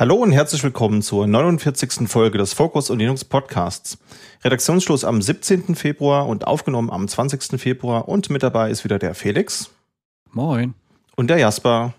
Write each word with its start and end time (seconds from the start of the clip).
Hallo 0.00 0.14
und 0.14 0.32
herzlich 0.32 0.64
willkommen 0.64 1.02
zur 1.02 1.26
49. 1.26 2.08
Folge 2.08 2.38
des 2.38 2.54
Focus 2.54 2.88
und 2.88 3.00
Linux 3.00 3.22
Podcasts. 3.22 3.98
Redaktionsschluss 4.42 5.04
am 5.04 5.20
17. 5.20 5.74
Februar 5.74 6.26
und 6.26 6.46
aufgenommen 6.46 6.88
am 6.88 7.06
20. 7.06 7.60
Februar 7.60 8.08
und 8.08 8.30
mit 8.30 8.42
dabei 8.42 8.70
ist 8.70 8.82
wieder 8.82 8.98
der 8.98 9.14
Felix. 9.14 9.68
Moin. 10.32 10.72
Und 11.16 11.26
der 11.26 11.36
Jasper. 11.36 11.92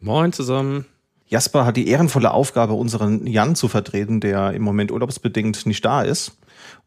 Moin 0.00 0.32
zusammen. 0.32 0.86
Jasper 1.26 1.66
hat 1.66 1.76
die 1.76 1.88
ehrenvolle 1.88 2.30
Aufgabe, 2.30 2.74
unseren 2.74 3.26
Jan 3.26 3.56
zu 3.56 3.66
vertreten, 3.66 4.20
der 4.20 4.52
im 4.52 4.62
Moment 4.62 4.92
urlaubsbedingt 4.92 5.66
nicht 5.66 5.84
da 5.84 6.02
ist. 6.02 6.38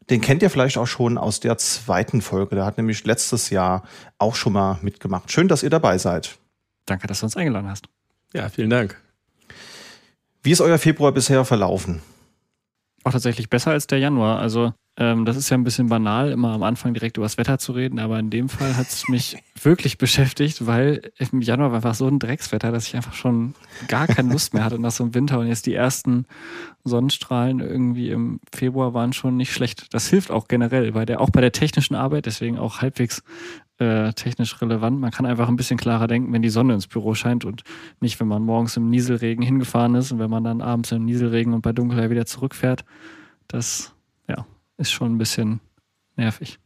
Den 0.08 0.22
kennt 0.22 0.42
ihr 0.42 0.48
vielleicht 0.48 0.78
auch 0.78 0.86
schon 0.86 1.18
aus 1.18 1.40
der 1.40 1.58
zweiten 1.58 2.22
Folge. 2.22 2.54
Der 2.54 2.64
hat 2.64 2.78
nämlich 2.78 3.04
letztes 3.04 3.50
Jahr 3.50 3.82
auch 4.16 4.34
schon 4.34 4.54
mal 4.54 4.78
mitgemacht. 4.80 5.30
Schön, 5.30 5.46
dass 5.46 5.62
ihr 5.62 5.68
dabei 5.68 5.98
seid. 5.98 6.38
Danke, 6.86 7.06
dass 7.06 7.20
du 7.20 7.26
uns 7.26 7.36
eingeladen 7.36 7.68
hast. 7.68 7.84
Ja, 8.32 8.48
vielen 8.48 8.70
Dank. 8.70 9.03
Wie 10.44 10.50
ist 10.50 10.60
euer 10.60 10.76
Februar 10.76 11.10
bisher 11.10 11.42
verlaufen? 11.46 12.02
Auch 13.02 13.12
tatsächlich 13.12 13.48
besser 13.48 13.70
als 13.70 13.86
der 13.86 13.98
Januar. 13.98 14.40
Also 14.40 14.74
ähm, 14.98 15.24
das 15.24 15.38
ist 15.38 15.48
ja 15.48 15.56
ein 15.56 15.64
bisschen 15.64 15.88
banal, 15.88 16.32
immer 16.32 16.52
am 16.52 16.62
Anfang 16.62 16.92
direkt 16.92 17.16
über 17.16 17.24
das 17.24 17.38
Wetter 17.38 17.58
zu 17.58 17.72
reden, 17.72 17.98
aber 17.98 18.18
in 18.18 18.28
dem 18.28 18.50
Fall 18.50 18.76
hat 18.76 18.88
es 18.88 19.08
mich 19.08 19.38
wirklich 19.62 19.96
beschäftigt, 19.96 20.66
weil 20.66 21.12
im 21.18 21.40
Januar 21.40 21.70
war 21.70 21.76
einfach 21.76 21.94
so 21.94 22.06
ein 22.06 22.18
Dreckswetter, 22.18 22.70
dass 22.72 22.86
ich 22.86 22.94
einfach 22.94 23.14
schon 23.14 23.54
gar 23.88 24.06
keine 24.06 24.30
Lust 24.30 24.52
mehr 24.52 24.64
hatte 24.64 24.78
nach 24.78 24.92
so 24.92 25.02
einem 25.04 25.14
Winter 25.14 25.38
und 25.38 25.46
jetzt 25.48 25.64
die 25.64 25.74
ersten 25.74 26.26
Sonnenstrahlen 26.84 27.60
irgendwie 27.60 28.10
im 28.10 28.38
Februar 28.52 28.92
waren 28.92 29.14
schon 29.14 29.38
nicht 29.38 29.52
schlecht. 29.52 29.94
Das 29.94 30.08
hilft 30.08 30.30
auch 30.30 30.46
generell, 30.46 30.92
bei 30.92 31.06
der, 31.06 31.22
auch 31.22 31.30
bei 31.30 31.40
der 31.40 31.52
technischen 31.52 31.94
Arbeit, 31.94 32.26
deswegen 32.26 32.58
auch 32.58 32.82
halbwegs 32.82 33.22
äh, 33.78 34.12
technisch 34.12 34.60
relevant. 34.60 35.00
Man 35.00 35.10
kann 35.10 35.26
einfach 35.26 35.48
ein 35.48 35.56
bisschen 35.56 35.78
klarer 35.78 36.06
denken, 36.06 36.32
wenn 36.32 36.42
die 36.42 36.48
Sonne 36.48 36.74
ins 36.74 36.86
Büro 36.86 37.14
scheint 37.14 37.44
und 37.44 37.62
nicht, 38.00 38.20
wenn 38.20 38.28
man 38.28 38.42
morgens 38.42 38.76
im 38.76 38.90
Nieselregen 38.90 39.44
hingefahren 39.44 39.94
ist 39.94 40.12
und 40.12 40.18
wenn 40.18 40.30
man 40.30 40.44
dann 40.44 40.60
abends 40.60 40.92
im 40.92 41.04
Nieselregen 41.04 41.52
und 41.54 41.62
bei 41.62 41.72
Dunkelheit 41.72 42.10
wieder 42.10 42.26
zurückfährt. 42.26 42.84
Das 43.48 43.94
ist 44.76 44.92
schon 44.92 45.14
ein 45.14 45.18
bisschen 45.18 45.60
nervig. 46.16 46.58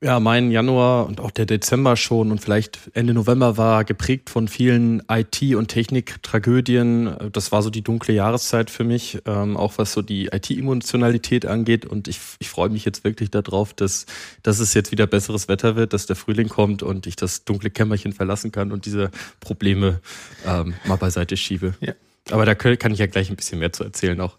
Ja, 0.00 0.20
mein 0.20 0.52
Januar 0.52 1.06
und 1.06 1.20
auch 1.20 1.32
der 1.32 1.44
Dezember 1.44 1.96
schon 1.96 2.30
und 2.30 2.40
vielleicht 2.40 2.78
Ende 2.94 3.14
November 3.14 3.56
war 3.56 3.84
geprägt 3.84 4.30
von 4.30 4.46
vielen 4.46 5.02
IT- 5.10 5.56
und 5.56 5.66
Technik-Tragödien. 5.66 7.16
Das 7.32 7.50
war 7.50 7.62
so 7.62 7.70
die 7.70 7.82
dunkle 7.82 8.14
Jahreszeit 8.14 8.70
für 8.70 8.84
mich, 8.84 9.18
ähm, 9.26 9.56
auch 9.56 9.72
was 9.76 9.92
so 9.92 10.00
die 10.00 10.26
IT-Emotionalität 10.26 11.46
angeht. 11.46 11.84
Und 11.84 12.06
ich, 12.06 12.20
ich 12.38 12.48
freue 12.48 12.68
mich 12.68 12.84
jetzt 12.84 13.02
wirklich 13.02 13.32
darauf, 13.32 13.74
dass, 13.74 14.06
dass 14.44 14.60
es 14.60 14.72
jetzt 14.72 14.92
wieder 14.92 15.08
besseres 15.08 15.48
Wetter 15.48 15.74
wird, 15.74 15.92
dass 15.92 16.06
der 16.06 16.14
Frühling 16.14 16.48
kommt 16.48 16.84
und 16.84 17.08
ich 17.08 17.16
das 17.16 17.44
dunkle 17.44 17.70
Kämmerchen 17.70 18.12
verlassen 18.12 18.52
kann 18.52 18.70
und 18.70 18.86
diese 18.86 19.10
Probleme 19.40 20.00
ähm, 20.46 20.74
mal 20.86 20.94
beiseite 20.94 21.36
schiebe. 21.36 21.74
Ja. 21.80 21.94
Aber 22.30 22.46
da 22.46 22.54
kann 22.54 22.92
ich 22.92 23.00
ja 23.00 23.06
gleich 23.06 23.30
ein 23.30 23.36
bisschen 23.36 23.58
mehr 23.58 23.72
zu 23.72 23.82
erzählen 23.82 24.20
auch. 24.20 24.38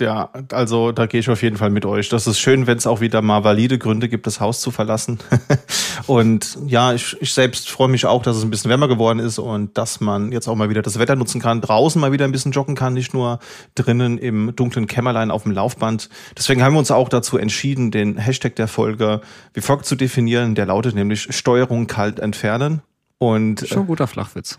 Ja, 0.00 0.30
also 0.52 0.90
da 0.90 1.04
gehe 1.04 1.20
ich 1.20 1.28
auf 1.28 1.42
jeden 1.42 1.58
Fall 1.58 1.68
mit 1.68 1.84
euch. 1.84 2.08
Das 2.08 2.26
ist 2.26 2.38
schön, 2.38 2.66
wenn 2.66 2.78
es 2.78 2.86
auch 2.86 3.02
wieder 3.02 3.20
mal 3.20 3.44
valide 3.44 3.78
Gründe 3.78 4.08
gibt, 4.08 4.26
das 4.26 4.40
Haus 4.40 4.60
zu 4.60 4.70
verlassen. 4.70 5.18
und 6.06 6.58
ja, 6.66 6.94
ich, 6.94 7.14
ich 7.20 7.34
selbst 7.34 7.70
freue 7.70 7.88
mich 7.88 8.06
auch, 8.06 8.22
dass 8.22 8.38
es 8.38 8.42
ein 8.42 8.48
bisschen 8.48 8.70
wärmer 8.70 8.88
geworden 8.88 9.18
ist 9.18 9.38
und 9.38 9.76
dass 9.76 10.00
man 10.00 10.32
jetzt 10.32 10.48
auch 10.48 10.56
mal 10.56 10.70
wieder 10.70 10.80
das 10.80 10.98
Wetter 10.98 11.14
nutzen 11.14 11.42
kann, 11.42 11.60
draußen 11.60 12.00
mal 12.00 12.10
wieder 12.10 12.24
ein 12.24 12.32
bisschen 12.32 12.52
joggen 12.52 12.74
kann, 12.74 12.94
nicht 12.94 13.12
nur 13.12 13.38
drinnen 13.74 14.16
im 14.16 14.56
dunklen 14.56 14.86
Kämmerlein 14.86 15.30
auf 15.30 15.42
dem 15.42 15.52
Laufband. 15.52 16.08
Deswegen 16.38 16.62
haben 16.62 16.72
wir 16.72 16.78
uns 16.78 16.90
auch 16.90 17.10
dazu 17.10 17.36
entschieden, 17.36 17.90
den 17.90 18.16
Hashtag 18.16 18.56
der 18.56 18.68
Folge 18.68 19.20
wie 19.52 19.60
folgt 19.60 19.84
zu 19.84 19.94
definieren. 19.94 20.54
Der 20.54 20.64
lautet 20.64 20.94
nämlich 20.94 21.36
Steuerung 21.36 21.86
kalt 21.86 22.18
entfernen. 22.18 22.80
Und, 23.18 23.68
Schon 23.68 23.80
ein 23.80 23.86
guter 23.86 24.06
Flachwitz. 24.06 24.58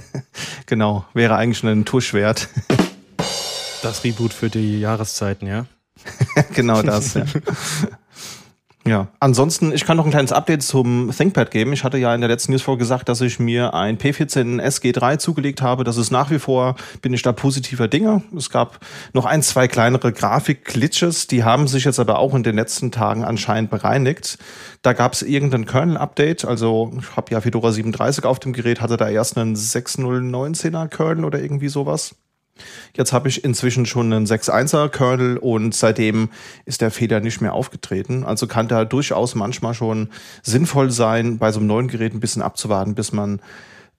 genau, 0.66 1.04
wäre 1.12 1.36
eigentlich 1.36 1.62
ein 1.62 1.84
Tusch 1.84 2.14
wert. 2.14 2.48
Das 3.84 4.02
Reboot 4.02 4.32
für 4.32 4.48
die 4.48 4.80
Jahreszeiten, 4.80 5.46
ja? 5.46 5.66
genau 6.54 6.80
das, 6.80 7.12
ja. 7.12 7.24
Ja, 8.86 9.08
ansonsten, 9.18 9.72
ich 9.72 9.86
kann 9.86 9.96
noch 9.96 10.04
ein 10.04 10.10
kleines 10.10 10.32
Update 10.32 10.62
zum 10.62 11.10
ThinkPad 11.10 11.50
geben. 11.50 11.72
Ich 11.72 11.84
hatte 11.84 11.96
ja 11.96 12.14
in 12.14 12.20
der 12.20 12.28
letzten 12.28 12.52
Newsfolge 12.52 12.80
gesagt, 12.80 13.08
dass 13.08 13.22
ich 13.22 13.38
mir 13.38 13.72
ein 13.72 13.96
P14 13.96 14.60
SG3 14.60 15.16
zugelegt 15.16 15.62
habe. 15.62 15.84
Das 15.84 15.96
ist 15.96 16.10
nach 16.10 16.30
wie 16.30 16.38
vor, 16.38 16.76
bin 17.00 17.14
ich 17.14 17.22
da 17.22 17.32
positiver 17.32 17.88
Dinge. 17.88 18.22
Es 18.36 18.50
gab 18.50 18.80
noch 19.14 19.24
ein, 19.24 19.42
zwei 19.42 19.68
kleinere 19.68 20.12
Grafik-Glitches, 20.12 21.28
die 21.28 21.44
haben 21.44 21.66
sich 21.66 21.86
jetzt 21.86 21.98
aber 21.98 22.18
auch 22.18 22.34
in 22.34 22.42
den 22.42 22.56
letzten 22.56 22.90
Tagen 22.92 23.24
anscheinend 23.24 23.70
bereinigt. 23.70 24.36
Da 24.82 24.92
gab 24.92 25.14
es 25.14 25.22
irgendein 25.22 25.64
Kernel-Update, 25.64 26.44
also 26.44 26.92
ich 26.98 27.16
habe 27.16 27.32
ja 27.32 27.40
Fedora 27.40 27.72
37 27.72 28.26
auf 28.26 28.38
dem 28.38 28.52
Gerät, 28.52 28.82
hatte 28.82 28.98
da 28.98 29.08
erst 29.08 29.38
einen 29.38 29.56
6019er 29.56 30.88
Kernel 30.88 31.24
oder 31.24 31.40
irgendwie 31.40 31.68
sowas. 31.68 32.16
Jetzt 32.96 33.12
habe 33.12 33.28
ich 33.28 33.44
inzwischen 33.44 33.86
schon 33.86 34.12
einen 34.12 34.26
6.1er 34.26 34.88
Kernel 34.88 35.38
und 35.38 35.74
seitdem 35.74 36.30
ist 36.64 36.80
der 36.80 36.90
Fehler 36.90 37.20
nicht 37.20 37.40
mehr 37.40 37.52
aufgetreten. 37.52 38.24
Also 38.24 38.46
kann 38.46 38.68
da 38.68 38.84
durchaus 38.84 39.34
manchmal 39.34 39.74
schon 39.74 40.10
sinnvoll 40.42 40.90
sein, 40.90 41.38
bei 41.38 41.50
so 41.50 41.58
einem 41.58 41.66
neuen 41.66 41.88
Gerät 41.88 42.14
ein 42.14 42.20
bisschen 42.20 42.42
abzuwarten, 42.42 42.94
bis 42.94 43.12
man 43.12 43.40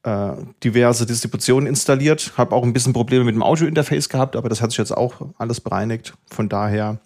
äh, 0.03 0.33
diverse 0.63 1.05
Distributionen 1.05 1.67
installiert. 1.67 2.33
Habe 2.37 2.55
auch 2.55 2.63
ein 2.63 2.73
bisschen 2.73 2.93
Probleme 2.93 3.25
mit 3.25 3.35
dem 3.35 3.43
Audio-Interface 3.43 4.07
gehabt, 4.07 4.35
aber 4.35 4.47
das 4.47 4.61
hat 4.61 4.71
sich 4.71 4.77
jetzt 4.77 4.95
auch 4.95 5.15
alles 5.37 5.59
bereinigt. 5.59 6.13
Von 6.31 6.47
daher 6.47 6.99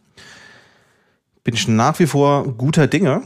bin 1.43 1.55
ich 1.55 1.67
nach 1.67 1.97
wie 1.99 2.05
vor 2.05 2.53
guter 2.57 2.85
Dinge. 2.87 3.23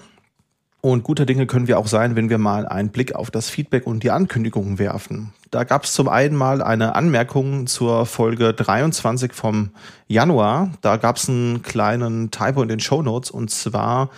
Und 0.85 1.03
guter 1.03 1.25
Dinge 1.25 1.47
können 1.47 1.69
wir 1.69 1.79
auch 1.79 1.87
sein, 1.87 2.17
wenn 2.17 2.29
wir 2.29 2.37
mal 2.37 2.67
einen 2.67 2.89
Blick 2.89 3.15
auf 3.15 3.31
das 3.31 3.49
Feedback 3.49 3.87
und 3.87 4.03
die 4.03 4.11
Ankündigungen 4.11 4.79
werfen. 4.79 5.31
Da 5.49 5.63
gab 5.63 5.85
es 5.85 5.93
zum 5.93 6.09
einen 6.09 6.35
mal 6.35 6.61
eine 6.61 6.93
Anmerkung 6.95 7.67
zur 7.67 8.05
Folge 8.05 8.53
23 8.53 9.31
vom 9.31 9.69
Januar. 10.09 10.71
Da 10.81 10.97
gab 10.97 11.15
es 11.15 11.29
einen 11.29 11.61
kleinen 11.61 12.31
Typo 12.31 12.61
in 12.61 12.67
den 12.67 12.81
Show 12.81 13.01
Notes 13.01 13.31
und 13.31 13.49
zwar 13.49 14.09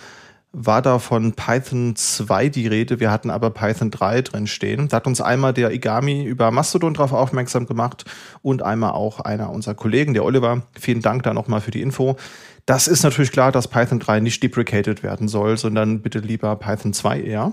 war 0.50 0.82
da 0.82 0.98
von 0.98 1.34
Python 1.34 1.94
2 1.94 2.48
die 2.48 2.66
Rede, 2.66 2.98
wir 2.98 3.12
hatten 3.12 3.30
aber 3.30 3.50
Python 3.50 3.92
3 3.92 4.22
drin 4.22 4.46
stehen. 4.48 4.88
Da 4.88 4.96
hat 4.96 5.06
uns 5.06 5.20
einmal 5.20 5.52
der 5.52 5.70
Igami 5.70 6.24
über 6.24 6.50
Mastodon 6.50 6.94
darauf 6.94 7.12
aufmerksam 7.12 7.66
gemacht 7.66 8.06
und 8.42 8.62
einmal 8.62 8.92
auch 8.92 9.20
einer 9.20 9.50
unserer 9.50 9.74
Kollegen, 9.74 10.14
der 10.14 10.24
Oliver. 10.24 10.62
Vielen 10.76 11.02
Dank 11.02 11.22
da 11.22 11.32
nochmal 11.32 11.60
für 11.60 11.70
die 11.70 11.82
Info. 11.82 12.16
Das 12.66 12.88
ist 12.88 13.04
natürlich 13.04 13.30
klar, 13.30 13.52
dass 13.52 13.68
Python 13.68 14.00
3 14.00 14.18
nicht 14.18 14.42
deprecated 14.42 15.04
werden 15.04 15.28
soll, 15.28 15.56
sondern 15.56 16.02
bitte 16.02 16.18
lieber 16.18 16.56
Python 16.56 16.92
2 16.92 17.20
eher. 17.20 17.52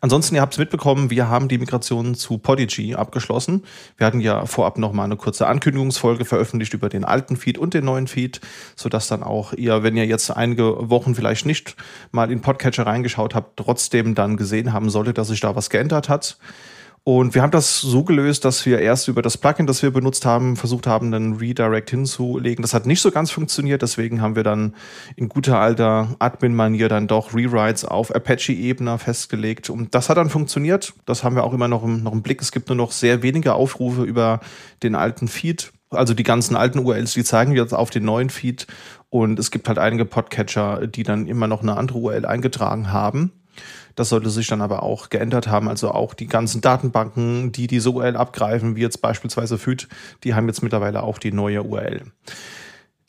Ansonsten, 0.00 0.34
ihr 0.34 0.40
habt 0.40 0.54
es 0.54 0.58
mitbekommen, 0.58 1.10
wir 1.10 1.28
haben 1.28 1.48
die 1.48 1.58
Migration 1.58 2.14
zu 2.14 2.38
Podigy 2.38 2.94
abgeschlossen. 2.94 3.64
Wir 3.96 4.06
hatten 4.06 4.20
ja 4.20 4.44
vorab 4.46 4.76
noch 4.78 4.92
mal 4.92 5.04
eine 5.04 5.16
kurze 5.16 5.46
Ankündigungsfolge 5.46 6.24
veröffentlicht 6.24 6.74
über 6.74 6.88
den 6.88 7.04
alten 7.04 7.36
Feed 7.36 7.56
und 7.58 7.72
den 7.74 7.84
neuen 7.84 8.06
Feed, 8.06 8.40
sodass 8.76 9.08
dann 9.08 9.22
auch 9.22 9.52
ihr, 9.52 9.82
wenn 9.82 9.96
ihr 9.96 10.06
jetzt 10.06 10.30
einige 10.30 10.90
Wochen 10.90 11.14
vielleicht 11.14 11.46
nicht 11.46 11.76
mal 12.10 12.30
in 12.30 12.42
Podcatcher 12.42 12.86
reingeschaut 12.86 13.34
habt, 13.34 13.58
trotzdem 13.58 14.14
dann 14.14 14.36
gesehen 14.36 14.72
haben 14.72 14.90
solltet, 14.90 15.16
dass 15.18 15.28
sich 15.28 15.40
da 15.40 15.56
was 15.56 15.70
geändert 15.70 16.08
hat. 16.08 16.38
Und 17.04 17.34
wir 17.34 17.42
haben 17.42 17.50
das 17.50 17.80
so 17.80 18.04
gelöst, 18.04 18.44
dass 18.44 18.64
wir 18.64 18.78
erst 18.78 19.08
über 19.08 19.22
das 19.22 19.36
Plugin, 19.36 19.66
das 19.66 19.82
wir 19.82 19.90
benutzt 19.90 20.24
haben, 20.24 20.54
versucht 20.54 20.86
haben, 20.86 21.12
einen 21.12 21.34
Redirect 21.34 21.90
hinzulegen. 21.90 22.62
Das 22.62 22.74
hat 22.74 22.86
nicht 22.86 23.00
so 23.00 23.10
ganz 23.10 23.32
funktioniert, 23.32 23.82
deswegen 23.82 24.20
haben 24.20 24.36
wir 24.36 24.44
dann 24.44 24.76
in 25.16 25.28
guter 25.28 25.58
alter 25.58 26.14
Admin-Manier 26.20 26.88
dann 26.88 27.08
doch 27.08 27.34
Rewrites 27.34 27.84
auf 27.84 28.14
Apache-Ebene 28.14 28.98
festgelegt. 28.98 29.68
Und 29.68 29.96
das 29.96 30.10
hat 30.10 30.16
dann 30.16 30.30
funktioniert. 30.30 30.94
Das 31.04 31.24
haben 31.24 31.34
wir 31.34 31.42
auch 31.42 31.52
immer 31.52 31.66
noch 31.66 31.82
im, 31.82 32.04
noch 32.04 32.12
im 32.12 32.22
Blick. 32.22 32.40
Es 32.40 32.52
gibt 32.52 32.68
nur 32.68 32.76
noch 32.76 32.92
sehr 32.92 33.24
wenige 33.24 33.54
Aufrufe 33.54 34.04
über 34.04 34.38
den 34.84 34.94
alten 34.94 35.26
Feed. 35.26 35.72
Also 35.90 36.14
die 36.14 36.22
ganzen 36.22 36.54
alten 36.54 36.78
URLs, 36.78 37.14
die 37.14 37.24
zeigen 37.24 37.52
wir 37.52 37.62
jetzt 37.62 37.74
auf 37.74 37.90
den 37.90 38.04
neuen 38.04 38.30
Feed. 38.30 38.68
Und 39.10 39.40
es 39.40 39.50
gibt 39.50 39.66
halt 39.66 39.78
einige 39.78 40.04
Podcatcher, 40.04 40.86
die 40.86 41.02
dann 41.02 41.26
immer 41.26 41.48
noch 41.48 41.62
eine 41.62 41.76
andere 41.76 41.98
URL 41.98 42.26
eingetragen 42.26 42.92
haben. 42.92 43.32
Das 43.94 44.08
sollte 44.08 44.30
sich 44.30 44.46
dann 44.46 44.62
aber 44.62 44.82
auch 44.82 45.10
geändert 45.10 45.48
haben. 45.48 45.68
Also 45.68 45.90
auch 45.90 46.14
die 46.14 46.26
ganzen 46.26 46.60
Datenbanken, 46.60 47.52
die 47.52 47.66
diese 47.66 47.90
URL 47.90 48.16
abgreifen, 48.16 48.76
wie 48.76 48.80
jetzt 48.80 49.00
beispielsweise 49.00 49.58
FÜD, 49.58 49.88
die 50.24 50.34
haben 50.34 50.46
jetzt 50.48 50.62
mittlerweile 50.62 51.02
auch 51.02 51.18
die 51.18 51.32
neue 51.32 51.62
URL. 51.62 52.02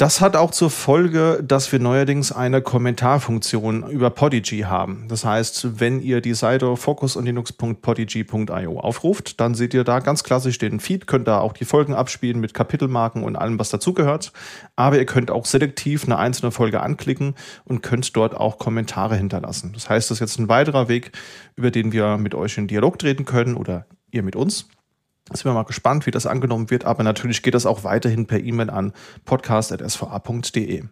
Das 0.04 0.20
hat 0.20 0.36
auch 0.36 0.52
zur 0.52 0.70
Folge, 0.70 1.42
dass 1.48 1.72
wir 1.72 1.80
neuerdings 1.80 2.34
eine 2.34 2.62
Kommentarfunktion 2.62 3.90
über 3.90 4.10
Podigy 4.10 4.64
haben. 4.64 5.06
Das 5.08 5.24
heißt, 5.24 5.80
wenn 5.80 6.02
ihr 6.02 6.20
die 6.20 6.34
Seite 6.34 6.76
focusonlinux.podigy.io 6.76 8.80
aufruft, 8.82 9.40
dann 9.40 9.56
seht 9.56 9.74
ihr 9.74 9.86
da 9.86 10.00
ganz 10.00 10.26
klassisch 10.26 10.58
den 10.58 10.82
Feed, 10.82 11.08
könnt 11.08 11.30
da 11.30 11.40
auch 11.40 11.54
die 11.54 11.64
Folgen 11.64 11.94
abspielen 11.94 12.42
mit 12.42 12.54
Kapitelmarken 12.54 13.24
und 13.24 13.38
allem, 13.38 13.58
was 13.58 13.70
dazugehört. 13.70 14.34
Aber 14.76 14.98
ihr 14.98 15.06
könnt 15.06 15.32
auch 15.32 15.46
selektiv 15.46 16.04
eine 16.04 16.18
einzelne 16.18 16.52
Folge 16.52 16.82
anklicken 16.82 17.36
und 17.64 17.82
könnt 17.82 18.14
dort 18.18 18.36
auch 18.36 18.58
Kommentare 18.58 19.16
hinterlassen. 19.16 19.72
Das 19.74 19.90
heißt, 19.90 20.12
das 20.12 20.18
ist 20.18 20.20
jetzt 20.20 20.38
ein 20.38 20.50
weiterer 20.50 20.90
Weg, 20.90 21.14
über 21.56 21.72
den 21.72 21.94
wir 21.94 22.18
mit 22.18 22.36
euch 22.36 22.58
in 22.58 22.68
Dialog 22.68 23.00
treten 23.00 23.24
können 23.24 23.56
oder 23.56 23.86
ihr 24.12 24.24
mit 24.24 24.36
uns. 24.36 24.68
Sind 25.32 25.46
wir 25.46 25.54
mal 25.54 25.64
gespannt, 25.64 26.06
wie 26.06 26.12
das 26.12 26.26
angenommen 26.26 26.70
wird, 26.70 26.86
aber 26.86 27.04
natürlich 27.04 27.44
geht 27.44 27.54
das 27.54 27.66
auch 27.66 27.84
weiterhin 27.84 28.28
per 28.28 28.44
E-Mail 28.44 28.70
an 28.70 28.94
podcast.sva.de. 29.26 30.84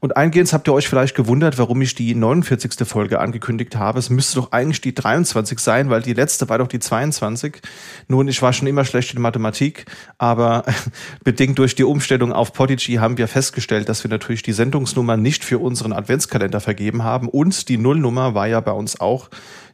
Und 0.00 0.16
eingehend 0.16 0.52
habt 0.52 0.68
ihr 0.68 0.72
euch 0.72 0.88
vielleicht 0.88 1.14
gewundert, 1.14 1.58
warum 1.58 1.80
ich 1.80 1.94
die 1.94 2.14
49. 2.14 2.88
Folge 2.88 3.20
angekündigt 3.20 3.76
habe. 3.76 3.98
Es 3.98 4.10
müsste 4.10 4.36
doch 4.36 4.50
eigentlich 4.50 4.80
die 4.80 4.94
23 4.94 5.58
sein, 5.60 5.90
weil 5.90 6.02
die 6.02 6.14
letzte 6.14 6.48
war 6.48 6.58
doch 6.58 6.66
die 6.66 6.80
22. 6.80 7.60
Nun, 8.08 8.26
ich 8.28 8.42
war 8.42 8.52
schon 8.52 8.66
immer 8.66 8.84
schlecht 8.84 9.14
in 9.14 9.20
Mathematik, 9.20 9.86
aber 10.18 10.64
bedingt 11.24 11.58
durch 11.58 11.74
die 11.76 11.84
Umstellung 11.84 12.32
auf 12.32 12.52
Podigy 12.52 12.94
haben 12.94 13.18
wir 13.18 13.28
festgestellt, 13.28 13.88
dass 13.88 14.02
wir 14.02 14.10
natürlich 14.10 14.42
die 14.42 14.52
Sendungsnummer 14.52 15.16
nicht 15.16 15.44
für 15.44 15.58
unseren 15.58 15.92
Adventskalender 15.92 16.60
vergeben 16.60 17.04
haben 17.04 17.28
und 17.28 17.68
die 17.68 17.78
Nullnummer 17.78 18.34
war 18.34 18.48
ja 18.48 18.60
bei 18.60 18.72
uns 18.72 19.00
auch 19.00 19.28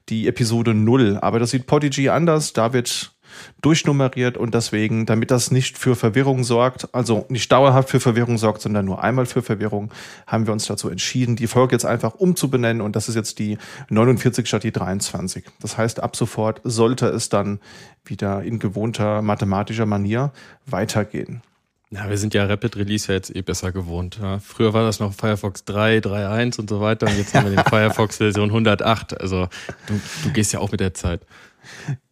die 0.09 0.27
Episode 0.27 0.75
0. 0.75 1.19
Aber 1.21 1.39
das 1.39 1.51
sieht 1.51 1.67
Podigy 1.67 2.09
anders. 2.09 2.53
Da 2.53 2.73
wird 2.73 3.18
durchnummeriert 3.61 4.37
und 4.37 4.55
deswegen, 4.55 5.07
damit 5.07 5.31
das 5.31 5.51
nicht 5.51 5.79
für 5.79 5.97
Verwirrung 5.97 6.45
sorgt, 6.45 6.95
also 6.95 7.27
nicht 7.29 7.51
dauerhaft 7.51 7.91
für 7.91 8.01
Verwirrung 8.01 8.39
sorgt, 8.39 8.63
sondern 8.63 8.85
nur 8.85 9.03
einmal 9.03 9.27
für 9.27 9.43
Verwirrung, 9.43 9.91
haben 10.27 10.47
wir 10.47 10.53
uns 10.53 10.67
dazu 10.67 10.89
entschieden, 10.89 11.37
die 11.37 11.47
Folge 11.47 11.75
jetzt 11.75 11.85
einfach 11.85 12.15
umzubenennen 12.15 12.81
und 12.81 12.97
das 12.97 13.09
ist 13.09 13.15
jetzt 13.15 13.39
die 13.39 13.59
49 13.91 14.47
statt 14.47 14.63
die 14.63 14.73
23. 14.73 15.45
Das 15.61 15.79
heißt, 15.79 16.01
ab 16.01 16.17
sofort 16.17 16.61
sollte 16.65 17.07
es 17.07 17.29
dann 17.29 17.61
wieder 18.05 18.43
in 18.43 18.59
gewohnter 18.59 19.23
mathematischer 19.23 19.87
Manier 19.87 20.33
weitergehen. 20.67 21.43
Ja, 21.91 22.11
wir 22.11 22.19
sind 22.19 22.35
ja 22.35 22.45
Rapid 22.45 22.77
Release 22.77 23.09
ja 23.09 23.15
jetzt 23.15 23.35
eh 23.35 23.41
besser 23.41 23.73
gewohnt. 23.73 24.19
Ja. 24.21 24.41
Früher 24.41 24.75
war 24.75 24.83
das 24.83 25.01
noch 25.01 25.15
Firefox 25.15 25.65
3, 25.65 25.99
3.1 25.99 26.61
und 26.61 26.69
so 26.69 26.81
weiter 26.81 27.07
und 27.07 27.17
jetzt 27.17 27.33
haben 27.35 27.49
wir 27.49 27.57
den 27.57 27.65
Firefox 27.65 28.19
Version 28.19 28.51
108. 28.51 29.19
Also 29.19 29.49
du, 29.87 29.99
du 30.25 30.33
gehst 30.33 30.53
ja 30.53 30.61
auch 30.61 30.71
mit 30.71 30.81
der 30.81 30.93
Zeit. 30.93 31.23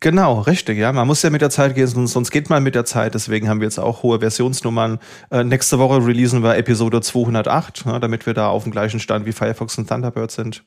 Genau, 0.01 0.41
richtig, 0.41 0.79
ja. 0.79 0.93
Man 0.93 1.07
muss 1.07 1.23
ja 1.23 1.31
mit 1.31 1.43
der 1.43 1.51
Zeit 1.51 1.75
gehen, 1.75 1.87
sonst, 1.87 2.31
geht 2.31 2.51
man 2.51 2.63
mit 2.63 2.75
der 2.75 2.85
Zeit. 2.85 3.15
Deswegen 3.15 3.49
haben 3.49 3.61
wir 3.61 3.67
jetzt 3.67 3.79
auch 3.79 4.03
hohe 4.03 4.21
Versionsnummern. 4.21 4.99
Äh, 5.31 5.45
nächste 5.45 5.79
Woche 5.79 6.05
releasen 6.05 6.43
wir 6.43 6.57
Episode 6.57 7.01
208, 7.01 7.85
ja, 7.87 7.99
damit 7.99 8.27
wir 8.27 8.35
da 8.35 8.49
auf 8.49 8.63
dem 8.63 8.73
gleichen 8.73 9.01
Stand 9.01 9.27
wie 9.27 9.33
Firefox 9.33 9.79
und 9.79 9.89
Thunderbird 9.89 10.31
sind. 10.31 10.65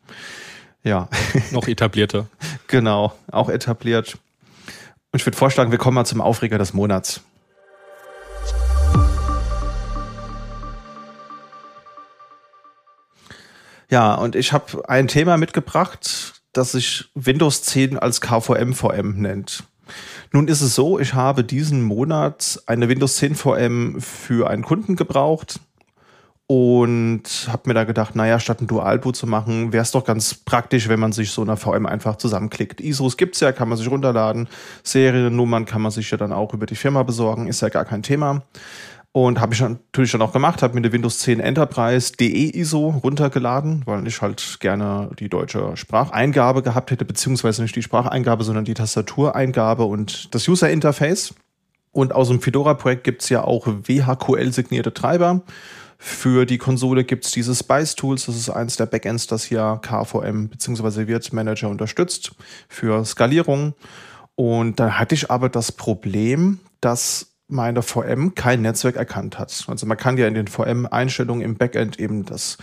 Ja. 0.84 1.08
Noch 1.52 1.68
etablierter. 1.68 2.28
genau, 2.68 3.14
auch 3.32 3.50
etabliert. 3.50 4.18
Und 5.12 5.20
ich 5.20 5.26
würde 5.26 5.38
vorschlagen, 5.38 5.72
wir 5.72 5.80
kommen 5.80 5.96
mal 5.96 6.06
zum 6.06 6.22
Aufreger 6.22 6.58
des 6.58 6.74
Monats. 6.74 7.22
Ja, 13.90 14.14
und 14.14 14.36
ich 14.36 14.54
habe 14.54 14.88
ein 14.88 15.08
Thema 15.08 15.38
mitgebracht, 15.38 16.39
das 16.54 16.74
sich 16.74 17.10
Windows 17.16 17.64
10 17.64 17.98
als 17.98 18.22
KVM 18.22 18.74
VM 18.74 19.22
nennt. 19.22 19.64
Nun 20.32 20.48
ist 20.48 20.62
es 20.62 20.76
so, 20.76 21.00
ich 21.00 21.14
habe 21.14 21.44
diesen 21.44 21.82
Monat 21.82 22.62
eine 22.68 22.90
Windows 22.90 23.18
10 23.18 23.36
VM 23.36 24.02
für 24.02 24.50
einen 24.50 24.64
Kunden 24.64 24.96
gebraucht 24.96 25.60
und 26.52 27.48
habe 27.48 27.62
mir 27.66 27.76
da 27.76 27.84
gedacht, 27.84 28.16
naja, 28.16 28.40
statt 28.40 28.60
ein 28.60 28.66
Dualboot 28.66 29.16
zu 29.16 29.28
machen, 29.28 29.72
wäre 29.72 29.84
es 29.84 29.92
doch 29.92 30.04
ganz 30.04 30.34
praktisch, 30.34 30.90
wenn 30.90 31.00
man 31.00 31.12
sich 31.12 31.30
so 31.30 31.44
eine 31.44 31.58
VM 31.58 31.86
einfach 31.86 32.16
zusammenklickt. 32.16 32.82
ISOs 32.82 33.18
gibt's 33.18 33.40
ja, 33.40 33.52
kann 33.52 33.70
man 33.70 33.78
sich 33.78 33.90
runterladen. 33.90 34.48
Seriennummern 34.82 35.66
kann 35.66 35.84
man 35.84 35.92
sich 35.92 36.10
ja 36.10 36.18
dann 36.18 36.32
auch 36.32 36.56
über 36.56 36.66
die 36.66 36.76
Firma 36.76 37.04
besorgen, 37.04 37.46
ist 37.46 37.62
ja 37.62 37.70
gar 37.70 37.86
kein 37.86 38.02
Thema. 38.02 38.42
Und 39.12 39.42
habe 39.42 39.56
ich 39.56 39.62
natürlich 39.62 40.12
dann 40.12 40.22
auch 40.22 40.34
gemacht, 40.34 40.62
habe 40.62 40.76
mir 40.76 40.82
eine 40.82 40.92
Windows 40.92 41.20
10 41.20 41.40
Enterprise 41.40 42.14
DE 42.14 42.52
ISO 42.56 42.90
runtergeladen, 43.04 43.82
weil 43.86 44.08
ich 44.08 44.22
halt 44.22 44.58
gerne 44.60 45.10
die 45.18 45.30
deutsche 45.30 45.76
Spracheingabe 45.76 46.62
gehabt 46.62 46.92
hätte, 46.92 47.06
beziehungsweise 47.06 47.64
nicht 47.64 47.76
die 47.76 47.82
Spracheingabe, 47.82 48.44
sondern 48.44 48.66
die 48.66 48.76
Tastatureingabe 48.76 49.84
und 49.84 50.34
das 50.36 50.48
User 50.48 50.70
Interface. 50.70 51.34
Und 51.92 52.14
aus 52.14 52.28
dem 52.28 52.40
Fedora-Projekt 52.40 53.04
gibt's 53.04 53.30
ja 53.30 53.44
auch 53.44 53.66
WHQL-signierte 53.66 54.94
Treiber. 54.94 55.42
Für 55.98 56.46
die 56.46 56.60
Konsole 56.60 57.04
gibt's 57.04 57.32
diese 57.32 57.56
Spice 57.56 57.96
Tools, 57.96 58.28
das 58.28 58.36
ist 58.38 58.50
eins 58.50 58.78
der 58.78 58.86
Backends, 58.86 59.26
das 59.26 59.44
hier 59.44 59.80
KVM 59.82 60.48
bzw. 60.50 61.08
Wirt 61.08 61.34
Manager 61.34 61.68
unterstützt 61.68 62.32
für 62.70 63.04
Skalierung. 63.04 63.74
Und 64.36 64.80
da 64.80 65.00
hatte 65.00 65.16
ich 65.16 65.30
aber 65.32 65.50
das 65.50 65.72
Problem, 65.72 66.60
dass 66.80 67.34
meine 67.50 67.82
VM 67.82 68.36
kein 68.36 68.62
Netzwerk 68.62 68.96
erkannt 68.96 69.40
hat. 69.40 69.66
Also 69.68 69.86
man 69.86 69.98
kann 69.98 70.18
ja 70.18 70.28
in 70.28 70.36
den 70.36 70.48
VM-Einstellungen 70.48 71.44
im 71.44 71.56
Backend 71.56 72.00
eben 72.00 72.26
das, 72.26 72.58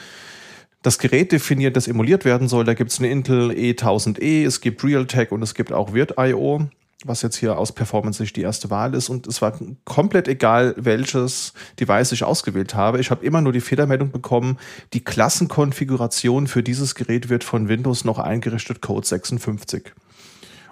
das 0.83 0.99
Gerät 0.99 1.33
definieren, 1.33 1.75
das 1.75 1.89
emuliert 1.89 2.25
werden 2.25 2.49
soll. 2.49 2.65
Da 2.65 2.75
gibt 2.75 2.93
es 2.93 2.99
eine 2.99 3.11
Intel 3.11 3.51
E1000E, 3.51 4.47
es 4.47 4.61
gibt 4.61 4.85
Realtek 4.85 5.33
und 5.33 5.43
es 5.43 5.55
gibt 5.55 5.73
auch 5.73 5.93
Virt.io, 5.93 6.69
was 7.05 7.23
jetzt 7.23 7.37
hier 7.37 7.59
aus 7.59 7.73
Performance-Sicht 7.73 8.37
die 8.37 8.43
erste 8.43 8.71
Wahl 8.71 8.95
ist. 8.95 9.09
Und 9.09 9.27
es 9.27 9.43
war 9.43 9.59
komplett 9.85 10.29
egal, 10.29 10.75
welches 10.79 11.53
Device 11.81 12.13
ich 12.13 12.23
ausgewählt 12.23 12.75
habe. 12.75 13.01
Ich 13.01 13.11
habe 13.11 13.27
immer 13.27 13.41
nur 13.41 13.53
die 13.53 13.61
Fehlermeldung 13.61 14.13
bekommen, 14.13 14.59
die 14.93 15.05
Klassenkonfiguration 15.05 16.47
für 16.47 16.63
dieses 16.63 16.95
Gerät 16.95 17.29
wird 17.29 17.43
von 17.43 17.69
Windows 17.69 18.05
noch 18.05 18.21
eingerichtet, 18.21 18.81
Code 18.81 19.07
56. 19.07 19.93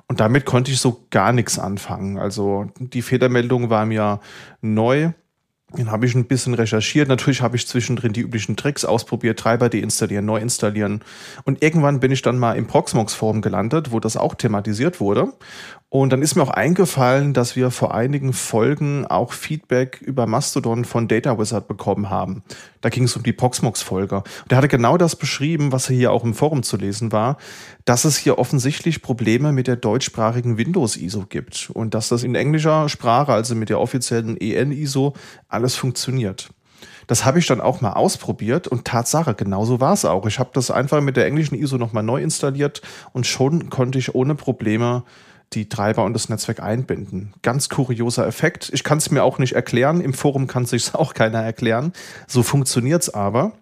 Und 0.07 0.21
damit 0.21 0.45
konnte 0.45 0.71
ich 0.71 0.81
so 0.81 1.07
gar 1.11 1.33
nichts 1.33 1.59
anfangen. 1.59 2.19
Also 2.19 2.67
die 2.79 3.03
Fehlermeldung 3.03 3.71
war 3.71 3.87
mir 3.87 4.21
neu. 4.61 5.13
Dann 5.77 5.91
habe 5.91 6.07
ich 6.07 6.15
ein 6.15 6.27
bisschen 6.27 6.55
recherchiert. 6.55 7.09
Natürlich 7.09 7.43
habe 7.43 7.57
ich 7.57 7.67
zwischendrin 7.67 8.13
die 8.13 8.21
üblichen 8.21 8.57
Tricks 8.57 8.85
ausprobiert, 8.85 9.39
Treiber 9.39 9.69
deinstallieren, 9.69 10.25
neu 10.25 10.39
installieren. 10.39 11.03
Und 11.45 11.63
irgendwann 11.63 12.01
bin 12.01 12.13
ich 12.13 12.23
dann 12.23 12.39
mal 12.39 12.57
im 12.57 12.67
Proxmox-Forum 12.67 13.41
gelandet, 13.41 13.91
wo 13.91 13.99
das 13.99 14.17
auch 14.17 14.35
thematisiert 14.35 15.01
wurde. 15.01 15.33
Und 15.95 16.11
dann 16.11 16.23
ist 16.23 16.35
mir 16.35 16.43
auch 16.43 16.51
eingefallen, 16.51 17.35
dass 17.35 17.55
wir 17.55 17.71
vor 17.71 17.95
einigen 17.95 18.33
Folgen 18.33 19.07
auch 19.07 19.33
Feedback 19.33 20.01
über 20.03 20.27
Mastodon 20.27 20.85
von 20.85 21.07
Data 21.07 21.39
Wizard 21.39 21.69
bekommen 21.69 22.11
haben. 22.11 22.43
Da 22.81 22.89
ging 22.89 23.05
es 23.05 23.15
um 23.17 23.23
die 23.23 23.33
Proxmox-Folge. 23.33 24.25
Der 24.51 24.59
hatte 24.59 24.67
genau 24.67 24.99
das 24.99 25.15
beschrieben, 25.15 25.71
was 25.71 25.87
hier 25.87 26.11
auch 26.11 26.25
im 26.25 26.35
Forum 26.35 26.65
zu 26.65 26.77
lesen 26.77 27.13
war, 27.13 27.37
dass 27.85 28.05
es 28.05 28.17
hier 28.17 28.41
offensichtlich 28.41 29.03
Probleme 29.03 29.53
mit 29.53 29.69
der 29.69 29.77
deutschsprachigen 29.77 30.59
Windows-ISO 30.59 31.27
gibt 31.29 31.71
und 31.73 31.95
dass 31.95 32.09
das 32.09 32.25
in 32.25 32.35
englischer 32.35 32.89
Sprache, 32.89 33.33
also 33.33 33.55
mit 33.55 33.69
der 33.69 33.79
offiziellen 33.79 34.37
EN-ISO, 34.37 35.15
alles 35.49 35.77
funktioniert. 35.77 36.49
Das 37.07 37.25
habe 37.25 37.39
ich 37.39 37.47
dann 37.47 37.61
auch 37.61 37.83
mal 37.83 37.93
ausprobiert 37.93 38.67
und 38.67 38.85
Tatsache, 38.85 39.35
genauso 39.35 39.81
war 39.81 39.93
es 39.93 40.05
auch. 40.05 40.27
Ich 40.27 40.41
habe 40.41 40.51
das 40.55 40.73
einfach 40.73 41.01
mit 41.01 41.17
der 41.17 41.27
englischen 41.27 41.55
ISO 41.55 41.79
nochmal 41.79 42.03
neu 42.03 42.21
installiert 42.21 42.83
und 43.13 43.29
schon 43.29 43.71
konnte 43.71 44.01
ich 44.01 44.17
ohne 44.17 44.35
Probleme 44.35 45.05
die 45.53 45.69
Treiber 45.69 46.05
und 46.05 46.15
das 46.15 46.29
Netzwerk 46.29 46.61
einbinden. 46.61 47.33
Ganz 47.43 47.69
kurioser 47.69 48.27
Effekt. 48.27 48.71
Ich 48.73 48.83
kann 48.83 48.99
es 48.99 49.11
mir 49.11 49.23
auch 49.23 49.39
nicht 49.39 49.53
erklären. 49.53 50.01
Im 50.01 50.15
Forum 50.15 50.47
kann 50.47 50.67
sich 50.67 50.95
auch 50.95 51.15
keiner 51.15 51.43
erklären. 51.43 51.93
So 52.27 52.43
funktioniert 52.43 53.03
es 53.03 53.13
aber. 53.13 53.53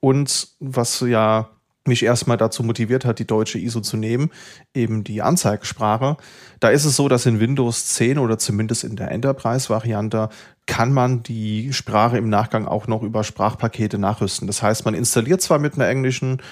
Und 0.00 0.48
was 0.60 1.00
ja 1.00 1.50
mich 1.86 2.02
erstmal 2.02 2.36
dazu 2.36 2.62
motiviert 2.62 3.04
hat, 3.04 3.18
die 3.18 3.26
deutsche 3.26 3.58
ISO 3.58 3.80
zu 3.80 3.96
nehmen, 3.96 4.30
eben 4.74 5.04
die 5.04 5.22
Anzeigesprache. 5.22 6.16
Da 6.60 6.70
ist 6.70 6.84
es 6.84 6.96
so, 6.96 7.08
dass 7.08 7.26
in 7.26 7.40
Windows 7.40 7.86
10 7.86 8.18
oder 8.18 8.38
zumindest 8.38 8.84
in 8.84 8.96
der 8.96 9.10
Enterprise-Variante 9.10 10.28
kann 10.66 10.92
man 10.92 11.22
die 11.22 11.72
Sprache 11.72 12.18
im 12.18 12.28
Nachgang 12.28 12.66
auch 12.66 12.86
noch 12.88 13.02
über 13.02 13.22
Sprachpakete 13.24 13.98
nachrüsten. 13.98 14.46
Das 14.46 14.62
heißt, 14.62 14.84
man 14.84 14.94
installiert 14.94 15.40
zwar 15.42 15.58
mit 15.58 15.74
einer 15.74 15.88
englischen 15.88 16.42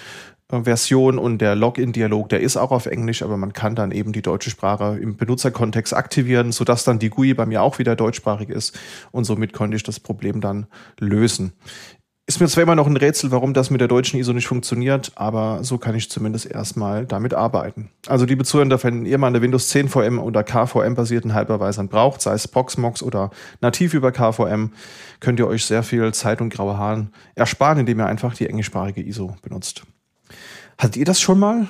Version 0.50 1.18
und 1.18 1.38
der 1.38 1.54
Login-Dialog, 1.54 2.28
der 2.28 2.40
ist 2.40 2.56
auch 2.56 2.70
auf 2.70 2.86
Englisch, 2.86 3.22
aber 3.22 3.36
man 3.36 3.52
kann 3.52 3.74
dann 3.74 3.92
eben 3.92 4.12
die 4.12 4.22
deutsche 4.22 4.50
Sprache 4.50 4.98
im 5.00 5.16
Benutzerkontext 5.16 5.94
aktivieren, 5.94 6.52
sodass 6.52 6.84
dann 6.84 6.98
die 6.98 7.10
GUI 7.10 7.34
bei 7.34 7.46
mir 7.46 7.62
auch 7.62 7.78
wieder 7.78 7.96
deutschsprachig 7.96 8.50
ist 8.50 8.78
und 9.10 9.24
somit 9.24 9.52
konnte 9.52 9.76
ich 9.76 9.82
das 9.82 10.00
Problem 10.00 10.40
dann 10.40 10.66
lösen. 11.00 11.52
Ist 12.26 12.40
mir 12.40 12.48
zwar 12.48 12.62
immer 12.62 12.74
noch 12.74 12.86
ein 12.86 12.96
Rätsel, 12.96 13.30
warum 13.32 13.52
das 13.52 13.68
mit 13.68 13.82
der 13.82 13.88
deutschen 13.88 14.18
ISO 14.18 14.32
nicht 14.32 14.46
funktioniert, 14.46 15.12
aber 15.14 15.62
so 15.62 15.76
kann 15.76 15.94
ich 15.94 16.08
zumindest 16.08 16.46
erstmal 16.46 17.04
damit 17.04 17.34
arbeiten. 17.34 17.90
Also 18.06 18.24
liebe 18.24 18.44
Zuhörer, 18.44 18.82
wenn 18.82 19.04
ihr 19.04 19.18
mal 19.18 19.26
eine 19.26 19.42
Windows 19.42 19.68
10 19.68 19.90
VM 19.90 20.18
oder 20.18 20.42
KVM 20.42 20.94
basierten 20.94 21.34
Hypervisern 21.34 21.88
braucht, 21.88 22.22
sei 22.22 22.32
es 22.32 22.48
Proxmox 22.48 23.02
oder 23.02 23.30
nativ 23.60 23.92
über 23.92 24.10
KVM, 24.10 24.72
könnt 25.20 25.38
ihr 25.38 25.46
euch 25.46 25.66
sehr 25.66 25.82
viel 25.82 26.14
Zeit 26.14 26.40
und 26.40 26.48
graue 26.48 26.78
Haaren 26.78 27.12
ersparen, 27.34 27.80
indem 27.80 28.00
ihr 28.00 28.06
einfach 28.06 28.34
die 28.34 28.48
englischsprachige 28.48 29.02
ISO 29.02 29.36
benutzt. 29.42 29.84
Hattet 30.78 30.96
ihr 30.96 31.04
das 31.04 31.20
schon 31.20 31.38
mal? 31.38 31.68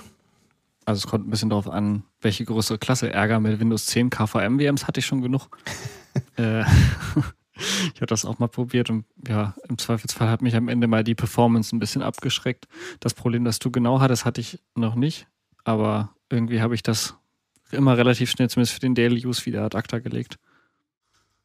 Also 0.85 0.99
es 0.99 1.07
kommt 1.07 1.27
ein 1.27 1.31
bisschen 1.31 1.51
darauf 1.51 1.69
an, 1.69 2.05
welche 2.21 2.45
größere 2.45 2.79
Klasse. 2.79 3.13
Ärger 3.13 3.41
mit 3.41 3.59
Windows 3.59 3.87
10 3.87 4.11
KVM-VMs 4.11 4.87
hatte 4.87 5.01
ich 5.01 5.07
schon 5.07 5.23
genug. 5.23 5.49
äh, 6.37 6.61
ich 7.55 7.97
habe 7.97 8.07
das 8.07 8.25
auch 8.25 8.39
mal 8.39 8.49
probiert 8.49 8.91
und 8.91 9.05
ja, 9.27 9.55
im 9.69 9.79
Zweifelsfall 9.79 10.29
hat 10.29 10.43
mich 10.43 10.57
am 10.57 10.69
Ende 10.69 10.87
mal 10.87 11.05
die 11.05 11.15
Performance 11.15 11.75
ein 11.75 11.79
bisschen 11.79 12.03
abgeschreckt. 12.03 12.67
Das 13.01 13.15
Problem, 13.15 13.45
das 13.45 13.59
du 13.59 13.71
genau 13.71 14.01
hattest, 14.01 14.25
hatte 14.25 14.41
ich 14.41 14.61
noch 14.75 14.95
nicht. 14.95 15.27
Aber 15.65 16.11
irgendwie 16.31 16.61
habe 16.61 16.75
ich 16.75 16.83
das 16.83 17.15
immer 17.71 17.97
relativ 17.97 18.31
schnell, 18.31 18.51
zumindest 18.51 18.75
für 18.75 18.81
den 18.81 18.95
Daily 18.95 19.27
Use, 19.27 19.47
wieder 19.47 19.65
ad 19.65 19.77
acta 19.77 19.99
gelegt. 19.99 20.39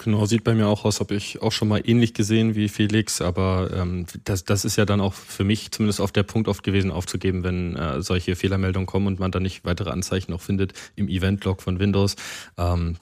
Genau, 0.01 0.25
sieht 0.25 0.45
bei 0.45 0.55
mir 0.55 0.67
auch 0.67 0.85
aus, 0.85 1.01
habe 1.01 1.15
ich 1.15 1.41
auch 1.41 1.51
schon 1.51 1.67
mal 1.67 1.81
ähnlich 1.83 2.13
gesehen 2.13 2.55
wie 2.55 2.69
Felix, 2.69 3.21
aber 3.21 3.69
ähm, 3.75 4.05
das, 4.23 4.45
das 4.45 4.63
ist 4.63 4.77
ja 4.77 4.85
dann 4.85 5.01
auch 5.01 5.13
für 5.13 5.43
mich 5.43 5.71
zumindest 5.71 5.99
auf 5.99 6.13
der 6.13 6.23
Punkt 6.23 6.47
oft 6.47 6.63
gewesen, 6.63 6.89
aufzugeben, 6.89 7.43
wenn 7.43 7.75
äh, 7.75 8.01
solche 8.01 8.37
Fehlermeldungen 8.37 8.87
kommen 8.87 9.07
und 9.07 9.19
man 9.19 9.31
dann 9.31 9.43
nicht 9.43 9.65
weitere 9.65 9.89
Anzeichen 9.89 10.31
auch 10.31 10.39
findet 10.39 10.71
im 10.95 11.09
Event-Log 11.09 11.61
von 11.61 11.79
Windows. 11.79 12.15
Ähm, 12.57 12.95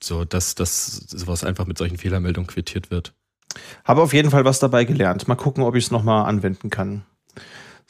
so, 0.00 0.24
dass, 0.24 0.54
dass 0.54 0.86
sowas 1.08 1.42
einfach 1.42 1.66
mit 1.66 1.78
solchen 1.78 1.98
Fehlermeldungen 1.98 2.46
quittiert 2.46 2.92
wird. 2.92 3.12
Habe 3.84 4.00
auf 4.00 4.12
jeden 4.12 4.30
Fall 4.30 4.44
was 4.44 4.60
dabei 4.60 4.84
gelernt. 4.84 5.26
Mal 5.26 5.34
gucken, 5.34 5.64
ob 5.64 5.74
ich 5.74 5.86
es 5.86 5.90
nochmal 5.90 6.26
anwenden 6.26 6.70
kann. 6.70 7.02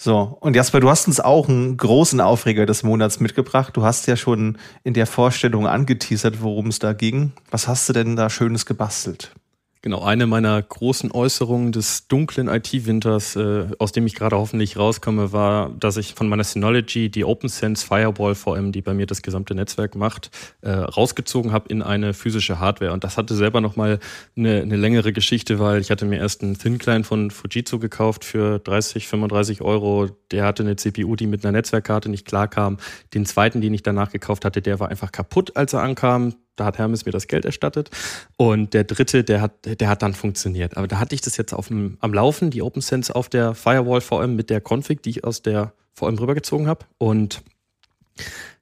So, 0.02 0.38
und 0.40 0.56
Jasper, 0.56 0.80
du 0.80 0.88
hast 0.88 1.08
uns 1.08 1.20
auch 1.20 1.46
einen 1.46 1.76
großen 1.76 2.22
Aufreger 2.22 2.64
des 2.64 2.82
Monats 2.82 3.20
mitgebracht. 3.20 3.76
Du 3.76 3.82
hast 3.82 4.06
ja 4.06 4.16
schon 4.16 4.56
in 4.82 4.94
der 4.94 5.06
Vorstellung 5.06 5.66
angeteasert, 5.66 6.40
worum 6.40 6.68
es 6.68 6.78
da 6.78 6.94
ging. 6.94 7.32
Was 7.50 7.68
hast 7.68 7.86
du 7.86 7.92
denn 7.92 8.16
da 8.16 8.30
Schönes 8.30 8.64
gebastelt? 8.64 9.34
Genau, 9.82 10.02
eine 10.02 10.26
meiner 10.26 10.60
großen 10.60 11.10
Äußerungen 11.10 11.72
des 11.72 12.06
dunklen 12.06 12.48
IT-Winters, 12.48 13.34
äh, 13.36 13.68
aus 13.78 13.92
dem 13.92 14.04
ich 14.04 14.14
gerade 14.14 14.36
hoffentlich 14.36 14.76
rauskomme, 14.76 15.32
war, 15.32 15.70
dass 15.70 15.96
ich 15.96 16.12
von 16.12 16.28
meiner 16.28 16.44
Synology 16.44 17.08
die 17.08 17.24
OpenSense 17.24 17.86
Firewall 17.86 18.34
VM, 18.34 18.72
die 18.72 18.82
bei 18.82 18.92
mir 18.92 19.06
das 19.06 19.22
gesamte 19.22 19.54
Netzwerk 19.54 19.94
macht, 19.94 20.30
äh, 20.60 20.70
rausgezogen 20.70 21.52
habe 21.52 21.70
in 21.70 21.80
eine 21.80 22.12
physische 22.12 22.60
Hardware. 22.60 22.92
Und 22.92 23.04
das 23.04 23.16
hatte 23.16 23.34
selber 23.34 23.62
nochmal 23.62 24.00
eine, 24.36 24.60
eine 24.60 24.76
längere 24.76 25.14
Geschichte, 25.14 25.58
weil 25.58 25.80
ich 25.80 25.90
hatte 25.90 26.04
mir 26.04 26.18
erst 26.18 26.42
einen 26.42 26.58
Thin 26.58 26.76
Client 26.76 27.06
von 27.06 27.30
Fujitsu 27.30 27.78
gekauft 27.78 28.26
für 28.26 28.58
30, 28.58 29.08
35 29.08 29.62
Euro. 29.62 30.08
Der 30.30 30.44
hatte 30.44 30.62
eine 30.62 30.76
CPU, 30.76 31.16
die 31.16 31.26
mit 31.26 31.42
einer 31.42 31.52
Netzwerkkarte 31.52 32.10
nicht 32.10 32.26
klarkam. 32.26 32.76
Den 33.14 33.24
zweiten, 33.24 33.62
den 33.62 33.72
ich 33.72 33.82
danach 33.82 34.12
gekauft 34.12 34.44
hatte, 34.44 34.60
der 34.60 34.78
war 34.78 34.90
einfach 34.90 35.10
kaputt, 35.10 35.56
als 35.56 35.72
er 35.72 35.80
ankam 35.80 36.34
da 36.60 36.66
hat 36.66 36.78
Hermes 36.78 37.06
mir 37.06 37.12
das 37.12 37.26
Geld 37.26 37.44
erstattet. 37.44 37.90
Und 38.36 38.74
der 38.74 38.84
dritte, 38.84 39.24
der 39.24 39.40
hat, 39.40 39.52
der 39.64 39.88
hat 39.88 40.02
dann 40.02 40.12
funktioniert. 40.12 40.76
Aber 40.76 40.86
da 40.86 40.98
hatte 40.98 41.14
ich 41.14 41.22
das 41.22 41.36
jetzt 41.38 41.54
auf 41.54 41.68
dem, 41.68 41.96
am 42.00 42.12
Laufen, 42.12 42.50
die 42.50 42.60
OpenSense 42.60 43.14
auf 43.14 43.28
der 43.28 43.54
Firewall 43.54 44.02
VM 44.02 44.36
mit 44.36 44.50
der 44.50 44.60
Config, 44.60 45.02
die 45.02 45.10
ich 45.10 45.24
aus 45.24 45.42
der 45.42 45.72
VM 45.94 46.18
rübergezogen 46.18 46.68
habe. 46.68 46.84
Und 46.98 47.42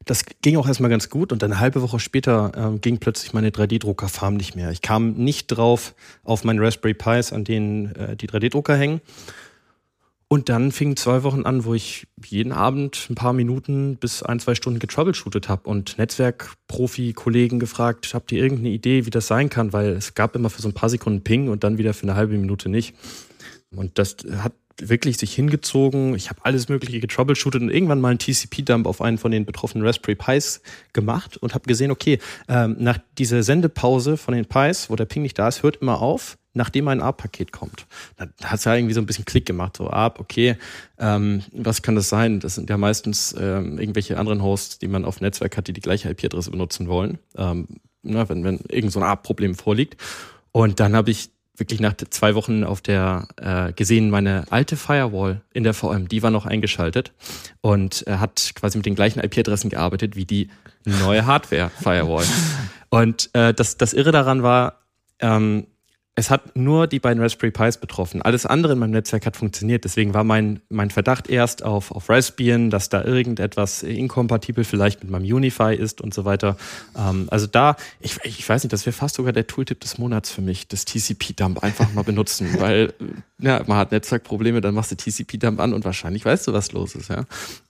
das 0.04 0.24
ging 0.42 0.56
auch 0.56 0.68
erstmal 0.68 0.90
ganz 0.90 1.10
gut 1.10 1.32
und 1.32 1.42
eine 1.42 1.58
halbe 1.58 1.82
Woche 1.82 1.98
später 1.98 2.52
ähm, 2.56 2.80
ging 2.80 2.98
plötzlich 2.98 3.32
meine 3.32 3.50
3D-Druckerfarm 3.50 4.36
nicht 4.36 4.54
mehr. 4.54 4.70
Ich 4.70 4.80
kam 4.80 5.12
nicht 5.12 5.48
drauf 5.48 5.94
auf 6.22 6.44
meinen 6.44 6.60
Raspberry 6.60 6.94
Pis, 6.94 7.32
an 7.32 7.44
denen 7.44 7.94
äh, 7.96 8.16
die 8.16 8.28
3D-Drucker 8.28 8.76
hängen. 8.76 9.00
Und 10.30 10.50
dann 10.50 10.72
fingen 10.72 10.96
zwei 10.96 11.22
Wochen 11.22 11.44
an, 11.44 11.64
wo 11.64 11.72
ich 11.72 12.06
jeden 12.22 12.52
Abend 12.52 13.06
ein 13.08 13.14
paar 13.14 13.32
Minuten 13.32 13.96
bis 13.96 14.22
ein, 14.22 14.40
zwei 14.40 14.54
Stunden 14.54 14.78
getroubleshootet 14.78 15.48
habe 15.48 15.68
und 15.68 15.96
Netzwerkprofi-Kollegen 15.96 17.58
gefragt, 17.58 18.12
habt 18.12 18.30
ihr 18.32 18.42
irgendeine 18.42 18.68
Idee, 18.68 19.06
wie 19.06 19.10
das 19.10 19.26
sein 19.26 19.48
kann? 19.48 19.72
Weil 19.72 19.88
es 19.92 20.12
gab 20.12 20.36
immer 20.36 20.50
für 20.50 20.60
so 20.60 20.68
ein 20.68 20.74
paar 20.74 20.90
Sekunden 20.90 21.22
Ping 21.22 21.48
und 21.48 21.64
dann 21.64 21.78
wieder 21.78 21.94
für 21.94 22.02
eine 22.02 22.14
halbe 22.14 22.36
Minute 22.36 22.68
nicht. 22.68 22.94
Und 23.74 23.98
das 23.98 24.16
hat 24.42 24.52
wirklich 24.80 25.18
sich 25.18 25.34
hingezogen. 25.34 26.14
Ich 26.14 26.30
habe 26.30 26.44
alles 26.44 26.68
Mögliche 26.68 27.00
getroubleshootet 27.00 27.62
und 27.62 27.70
irgendwann 27.70 28.00
mal 28.00 28.10
einen 28.10 28.18
TCP-Dump 28.18 28.86
auf 28.86 29.00
einen 29.00 29.18
von 29.18 29.30
den 29.30 29.44
betroffenen 29.44 29.86
Raspberry 29.86 30.14
Pis 30.14 30.60
gemacht 30.92 31.36
und 31.36 31.54
habe 31.54 31.66
gesehen, 31.66 31.90
okay, 31.90 32.18
ähm, 32.48 32.76
nach 32.78 32.98
dieser 33.18 33.42
Sendepause 33.42 34.16
von 34.16 34.34
den 34.34 34.46
Pis, 34.46 34.90
wo 34.90 34.96
der 34.96 35.04
Ping 35.06 35.22
nicht 35.22 35.38
da 35.38 35.48
ist, 35.48 35.62
hört 35.62 35.76
immer 35.76 36.00
auf 36.00 36.38
nachdem 36.58 36.88
ein 36.88 37.00
ARP-Paket 37.00 37.52
kommt. 37.52 37.86
Da 38.16 38.26
hat 38.42 38.58
es 38.58 38.64
ja 38.64 38.74
irgendwie 38.74 38.92
so 38.92 39.00
ein 39.00 39.06
bisschen 39.06 39.24
Klick 39.24 39.46
gemacht, 39.46 39.76
so 39.78 39.88
ARP, 39.88 40.20
okay, 40.20 40.56
ähm, 40.98 41.42
was 41.52 41.80
kann 41.82 41.94
das 41.94 42.10
sein? 42.10 42.40
Das 42.40 42.56
sind 42.56 42.68
ja 42.68 42.76
meistens 42.76 43.34
ähm, 43.38 43.78
irgendwelche 43.78 44.18
anderen 44.18 44.42
Hosts, 44.42 44.78
die 44.78 44.88
man 44.88 45.06
auf 45.06 45.22
Netzwerk 45.22 45.56
hat, 45.56 45.68
die 45.68 45.72
die 45.72 45.80
gleiche 45.80 46.10
IP-Adresse 46.10 46.50
benutzen 46.50 46.88
wollen, 46.88 47.18
ähm, 47.36 47.68
na, 48.02 48.28
wenn, 48.28 48.44
wenn 48.44 48.60
irgend 48.68 48.92
so 48.92 49.00
ein 49.00 49.04
ARP-Problem 49.04 49.54
vorliegt. 49.54 49.96
Und 50.52 50.80
dann 50.80 50.96
habe 50.96 51.10
ich 51.10 51.30
wirklich 51.58 51.80
nach 51.80 51.94
zwei 52.10 52.34
Wochen 52.34 52.64
auf 52.64 52.80
der 52.80 53.28
äh, 53.36 53.72
gesehen, 53.72 54.10
meine 54.10 54.44
alte 54.50 54.76
Firewall 54.76 55.42
in 55.52 55.64
der 55.64 55.74
VM, 55.74 56.08
die 56.08 56.22
war 56.22 56.30
noch 56.30 56.46
eingeschaltet 56.46 57.12
und 57.60 58.06
äh, 58.06 58.16
hat 58.16 58.52
quasi 58.54 58.78
mit 58.78 58.86
den 58.86 58.94
gleichen 58.94 59.20
IP-Adressen 59.20 59.70
gearbeitet 59.70 60.16
wie 60.16 60.24
die 60.24 60.48
neue 60.84 61.26
Hardware-Firewall. 61.26 62.24
und 62.90 63.30
äh, 63.34 63.52
das, 63.54 63.76
das 63.76 63.92
Irre 63.92 64.12
daran 64.12 64.42
war, 64.42 64.80
ähm, 65.20 65.66
es 66.18 66.30
hat 66.30 66.56
nur 66.56 66.88
die 66.88 66.98
beiden 66.98 67.22
Raspberry 67.22 67.52
Pis 67.52 67.76
betroffen. 67.76 68.22
Alles 68.22 68.44
andere 68.44 68.72
in 68.72 68.80
meinem 68.80 68.90
Netzwerk 68.90 69.24
hat 69.24 69.36
funktioniert. 69.36 69.84
Deswegen 69.84 70.14
war 70.14 70.24
mein, 70.24 70.60
mein 70.68 70.90
Verdacht 70.90 71.30
erst 71.30 71.62
auf, 71.62 71.92
auf 71.92 72.08
Raspbian, 72.10 72.70
dass 72.70 72.88
da 72.88 73.04
irgendetwas 73.04 73.84
inkompatibel 73.84 74.64
vielleicht 74.64 75.00
mit 75.04 75.12
meinem 75.12 75.32
Unify 75.32 75.76
ist 75.76 76.00
und 76.00 76.12
so 76.12 76.24
weiter. 76.24 76.56
Ähm, 76.96 77.28
also 77.30 77.46
da, 77.46 77.76
ich, 78.00 78.18
ich 78.24 78.48
weiß 78.48 78.64
nicht, 78.64 78.72
das 78.72 78.84
wäre 78.84 78.94
fast 78.94 79.14
sogar 79.14 79.32
der 79.32 79.46
Tooltip 79.46 79.78
des 79.78 79.98
Monats 79.98 80.32
für 80.32 80.42
mich, 80.42 80.66
das 80.66 80.84
TCP-Dump 80.86 81.62
einfach 81.62 81.92
mal 81.92 82.02
benutzen, 82.02 82.48
weil 82.58 82.92
ja, 83.38 83.62
man 83.68 83.78
hat 83.78 83.92
Netzwerkprobleme, 83.92 84.60
dann 84.60 84.74
machst 84.74 84.90
du 84.90 84.96
TCP-Dump 84.96 85.60
an 85.60 85.72
und 85.72 85.84
wahrscheinlich 85.84 86.24
weißt 86.24 86.48
du, 86.48 86.52
was 86.52 86.72
los 86.72 86.96
ist. 86.96 87.10
Ja? 87.10 87.26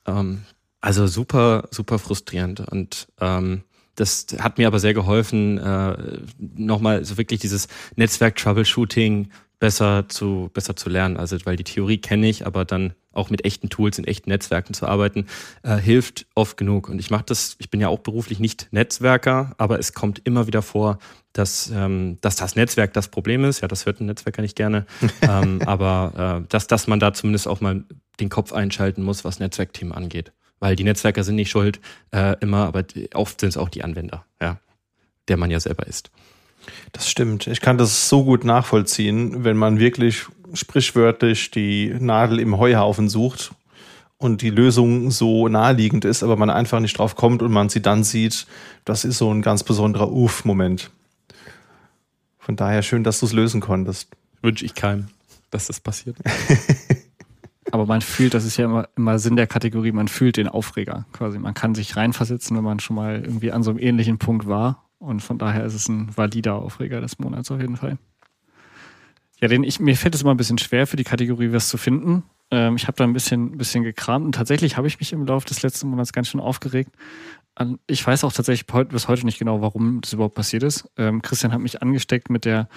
Ähm, 0.06 0.40
also 0.80 1.06
super, 1.06 1.68
super 1.70 1.98
frustrierend 1.98 2.60
und 2.60 3.08
ähm, 3.20 3.64
das 3.98 4.26
hat 4.38 4.58
mir 4.58 4.66
aber 4.66 4.78
sehr 4.78 4.94
geholfen, 4.94 5.58
äh, 5.58 6.20
nochmal 6.38 7.04
so 7.04 7.18
wirklich 7.18 7.40
dieses 7.40 7.68
Netzwerk-Troubleshooting 7.96 9.30
besser 9.58 10.08
zu, 10.08 10.50
besser 10.54 10.76
zu 10.76 10.88
lernen. 10.88 11.16
Also, 11.16 11.36
weil 11.44 11.56
die 11.56 11.64
Theorie 11.64 11.98
kenne 11.98 12.28
ich, 12.28 12.46
aber 12.46 12.64
dann 12.64 12.94
auch 13.12 13.30
mit 13.30 13.44
echten 13.44 13.68
Tools 13.68 13.98
in 13.98 14.04
echten 14.04 14.30
Netzwerken 14.30 14.74
zu 14.74 14.86
arbeiten, 14.86 15.26
äh, 15.64 15.76
hilft 15.76 16.26
oft 16.36 16.56
genug. 16.56 16.88
Und 16.88 17.00
ich 17.00 17.10
mache 17.10 17.24
das, 17.26 17.56
ich 17.58 17.70
bin 17.70 17.80
ja 17.80 17.88
auch 17.88 17.98
beruflich 17.98 18.38
nicht 18.38 18.68
Netzwerker, 18.70 19.54
aber 19.58 19.80
es 19.80 19.92
kommt 19.92 20.20
immer 20.24 20.46
wieder 20.46 20.62
vor, 20.62 20.98
dass, 21.32 21.70
ähm, 21.74 22.18
dass 22.20 22.36
das 22.36 22.54
Netzwerk 22.54 22.92
das 22.92 23.08
Problem 23.08 23.44
ist. 23.44 23.60
Ja, 23.60 23.66
das 23.66 23.86
hört 23.86 24.00
ein 24.00 24.06
Netzwerker 24.06 24.42
nicht 24.42 24.56
gerne. 24.56 24.86
ähm, 25.22 25.60
aber 25.66 26.42
äh, 26.44 26.48
dass, 26.48 26.68
dass 26.68 26.86
man 26.86 27.00
da 27.00 27.12
zumindest 27.12 27.48
auch 27.48 27.60
mal 27.60 27.82
den 28.20 28.28
Kopf 28.28 28.52
einschalten 28.52 29.02
muss, 29.02 29.24
was 29.24 29.40
Netzwerkthemen 29.40 29.92
angeht 29.92 30.32
weil 30.60 30.76
die 30.76 30.84
Netzwerker 30.84 31.24
sind 31.24 31.36
nicht 31.36 31.50
schuld 31.50 31.80
äh, 32.12 32.36
immer, 32.40 32.66
aber 32.66 32.84
oft 33.14 33.40
sind 33.40 33.50
es 33.50 33.56
auch 33.56 33.68
die 33.68 33.84
Anwender, 33.84 34.24
ja, 34.40 34.58
der 35.28 35.36
man 35.36 35.50
ja 35.50 35.60
selber 35.60 35.86
ist. 35.86 36.10
Das 36.92 37.08
stimmt. 37.08 37.46
Ich 37.46 37.60
kann 37.60 37.78
das 37.78 38.08
so 38.08 38.24
gut 38.24 38.44
nachvollziehen, 38.44 39.44
wenn 39.44 39.56
man 39.56 39.78
wirklich 39.78 40.26
sprichwörtlich 40.52 41.50
die 41.50 41.94
Nadel 41.98 42.40
im 42.40 42.58
Heuhaufen 42.58 43.08
sucht 43.08 43.52
und 44.18 44.42
die 44.42 44.50
Lösung 44.50 45.10
so 45.10 45.48
naheliegend 45.48 46.04
ist, 46.04 46.22
aber 46.22 46.36
man 46.36 46.50
einfach 46.50 46.80
nicht 46.80 46.98
drauf 46.98 47.14
kommt 47.14 47.42
und 47.42 47.52
man 47.52 47.68
sie 47.68 47.82
dann 47.82 48.04
sieht, 48.04 48.46
das 48.84 49.04
ist 49.04 49.18
so 49.18 49.32
ein 49.32 49.42
ganz 49.42 49.62
besonderer 49.62 50.10
Uff-Moment. 50.10 50.90
Von 52.38 52.56
daher 52.56 52.82
schön, 52.82 53.04
dass 53.04 53.20
du 53.20 53.26
es 53.26 53.32
lösen 53.32 53.60
konntest. 53.60 54.08
Wünsche 54.42 54.64
ich 54.64 54.74
keinem, 54.74 55.08
dass 55.50 55.66
das 55.66 55.80
passiert. 55.80 56.16
Aber 57.70 57.86
man 57.86 58.00
fühlt, 58.00 58.34
das 58.34 58.44
ist 58.44 58.56
ja 58.56 58.64
immer, 58.64 58.88
immer 58.96 59.18
Sinn 59.18 59.36
der 59.36 59.46
Kategorie, 59.46 59.92
man 59.92 60.08
fühlt 60.08 60.36
den 60.36 60.48
Aufreger 60.48 61.06
quasi. 61.12 61.38
Man 61.38 61.54
kann 61.54 61.74
sich 61.74 61.96
reinversetzen, 61.96 62.56
wenn 62.56 62.64
man 62.64 62.80
schon 62.80 62.96
mal 62.96 63.22
irgendwie 63.22 63.52
an 63.52 63.62
so 63.62 63.70
einem 63.70 63.78
ähnlichen 63.78 64.18
Punkt 64.18 64.46
war. 64.46 64.88
Und 64.98 65.20
von 65.20 65.38
daher 65.38 65.64
ist 65.64 65.74
es 65.74 65.88
ein 65.88 66.16
valider 66.16 66.56
Aufreger 66.56 67.00
des 67.00 67.18
Monats 67.18 67.50
auf 67.50 67.60
jeden 67.60 67.76
Fall. 67.76 67.98
Ja, 69.40 69.46
den 69.46 69.62
ich, 69.62 69.78
mir 69.78 69.96
fällt 69.96 70.14
es 70.14 70.22
immer 70.22 70.32
ein 70.32 70.36
bisschen 70.36 70.58
schwer 70.58 70.86
für 70.86 70.96
die 70.96 71.04
Kategorie, 71.04 71.52
was 71.52 71.68
zu 71.68 71.78
finden. 71.78 72.24
Ähm, 72.50 72.76
ich 72.76 72.88
habe 72.88 72.96
da 72.96 73.04
ein 73.04 73.12
bisschen, 73.12 73.56
bisschen 73.56 73.84
gekramt 73.84 74.24
und 74.24 74.34
tatsächlich 74.34 74.76
habe 74.76 74.88
ich 74.88 74.98
mich 74.98 75.12
im 75.12 75.26
Laufe 75.26 75.46
des 75.46 75.62
letzten 75.62 75.88
Monats 75.88 76.12
ganz 76.12 76.28
schön 76.28 76.40
aufgeregt. 76.40 76.90
Ich 77.86 78.06
weiß 78.06 78.24
auch 78.24 78.32
tatsächlich 78.32 78.66
bis 78.66 79.08
heute 79.08 79.26
nicht 79.26 79.38
genau, 79.38 79.60
warum 79.60 80.00
das 80.00 80.12
überhaupt 80.12 80.34
passiert 80.34 80.62
ist. 80.62 80.88
Ähm, 80.96 81.22
Christian 81.22 81.52
hat 81.52 81.60
mich 81.60 81.82
angesteckt 81.82 82.30
mit 82.30 82.44
der, 82.44 82.68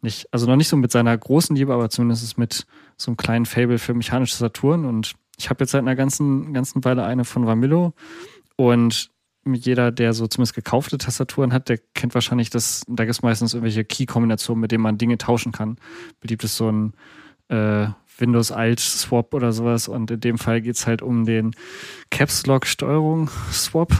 nicht, 0.00 0.32
also 0.32 0.46
noch 0.46 0.56
nicht 0.56 0.68
so 0.68 0.76
mit 0.76 0.90
seiner 0.92 1.16
großen 1.16 1.54
Liebe, 1.54 1.74
aber 1.74 1.90
zumindest 1.90 2.38
mit 2.38 2.66
so 2.96 3.10
einem 3.10 3.16
kleinen 3.16 3.46
Fable 3.46 3.78
für 3.78 3.92
mechanische 3.92 4.36
Saturn. 4.36 4.84
Und 4.84 5.14
ich 5.38 5.50
habe 5.50 5.62
jetzt 5.62 5.72
seit 5.72 5.82
einer 5.82 5.96
ganzen, 5.96 6.54
ganzen 6.54 6.84
Weile 6.84 7.04
eine 7.04 7.24
von 7.24 7.46
Vamillo. 7.46 7.92
Und 8.56 9.10
jeder, 9.46 9.90
der 9.90 10.12
so 10.12 10.26
zumindest 10.26 10.54
gekaufte 10.54 10.98
Tastaturen 10.98 11.52
hat, 11.52 11.68
der 11.68 11.78
kennt 11.94 12.14
wahrscheinlich 12.14 12.50
das, 12.50 12.82
da 12.88 13.04
gibt 13.04 13.16
es 13.16 13.22
meistens 13.22 13.54
irgendwelche 13.54 13.84
Key-Kombinationen, 13.84 14.60
mit 14.60 14.72
denen 14.72 14.82
man 14.82 14.98
Dinge 14.98 15.18
tauschen 15.18 15.52
kann. 15.52 15.76
Beliebt 16.20 16.44
ist 16.44 16.56
so 16.56 16.70
ein 16.70 16.92
äh, 17.48 17.88
Windows 18.18 18.52
Alt 18.52 18.80
Swap 18.80 19.34
oder 19.34 19.52
sowas. 19.52 19.88
Und 19.88 20.10
in 20.10 20.20
dem 20.20 20.38
Fall 20.38 20.60
geht 20.60 20.76
es 20.76 20.86
halt 20.86 21.02
um 21.02 21.24
den 21.24 21.54
Caps 22.10 22.46
Lock 22.46 22.66
Steuerung 22.66 23.28
Swap. 23.50 23.92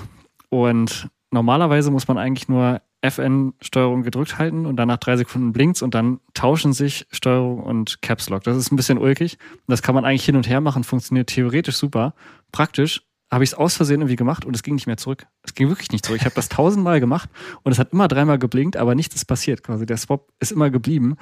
Und 0.50 1.08
normalerweise 1.30 1.90
muss 1.90 2.08
man 2.08 2.18
eigentlich 2.18 2.48
nur 2.48 2.82
FN-Steuerung 3.02 4.02
gedrückt 4.02 4.38
halten 4.38 4.66
und 4.66 4.76
dann 4.76 4.88
nach 4.88 4.98
drei 4.98 5.16
Sekunden 5.16 5.52
blinkt's 5.52 5.80
und 5.80 5.94
dann 5.94 6.20
tauschen 6.34 6.72
sich 6.72 7.06
Steuerung 7.10 7.60
und 7.60 8.02
Caps 8.02 8.28
Lock. 8.28 8.44
Das 8.44 8.56
ist 8.56 8.70
ein 8.70 8.76
bisschen 8.76 8.98
ulkig. 8.98 9.38
Das 9.66 9.82
kann 9.82 9.94
man 9.94 10.04
eigentlich 10.04 10.24
hin 10.24 10.36
und 10.36 10.48
her 10.48 10.60
machen, 10.60 10.84
funktioniert 10.84 11.28
theoretisch 11.28 11.76
super. 11.76 12.14
Praktisch 12.52 13.02
habe 13.30 13.44
ich 13.44 13.50
es 13.50 13.54
aus 13.54 13.76
Versehen 13.76 14.00
irgendwie 14.00 14.16
gemacht 14.16 14.44
und 14.44 14.54
es 14.56 14.62
ging 14.62 14.74
nicht 14.74 14.88
mehr 14.88 14.96
zurück. 14.96 15.26
Es 15.42 15.54
ging 15.54 15.68
wirklich 15.68 15.92
nicht 15.92 16.04
zurück. 16.04 16.18
Ich 16.20 16.24
habe 16.24 16.34
das 16.34 16.48
tausendmal 16.48 17.00
gemacht 17.00 17.30
und 17.62 17.70
es 17.72 17.78
hat 17.78 17.92
immer 17.92 18.08
dreimal 18.08 18.38
geblinkt, 18.38 18.76
aber 18.76 18.94
nichts 18.94 19.14
ist 19.14 19.24
passiert. 19.24 19.62
Quasi 19.62 19.86
der 19.86 19.96
Swap 19.96 20.28
ist 20.40 20.52
immer 20.52 20.68
geblieben 20.68 21.16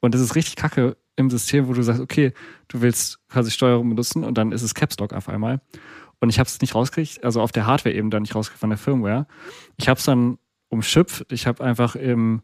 und 0.00 0.14
das 0.14 0.20
ist 0.20 0.36
richtig 0.36 0.56
kacke 0.56 0.96
im 1.16 1.30
System, 1.30 1.66
wo 1.66 1.72
du 1.72 1.82
sagst, 1.82 2.02
okay, 2.02 2.32
du 2.68 2.82
willst 2.82 3.18
quasi 3.28 3.50
Steuerung 3.50 3.88
benutzen 3.88 4.24
und 4.24 4.36
dann 4.36 4.52
ist 4.52 4.62
es 4.62 4.74
Caps 4.74 4.98
Lock 4.98 5.14
auf 5.14 5.28
einmal. 5.28 5.60
Und 6.20 6.30
ich 6.30 6.38
habe 6.38 6.46
es 6.46 6.60
nicht 6.60 6.74
rausgekriegt, 6.74 7.24
also 7.24 7.40
auf 7.40 7.52
der 7.52 7.66
Hardware 7.66 7.94
eben 7.94 8.10
dann 8.10 8.22
nicht 8.22 8.34
rausgekriegt 8.34 8.60
von 8.60 8.70
der 8.70 8.78
Firmware. 8.78 9.26
Ich 9.76 9.88
habe 9.88 9.98
es 9.98 10.04
dann 10.04 10.38
umschifft. 10.68 11.26
Ich 11.30 11.46
habe 11.46 11.62
einfach 11.64 11.96
im 11.96 12.42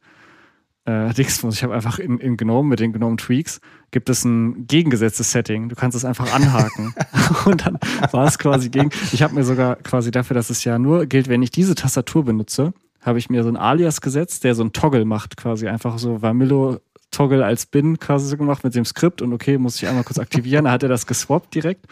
äh, 0.84 1.12
Dingsbums, 1.14 1.56
ich 1.56 1.62
habe 1.62 1.74
einfach 1.74 1.98
in, 1.98 2.18
in 2.18 2.36
GNOME 2.36 2.68
mit 2.68 2.80
den 2.80 2.92
GNOME 2.92 3.16
Tweaks 3.16 3.60
gibt 3.90 4.08
es 4.08 4.24
ein 4.24 4.66
gegengesetztes 4.66 5.32
Setting. 5.32 5.68
Du 5.68 5.74
kannst 5.74 5.96
es 5.96 6.04
einfach 6.04 6.32
anhaken. 6.32 6.94
und 7.44 7.66
dann 7.66 7.78
war 8.12 8.26
es 8.26 8.38
quasi 8.38 8.70
gegen. 8.70 8.90
Ich 9.12 9.22
habe 9.22 9.34
mir 9.34 9.44
sogar 9.44 9.76
quasi 9.76 10.10
dafür, 10.10 10.34
dass 10.34 10.50
es 10.50 10.64
ja 10.64 10.78
nur 10.78 11.06
gilt, 11.06 11.28
wenn 11.28 11.42
ich 11.42 11.50
diese 11.50 11.74
Tastatur 11.74 12.24
benutze, 12.24 12.72
habe 13.02 13.18
ich 13.18 13.30
mir 13.30 13.42
so 13.42 13.48
ein 13.48 13.56
Alias 13.56 14.00
gesetzt, 14.00 14.44
der 14.44 14.54
so 14.54 14.62
ein 14.62 14.72
Toggle 14.72 15.04
macht, 15.04 15.36
quasi 15.36 15.68
einfach 15.68 15.98
so 15.98 16.22
Vamillo 16.22 16.80
Toggle 17.10 17.44
als 17.44 17.66
Bin 17.66 17.98
quasi 17.98 18.28
so 18.28 18.36
gemacht 18.36 18.62
mit 18.62 18.74
dem 18.74 18.84
Skript 18.84 19.20
und 19.22 19.32
okay, 19.32 19.58
muss 19.58 19.82
ich 19.82 19.88
einmal 19.88 20.04
kurz 20.04 20.18
aktivieren. 20.18 20.66
da 20.66 20.70
hat 20.70 20.82
er 20.82 20.88
das 20.88 21.06
geswappt 21.06 21.54
direkt. 21.54 21.86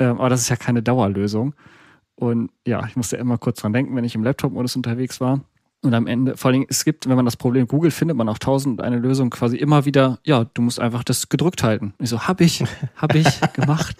Ähm, 0.00 0.18
aber 0.18 0.30
das 0.30 0.40
ist 0.40 0.48
ja 0.48 0.56
keine 0.56 0.82
Dauerlösung. 0.82 1.54
Und 2.16 2.50
ja, 2.66 2.84
ich 2.86 2.96
musste 2.96 3.16
immer 3.16 3.38
kurz 3.38 3.60
dran 3.60 3.72
denken, 3.72 3.94
wenn 3.94 4.04
ich 4.04 4.14
im 4.14 4.24
Laptop-Modus 4.24 4.74
unterwegs 4.74 5.20
war. 5.20 5.40
Und 5.82 5.94
am 5.94 6.06
Ende, 6.06 6.36
vor 6.36 6.50
allem, 6.50 6.66
es 6.68 6.84
gibt, 6.84 7.08
wenn 7.08 7.16
man 7.16 7.24
das 7.24 7.36
Problem 7.36 7.66
googelt, 7.66 7.94
findet 7.94 8.16
man 8.16 8.28
auch 8.28 8.38
tausend 8.38 8.82
eine 8.82 8.98
Lösung 8.98 9.30
quasi 9.30 9.56
immer 9.56 9.86
wieder, 9.86 10.18
ja, 10.24 10.44
du 10.44 10.60
musst 10.60 10.80
einfach 10.80 11.04
das 11.04 11.28
gedrückt 11.28 11.62
halten. 11.62 11.94
Ich 11.98 12.10
so, 12.10 12.26
hab 12.26 12.40
ich, 12.40 12.64
hab 12.96 13.14
ich 13.14 13.26
gemacht. 13.54 13.96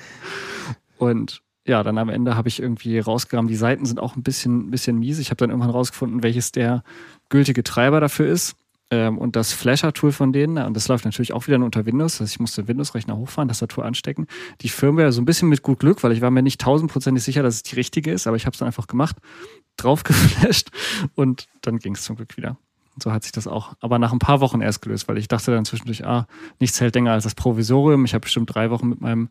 Und 0.99 1.42
ja, 1.66 1.83
dann 1.83 1.97
am 1.97 2.09
Ende 2.09 2.37
habe 2.37 2.49
ich 2.49 2.61
irgendwie 2.61 2.99
rausgegraben, 2.99 3.49
die 3.49 3.57
Seiten 3.57 3.87
sind 3.87 4.00
auch 4.00 4.16
ein 4.16 4.23
bisschen, 4.23 4.71
bisschen 4.71 4.99
mies. 4.99 5.19
Ich 5.19 5.30
habe 5.30 5.37
dann 5.37 5.50
irgendwann 5.50 5.71
rausgefunden, 5.71 6.23
welches 6.23 6.52
der 6.52 6.83
gültige 7.30 7.62
Treiber 7.62 8.00
dafür 8.00 8.26
ist. 8.26 8.57
Ähm, 8.93 9.19
und 9.19 9.37
das 9.37 9.53
Flasher-Tool 9.53 10.11
von 10.11 10.33
denen, 10.33 10.59
und 10.59 10.75
das 10.75 10.89
läuft 10.89 11.05
natürlich 11.05 11.33
auch 11.33 11.47
wieder 11.47 11.59
nur 11.59 11.67
unter 11.67 11.87
Windows, 11.87 12.15
das 12.15 12.23
heißt, 12.23 12.33
ich 12.35 12.41
musste 12.41 12.63
den 12.63 12.69
Windows-Rechner 12.69 13.17
hochfahren, 13.17 13.49
Tastatur 13.49 13.85
anstecken. 13.85 14.27
Die 14.63 14.69
Firmware 14.69 15.13
so 15.13 15.23
ein 15.23 15.25
bisschen 15.25 15.49
mit 15.49 15.63
gut 15.63 15.79
Glück, 15.79 16.03
weil 16.03 16.13
ich 16.13 16.21
war 16.21 16.31
mir 16.31 16.43
nicht 16.43 16.61
tausendprozentig 16.61 17.23
sicher, 17.23 17.43
dass 17.43 17.55
es 17.55 17.63
die 17.63 17.77
richtige 17.77 18.11
ist, 18.11 18.27
aber 18.27 18.37
ich 18.37 18.47
habe 18.47 18.55
es 18.55 18.59
dann 18.59 18.67
einfach 18.67 18.89
gemacht, 18.89 19.17
draufgeflasht 19.77 20.71
und 21.15 21.47
dann 21.63 21.79
ging 21.79 21.95
es 21.95 22.03
zum 22.03 22.17
Glück 22.17 22.37
wieder. 22.37 22.57
Und 22.95 23.03
so 23.05 23.13
hat 23.13 23.23
sich 23.23 23.33
das 23.33 23.47
auch, 23.47 23.75
aber 23.81 24.01
nach 24.01 24.13
ein 24.13 24.19
paar 24.19 24.41
Wochen 24.41 24.61
erst 24.61 24.83
gelöst, 24.83 25.07
weil 25.07 25.19
ich 25.19 25.29
dachte 25.29 25.53
dann 25.53 25.65
zwischendurch, 25.65 26.05
ah, 26.05 26.27
nichts 26.59 26.81
hält 26.81 26.97
länger 26.97 27.13
als 27.13 27.25
das 27.25 27.37
Provisorium. 27.37 28.05
Ich 28.05 28.15
habe 28.15 28.23
bestimmt 28.23 28.53
drei 28.53 28.71
Wochen 28.71 28.89
mit 28.89 29.01
meinem 29.01 29.29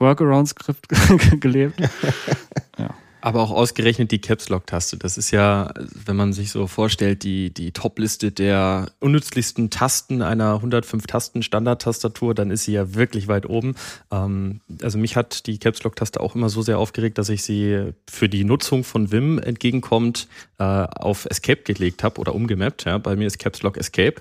Workaround-Skript 0.00 0.88
gelebt. 1.40 1.80
ja. 2.78 2.90
Aber 3.22 3.42
auch 3.42 3.50
ausgerechnet 3.50 4.10
die 4.10 4.20
Caps 4.20 4.48
Lock-Taste. 4.48 4.96
Das 4.96 5.18
ist 5.18 5.30
ja, 5.30 5.72
wenn 6.06 6.16
man 6.16 6.32
sich 6.32 6.50
so 6.50 6.66
vorstellt, 6.66 7.22
die, 7.22 7.52
die 7.52 7.72
Top-Liste 7.72 8.32
der 8.32 8.90
unnützlichsten 9.00 9.70
Tasten 9.70 10.22
einer 10.22 10.60
105-Tasten-Standard-Tastatur, 10.62 12.34
dann 12.34 12.50
ist 12.50 12.64
sie 12.64 12.72
ja 12.72 12.94
wirklich 12.94 13.28
weit 13.28 13.46
oben. 13.46 13.74
Ähm, 14.10 14.60
also 14.82 14.98
mich 14.98 15.16
hat 15.16 15.46
die 15.46 15.58
Caps 15.58 15.82
Lock-Taste 15.82 16.20
auch 16.20 16.34
immer 16.34 16.48
so 16.48 16.62
sehr 16.62 16.78
aufgeregt, 16.78 17.18
dass 17.18 17.28
ich 17.28 17.42
sie 17.42 17.92
für 18.08 18.28
die 18.28 18.44
Nutzung 18.44 18.84
von 18.84 19.12
Vim 19.12 19.38
entgegenkommt 19.38 20.28
äh, 20.58 20.64
auf 20.64 21.26
Escape 21.26 21.62
gelegt 21.62 22.02
habe 22.02 22.20
oder 22.20 22.34
umgemappt. 22.34 22.84
Ja. 22.84 22.98
Bei 22.98 23.16
mir 23.16 23.26
ist 23.26 23.38
Caps 23.38 23.62
Lock 23.62 23.76
Escape. 23.76 24.16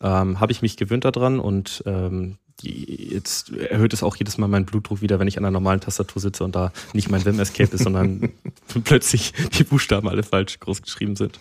Ähm, 0.00 0.38
habe 0.40 0.52
ich 0.52 0.62
mich 0.62 0.76
gewöhnt 0.76 1.04
daran 1.04 1.40
und 1.40 1.82
ähm, 1.86 2.36
jetzt 2.64 3.52
erhöht 3.52 3.92
es 3.92 4.02
auch 4.02 4.16
jedes 4.16 4.38
Mal 4.38 4.48
meinen 4.48 4.66
Blutdruck 4.66 5.02
wieder, 5.02 5.18
wenn 5.18 5.28
ich 5.28 5.38
an 5.38 5.44
einer 5.44 5.52
normalen 5.52 5.80
Tastatur 5.80 6.20
sitze 6.20 6.44
und 6.44 6.54
da 6.54 6.72
nicht 6.92 7.10
mein 7.10 7.24
Vim 7.24 7.38
Escape 7.38 7.74
ist, 7.74 7.84
sondern 7.84 8.30
plötzlich 8.84 9.32
die 9.58 9.64
Buchstaben 9.64 10.08
alle 10.08 10.22
falsch 10.22 10.58
groß 10.60 10.82
geschrieben 10.82 11.16
sind. 11.16 11.38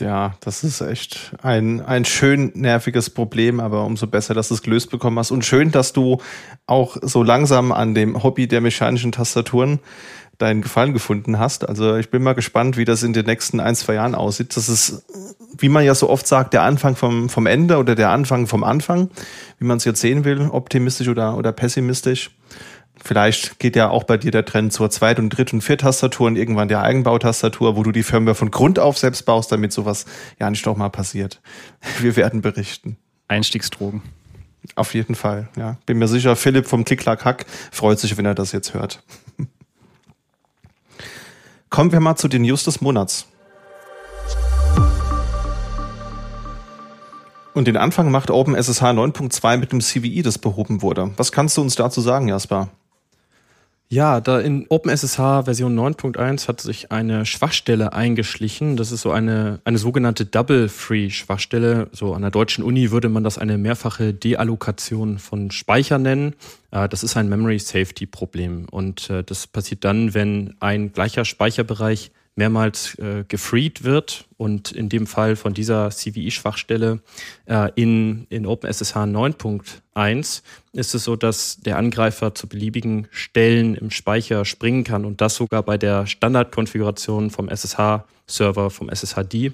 Ja, 0.00 0.36
das 0.40 0.64
ist 0.64 0.80
echt 0.80 1.32
ein, 1.42 1.80
ein 1.80 2.04
schön 2.04 2.50
nerviges 2.54 3.10
Problem, 3.10 3.60
aber 3.60 3.84
umso 3.84 4.06
besser, 4.06 4.32
dass 4.32 4.48
du 4.48 4.54
es 4.54 4.62
gelöst 4.62 4.90
bekommen 4.90 5.18
hast. 5.18 5.30
Und 5.30 5.44
schön, 5.44 5.70
dass 5.70 5.92
du 5.92 6.18
auch 6.66 6.96
so 7.02 7.22
langsam 7.22 7.72
an 7.72 7.94
dem 7.94 8.22
Hobby 8.22 8.48
der 8.48 8.62
mechanischen 8.62 9.12
Tastaturen 9.12 9.80
deinen 10.42 10.60
Gefallen 10.60 10.92
gefunden 10.92 11.38
hast. 11.38 11.68
Also 11.68 11.96
ich 11.96 12.10
bin 12.10 12.22
mal 12.22 12.34
gespannt, 12.34 12.76
wie 12.76 12.84
das 12.84 13.02
in 13.02 13.12
den 13.12 13.26
nächsten 13.26 13.60
ein, 13.60 13.74
zwei 13.74 13.94
Jahren 13.94 14.14
aussieht. 14.14 14.56
Das 14.56 14.68
ist, 14.68 15.04
wie 15.56 15.68
man 15.68 15.84
ja 15.84 15.94
so 15.94 16.10
oft 16.10 16.26
sagt, 16.26 16.52
der 16.52 16.62
Anfang 16.62 16.96
vom, 16.96 17.28
vom 17.28 17.46
Ende 17.46 17.78
oder 17.78 17.94
der 17.94 18.10
Anfang 18.10 18.46
vom 18.46 18.64
Anfang, 18.64 19.08
wie 19.58 19.64
man 19.64 19.76
es 19.76 19.84
jetzt 19.84 20.00
sehen 20.00 20.24
will, 20.24 20.48
optimistisch 20.50 21.08
oder, 21.08 21.36
oder 21.36 21.52
pessimistisch. 21.52 22.30
Vielleicht 23.04 23.58
geht 23.58 23.74
ja 23.74 23.88
auch 23.88 24.04
bei 24.04 24.16
dir 24.16 24.30
der 24.30 24.44
Trend 24.44 24.72
zur 24.72 24.90
Zweit- 24.90 25.18
und 25.18 25.30
Dritt- 25.30 25.52
und 25.52 25.62
Viert-Tastatur 25.62 26.26
und 26.26 26.36
irgendwann 26.36 26.68
der 26.68 26.82
Eigenbautastatur, 26.82 27.76
wo 27.76 27.82
du 27.82 27.90
die 27.90 28.02
Firmware 28.02 28.34
von 28.34 28.50
Grund 28.50 28.78
auf 28.78 28.98
selbst 28.98 29.24
baust, 29.24 29.50
damit 29.50 29.72
sowas 29.72 30.04
ja 30.38 30.50
nicht 30.50 30.66
doch 30.66 30.76
mal 30.76 30.90
passiert. 30.90 31.40
Wir 32.00 32.16
werden 32.16 32.42
berichten. 32.42 32.96
Einstiegsdrogen. 33.28 34.02
Auf 34.76 34.94
jeden 34.94 35.14
Fall, 35.14 35.48
ja. 35.56 35.78
Bin 35.86 35.98
mir 35.98 36.06
sicher, 36.06 36.36
Philipp 36.36 36.66
vom 36.66 36.84
Klicklack-Hack 36.84 37.46
freut 37.72 37.98
sich, 37.98 38.16
wenn 38.16 38.26
er 38.26 38.34
das 38.34 38.52
jetzt 38.52 38.74
hört. 38.74 39.02
Kommen 41.72 41.90
wir 41.90 42.00
mal 42.00 42.16
zu 42.16 42.28
den 42.28 42.42
News 42.42 42.64
des 42.64 42.82
Monats. 42.82 43.26
Und 47.54 47.66
den 47.66 47.78
Anfang 47.78 48.10
macht 48.10 48.30
OpenSSH 48.30 48.82
9.2 48.82 49.56
mit 49.56 49.72
dem 49.72 49.80
CVI, 49.80 50.20
das 50.20 50.36
behoben 50.36 50.82
wurde. 50.82 51.12
Was 51.16 51.32
kannst 51.32 51.56
du 51.56 51.62
uns 51.62 51.74
dazu 51.74 52.02
sagen, 52.02 52.28
Jasper? 52.28 52.68
Ja, 53.92 54.22
da 54.22 54.40
in 54.40 54.64
OpenSSH 54.70 55.44
Version 55.44 55.78
9.1 55.78 56.48
hat 56.48 56.62
sich 56.62 56.90
eine 56.90 57.26
Schwachstelle 57.26 57.92
eingeschlichen. 57.92 58.78
Das 58.78 58.90
ist 58.90 59.02
so 59.02 59.10
eine, 59.10 59.60
eine 59.64 59.76
sogenannte 59.76 60.24
Double-Free-Schwachstelle. 60.24 61.88
So 61.92 62.14
an 62.14 62.22
der 62.22 62.30
deutschen 62.30 62.64
Uni 62.64 62.90
würde 62.90 63.10
man 63.10 63.22
das 63.22 63.36
eine 63.36 63.58
mehrfache 63.58 64.14
Deallokation 64.14 65.18
von 65.18 65.50
Speicher 65.50 65.98
nennen. 65.98 66.34
Äh, 66.70 66.88
das 66.88 67.02
ist 67.02 67.18
ein 67.18 67.28
Memory 67.28 67.58
Safety 67.58 68.06
Problem 68.06 68.64
und 68.70 69.10
äh, 69.10 69.22
das 69.22 69.46
passiert 69.46 69.84
dann, 69.84 70.14
wenn 70.14 70.54
ein 70.58 70.94
gleicher 70.94 71.26
Speicherbereich 71.26 72.12
mehrmals 72.34 72.94
äh, 72.98 73.24
gefreed 73.28 73.84
wird 73.84 74.26
und 74.38 74.72
in 74.72 74.88
dem 74.88 75.06
Fall 75.06 75.36
von 75.36 75.52
dieser 75.52 75.90
CVI-Schwachstelle 75.90 77.00
äh, 77.46 77.70
in, 77.74 78.26
in 78.30 78.46
OpenSSH 78.46 78.96
9.1 78.96 80.42
ist 80.72 80.94
es 80.94 81.04
so, 81.04 81.16
dass 81.16 81.58
der 81.60 81.76
Angreifer 81.76 82.34
zu 82.34 82.48
beliebigen 82.48 83.06
Stellen 83.10 83.74
im 83.74 83.90
Speicher 83.90 84.44
springen 84.44 84.84
kann 84.84 85.04
und 85.04 85.20
das 85.20 85.34
sogar 85.34 85.62
bei 85.62 85.76
der 85.76 86.06
Standardkonfiguration 86.06 87.30
vom 87.30 87.48
SSH-Server, 87.48 88.70
vom 88.70 88.88
SSHD 88.88 89.52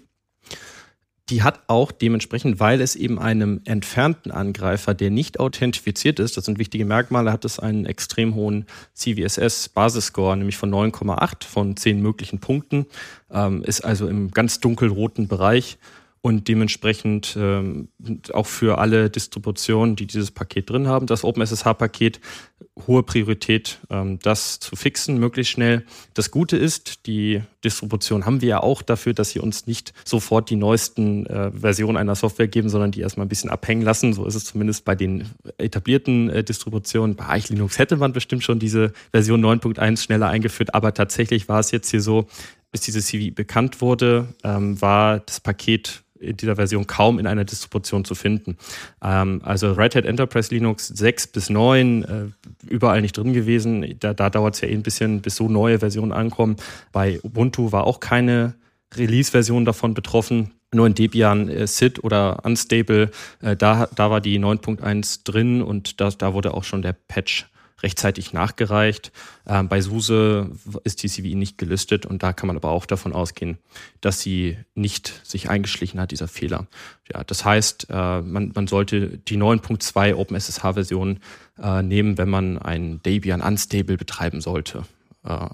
die 1.31 1.43
hat 1.43 1.61
auch 1.67 1.93
dementsprechend, 1.93 2.59
weil 2.59 2.81
es 2.81 2.97
eben 2.97 3.19
einem 3.19 3.61
entfernten 3.65 4.33
Angreifer, 4.33 4.95
der 4.95 5.11
nicht 5.11 5.41
authentifiziert 5.41 6.19
ist, 6.19 6.37
das 6.37 6.47
sind 6.47 6.59
wichtige 6.59 6.85
Merkmale, 6.85 7.31
hat 7.33 7.45
es 7.45 7.59
einen 7.59 7.85
extrem 7.85 8.35
hohen 8.35 8.67
CVSS-Basisscore, 8.95 10.37
nämlich 10.37 10.57
von 10.57 10.71
9,8 10.71 11.45
von 11.45 11.77
10 11.77 12.01
möglichen 12.01 12.39
Punkten, 12.39 12.87
ähm, 13.31 13.63
ist 13.63 13.83
also 13.83 14.09
im 14.09 14.31
ganz 14.31 14.61
dunkelroten 14.61 15.29
Bereich 15.29 15.79
und 16.21 16.49
dementsprechend 16.49 17.37
ähm, 17.39 17.89
auch 18.33 18.47
für 18.47 18.79
alle 18.79 19.11
Distributionen, 19.11 19.97
die 19.97 20.07
dieses 20.07 20.31
Paket 20.31 20.71
drin 20.71 20.89
haben, 20.89 21.07
das 21.07 21.25
OpenSSH-Paket, 21.25 22.21
hohe 22.87 23.03
Priorität, 23.03 23.79
ähm, 23.91 24.19
das 24.21 24.59
zu 24.59 24.77
fixen, 24.77 25.19
möglichst 25.19 25.53
schnell. 25.53 25.85
Das 26.15 26.31
Gute 26.31 26.57
ist, 26.57 27.07
die 27.07 27.43
Distribution 27.65 28.27
haben 28.27 28.41
wir 28.41 28.49
ja 28.49 28.63
auch 28.63 28.83
dafür, 28.83 29.15
dass 29.15 29.31
sie 29.31 29.41
uns 29.41 29.67
nicht 29.67 29.93
sofort 30.05 30.51
die 30.51 30.57
neuesten 30.57 31.27
äh, 31.27 31.51
Versionen 31.53 31.97
einer 31.97 32.15
Software 32.15 32.49
geben, 32.49 32.69
sondern 32.69 32.91
die 32.91 33.01
erstmal 33.01 33.27
ein 33.27 33.29
bisschen 33.29 33.51
abhängen 33.51 33.83
lassen. 33.83 34.13
So 34.13 34.27
ist 34.27 34.35
es 34.35 34.45
zumindest 34.45 34.85
bei 34.85 34.95
den 34.95 35.29
etablierten 35.59 36.31
äh, 36.31 36.45
Distributionen. 36.45 37.17
Bei 37.17 37.27
Arch 37.27 37.49
Linux 37.49 37.79
hätte 37.79 37.97
man 37.97 38.13
bestimmt 38.13 38.43
schon 38.43 38.59
diese 38.59 38.93
Version 39.13 39.45
9.1 39.45 40.03
schneller 40.03 40.29
eingeführt, 40.29 40.75
aber 40.75 40.95
tatsächlich 40.95 41.49
war 41.49 41.61
es 41.61 41.71
jetzt 41.71 41.91
hier 41.91 42.01
so, 42.01 42.27
bis 42.71 42.83
diese 42.83 43.01
CV 43.01 43.35
bekannt 43.35 43.81
wurde, 43.81 44.35
ähm, 44.45 44.81
war 44.81 45.21
das 45.21 45.41
Paket 45.41 46.03
in 46.21 46.37
dieser 46.37 46.57
Version 46.57 46.87
kaum 46.87 47.19
in 47.19 47.27
einer 47.27 47.45
Distribution 47.45 48.05
zu 48.05 48.15
finden. 48.15 48.57
Ähm, 49.03 49.41
also 49.45 49.73
Red 49.73 49.95
Hat 49.95 50.05
Enterprise 50.05 50.53
Linux 50.55 50.89
6 50.89 51.29
bis 51.29 51.51
9 51.51 52.05
äh, 52.05 52.67
überall 52.67 53.03
nicht 53.03 53.17
drin 53.17 53.33
gewesen. 53.33 53.97
Da, 54.01 54.15
da 54.15 54.31
dauert 54.31 54.55
es 54.55 54.61
ja 54.61 54.69
eh 54.69 54.75
ein 54.75 54.83
bisschen, 54.83 55.21
bis 55.21 55.37
so 55.37 55.49
neue 55.49 55.79
Versionen 55.79 56.13
ankommen. 56.13 56.57
Bei 56.93 57.21
Ubuntu 57.23 57.73
war 57.73 57.85
auch 57.85 58.01
keine 58.01 58.55
Release-Version 58.95 59.65
davon 59.65 59.95
betroffen. 59.95 60.53
Nur 60.73 60.87
in 60.87 60.95
Debian 60.95 61.49
äh, 61.49 61.67
SID 61.67 62.05
oder 62.05 62.45
Unstable, 62.45 63.11
äh, 63.41 63.57
da, 63.57 63.89
da 63.95 64.11
war 64.11 64.21
die 64.21 64.39
9.1 64.39 65.21
drin 65.25 65.63
und 65.63 66.01
da, 66.01 66.11
da 66.11 66.35
wurde 66.35 66.55
auch 66.55 66.65
schon 66.65 66.83
der 66.83 66.93
Patch 66.93 67.47
rechtzeitig 67.83 68.33
nachgereicht. 68.33 69.13
Ähm, 69.47 69.69
bei 69.69 69.81
SUSE 69.81 70.51
ist 70.85 71.03
die 71.03 71.09
CVI 71.09 71.35
nicht 71.35 71.59
gelistet 71.59 72.07
und 72.07 72.23
da 72.23 72.33
kann 72.33 72.47
man 72.47 72.57
aber 72.57 72.71
auch 72.71 72.87
davon 72.87 73.13
ausgehen, 73.13 73.59
dass 74.01 74.21
sie 74.21 74.57
nicht 74.75 75.21
sich 75.25 75.49
eingeschlichen 75.49 76.01
hat, 76.01 76.11
dieser 76.11 76.29
Fehler. 76.29 76.67
Ja, 77.13 77.25
das 77.25 77.45
heißt, 77.45 77.89
äh, 77.91 78.21
man, 78.23 78.53
man 78.55 78.67
sollte 78.67 79.19
die 79.19 79.39
9.2 79.39 80.15
OpenSSH-Version 80.15 81.21
äh, 81.63 81.83
nehmen, 81.83 82.19
wenn 82.19 82.29
man 82.29 82.59
ein 82.59 83.01
Debian 83.03 83.41
Unstable 83.41 83.97
betreiben 83.97 84.41
sollte. 84.41 84.85
Äh, 85.25 85.49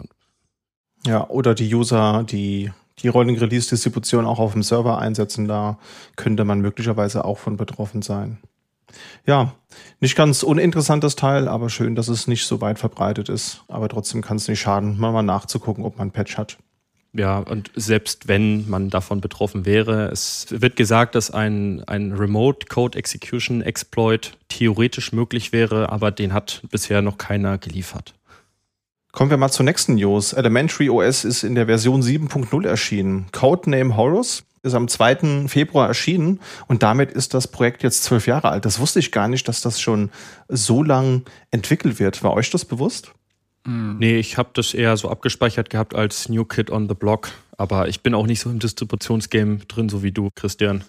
ja, 1.06 1.28
oder 1.28 1.54
die 1.54 1.74
User, 1.74 2.24
die 2.24 2.70
die 3.00 3.08
Rolling 3.08 3.38
Release 3.38 3.68
Distribution 3.68 4.24
auch 4.24 4.38
auf 4.38 4.52
dem 4.52 4.62
Server 4.62 4.98
einsetzen, 4.98 5.48
da 5.48 5.78
könnte 6.16 6.44
man 6.44 6.60
möglicherweise 6.60 7.24
auch 7.24 7.38
von 7.38 7.56
betroffen 7.56 8.02
sein. 8.02 8.38
Ja, 9.26 9.54
nicht 10.00 10.16
ganz 10.16 10.42
uninteressantes 10.42 11.16
Teil, 11.16 11.48
aber 11.48 11.70
schön, 11.70 11.94
dass 11.94 12.08
es 12.08 12.26
nicht 12.26 12.46
so 12.46 12.60
weit 12.60 12.78
verbreitet 12.78 13.28
ist. 13.28 13.62
Aber 13.68 13.88
trotzdem 13.88 14.22
kann 14.22 14.36
es 14.36 14.48
nicht 14.48 14.60
schaden, 14.60 14.98
mal, 14.98 15.12
mal 15.12 15.22
nachzugucken, 15.22 15.84
ob 15.84 15.98
man 15.98 16.08
ein 16.08 16.12
Patch 16.12 16.36
hat. 16.36 16.58
Ja, 17.16 17.38
und 17.38 17.70
selbst 17.76 18.26
wenn 18.26 18.68
man 18.68 18.90
davon 18.90 19.20
betroffen 19.20 19.64
wäre, 19.64 20.08
es 20.08 20.46
wird 20.50 20.74
gesagt, 20.74 21.14
dass 21.14 21.30
ein, 21.30 21.84
ein 21.86 22.12
Remote 22.12 22.66
Code 22.66 22.98
Execution 22.98 23.62
Exploit 23.62 24.32
theoretisch 24.48 25.12
möglich 25.12 25.52
wäre, 25.52 25.90
aber 25.90 26.10
den 26.10 26.32
hat 26.32 26.62
bisher 26.72 27.02
noch 27.02 27.16
keiner 27.16 27.56
geliefert. 27.56 28.14
Kommen 29.12 29.30
wir 29.30 29.36
mal 29.36 29.52
zur 29.52 29.64
nächsten 29.64 29.94
News. 29.94 30.32
Elementary 30.32 30.90
OS 30.90 31.24
ist 31.24 31.44
in 31.44 31.54
der 31.54 31.66
Version 31.66 32.02
7.0 32.02 32.66
erschienen. 32.66 33.26
Codename 33.30 33.96
Horus 33.96 34.42
ist 34.64 34.74
am 34.74 34.88
2. 34.88 35.48
Februar 35.48 35.88
erschienen 35.88 36.40
und 36.66 36.82
damit 36.82 37.12
ist 37.12 37.34
das 37.34 37.48
Projekt 37.48 37.82
jetzt 37.82 38.04
zwölf 38.04 38.26
Jahre 38.26 38.48
alt. 38.48 38.64
Das 38.64 38.78
wusste 38.78 38.98
ich 38.98 39.12
gar 39.12 39.28
nicht, 39.28 39.46
dass 39.46 39.60
das 39.60 39.80
schon 39.80 40.10
so 40.48 40.82
lang 40.82 41.22
entwickelt 41.50 42.00
wird. 42.00 42.22
War 42.22 42.32
euch 42.32 42.50
das 42.50 42.64
bewusst? 42.64 43.12
Mhm. 43.66 43.96
Nee, 43.98 44.16
ich 44.18 44.36
habe 44.38 44.50
das 44.54 44.74
eher 44.74 44.96
so 44.96 45.10
abgespeichert 45.10 45.70
gehabt 45.70 45.94
als 45.94 46.28
New 46.28 46.44
Kid 46.44 46.70
on 46.70 46.88
the 46.88 46.94
Block. 46.94 47.30
Aber 47.56 47.88
ich 47.88 48.02
bin 48.02 48.14
auch 48.14 48.26
nicht 48.26 48.40
so 48.40 48.50
im 48.50 48.58
Distributionsgame 48.58 49.58
drin, 49.58 49.88
so 49.88 50.02
wie 50.02 50.12
du, 50.12 50.30
Christian. 50.34 50.84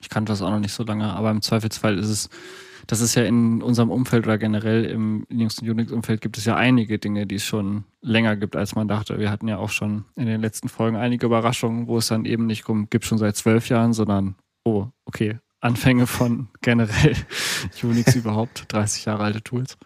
Ich 0.00 0.08
kannte 0.08 0.32
das 0.32 0.42
auch 0.42 0.50
noch 0.50 0.60
nicht 0.60 0.72
so 0.72 0.82
lange, 0.82 1.12
aber 1.12 1.30
im 1.30 1.42
Zweifelsfall 1.42 1.98
ist 1.98 2.08
es, 2.08 2.30
das 2.90 3.00
ist 3.00 3.14
ja 3.14 3.22
in 3.22 3.62
unserem 3.62 3.88
Umfeld 3.90 4.26
oder 4.26 4.36
generell 4.36 4.84
im 4.84 5.24
Linux 5.28 5.60
und 5.60 5.68
Unix-Umfeld 5.68 6.20
gibt 6.20 6.36
es 6.38 6.44
ja 6.44 6.56
einige 6.56 6.98
Dinge, 6.98 7.24
die 7.24 7.36
es 7.36 7.44
schon 7.44 7.84
länger 8.02 8.34
gibt, 8.34 8.56
als 8.56 8.74
man 8.74 8.88
dachte. 8.88 9.20
Wir 9.20 9.30
hatten 9.30 9.46
ja 9.46 9.58
auch 9.58 9.70
schon 9.70 10.06
in 10.16 10.26
den 10.26 10.40
letzten 10.40 10.68
Folgen 10.68 10.96
einige 10.96 11.26
Überraschungen, 11.26 11.86
wo 11.86 11.98
es 11.98 12.08
dann 12.08 12.24
eben 12.24 12.46
nicht 12.46 12.68
um 12.68 12.90
gibt 12.90 13.04
schon 13.04 13.18
seit 13.18 13.36
zwölf 13.36 13.68
Jahren, 13.68 13.92
sondern, 13.92 14.34
oh, 14.64 14.88
okay, 15.04 15.38
Anfänge 15.60 16.08
von 16.08 16.48
generell 16.62 17.14
Unix 17.80 18.16
überhaupt, 18.16 18.64
30 18.72 19.04
Jahre 19.04 19.22
alte 19.22 19.42
Tools. 19.42 19.78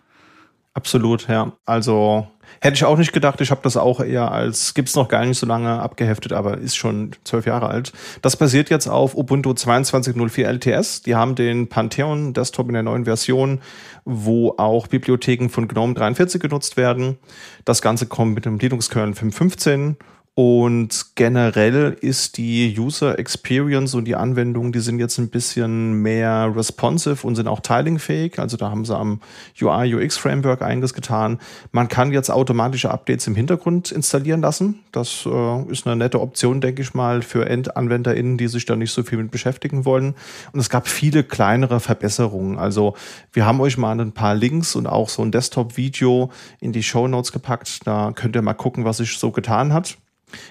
Absolut, 0.75 1.29
ja. 1.29 1.53
Also 1.65 2.27
hätte 2.61 2.75
ich 2.75 2.85
auch 2.85 2.99
nicht 2.99 3.13
gedacht. 3.13 3.41
Ich 3.41 3.51
habe 3.51 3.61
das 3.63 3.77
auch 3.77 4.01
eher 4.01 4.33
als, 4.33 4.75
gibt's 4.75 4.97
noch 4.97 5.09
gar 5.09 5.25
nicht 5.25 5.39
so 5.39 5.47
lange 5.47 5.81
abgeheftet, 5.81 6.33
aber 6.33 6.59
ist 6.59 6.77
schon 6.77 7.13
zwölf 7.23 7.47
Jahre 7.47 7.69
alt. 7.69 7.93
Das 8.23 8.37
basiert 8.37 8.71
jetzt 8.71 8.89
auf 8.89 9.15
Ubuntu 9.15 9.51
22.04 9.51 10.45
LTS. 10.45 11.03
Die 11.03 11.15
haben 11.15 11.37
den 11.37 11.69
Pantheon 11.69 12.33
Desktop 12.33 12.67
in 12.69 12.75
der 12.75 12.83
neuen 12.83 13.05
Version, 13.05 13.61
wo 14.05 14.55
auch 14.57 14.89
Bibliotheken 14.89 15.49
von 15.49 15.69
GNOME 15.69 15.95
43 15.95 16.41
genutzt 16.41 16.77
werden. 16.77 17.19
Das 17.65 17.81
Ganze 17.81 18.07
kommt 18.07 18.35
mit 18.35 18.45
dem 18.45 18.59
Linux-Kernel 18.59 19.15
5.15 19.15 19.95
und 20.37 21.15
generell 21.15 21.97
ist 22.01 22.39
die 22.39 22.75
User 22.77 23.21
Experience 23.21 23.95
und 23.95 24.05
die 24.05 24.17
Anwendungen, 24.17 24.73
die 24.73 24.81
sind 24.81 24.99
jetzt 24.99 25.17
ein 25.19 25.29
bisschen 25.29 26.03
mehr 26.03 26.53
responsive 26.57 27.25
und 27.25 27.37
sind 27.37 27.47
auch 27.47 27.61
tilingfähig. 27.61 28.41
Also 28.41 28.57
da 28.57 28.69
haben 28.69 28.85
sie 28.85 28.97
am 28.97 29.21
UI 29.63 29.95
UX 29.95 30.17
Framework 30.17 30.61
einiges 30.63 30.93
getan. 30.93 31.39
Man 31.71 31.87
kann 31.87 32.11
jetzt 32.11 32.31
automatische 32.31 32.91
Updates 32.91 33.29
im 33.29 33.37
Hintergrund 33.37 33.93
installieren 33.93 34.41
lassen. 34.41 34.81
Das 34.91 35.25
äh, 35.25 35.63
ist 35.71 35.87
eine 35.87 35.95
nette 35.95 36.21
Option, 36.21 36.61
denke 36.61 36.83
ich 36.83 36.95
mal, 36.95 37.23
für 37.23 37.49
EndanwenderInnen, 37.49 38.37
die 38.37 38.49
sich 38.49 38.67
da 38.67 38.75
nicht 38.75 38.91
so 38.91 39.05
viel 39.05 39.19
mit 39.19 39.31
beschäftigen 39.31 39.85
wollen. 39.85 40.17
Und 40.53 40.59
es 40.59 40.69
gab 40.69 40.89
viele 40.89 41.23
kleinere 41.23 41.79
Verbesserungen. 41.79 42.59
Also 42.59 42.95
wir 43.33 43.47
haben 43.47 43.61
euch 43.61 43.79
mal 43.79 44.01
ein 44.01 44.11
paar 44.11 44.35
Links 44.35 44.75
und 44.75 44.89
auch 44.89 45.11
so 45.11 45.23
ein 45.23 45.31
Desktop-Video 45.31 46.33
in 46.59 46.73
die 46.73 46.83
Show 46.83 47.07
Notes 47.07 47.31
gepackt. 47.31 47.87
Da 47.87 48.11
könnt 48.13 48.35
ihr 48.35 48.43
mal 48.43 48.55
gucken, 48.55 48.85
was 48.85 48.97
sich 48.97 49.17
so 49.17 49.31
getan 49.31 49.73
hat. 49.73 49.97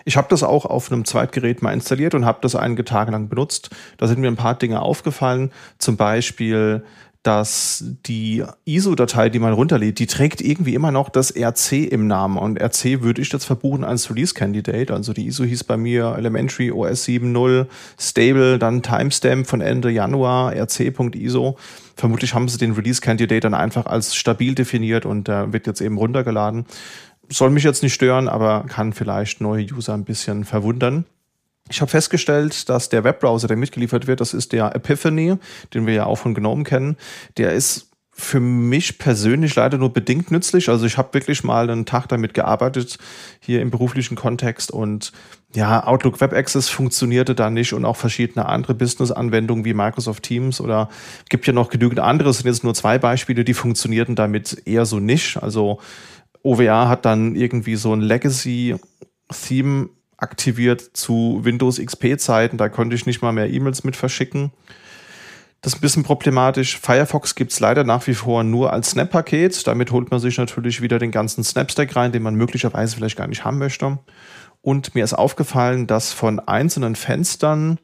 Ich 0.06 0.18
habe 0.18 0.28
das 0.30 0.44
auch 0.44 0.66
auf 0.66 0.92
einem 0.92 1.06
Zweitgerät 1.06 1.62
mal 1.62 1.74
installiert 1.74 2.16
und 2.16 2.26
habe 2.26 2.40
das 2.42 2.56
einige 2.56 2.86
Tage 2.86 3.12
lang 3.12 3.30
benutzt. 3.30 3.70
Da 3.98 4.08
sind 4.08 4.20
mir 4.20 4.28
ein 4.28 4.36
paar 4.36 4.56
Dinge 4.56 4.82
aufgefallen. 4.82 5.52
Zum 5.78 5.98
Beispiel, 5.98 6.84
dass 7.24 7.86
die 8.06 8.44
ISO-Datei, 8.66 9.30
die 9.30 9.40
man 9.40 9.54
runterlädt, 9.54 9.98
die 10.00 10.08
trägt 10.08 10.42
irgendwie 10.42 10.76
immer 10.76 10.92
noch 10.92 11.08
das 11.08 11.34
RC 11.34 11.90
im 11.90 12.06
Namen. 12.06 12.38
Und 12.38 12.62
RC 12.62 13.02
würde 13.02 13.22
ich 13.22 13.32
jetzt 13.32 13.46
verbuchen 13.46 13.86
als 13.86 14.10
Release 14.10 14.34
Candidate. 14.34 14.94
Also 14.94 15.14
die 15.14 15.26
ISO 15.28 15.46
hieß 15.46 15.64
bei 15.64 15.78
mir 15.78 16.16
Elementary 16.18 16.70
OS 16.72 17.06
7.0 17.08 17.68
Stable, 17.98 18.60
dann 18.60 18.84
Timestamp 18.84 19.48
von 19.48 19.62
Ende 19.62 19.90
Januar, 19.90 20.54
rc.iso. 20.54 21.58
Vermutlich 21.96 22.34
haben 22.34 22.50
sie 22.50 22.58
den 22.58 22.74
Release 22.74 23.00
Candidate 23.00 23.40
dann 23.40 23.54
einfach 23.54 23.86
als 23.86 24.16
stabil 24.16 24.54
definiert 24.54 25.06
und 25.06 25.30
äh, 25.30 25.54
wird 25.54 25.66
jetzt 25.66 25.80
eben 25.80 25.98
runtergeladen 25.98 26.66
soll 27.30 27.50
mich 27.50 27.64
jetzt 27.64 27.84
nicht 27.84 27.94
stören, 27.94 28.28
aber 28.28 28.66
kann 28.68 28.94
vielleicht 28.94 29.42
neue 29.42 29.66
User 29.66 29.94
ein 29.94 30.06
bisschen 30.06 30.46
verwundern. 30.46 31.06
Ich 31.70 31.82
habe 31.82 31.90
festgestellt, 31.90 32.70
dass 32.70 32.90
der 32.90 33.04
Webbrowser, 33.04 33.48
der 33.48 33.58
mitgeliefert 33.58 34.06
wird, 34.08 34.20
das 34.20 34.34
ist 34.34 34.52
der 34.52 34.76
Epiphany, 34.76 35.38
den 35.74 35.88
wir 35.88 35.94
ja 35.94 36.06
auch 36.06 36.18
von 36.18 36.34
GNOME 36.34 36.64
kennen. 36.64 36.98
Der 37.38 37.54
ist 37.54 37.90
für 38.16 38.40
mich 38.40 39.00
persönlich 39.00 39.56
leider 39.56 39.80
nur 39.80 39.92
bedingt 39.92 40.30
nützlich. 40.30 40.70
Also 40.70 40.86
ich 40.86 40.98
habe 40.98 41.14
wirklich 41.16 41.44
mal 41.44 41.70
einen 41.70 41.86
Tag 41.86 42.08
damit 42.08 42.36
gearbeitet, 42.36 43.00
hier 43.40 43.60
im 43.60 43.72
beruflichen 43.72 44.16
Kontext 44.16 44.70
und 44.70 45.12
ja, 45.56 45.86
Outlook 45.86 46.22
Web 46.22 46.34
Access 46.34 46.70
funktionierte 46.70 47.34
da 47.36 47.50
nicht 47.50 47.74
und 47.74 47.86
auch 47.86 47.96
verschiedene 47.96 48.46
andere 48.48 48.74
Business-Anwendungen 48.76 49.66
wie 49.66 49.74
Microsoft 49.74 50.24
Teams 50.24 50.62
oder 50.62 50.90
gibt 51.30 51.48
ja 51.48 51.54
noch 51.54 51.70
genügend 51.70 52.00
andere. 52.00 52.30
Es 52.30 52.38
sind 52.38 52.48
jetzt 52.48 52.64
nur 52.64 52.74
zwei 52.74 53.00
Beispiele, 53.00 53.44
die 53.44 53.54
funktionierten 53.54 54.16
damit 54.16 54.62
eher 54.66 54.86
so 54.86 55.00
nicht. 55.00 55.42
Also 55.42 55.80
OWA 56.44 56.88
hat 56.88 57.06
dann 57.06 57.36
irgendwie 57.36 57.76
so 57.76 57.94
ein 57.94 58.02
Legacy-Theme 58.02 59.90
aktiviert 60.18 60.82
zu 60.94 61.40
Windows 61.44 61.80
XP-Zeiten. 61.80 62.58
Da 62.58 62.70
konnte 62.70 62.96
ich 62.96 63.06
nicht 63.06 63.22
mal 63.22 63.32
mehr 63.32 63.50
E-Mails 63.50 63.84
mit 63.84 63.96
verschicken. 63.96 64.52
Das 65.62 65.74
ist 65.74 65.80
ein 65.80 65.82
bisschen 65.82 66.04
problematisch. 66.04 66.78
Firefox 66.78 67.36
gibt's 67.36 67.62
leider 67.62 67.86
nach 67.86 68.06
wie 68.08 68.14
vor 68.14 68.44
nur 68.44 68.74
als 68.74 68.92
Snap-Paket. 68.92 69.66
Damit 69.66 69.92
holt 69.92 70.12
man 70.12 70.20
sich 70.20 70.38
natürlich 70.38 70.82
wieder 70.82 71.00
den 71.00 71.12
ganzen 71.12 71.44
Snap-Stack 71.44 71.96
rein, 71.96 72.12
den 72.12 72.22
man 72.22 72.36
möglicherweise 72.36 72.98
vielleicht 72.98 73.18
gar 73.18 73.28
nicht 73.28 73.46
haben 73.46 73.60
möchte. 73.60 73.98
Und 74.62 74.94
mir 74.94 75.06
ist 75.06 75.14
aufgefallen, 75.14 75.88
dass 75.88 76.12
von 76.12 76.40
einzelnen 76.40 76.96
Fenstern 76.96 77.80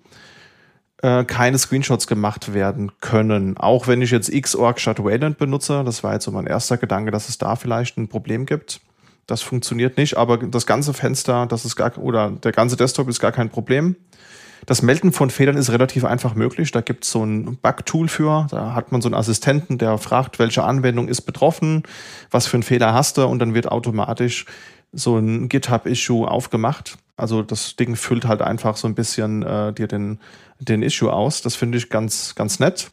äh, 1.02 1.24
keine 1.24 1.58
Screenshots 1.58 2.08
gemacht 2.08 2.54
werden 2.54 2.92
können. 3.02 3.58
Auch 3.58 3.88
wenn 3.88 4.02
ich 4.02 4.12
jetzt 4.12 4.32
Xorg 4.32 4.80
statt 4.80 5.04
Wayland 5.04 5.38
benutze, 5.38 5.84
das 5.84 6.04
war 6.04 6.14
jetzt 6.14 6.26
so 6.26 6.32
mein 6.32 6.48
erster 6.48 6.78
Gedanke, 6.78 7.12
dass 7.12 7.30
es 7.30 7.38
da 7.38 7.56
vielleicht 7.56 7.98
ein 7.98 8.08
Problem 8.08 8.46
gibt. 8.46 8.82
Das 9.28 9.42
funktioniert 9.42 9.98
nicht, 9.98 10.18
aber 10.18 10.38
das 10.38 10.66
ganze 10.66 10.94
Fenster, 10.94 11.46
das 11.46 11.64
ist 11.64 11.76
gar, 11.76 11.98
oder 12.00 12.32
der 12.32 12.52
ganze 12.52 12.76
Desktop 12.76 13.08
ist 13.10 13.20
gar 13.20 13.32
kein 13.32 13.50
Problem. 13.50 13.96
Das 14.66 14.82
Melden 14.82 15.14
von 15.14 15.30
Fehlern 15.30 15.56
ist 15.56 15.72
relativ 15.72 16.04
einfach 16.04 16.36
möglich. 16.36 16.72
Da 16.72 16.82
gibt 16.82 17.06
es 17.06 17.12
so 17.12 17.24
ein 17.24 17.58
Bug-Tool 17.58 18.08
für. 18.08 18.48
Da 18.52 18.74
hat 18.74 18.92
man 18.92 19.02
so 19.02 19.08
einen 19.08 19.16
Assistenten, 19.16 19.78
der 19.78 19.98
fragt, 19.98 20.38
welche 20.38 20.64
Anwendung 20.64 21.08
ist 21.08 21.22
betroffen, 21.22 21.84
was 22.30 22.48
für 22.48 22.56
einen 22.56 22.64
Fehler 22.64 22.94
hast 22.94 23.18
du 23.18 23.26
und 23.26 23.40
dann 23.40 23.54
wird 23.54 23.72
automatisch 23.72 24.46
so 24.92 25.18
ein 25.18 25.48
GitHub-Issue 25.48 26.28
aufgemacht. 26.28 26.98
Also 27.16 27.42
das 27.44 27.76
Ding 27.76 27.96
füllt 27.96 28.26
halt 28.26 28.42
einfach 28.42 28.78
so 28.78 28.88
ein 28.88 28.96
bisschen 28.96 29.44
äh, 29.44 29.74
dir 29.74 29.88
den, 29.88 30.20
den 30.60 30.84
Issue 30.84 31.12
aus. 31.12 31.42
Das 31.42 31.56
finde 31.56 31.78
ich 31.78 31.90
ganz, 31.90 32.36
ganz 32.36 32.60
nett. 32.60 32.92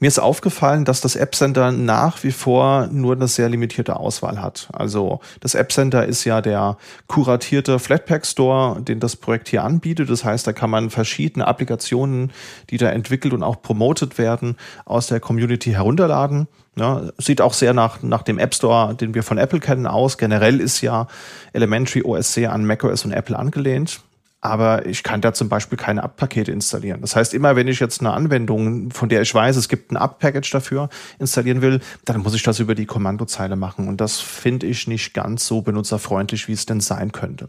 Mir 0.00 0.06
ist 0.06 0.20
aufgefallen, 0.20 0.84
dass 0.84 1.00
das 1.00 1.16
App 1.16 1.34
Center 1.34 1.72
nach 1.72 2.22
wie 2.22 2.30
vor 2.30 2.86
nur 2.92 3.16
eine 3.16 3.26
sehr 3.26 3.48
limitierte 3.48 3.96
Auswahl 3.96 4.40
hat. 4.40 4.68
Also 4.72 5.20
das 5.40 5.56
App 5.56 5.72
Center 5.72 6.06
ist 6.06 6.24
ja 6.24 6.40
der 6.40 6.76
kuratierte 7.08 7.78
Flatpak 7.80 8.24
Store, 8.24 8.80
den 8.80 9.00
das 9.00 9.16
Projekt 9.16 9.48
hier 9.48 9.64
anbietet. 9.64 10.08
Das 10.08 10.24
heißt, 10.24 10.46
da 10.46 10.52
kann 10.52 10.70
man 10.70 10.90
verschiedene 10.90 11.46
Applikationen, 11.46 12.32
die 12.70 12.76
da 12.76 12.90
entwickelt 12.90 13.34
und 13.34 13.42
auch 13.42 13.60
promotet 13.60 14.18
werden, 14.18 14.56
aus 14.84 15.08
der 15.08 15.18
Community 15.18 15.72
herunterladen. 15.72 16.46
Ja, 16.76 17.10
sieht 17.18 17.40
auch 17.40 17.54
sehr 17.54 17.74
nach, 17.74 18.02
nach 18.02 18.22
dem 18.22 18.38
App 18.38 18.54
Store, 18.54 18.94
den 18.94 19.14
wir 19.14 19.24
von 19.24 19.36
Apple 19.36 19.58
kennen, 19.58 19.88
aus. 19.88 20.16
Generell 20.16 20.60
ist 20.60 20.80
ja 20.80 21.08
Elementary 21.52 22.04
OS 22.04 22.34
sehr 22.34 22.52
an 22.52 22.64
macOS 22.64 23.04
und 23.04 23.10
Apple 23.10 23.36
angelehnt 23.36 24.00
aber 24.40 24.86
ich 24.86 25.02
kann 25.02 25.20
da 25.20 25.32
zum 25.32 25.48
Beispiel 25.48 25.76
keine 25.76 26.02
App-Pakete 26.02 26.52
installieren. 26.52 27.00
Das 27.00 27.16
heißt, 27.16 27.34
immer 27.34 27.56
wenn 27.56 27.66
ich 27.66 27.80
jetzt 27.80 28.00
eine 28.00 28.12
Anwendung, 28.12 28.90
von 28.92 29.08
der 29.08 29.22
ich 29.22 29.34
weiß, 29.34 29.56
es 29.56 29.68
gibt 29.68 29.90
ein 29.90 29.96
App-Package 29.96 30.50
dafür, 30.50 30.88
installieren 31.18 31.60
will, 31.60 31.80
dann 32.04 32.20
muss 32.20 32.34
ich 32.34 32.42
das 32.42 32.60
über 32.60 32.74
die 32.74 32.86
Kommandozeile 32.86 33.56
machen. 33.56 33.88
Und 33.88 34.00
das 34.00 34.20
finde 34.20 34.66
ich 34.66 34.86
nicht 34.86 35.12
ganz 35.12 35.46
so 35.46 35.62
benutzerfreundlich, 35.62 36.46
wie 36.46 36.52
es 36.52 36.66
denn 36.66 36.80
sein 36.80 37.10
könnte. 37.10 37.48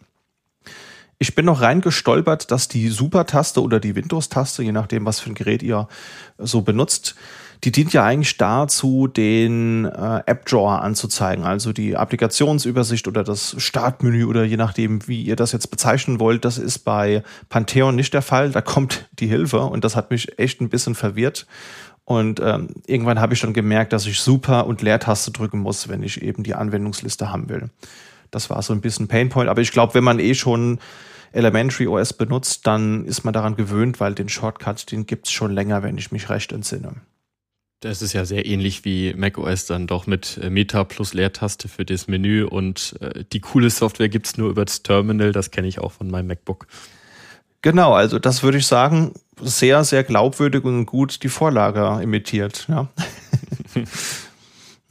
Ich 1.19 1.35
bin 1.35 1.45
noch 1.45 1.61
reingestolpert, 1.61 2.49
dass 2.49 2.69
die 2.69 2.87
Super-Taste 2.87 3.61
oder 3.61 3.79
die 3.79 3.95
Windows-Taste, 3.95 4.63
je 4.63 4.71
nachdem, 4.71 5.05
was 5.05 5.19
für 5.19 5.29
ein 5.29 5.35
Gerät 5.35 5.61
ihr 5.61 5.87
so 6.37 6.61
benutzt, 6.61 7.15
die 7.63 7.71
dient 7.71 7.91
ja 7.91 8.05
eigentlich 8.05 8.37
dazu, 8.37 9.07
den 9.07 9.85
äh, 9.85 10.21
App-Drawer 10.25 10.81
anzuzeigen, 10.81 11.43
also 11.43 11.73
die 11.73 11.97
Applikationsübersicht 11.97 13.07
oder 13.07 13.23
das 13.23 13.55
Startmenü 13.57 14.25
oder 14.25 14.45
je 14.45 14.55
nachdem, 14.55 15.05
wie 15.07 15.23
ihr 15.23 15.35
das 15.35 15.51
jetzt 15.51 15.67
bezeichnen 15.67 16.19
wollt. 16.21 16.45
Das 16.45 16.57
ist 16.57 16.79
bei 16.79 17.21
Pantheon 17.49 17.95
nicht 17.95 18.13
der 18.13 18.21
Fall. 18.21 18.51
Da 18.51 18.61
kommt 18.61 19.09
die 19.19 19.27
Hilfe 19.27 19.61
und 19.61 19.83
das 19.83 19.97
hat 19.97 20.09
mich 20.09 20.39
echt 20.39 20.61
ein 20.61 20.69
bisschen 20.69 20.95
verwirrt. 20.95 21.47
Und 22.05 22.39
ähm, 22.39 22.69
irgendwann 22.87 23.19
habe 23.19 23.33
ich 23.33 23.41
dann 23.41 23.53
gemerkt, 23.53 23.93
dass 23.93 24.07
ich 24.07 24.19
Super 24.19 24.65
und 24.65 24.81
Leertaste 24.81 25.31
drücken 25.31 25.59
muss, 25.59 25.89
wenn 25.89 26.01
ich 26.01 26.21
eben 26.21 26.43
die 26.43 26.55
Anwendungsliste 26.55 27.29
haben 27.29 27.49
will. 27.49 27.69
Das 28.31 28.49
war 28.49 28.61
so 28.61 28.73
ein 28.73 28.81
bisschen 28.81 29.07
Painpoint. 29.07 29.49
Aber 29.49 29.61
ich 29.61 29.71
glaube, 29.71 29.93
wenn 29.93 30.03
man 30.03 30.19
eh 30.19 30.33
schon 30.33 30.79
Elementary 31.33 31.87
OS 31.87 32.13
benutzt, 32.13 32.65
dann 32.65 33.05
ist 33.05 33.25
man 33.25 33.33
daran 33.33 33.55
gewöhnt, 33.55 33.99
weil 33.99 34.15
den 34.15 34.29
Shortcut, 34.29 34.91
den 34.91 35.05
gibt's 35.05 35.31
schon 35.31 35.51
länger, 35.51 35.83
wenn 35.83 35.97
ich 35.97 36.11
mich 36.11 36.29
recht 36.29 36.51
entsinne. 36.51 36.95
Das 37.81 38.01
ist 38.01 38.11
ja 38.11 38.25
sehr 38.25 38.45
ähnlich 38.45 38.83
wie 38.83 39.13
macOS 39.13 39.65
dann 39.65 39.87
doch 39.87 40.05
mit 40.05 40.37
äh, 40.41 40.49
Meta 40.49 40.83
plus 40.83 41.13
Leertaste 41.13 41.69
für 41.69 41.85
das 41.85 42.07
Menü 42.07 42.43
und 42.43 42.95
äh, 42.99 43.23
die 43.31 43.39
coole 43.39 43.69
Software 43.69 44.09
gibt's 44.09 44.37
nur 44.37 44.49
über 44.49 44.65
das 44.65 44.83
Terminal, 44.83 45.31
das 45.31 45.51
kenne 45.51 45.67
ich 45.67 45.79
auch 45.79 45.93
von 45.93 46.11
meinem 46.11 46.27
MacBook. 46.27 46.67
Genau, 47.61 47.93
also 47.93 48.19
das 48.19 48.43
würde 48.43 48.57
ich 48.57 48.67
sagen, 48.67 49.13
sehr, 49.41 49.83
sehr 49.85 50.03
glaubwürdig 50.03 50.63
und 50.65 50.85
gut 50.85 51.23
die 51.23 51.29
Vorlage 51.29 52.01
imitiert. 52.03 52.65
Ja. 52.69 52.87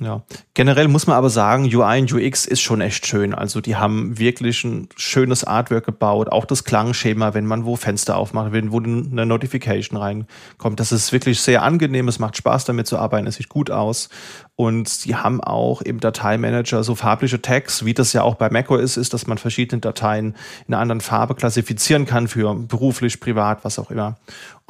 Ja, 0.01 0.23
generell 0.55 0.87
muss 0.87 1.09
man 1.09 1.17
aber 1.17 1.29
sagen, 1.29 1.65
UI 1.65 2.03
und 2.03 2.13
UX 2.13 2.47
ist 2.47 2.61
schon 2.61 2.81
echt 2.81 3.05
schön. 3.05 3.35
Also 3.35 3.61
die 3.61 3.75
haben 3.75 4.17
wirklich 4.17 4.63
ein 4.63 4.89
schönes 4.95 5.43
Artwork 5.43 5.87
gebaut, 5.87 6.29
auch 6.29 6.45
das 6.45 6.63
Klangschema, 6.63 7.35
wenn 7.35 7.47
man 7.47 7.65
wo 7.65 7.75
Fenster 7.75 8.17
aufmacht, 8.17 8.53
wenn 8.53 8.71
wo 8.71 8.79
eine 8.79 9.27
Notification 9.27 9.99
reinkommt. 9.99 10.79
Das 10.79 10.93
ist 10.93 11.13
wirklich 11.13 11.41
sehr 11.41 11.63
angenehm, 11.63 12.07
es 12.07 12.21
macht 12.21 12.37
Spaß 12.37 12.65
damit 12.67 12.87
zu 12.87 12.97
arbeiten, 12.97 13.27
es 13.27 13.37
sieht 13.37 13.49
gut 13.49 13.73
aus. 13.73 14.09
Und 14.55 14.89
sie 14.89 15.17
haben 15.17 15.41
auch 15.41 15.83
im 15.83 15.99
Dateimanager 15.99 16.85
so 16.85 16.95
farbliche 16.95 17.43
Tags, 17.43 17.85
wie 17.85 17.95
das 17.95 18.13
ja 18.13 18.23
auch 18.23 18.37
bei 18.37 18.51
macOS 18.51 18.97
ist, 18.97 19.15
dass 19.15 19.27
man 19.27 19.39
verschiedene 19.39 19.81
Dateien 19.81 20.37
in 20.69 20.75
einer 20.75 20.81
anderen 20.81 21.01
Farbe 21.01 21.35
klassifizieren 21.35 22.07
kann 22.07 22.29
für 22.29 22.55
beruflich, 22.55 23.19
privat, 23.19 23.65
was 23.65 23.81
auch 23.81 23.91
immer. 23.91 24.17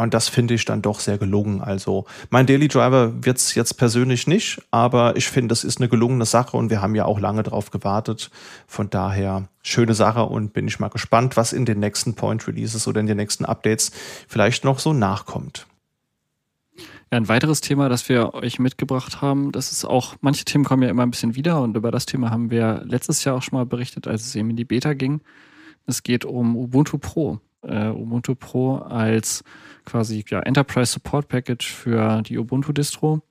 Und 0.01 0.15
das 0.15 0.29
finde 0.29 0.55
ich 0.55 0.65
dann 0.65 0.81
doch 0.81 1.01
sehr 1.01 1.19
gelungen. 1.19 1.61
Also 1.61 2.07
mein 2.31 2.47
Daily 2.47 2.69
Driver 2.69 3.25
wird's 3.25 3.57
jetzt 3.57 3.75
persönlich 3.79 4.29
nicht, 4.29 4.63
aber 4.71 5.17
ich 5.17 5.29
finde, 5.29 5.49
das 5.49 5.65
ist 5.65 5.81
eine 5.81 5.89
gelungene 5.89 6.25
Sache 6.25 6.57
und 6.57 6.71
wir 6.71 6.81
haben 6.81 6.95
ja 6.95 7.05
auch 7.05 7.19
lange 7.19 7.43
drauf 7.43 7.73
gewartet. 7.73 8.31
Von 8.69 8.91
daher 8.91 9.49
schöne 9.61 9.95
Sache 9.95 10.23
und 10.23 10.53
bin 10.53 10.69
ich 10.69 10.79
mal 10.79 10.87
gespannt, 10.87 11.37
was 11.37 11.53
in 11.53 11.65
den 11.65 11.81
nächsten 11.81 12.15
Point 12.15 12.47
Releases 12.47 12.87
oder 12.87 13.01
in 13.01 13.09
den 13.09 13.17
nächsten 13.17 13.45
Updates 13.45 13.91
vielleicht 14.29 14.65
noch 14.65 14.79
so 14.79 14.93
nachkommt. 14.93 15.67
Ja, 17.11 17.17
ein 17.17 17.29
weiteres 17.29 17.61
Thema, 17.61 17.89
das 17.89 18.09
wir 18.09 18.35
euch 18.35 18.61
mitgebracht 18.61 19.21
haben, 19.21 19.51
das 19.51 19.73
ist 19.73 19.85
auch, 19.85 20.15
manche 20.21 20.45
Themen 20.45 20.65
kommen 20.65 20.85
ja 20.85 20.91
immer 20.91 21.03
ein 21.03 21.11
bisschen 21.11 21.35
wieder 21.35 21.61
und 21.61 21.77
über 21.77 21.91
das 21.91 22.07
Thema 22.07 22.31
haben 22.31 22.53
wir 22.53 22.85
letztes 22.85 23.25
Jahr 23.25 23.35
auch 23.35 23.43
schon 23.43 23.59
mal 23.59 23.67
berichtet, 23.67 24.07
als 24.07 24.27
es 24.27 24.37
eben 24.37 24.51
in 24.51 24.57
die 24.57 24.65
Beta 24.65 24.93
ging. 24.93 25.23
Es 25.87 26.05
geht 26.05 26.25
um 26.25 26.55
Ubuntu 26.55 26.99
Pro. 26.99 27.41
Äh, 27.63 27.89
Ubuntu 27.89 28.35
Pro 28.35 28.77
als 28.77 29.43
quasi 29.85 30.25
ja, 30.29 30.41
Enterprise 30.41 30.93
Support 30.93 31.29
Package 31.29 31.73
für 31.73 32.23
die 32.23 32.39
Ubuntu 32.39 32.73
Distro. 32.73 33.23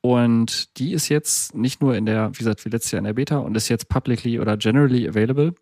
Und 0.00 0.78
die 0.78 0.92
ist 0.92 1.08
jetzt 1.08 1.54
nicht 1.54 1.80
nur 1.80 1.96
in 1.96 2.06
der, 2.06 2.30
wie 2.32 2.38
gesagt, 2.38 2.64
wie 2.64 2.68
letztes 2.68 2.92
Jahr 2.92 2.98
in 2.98 3.04
der 3.04 3.14
Beta 3.14 3.38
und 3.38 3.56
ist 3.56 3.68
jetzt 3.68 3.88
publicly 3.88 4.38
oder 4.38 4.56
generally 4.56 5.08
available. 5.08 5.54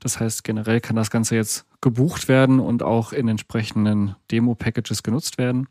Das 0.00 0.18
heißt, 0.18 0.44
generell 0.44 0.80
kann 0.80 0.96
das 0.96 1.10
Ganze 1.10 1.36
jetzt 1.36 1.66
gebucht 1.80 2.26
werden 2.28 2.58
und 2.58 2.82
auch 2.82 3.12
in 3.12 3.28
entsprechenden 3.28 4.16
Demo-Packages 4.30 5.02
genutzt 5.02 5.38
werden. 5.38 5.68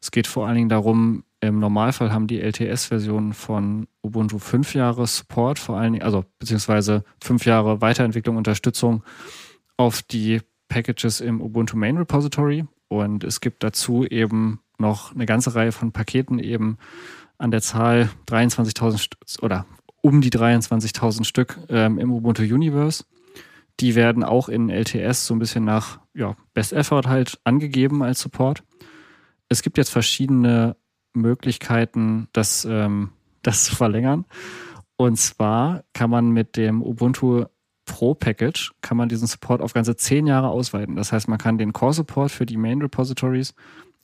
Es 0.00 0.10
geht 0.10 0.26
vor 0.26 0.46
allen 0.46 0.56
Dingen 0.56 0.68
darum, 0.68 1.24
im 1.40 1.60
Normalfall 1.60 2.12
haben 2.12 2.26
die 2.26 2.40
LTS-Versionen 2.40 3.32
von 3.32 3.86
Ubuntu 4.02 4.38
fünf 4.38 4.74
Jahre 4.74 5.06
Support, 5.06 5.58
vor 5.58 5.76
allen 5.78 5.92
Dingen, 5.92 6.04
also 6.04 6.24
beziehungsweise 6.38 7.04
fünf 7.22 7.44
Jahre 7.44 7.80
Weiterentwicklung, 7.80 8.36
Unterstützung 8.36 9.04
auf 9.76 10.02
die 10.02 10.40
Packages 10.68 11.20
im 11.20 11.40
Ubuntu 11.40 11.76
Main 11.76 11.96
Repository. 11.96 12.66
Und 12.88 13.24
es 13.24 13.40
gibt 13.40 13.62
dazu 13.62 14.04
eben 14.04 14.60
noch 14.78 15.14
eine 15.14 15.26
ganze 15.26 15.54
Reihe 15.54 15.72
von 15.72 15.92
Paketen 15.92 16.38
eben 16.38 16.78
an 17.38 17.50
der 17.50 17.60
Zahl 17.60 18.10
23.000 18.28 19.42
oder 19.42 19.66
um 20.00 20.20
die 20.20 20.30
23.000 20.30 21.24
Stück 21.24 21.58
ähm, 21.68 21.98
im 21.98 22.12
Ubuntu 22.12 22.42
Universe. 22.42 23.04
Die 23.80 23.94
werden 23.94 24.24
auch 24.24 24.48
in 24.48 24.70
LTS 24.70 25.26
so 25.26 25.34
ein 25.34 25.38
bisschen 25.38 25.64
nach 25.64 26.00
ja, 26.14 26.36
Best 26.54 26.72
Effort 26.72 27.06
halt 27.06 27.38
angegeben 27.44 28.02
als 28.02 28.20
Support 28.20 28.62
es 29.48 29.62
gibt 29.62 29.78
jetzt 29.78 29.90
verschiedene 29.90 30.76
Möglichkeiten, 31.14 32.28
das, 32.32 32.64
ähm, 32.64 33.10
das 33.42 33.64
zu 33.64 33.76
verlängern. 33.76 34.26
Und 34.96 35.16
zwar 35.16 35.84
kann 35.92 36.10
man 36.10 36.30
mit 36.30 36.56
dem 36.56 36.82
Ubuntu 36.82 37.44
Pro 37.88 38.14
Package 38.14 38.72
kann 38.82 38.96
man 38.96 39.08
diesen 39.08 39.26
Support 39.26 39.60
auf 39.60 39.72
ganze 39.72 39.96
zehn 39.96 40.26
Jahre 40.28 40.48
ausweiten. 40.50 40.94
Das 40.94 41.10
heißt, 41.10 41.26
man 41.26 41.38
kann 41.38 41.58
den 41.58 41.72
Core 41.72 41.94
Support 41.94 42.30
für 42.30 42.46
die 42.46 42.56
Main 42.56 42.80
Repositories 42.80 43.54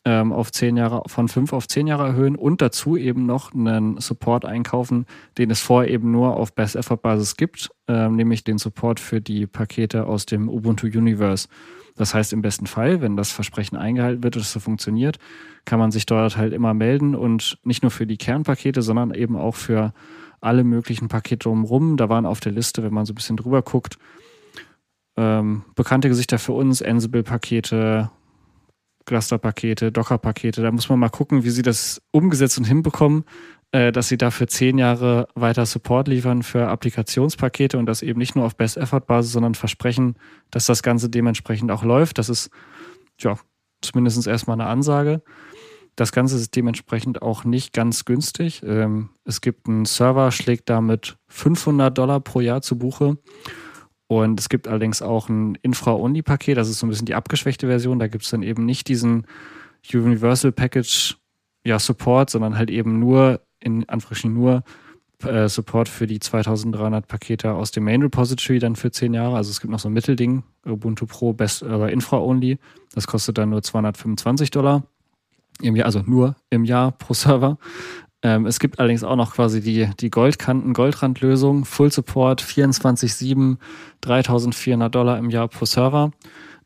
ähm, 0.05 0.33
auf 0.33 0.51
zehn 0.51 0.77
Jahre, 0.77 1.03
von 1.07 1.29
fünf 1.29 1.53
auf 1.53 1.69
zehn 1.69 1.87
Jahre 1.87 2.09
erhöhen 2.09 2.35
und 2.35 2.61
dazu 2.61 2.97
eben 2.97 3.27
noch 3.27 3.55
einen 3.55 4.01
Support 4.01 4.45
einkaufen, 4.45 5.07
den 5.39 5.51
es 5.51 5.61
vorher 5.61 5.91
eben 5.91 6.11
nur 6.11 6.37
auf 6.37 6.55
Best 6.55 6.77
Effort 6.77 6.99
Basis 6.99 7.37
gibt, 7.37 7.71
ähm, 7.87 8.17
nämlich 8.17 8.43
den 8.43 8.59
Support 8.59 8.99
für 8.99 9.21
die 9.21 9.47
Pakete 9.47 10.07
aus 10.07 10.27
dem 10.27 10.49
Ubuntu 10.49 10.87
Universe. 10.87 11.49
Das 11.97 12.15
heißt, 12.15 12.33
im 12.33 12.43
besten 12.43 12.67
Fall, 12.67 13.01
wenn 13.01 13.17
das 13.17 13.31
Versprechen 13.31 13.77
eingehalten 13.77 14.23
wird 14.25 14.37
und 14.37 14.43
es 14.43 14.53
so 14.53 14.61
funktioniert, 14.61 15.19
kann 15.65 15.79
man 15.79 15.93
sich 15.93 16.07
dort 16.07 16.37
halt 16.37 16.53
immer 16.53 16.75
melden 16.75 17.15
und 17.15 17.59
nicht 17.63 17.83
nur 17.83 17.91
für 17.91 18.07
die 18.07 18.17
Kernpakete, 18.17 18.83
sondern 18.83 19.15
eben 19.15 19.37
auch 19.37 19.55
für 19.55 19.93
alle 20.41 20.65
möglichen 20.65 21.09
Pakete 21.09 21.45
drumherum. 21.45 21.97
Da 21.97 22.09
waren 22.09 22.27
auf 22.27 22.41
der 22.41 22.53
Liste, 22.53 22.83
wenn 22.83 22.93
man 22.93 23.07
so 23.07 23.13
ein 23.13 23.15
bisschen 23.15 23.37
drüber 23.37 23.63
guckt, 23.63 23.97
ähm, 25.17 25.65
bekannte 25.77 26.09
Gesichter 26.09 26.39
für 26.39 26.53
uns, 26.53 26.83
Ansible-Pakete, 26.83 28.11
Cluster-Pakete, 29.07 29.93
Docker-Pakete. 29.93 30.63
Da 30.63 30.73
muss 30.73 30.89
man 30.89 30.99
mal 30.99 31.11
gucken, 31.11 31.45
wie 31.45 31.51
sie 31.51 31.63
das 31.63 32.03
umgesetzt 32.11 32.59
und 32.59 32.65
hinbekommen 32.65 33.25
dass 33.75 34.07
sie 34.07 34.17
dafür 34.17 34.47
zehn 34.47 34.79
Jahre 34.79 35.27
weiter 35.35 35.67
Support 35.67 36.07
liefern 36.07 36.45
für 36.45 36.69
Applikationspakete 36.69 37.77
und 37.77 37.87
das 37.87 38.03
eben 38.03 38.21
nicht 38.21 38.37
nur 38.37 38.45
auf 38.45 38.57
Best-Effort-Basis, 38.57 39.33
sondern 39.33 39.57
versprechen, 39.57 40.15
dass 40.53 40.67
das 40.67 40.85
Ganze 40.85 41.11
dementsprechend 41.11 41.73
auch 41.73 41.83
läuft. 41.83 42.19
Das 42.19 42.29
ist, 42.29 42.51
ja, 43.19 43.37
zumindest 43.83 44.29
erstmal 44.29 44.61
eine 44.61 44.71
Ansage. 44.71 45.23
Das 45.97 46.13
Ganze 46.13 46.37
ist 46.37 46.55
dementsprechend 46.55 47.23
auch 47.23 47.45
nicht 47.45 47.73
ganz 47.73 48.05
günstig. 48.05 48.63
Ähm, 48.65 49.11
es 49.25 49.41
gibt 49.41 49.69
einen 49.69 49.87
Server, 49.87 50.31
schlägt 50.31 50.71
damit 50.71 51.17
500 51.27 51.99
Dollar 51.99 52.21
pro 52.21 52.41
Jahr 52.41 52.63
zu 52.63 52.79
Buche. 52.79 53.19
Und 54.07 54.39
es 54.39 54.49
gibt 54.49 54.69
allerdings 54.69 55.03
auch 55.03 55.29
ein 55.29 55.57
Infra-Only-Paket, 55.63 56.57
das 56.57 56.69
ist 56.69 56.79
so 56.79 56.87
ein 56.87 56.91
bisschen 56.91 57.07
die 57.07 57.15
abgeschwächte 57.17 57.67
Version. 57.67 57.99
Da 57.99 58.07
gibt 58.07 58.23
es 58.23 58.31
dann 58.31 58.45
eben 58.45 58.65
nicht 58.65 58.87
diesen 58.87 59.27
Universal 59.93 60.53
Package 60.53 61.17
ja, 61.65 61.81
Support, 61.81 62.31
sondern 62.31 62.57
halt 62.57 62.71
eben 62.71 63.01
nur 63.01 63.41
in 63.65 63.89
Anführungsstrichen 63.89 64.35
nur 64.35 64.63
äh, 65.25 65.49
Support 65.49 65.89
für 65.89 66.07
die 66.07 66.21
2300 66.21 67.07
Pakete 67.07 67.53
aus 67.53 67.71
dem 67.71 67.85
Main 67.85 68.03
Repository 68.03 68.59
dann 68.59 68.77
für 68.77 68.91
10 68.91 69.15
Jahre. 69.15 69.37
Also 69.37 69.51
es 69.51 69.61
gibt 69.61 69.71
noch 69.71 69.79
so 69.79 69.89
ein 69.89 69.95
Mittelding, 69.95 70.43
Ubuntu 70.67 71.07
Pro 71.07 71.33
Best 71.33 71.63
äh, 71.63 71.89
Infra 71.89 72.19
Only. 72.19 72.59
Das 72.95 73.07
kostet 73.07 73.39
dann 73.39 73.51
nur 73.51 73.63
225 73.63 74.51
Dollar 74.51 74.85
im 75.61 75.77
Jahr, 75.77 75.87
also 75.87 76.03
nur 76.05 76.37
im 76.51 76.65
Jahr 76.65 76.93
pro 76.93 77.15
Server. 77.15 77.59
Ähm, 78.23 78.47
es 78.47 78.59
gibt 78.59 78.79
allerdings 78.79 79.05
auch 79.05 79.17
noch 79.17 79.35
quasi 79.35 79.61
die, 79.61 79.89
die 80.01 80.11
Goldkanten, 80.11 80.73
Goldrandlösung, 80.73 81.65
Full 81.65 81.93
Support 81.93 82.43
24-7, 82.43 83.59
3400 84.01 84.95
Dollar 84.95 85.19
im 85.19 85.31
Jahr 85.31 85.49
pro 85.49 85.65
Server. 85.65 86.11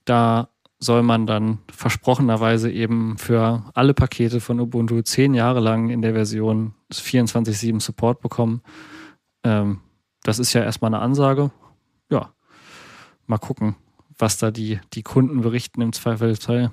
Da 0.05 0.49
soll 0.81 1.03
man 1.03 1.27
dann 1.27 1.59
versprochenerweise 1.73 2.71
eben 2.71 3.19
für 3.19 3.65
alle 3.75 3.95
Pakete 3.95 4.41
von 4.41 4.61
Ubuntu 4.61 5.03
zehn 5.03 5.35
Jahre 5.35 5.61
lang 5.61 5.91
in 5.91 6.03
der 6.03 6.13
Version 6.13 6.75
24.7 6.93 7.81
Support 7.81 8.21
bekommen. 8.21 8.63
Ähm, 9.43 9.81
das 10.23 10.39
ist 10.39 10.53
ja 10.53 10.63
erstmal 10.63 10.95
eine 10.95 11.03
Ansage. 11.03 11.51
Ja, 12.11 12.33
mal 13.27 13.39
gucken, 13.39 13.75
was 14.19 14.39
da 14.39 14.51
die, 14.51 14.81
die 14.93 15.03
Kunden 15.03 15.41
berichten 15.41 15.81
im 15.81 15.93
Zweifelsfall. 15.93 16.71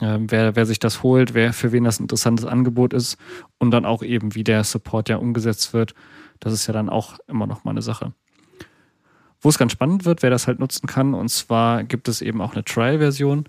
Ähm, 0.00 0.30
wer, 0.30 0.54
wer 0.54 0.66
sich 0.66 0.78
das 0.78 1.02
holt, 1.02 1.34
wer 1.34 1.52
für 1.52 1.72
wen 1.72 1.84
das 1.84 1.98
ein 1.98 2.04
interessantes 2.04 2.46
Angebot 2.46 2.92
ist 2.92 3.16
und 3.58 3.72
dann 3.72 3.84
auch 3.84 4.02
eben, 4.02 4.34
wie 4.34 4.44
der 4.44 4.62
Support 4.62 5.08
ja 5.08 5.16
umgesetzt 5.16 5.72
wird. 5.72 5.94
Das 6.38 6.52
ist 6.52 6.66
ja 6.66 6.72
dann 6.72 6.88
auch 6.88 7.18
immer 7.26 7.46
noch 7.46 7.64
mal 7.64 7.72
eine 7.72 7.82
Sache. 7.82 8.12
Wo 9.40 9.48
es 9.48 9.58
ganz 9.58 9.72
spannend 9.72 10.04
wird, 10.04 10.22
wer 10.22 10.30
das 10.30 10.46
halt 10.46 10.58
nutzen 10.58 10.86
kann. 10.86 11.14
Und 11.14 11.28
zwar 11.28 11.84
gibt 11.84 12.08
es 12.08 12.22
eben 12.22 12.40
auch 12.40 12.54
eine 12.54 12.64
Trial-Version. 12.64 13.48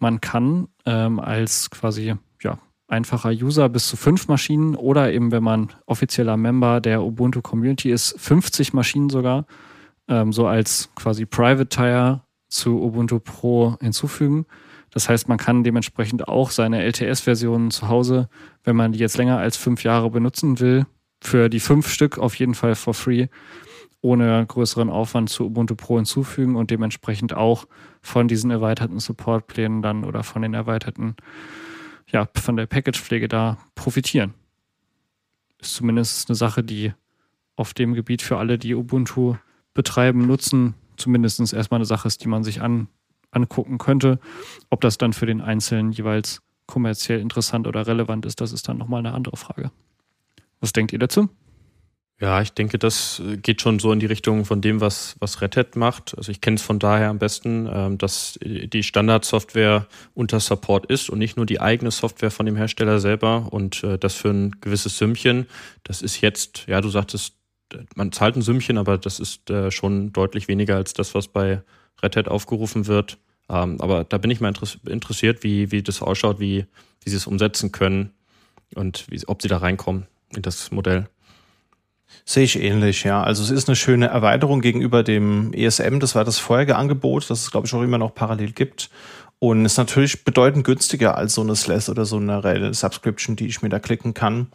Man 0.00 0.20
kann 0.20 0.68
ähm, 0.84 1.20
als 1.20 1.70
quasi 1.70 2.14
ja, 2.42 2.58
einfacher 2.88 3.30
User 3.30 3.68
bis 3.68 3.86
zu 3.86 3.96
fünf 3.96 4.26
Maschinen 4.28 4.74
oder 4.74 5.12
eben, 5.12 5.30
wenn 5.30 5.44
man 5.44 5.72
offizieller 5.86 6.36
Member 6.36 6.80
der 6.80 7.02
Ubuntu 7.02 7.40
Community 7.40 7.90
ist, 7.90 8.18
50 8.18 8.72
Maschinen 8.72 9.10
sogar, 9.10 9.46
ähm, 10.08 10.32
so 10.32 10.46
als 10.46 10.90
quasi 10.96 11.24
Private 11.24 11.68
Tire 11.68 12.22
zu 12.48 12.82
Ubuntu 12.82 13.20
Pro 13.20 13.76
hinzufügen. 13.80 14.46
Das 14.90 15.08
heißt, 15.08 15.28
man 15.28 15.38
kann 15.38 15.64
dementsprechend 15.64 16.28
auch 16.28 16.50
seine 16.50 16.82
LTS-Versionen 16.82 17.70
zu 17.70 17.88
Hause, 17.88 18.28
wenn 18.64 18.76
man 18.76 18.92
die 18.92 18.98
jetzt 18.98 19.16
länger 19.16 19.38
als 19.38 19.56
fünf 19.56 19.84
Jahre 19.84 20.10
benutzen 20.10 20.60
will, 20.60 20.84
für 21.20 21.48
die 21.48 21.60
fünf 21.60 21.88
Stück 21.88 22.18
auf 22.18 22.34
jeden 22.34 22.54
Fall 22.54 22.74
for 22.74 22.92
free 22.92 23.28
ohne 24.02 24.44
größeren 24.44 24.90
Aufwand 24.90 25.30
zu 25.30 25.46
Ubuntu 25.46 25.76
Pro 25.76 25.96
hinzufügen 25.96 26.56
und 26.56 26.70
dementsprechend 26.70 27.34
auch 27.34 27.66
von 28.02 28.28
diesen 28.28 28.50
erweiterten 28.50 28.98
Supportplänen 28.98 29.80
dann 29.80 30.04
oder 30.04 30.24
von 30.24 30.42
den 30.42 30.54
erweiterten, 30.54 31.16
ja, 32.08 32.28
von 32.34 32.56
der 32.56 32.66
Packagepflege 32.66 33.28
da 33.28 33.58
profitieren. 33.74 34.34
Ist 35.60 35.74
zumindest 35.74 36.28
eine 36.28 36.36
Sache, 36.36 36.64
die 36.64 36.92
auf 37.54 37.74
dem 37.74 37.94
Gebiet 37.94 38.22
für 38.22 38.38
alle, 38.38 38.58
die 38.58 38.74
Ubuntu 38.74 39.36
betreiben, 39.72 40.26
nutzen, 40.26 40.74
zumindest 40.96 41.40
erstmal 41.52 41.78
eine 41.78 41.86
Sache 41.86 42.08
ist, 42.08 42.24
die 42.24 42.28
man 42.28 42.42
sich 42.42 42.60
an, 42.60 42.88
angucken 43.30 43.78
könnte. 43.78 44.18
Ob 44.68 44.80
das 44.80 44.98
dann 44.98 45.12
für 45.12 45.26
den 45.26 45.40
Einzelnen 45.40 45.92
jeweils 45.92 46.42
kommerziell 46.66 47.20
interessant 47.20 47.68
oder 47.68 47.86
relevant 47.86 48.26
ist, 48.26 48.40
das 48.40 48.52
ist 48.52 48.68
dann 48.68 48.78
nochmal 48.78 48.98
eine 48.98 49.14
andere 49.14 49.36
Frage. 49.36 49.70
Was 50.60 50.72
denkt 50.72 50.92
ihr 50.92 50.98
dazu? 50.98 51.28
Ja, 52.22 52.40
ich 52.40 52.52
denke, 52.52 52.78
das 52.78 53.20
geht 53.42 53.62
schon 53.62 53.80
so 53.80 53.90
in 53.90 53.98
die 53.98 54.06
Richtung 54.06 54.44
von 54.44 54.60
dem, 54.60 54.80
was, 54.80 55.16
was 55.18 55.42
Red 55.42 55.56
Hat 55.56 55.74
macht. 55.74 56.16
Also 56.16 56.30
ich 56.30 56.40
kenne 56.40 56.54
es 56.54 56.62
von 56.62 56.78
daher 56.78 57.08
am 57.08 57.18
besten, 57.18 57.68
ähm, 57.68 57.98
dass 57.98 58.38
die 58.40 58.84
Standardsoftware 58.84 59.88
unter 60.14 60.38
Support 60.38 60.86
ist 60.86 61.10
und 61.10 61.18
nicht 61.18 61.36
nur 61.36 61.46
die 61.46 61.60
eigene 61.60 61.90
Software 61.90 62.30
von 62.30 62.46
dem 62.46 62.54
Hersteller 62.54 63.00
selber 63.00 63.48
und 63.50 63.82
äh, 63.82 63.98
das 63.98 64.14
für 64.14 64.30
ein 64.30 64.52
gewisses 64.60 64.98
Sümmchen. 64.98 65.48
Das 65.82 66.00
ist 66.00 66.20
jetzt, 66.20 66.66
ja, 66.68 66.80
du 66.80 66.90
sagtest, 66.90 67.34
man 67.96 68.12
zahlt 68.12 68.36
ein 68.36 68.42
Sümmchen, 68.42 68.78
aber 68.78 68.98
das 68.98 69.18
ist 69.18 69.50
äh, 69.50 69.72
schon 69.72 70.12
deutlich 70.12 70.46
weniger 70.46 70.76
als 70.76 70.92
das, 70.92 71.16
was 71.16 71.26
bei 71.26 71.62
Red 72.04 72.14
Hat 72.14 72.28
aufgerufen 72.28 72.86
wird. 72.86 73.18
Ähm, 73.48 73.80
aber 73.80 74.04
da 74.04 74.18
bin 74.18 74.30
ich 74.30 74.40
mal 74.40 74.52
interessiert, 74.86 75.42
wie, 75.42 75.72
wie 75.72 75.82
das 75.82 76.00
ausschaut, 76.00 76.38
wie, 76.38 76.66
wie 77.02 77.10
sie 77.10 77.16
es 77.16 77.26
umsetzen 77.26 77.72
können 77.72 78.12
und 78.76 79.06
wie, 79.10 79.20
ob 79.26 79.42
sie 79.42 79.48
da 79.48 79.56
reinkommen 79.56 80.06
in 80.36 80.42
das 80.42 80.70
Modell. 80.70 81.08
Sehe 82.24 82.44
ich 82.44 82.60
ähnlich, 82.60 83.04
ja. 83.04 83.22
Also 83.22 83.42
es 83.42 83.50
ist 83.50 83.68
eine 83.68 83.76
schöne 83.76 84.06
Erweiterung 84.06 84.60
gegenüber 84.60 85.02
dem 85.02 85.52
ESM. 85.52 85.98
Das 85.98 86.14
war 86.14 86.24
das 86.24 86.38
vorherige 86.38 86.76
Angebot, 86.76 87.28
das 87.28 87.42
es, 87.42 87.50
glaube 87.50 87.66
ich, 87.66 87.74
auch 87.74 87.82
immer 87.82 87.98
noch 87.98 88.14
parallel 88.14 88.52
gibt. 88.52 88.90
Und 89.38 89.64
ist 89.64 89.76
natürlich 89.76 90.24
bedeutend 90.24 90.64
günstiger 90.64 91.16
als 91.16 91.34
so 91.34 91.40
eine 91.40 91.56
SLES 91.56 91.90
oder 91.90 92.04
so 92.04 92.16
eine 92.16 92.44
Rail 92.44 92.72
Subscription, 92.74 93.34
die 93.34 93.46
ich 93.46 93.60
mir 93.60 93.70
da 93.70 93.80
klicken 93.80 94.14
kann. 94.14 94.46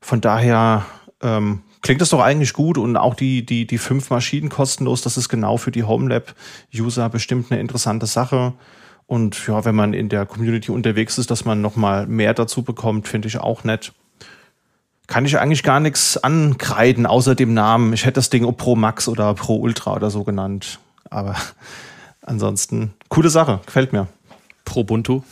Von 0.00 0.22
daher 0.22 0.86
ähm, 1.22 1.60
klingt 1.82 2.00
das 2.00 2.08
doch 2.08 2.20
eigentlich 2.20 2.54
gut 2.54 2.78
und 2.78 2.96
auch 2.96 3.14
die, 3.14 3.44
die, 3.44 3.66
die 3.66 3.78
fünf 3.78 4.08
Maschinen 4.08 4.48
kostenlos, 4.48 5.02
das 5.02 5.18
ist 5.18 5.28
genau 5.28 5.58
für 5.58 5.70
die 5.70 5.84
HomeLab-User 5.84 7.08
bestimmt 7.10 7.52
eine 7.52 7.60
interessante 7.60 8.06
Sache. 8.06 8.54
Und 9.06 9.46
ja, 9.46 9.64
wenn 9.64 9.74
man 9.74 9.92
in 9.92 10.08
der 10.08 10.26
Community 10.26 10.70
unterwegs 10.70 11.18
ist, 11.18 11.30
dass 11.30 11.44
man 11.44 11.60
nochmal 11.60 12.06
mehr 12.06 12.34
dazu 12.34 12.62
bekommt, 12.62 13.06
finde 13.06 13.28
ich 13.28 13.38
auch 13.38 13.64
nett 13.64 13.92
kann 15.06 15.24
ich 15.24 15.38
eigentlich 15.38 15.62
gar 15.62 15.80
nichts 15.80 16.16
ankreiden, 16.16 17.06
außer 17.06 17.34
dem 17.34 17.54
Namen. 17.54 17.92
Ich 17.92 18.04
hätte 18.04 18.14
das 18.14 18.30
Ding 18.30 18.56
Pro 18.56 18.76
Max 18.76 19.08
oder 19.08 19.34
Pro 19.34 19.56
Ultra 19.56 19.94
oder 19.94 20.10
so 20.10 20.24
genannt. 20.24 20.78
Aber 21.10 21.36
ansonsten, 22.22 22.94
coole 23.08 23.30
Sache, 23.30 23.60
gefällt 23.66 23.92
mir. 23.92 24.08
Pro 24.64 24.80
Ubuntu. 24.80 25.22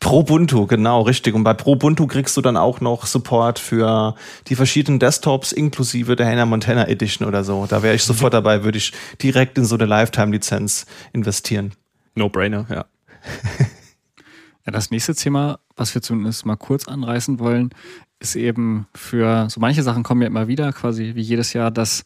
Pro 0.00 0.20
Ubuntu, 0.20 0.66
genau, 0.66 1.02
richtig. 1.02 1.34
Und 1.34 1.44
bei 1.44 1.52
Pro 1.52 1.72
Ubuntu 1.72 2.06
kriegst 2.06 2.36
du 2.36 2.40
dann 2.40 2.56
auch 2.56 2.80
noch 2.80 3.06
Support 3.06 3.58
für 3.58 4.14
die 4.48 4.54
verschiedenen 4.54 4.98
Desktops, 4.98 5.52
inklusive 5.52 6.16
der 6.16 6.26
Hannah 6.26 6.46
Montana 6.46 6.88
Edition 6.88 7.28
oder 7.28 7.44
so. 7.44 7.66
Da 7.68 7.82
wäre 7.82 7.94
ich 7.94 8.02
sofort 8.02 8.32
dabei, 8.32 8.64
würde 8.64 8.78
ich 8.78 8.92
direkt 9.22 9.58
in 9.58 9.64
so 9.64 9.74
eine 9.74 9.84
Lifetime-Lizenz 9.84 10.86
investieren. 11.12 11.72
No-brainer, 12.14 12.66
ja. 12.70 12.76
ja. 14.66 14.72
Das 14.72 14.90
nächste 14.90 15.14
Thema, 15.14 15.58
was 15.76 15.94
wir 15.94 16.02
zumindest 16.02 16.46
mal 16.46 16.56
kurz 16.56 16.88
anreißen 16.88 17.38
wollen, 17.38 17.70
ist 18.20 18.36
eben 18.36 18.86
für 18.94 19.48
so 19.50 19.60
manche 19.60 19.82
Sachen 19.82 20.02
kommen 20.02 20.22
ja 20.22 20.28
immer 20.28 20.46
wieder, 20.46 20.72
quasi 20.72 21.12
wie 21.14 21.22
jedes 21.22 21.52
Jahr 21.52 21.70
das 21.70 22.04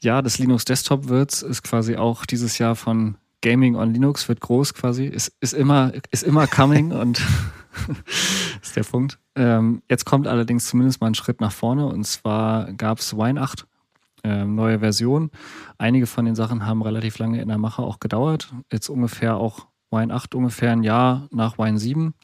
Jahr 0.00 0.22
des 0.22 0.38
Linux 0.38 0.64
Desktop 0.64 1.08
wird, 1.08 1.42
ist 1.42 1.62
quasi 1.62 1.96
auch 1.96 2.26
dieses 2.26 2.58
Jahr 2.58 2.74
von 2.76 3.16
Gaming 3.42 3.76
on 3.76 3.92
Linux 3.92 4.26
wird 4.28 4.40
groß 4.40 4.72
quasi, 4.72 5.04
ist, 5.04 5.32
ist 5.40 5.52
immer, 5.52 5.92
ist 6.10 6.22
immer 6.22 6.46
coming 6.46 6.92
und 7.00 7.22
ist 8.62 8.74
der 8.74 8.84
Punkt. 8.84 9.18
Ähm, 9.36 9.82
jetzt 9.88 10.06
kommt 10.06 10.26
allerdings 10.26 10.66
zumindest 10.66 11.00
mal 11.00 11.08
ein 11.08 11.14
Schritt 11.14 11.40
nach 11.40 11.52
vorne 11.52 11.86
und 11.86 12.04
zwar 12.04 12.72
gab 12.72 13.00
es 13.00 13.16
Wine 13.16 13.40
8, 13.40 13.66
ähm, 14.24 14.54
neue 14.54 14.78
Version. 14.78 15.30
Einige 15.76 16.06
von 16.06 16.24
den 16.24 16.34
Sachen 16.34 16.64
haben 16.64 16.80
relativ 16.80 17.18
lange 17.18 17.42
in 17.42 17.48
der 17.48 17.58
Mache 17.58 17.82
auch 17.82 18.00
gedauert. 18.00 18.52
Jetzt 18.72 18.88
ungefähr 18.88 19.36
auch 19.36 19.66
Wine 19.90 20.14
8 20.14 20.34
ungefähr 20.34 20.72
ein 20.72 20.82
Jahr 20.82 21.28
nach 21.30 21.58
Wine 21.58 21.78
7. 21.78 22.14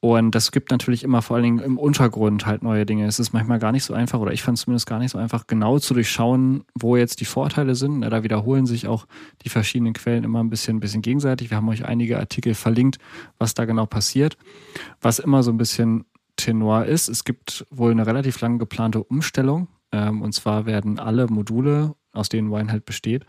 Und 0.00 0.34
das 0.34 0.50
gibt 0.50 0.70
natürlich 0.70 1.04
immer 1.04 1.20
vor 1.20 1.36
allen 1.36 1.44
Dingen 1.44 1.58
im 1.58 1.78
Untergrund 1.78 2.46
halt 2.46 2.62
neue 2.62 2.86
Dinge. 2.86 3.06
Es 3.06 3.18
ist 3.18 3.34
manchmal 3.34 3.58
gar 3.58 3.70
nicht 3.70 3.84
so 3.84 3.92
einfach, 3.92 4.18
oder 4.18 4.32
ich 4.32 4.42
fand 4.42 4.56
es 4.56 4.64
zumindest 4.64 4.86
gar 4.86 4.98
nicht 4.98 5.10
so 5.10 5.18
einfach, 5.18 5.46
genau 5.46 5.78
zu 5.78 5.92
durchschauen, 5.92 6.64
wo 6.74 6.96
jetzt 6.96 7.20
die 7.20 7.26
Vorteile 7.26 7.74
sind. 7.74 8.00
Da 8.00 8.22
wiederholen 8.22 8.64
sich 8.64 8.88
auch 8.88 9.06
die 9.44 9.50
verschiedenen 9.50 9.92
Quellen 9.92 10.24
immer 10.24 10.42
ein 10.42 10.48
bisschen, 10.48 10.78
ein 10.78 10.80
bisschen 10.80 11.02
gegenseitig. 11.02 11.50
Wir 11.50 11.58
haben 11.58 11.68
euch 11.68 11.84
einige 11.84 12.18
Artikel 12.18 12.54
verlinkt, 12.54 12.96
was 13.38 13.52
da 13.52 13.66
genau 13.66 13.84
passiert. 13.84 14.38
Was 15.02 15.18
immer 15.18 15.42
so 15.42 15.50
ein 15.50 15.58
bisschen 15.58 16.06
Tenor 16.36 16.86
ist, 16.86 17.08
es 17.08 17.24
gibt 17.24 17.66
wohl 17.70 17.90
eine 17.90 18.06
relativ 18.06 18.40
lang 18.40 18.58
geplante 18.58 19.04
Umstellung. 19.04 19.68
Ähm, 19.92 20.22
und 20.22 20.32
zwar 20.32 20.64
werden 20.64 20.98
alle 20.98 21.26
Module, 21.26 21.94
aus 22.12 22.30
denen 22.30 22.50
Wine 22.50 22.72
halt 22.72 22.86
besteht, 22.86 23.26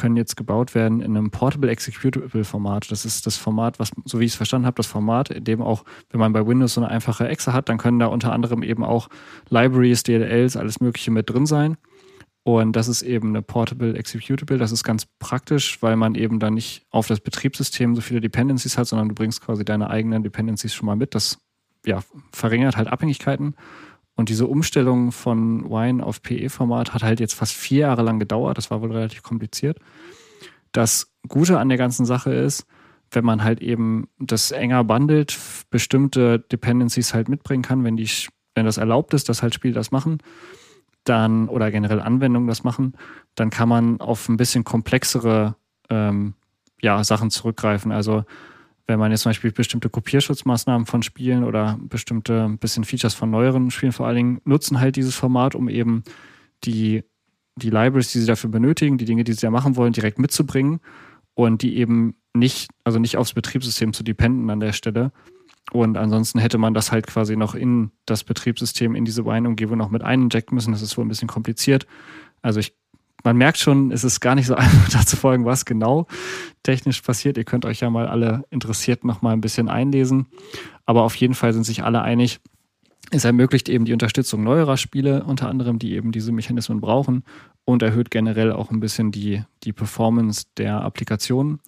können 0.00 0.16
jetzt 0.16 0.36
gebaut 0.36 0.74
werden 0.74 1.00
in 1.00 1.16
einem 1.16 1.30
Portable 1.30 1.70
Executable 1.70 2.44
Format. 2.44 2.90
Das 2.90 3.04
ist 3.04 3.26
das 3.26 3.36
Format, 3.36 3.78
was, 3.78 3.92
so 4.04 4.18
wie 4.18 4.24
ich 4.24 4.32
es 4.32 4.36
verstanden 4.36 4.66
habe, 4.66 4.76
das 4.76 4.86
Format, 4.86 5.30
in 5.30 5.44
dem 5.44 5.60
auch, 5.60 5.84
wenn 6.10 6.20
man 6.20 6.32
bei 6.32 6.46
Windows 6.46 6.74
so 6.74 6.80
eine 6.80 6.90
einfache 6.90 7.28
Exe 7.28 7.52
hat, 7.52 7.68
dann 7.68 7.78
können 7.78 7.98
da 7.98 8.06
unter 8.06 8.32
anderem 8.32 8.62
eben 8.62 8.82
auch 8.82 9.08
Libraries, 9.50 10.02
DLLs, 10.02 10.56
alles 10.56 10.80
Mögliche 10.80 11.10
mit 11.10 11.28
drin 11.28 11.46
sein. 11.46 11.76
Und 12.42 12.74
das 12.74 12.88
ist 12.88 13.02
eben 13.02 13.28
eine 13.28 13.42
Portable 13.42 13.94
Executable. 13.96 14.56
Das 14.56 14.72
ist 14.72 14.82
ganz 14.82 15.06
praktisch, 15.18 15.82
weil 15.82 15.96
man 15.96 16.14
eben 16.14 16.38
dann 16.38 16.54
nicht 16.54 16.86
auf 16.90 17.06
das 17.06 17.20
Betriebssystem 17.20 17.94
so 17.94 18.00
viele 18.00 18.20
Dependencies 18.20 18.78
hat, 18.78 18.86
sondern 18.86 19.10
du 19.10 19.14
bringst 19.14 19.42
quasi 19.42 19.64
deine 19.64 19.90
eigenen 19.90 20.22
Dependencies 20.22 20.74
schon 20.74 20.86
mal 20.86 20.96
mit. 20.96 21.14
Das 21.14 21.38
ja, 21.84 22.00
verringert 22.32 22.76
halt 22.76 22.88
Abhängigkeiten. 22.88 23.54
Und 24.20 24.28
diese 24.28 24.46
Umstellung 24.46 25.12
von 25.12 25.70
Wine 25.70 26.04
auf 26.04 26.20
PE-Format 26.20 26.92
hat 26.92 27.02
halt 27.02 27.20
jetzt 27.20 27.32
fast 27.32 27.54
vier 27.54 27.78
Jahre 27.78 28.02
lang 28.02 28.18
gedauert. 28.18 28.58
Das 28.58 28.70
war 28.70 28.82
wohl 28.82 28.92
relativ 28.92 29.22
kompliziert. 29.22 29.78
Das 30.72 31.10
Gute 31.26 31.58
an 31.58 31.70
der 31.70 31.78
ganzen 31.78 32.04
Sache 32.04 32.30
ist, 32.30 32.66
wenn 33.10 33.24
man 33.24 33.42
halt 33.42 33.62
eben 33.62 34.08
das 34.18 34.50
enger 34.50 34.84
bundelt, 34.84 35.38
bestimmte 35.70 36.38
Dependencies 36.38 37.14
halt 37.14 37.30
mitbringen 37.30 37.62
kann, 37.62 37.82
wenn 37.82 37.96
die, 37.96 38.10
wenn 38.54 38.66
das 38.66 38.76
erlaubt 38.76 39.14
ist, 39.14 39.30
dass 39.30 39.42
halt 39.42 39.54
Spiele 39.54 39.72
das 39.72 39.90
machen, 39.90 40.18
dann 41.04 41.48
oder 41.48 41.70
generell 41.70 42.00
Anwendungen 42.02 42.46
das 42.46 42.62
machen, 42.62 42.92
dann 43.36 43.48
kann 43.48 43.70
man 43.70 44.02
auf 44.02 44.28
ein 44.28 44.36
bisschen 44.36 44.64
komplexere 44.64 45.56
ähm, 45.88 46.34
ja, 46.82 47.02
Sachen 47.04 47.30
zurückgreifen. 47.30 47.90
Also 47.90 48.24
wenn 48.90 48.98
man 48.98 49.12
jetzt 49.12 49.22
zum 49.22 49.30
Beispiel 49.30 49.52
bestimmte 49.52 49.88
Kopierschutzmaßnahmen 49.88 50.84
von 50.84 51.02
Spielen 51.02 51.44
oder 51.44 51.78
bestimmte 51.80 52.48
bisschen 52.58 52.84
Features 52.84 53.14
von 53.14 53.30
neueren 53.30 53.70
Spielen 53.70 53.92
vor 53.92 54.06
allen 54.06 54.16
Dingen 54.16 54.40
nutzen 54.44 54.80
halt 54.80 54.96
dieses 54.96 55.14
Format, 55.14 55.54
um 55.54 55.68
eben 55.68 56.02
die, 56.64 57.04
die 57.54 57.70
Libraries, 57.70 58.10
die 58.10 58.18
sie 58.18 58.26
dafür 58.26 58.50
benötigen, 58.50 58.98
die 58.98 59.04
Dinge, 59.04 59.22
die 59.22 59.32
sie 59.32 59.42
da 59.42 59.50
machen 59.50 59.76
wollen, 59.76 59.92
direkt 59.92 60.18
mitzubringen 60.18 60.80
und 61.34 61.62
die 61.62 61.76
eben 61.76 62.16
nicht, 62.34 62.70
also 62.82 62.98
nicht 62.98 63.16
aufs 63.16 63.32
Betriebssystem 63.32 63.92
zu 63.92 64.02
dependen 64.02 64.50
an 64.50 64.60
der 64.60 64.72
Stelle. 64.72 65.12
Und 65.72 65.96
ansonsten 65.96 66.40
hätte 66.40 66.58
man 66.58 66.74
das 66.74 66.90
halt 66.90 67.06
quasi 67.06 67.36
noch 67.36 67.54
in 67.54 67.92
das 68.06 68.24
Betriebssystem, 68.24 68.96
in 68.96 69.04
diese 69.04 69.24
Wine-Umgebung 69.24 69.78
noch 69.78 69.90
mit 69.90 70.02
eininjecten 70.02 70.54
müssen. 70.54 70.72
Das 70.72 70.82
ist 70.82 70.96
wohl 70.98 71.04
ein 71.04 71.08
bisschen 71.08 71.28
kompliziert. 71.28 71.86
Also 72.42 72.58
ich 72.58 72.74
man 73.24 73.36
merkt 73.36 73.58
schon, 73.58 73.90
es 73.92 74.04
ist 74.04 74.20
gar 74.20 74.34
nicht 74.34 74.46
so 74.46 74.54
einfach 74.56 74.88
da 74.90 75.06
zu 75.06 75.16
folgen, 75.16 75.44
was 75.44 75.64
genau 75.64 76.06
technisch 76.62 77.00
passiert. 77.02 77.36
Ihr 77.38 77.44
könnt 77.44 77.64
euch 77.64 77.80
ja 77.80 77.90
mal 77.90 78.06
alle 78.06 78.44
interessiert 78.50 79.04
noch 79.04 79.22
mal 79.22 79.32
ein 79.32 79.40
bisschen 79.40 79.68
einlesen. 79.68 80.26
Aber 80.86 81.02
auf 81.02 81.14
jeden 81.16 81.34
Fall 81.34 81.52
sind 81.52 81.64
sich 81.64 81.82
alle 81.82 82.02
einig, 82.02 82.40
es 83.10 83.24
ermöglicht 83.24 83.68
eben 83.68 83.84
die 83.84 83.92
Unterstützung 83.92 84.44
neuerer 84.44 84.76
Spiele, 84.76 85.24
unter 85.24 85.48
anderem, 85.48 85.78
die 85.78 85.94
eben 85.94 86.12
diese 86.12 86.32
Mechanismen 86.32 86.80
brauchen 86.80 87.24
und 87.64 87.82
erhöht 87.82 88.10
generell 88.10 88.52
auch 88.52 88.70
ein 88.70 88.80
bisschen 88.80 89.10
die, 89.10 89.42
die 89.64 89.72
Performance 89.72 90.44
der 90.56 90.82
Applikationen. 90.82 91.60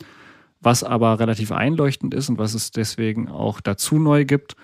Was 0.60 0.84
aber 0.84 1.18
relativ 1.18 1.50
einleuchtend 1.50 2.14
ist 2.14 2.28
und 2.28 2.38
was 2.38 2.54
es 2.54 2.70
deswegen 2.70 3.28
auch 3.28 3.60
dazu 3.60 3.98
neu 3.98 4.24
gibt, 4.24 4.54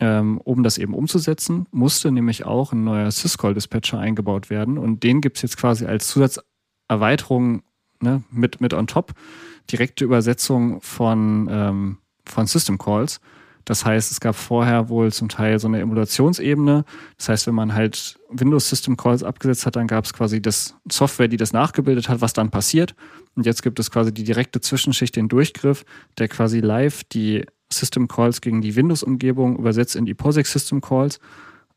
um 0.00 0.62
das 0.62 0.78
eben 0.78 0.92
umzusetzen, 0.92 1.66
musste 1.70 2.10
nämlich 2.10 2.44
auch 2.44 2.72
ein 2.72 2.84
neuer 2.84 3.10
Syscall-Dispatcher 3.10 3.98
eingebaut 3.98 4.50
werden. 4.50 4.76
Und 4.76 5.02
den 5.04 5.20
gibt 5.20 5.36
es 5.36 5.42
jetzt 5.42 5.56
quasi 5.56 5.86
als 5.86 6.08
Zusatzerweiterung 6.08 7.62
ne, 8.00 8.22
mit, 8.30 8.60
mit 8.60 8.74
on 8.74 8.86
top. 8.86 9.12
Direkte 9.70 10.04
Übersetzung 10.04 10.80
von, 10.80 11.48
ähm, 11.50 11.98
von 12.26 12.46
System 12.46 12.76
Calls. 12.76 13.20
Das 13.64 13.84
heißt, 13.86 14.10
es 14.10 14.20
gab 14.20 14.34
vorher 14.34 14.90
wohl 14.90 15.10
zum 15.12 15.28
Teil 15.28 15.58
so 15.58 15.68
eine 15.68 15.80
Emulationsebene. 15.80 16.84
Das 17.16 17.28
heißt, 17.30 17.46
wenn 17.46 17.54
man 17.54 17.72
halt 17.72 18.20
Windows 18.28 18.68
System 18.68 18.96
Calls 18.96 19.22
abgesetzt 19.22 19.64
hat, 19.64 19.76
dann 19.76 19.86
gab 19.86 20.04
es 20.04 20.12
quasi 20.12 20.42
das 20.42 20.76
Software, 20.90 21.28
die 21.28 21.38
das 21.38 21.52
nachgebildet 21.52 22.08
hat, 22.08 22.20
was 22.20 22.34
dann 22.34 22.50
passiert. 22.50 22.94
Und 23.36 23.46
jetzt 23.46 23.62
gibt 23.62 23.80
es 23.80 23.90
quasi 23.90 24.12
die 24.12 24.24
direkte 24.24 24.60
Zwischenschicht, 24.60 25.16
den 25.16 25.28
Durchgriff, 25.28 25.84
der 26.18 26.28
quasi 26.28 26.60
live 26.60 27.04
die 27.04 27.46
System 27.76 28.08
Calls 28.08 28.40
gegen 28.40 28.60
die 28.60 28.76
Windows-Umgebung 28.76 29.58
übersetzt 29.58 29.96
in 29.96 30.04
die 30.04 30.14
POSIX 30.14 30.52
System 30.52 30.80
Calls 30.80 31.18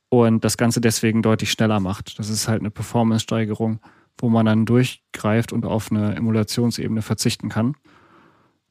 und 0.09 0.43
das 0.43 0.57
Ganze 0.57 0.81
deswegen 0.81 1.21
deutlich 1.21 1.51
schneller 1.51 1.79
macht. 1.79 2.17
Das 2.19 2.29
ist 2.29 2.47
halt 2.47 2.61
eine 2.61 2.71
Performance-Steigerung, 2.71 3.79
wo 4.17 4.29
man 4.29 4.45
dann 4.45 4.65
durchgreift 4.65 5.53
und 5.53 5.65
auf 5.65 5.91
eine 5.91 6.15
Emulationsebene 6.15 7.01
verzichten 7.01 7.49
kann. 7.49 7.75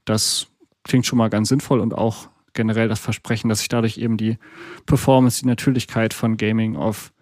Das 0.05 0.49
klingt 0.85 1.07
schon 1.07 1.19
mal 1.19 1.31
ganz 1.31 1.49
sinnvoll 1.49 1.81
und 1.81 1.95
auch 1.95 2.29
generell 2.55 2.89
das 2.89 3.01
Versprechen, 3.01 3.49
dass 3.49 3.61
sich 3.61 3.69
dadurch 3.69 3.99
eben 3.99 4.17
die 4.17 4.39
Performance, 4.87 5.41
die 5.41 5.47
Natürlichkeit 5.47 6.15
von 6.15 6.37
Gaming 6.37 6.77
auf 6.77 7.13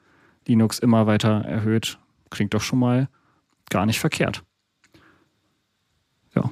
Linux 0.46 0.78
immer 0.78 1.06
weiter 1.06 1.42
erhöht, 1.44 1.98
klingt 2.30 2.54
doch 2.54 2.60
schon 2.60 2.78
mal 2.78 3.08
gar 3.70 3.86
nicht 3.86 4.00
verkehrt. 4.00 4.44
Ja. 6.34 6.50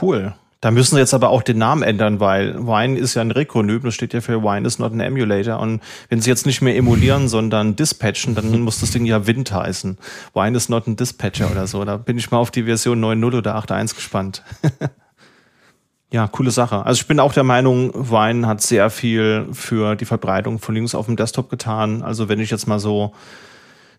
Cool. 0.00 0.34
Da 0.60 0.70
müssen 0.70 0.94
sie 0.94 1.00
jetzt 1.00 1.12
aber 1.12 1.28
auch 1.28 1.42
den 1.42 1.58
Namen 1.58 1.82
ändern, 1.82 2.18
weil 2.18 2.54
Wine 2.66 2.98
ist 2.98 3.14
ja 3.14 3.20
ein 3.20 3.30
Rekronym, 3.30 3.82
das 3.82 3.94
steht 3.94 4.14
ja 4.14 4.22
für 4.22 4.42
Wine 4.42 4.66
is 4.66 4.78
not 4.78 4.92
an 4.92 5.00
Emulator. 5.00 5.60
Und 5.60 5.82
wenn 6.08 6.20
sie 6.22 6.30
jetzt 6.30 6.46
nicht 6.46 6.62
mehr 6.62 6.76
emulieren, 6.76 7.28
sondern 7.28 7.76
dispatchen, 7.76 8.34
dann 8.34 8.60
muss 8.60 8.80
das 8.80 8.90
Ding 8.90 9.04
ja 9.04 9.26
Wind 9.26 9.52
heißen. 9.52 9.98
Wine 10.32 10.56
is 10.56 10.68
not 10.68 10.86
ein 10.86 10.96
Dispatcher 10.96 11.50
oder 11.50 11.66
so. 11.66 11.84
Da 11.84 11.98
bin 11.98 12.16
ich 12.16 12.30
mal 12.30 12.38
auf 12.38 12.50
die 12.50 12.64
Version 12.64 13.04
9.0 13.04 13.36
oder 13.36 13.56
8.1 13.56 13.94
gespannt. 13.94 14.42
ja, 16.10 16.26
coole 16.26 16.50
Sache. 16.50 16.86
Also 16.86 17.02
ich 17.02 17.06
bin 17.06 17.20
auch 17.20 17.34
der 17.34 17.44
Meinung, 17.44 17.92
Wine 17.94 18.46
hat 18.46 18.62
sehr 18.62 18.88
viel 18.88 19.48
für 19.52 19.94
die 19.94 20.06
Verbreitung 20.06 20.58
von 20.58 20.74
Linux 20.74 20.94
auf 20.94 21.04
dem 21.04 21.16
Desktop 21.16 21.50
getan. 21.50 22.02
Also 22.02 22.30
wenn 22.30 22.40
ich 22.40 22.50
jetzt 22.50 22.66
mal 22.66 22.78
so 22.78 23.12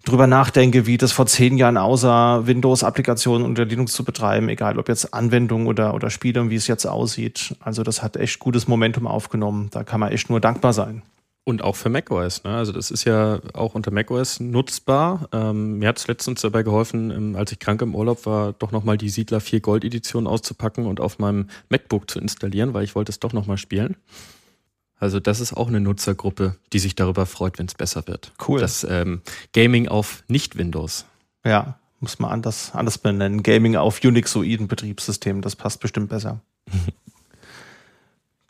drüber 0.06 0.28
nachdenke, 0.28 0.86
wie 0.86 0.98
das 0.98 1.12
vor 1.12 1.26
zehn 1.26 1.58
Jahren 1.58 1.78
aussah, 1.78 2.48
Windows-Applikationen 2.48 3.46
unter 3.46 3.66
Linux 3.66 3.94
zu 3.94 4.04
betreiben, 4.04 4.50
egal 4.50 4.80
ob 4.80 4.90
jetzt 4.90 5.14
Anwendungen 5.14 5.68
oder, 5.68 5.94
oder 5.94 6.10
Spiele 6.10 6.42
und 6.42 6.50
wie 6.50 6.56
es 6.56 6.68
jetzt 6.68 6.86
aussieht. 6.86 7.56
Also 7.60 7.84
das 7.84 8.02
hat 8.02 8.18
echt 8.18 8.40
gutes 8.40 8.68
Momentum 8.68 9.08
aufgenommen. 9.08 9.70
Da 9.72 9.84
kann 9.84 10.00
man 10.00 10.12
echt 10.12 10.30
nur 10.30 10.40
dankbar 10.40 10.74
sein. 10.74 11.02
Und 11.48 11.62
auch 11.62 11.78
für 11.78 11.88
macOS. 11.88 12.44
Ne? 12.44 12.58
Also 12.58 12.74
das 12.74 12.92
ist 12.92 13.06
ja 13.06 13.40
auch 13.54 13.74
unter 13.74 13.90
macOS 13.90 14.42
nutzbar. 14.42 15.30
Ähm, 15.32 15.80
mir 15.80 15.88
hat 15.88 15.98
es 15.98 16.08
letztens 16.08 16.42
dabei 16.42 16.64
geholfen, 16.64 17.38
als 17.38 17.54
ich 17.54 17.60
krank 17.60 17.82
im 17.82 17.96
Urlaub 17.96 18.26
war, 18.26 18.52
doch 18.52 18.74
nochmal 18.74 18.98
die 18.98 19.08
Siedler 19.08 19.40
4 19.40 19.62
Gold 19.62 19.86
Edition 19.86 20.28
auszupacken 20.28 20.86
und 20.86 21.00
auf 21.00 21.20
meinem 21.20 21.48
MacBook 21.70 22.12
zu 22.12 22.20
installieren, 22.20 22.74
weil 22.74 22.84
ich 22.84 22.96
wollte 22.96 23.14
es 23.14 23.22
doch 23.22 23.32
nochmal 23.32 23.58
spielen. 23.58 23.96
Also 25.00 25.20
das 25.20 25.40
ist 25.40 25.54
auch 25.54 25.68
eine 25.68 25.80
Nutzergruppe, 25.80 26.56
die 26.74 26.80
sich 26.80 26.96
darüber 26.96 27.26
freut, 27.26 27.60
wenn 27.60 27.68
es 27.68 27.76
besser 27.76 28.08
wird. 28.08 28.32
Cool. 28.48 28.60
Das 28.60 28.86
ähm, 28.90 29.22
Gaming 29.54 29.88
auf 29.88 30.24
Nicht-Windows. 30.28 31.06
Ja, 31.46 31.78
muss 32.00 32.20
man 32.20 32.32
anders, 32.32 32.72
anders 32.74 32.98
benennen. 32.98 33.44
Gaming 33.44 33.76
auf 33.76 34.04
Unixoiden 34.04 34.68
Betriebssystemen, 34.68 35.42
das 35.42 35.56
passt 35.56 35.80
bestimmt 35.80 36.10
besser. 36.10 36.42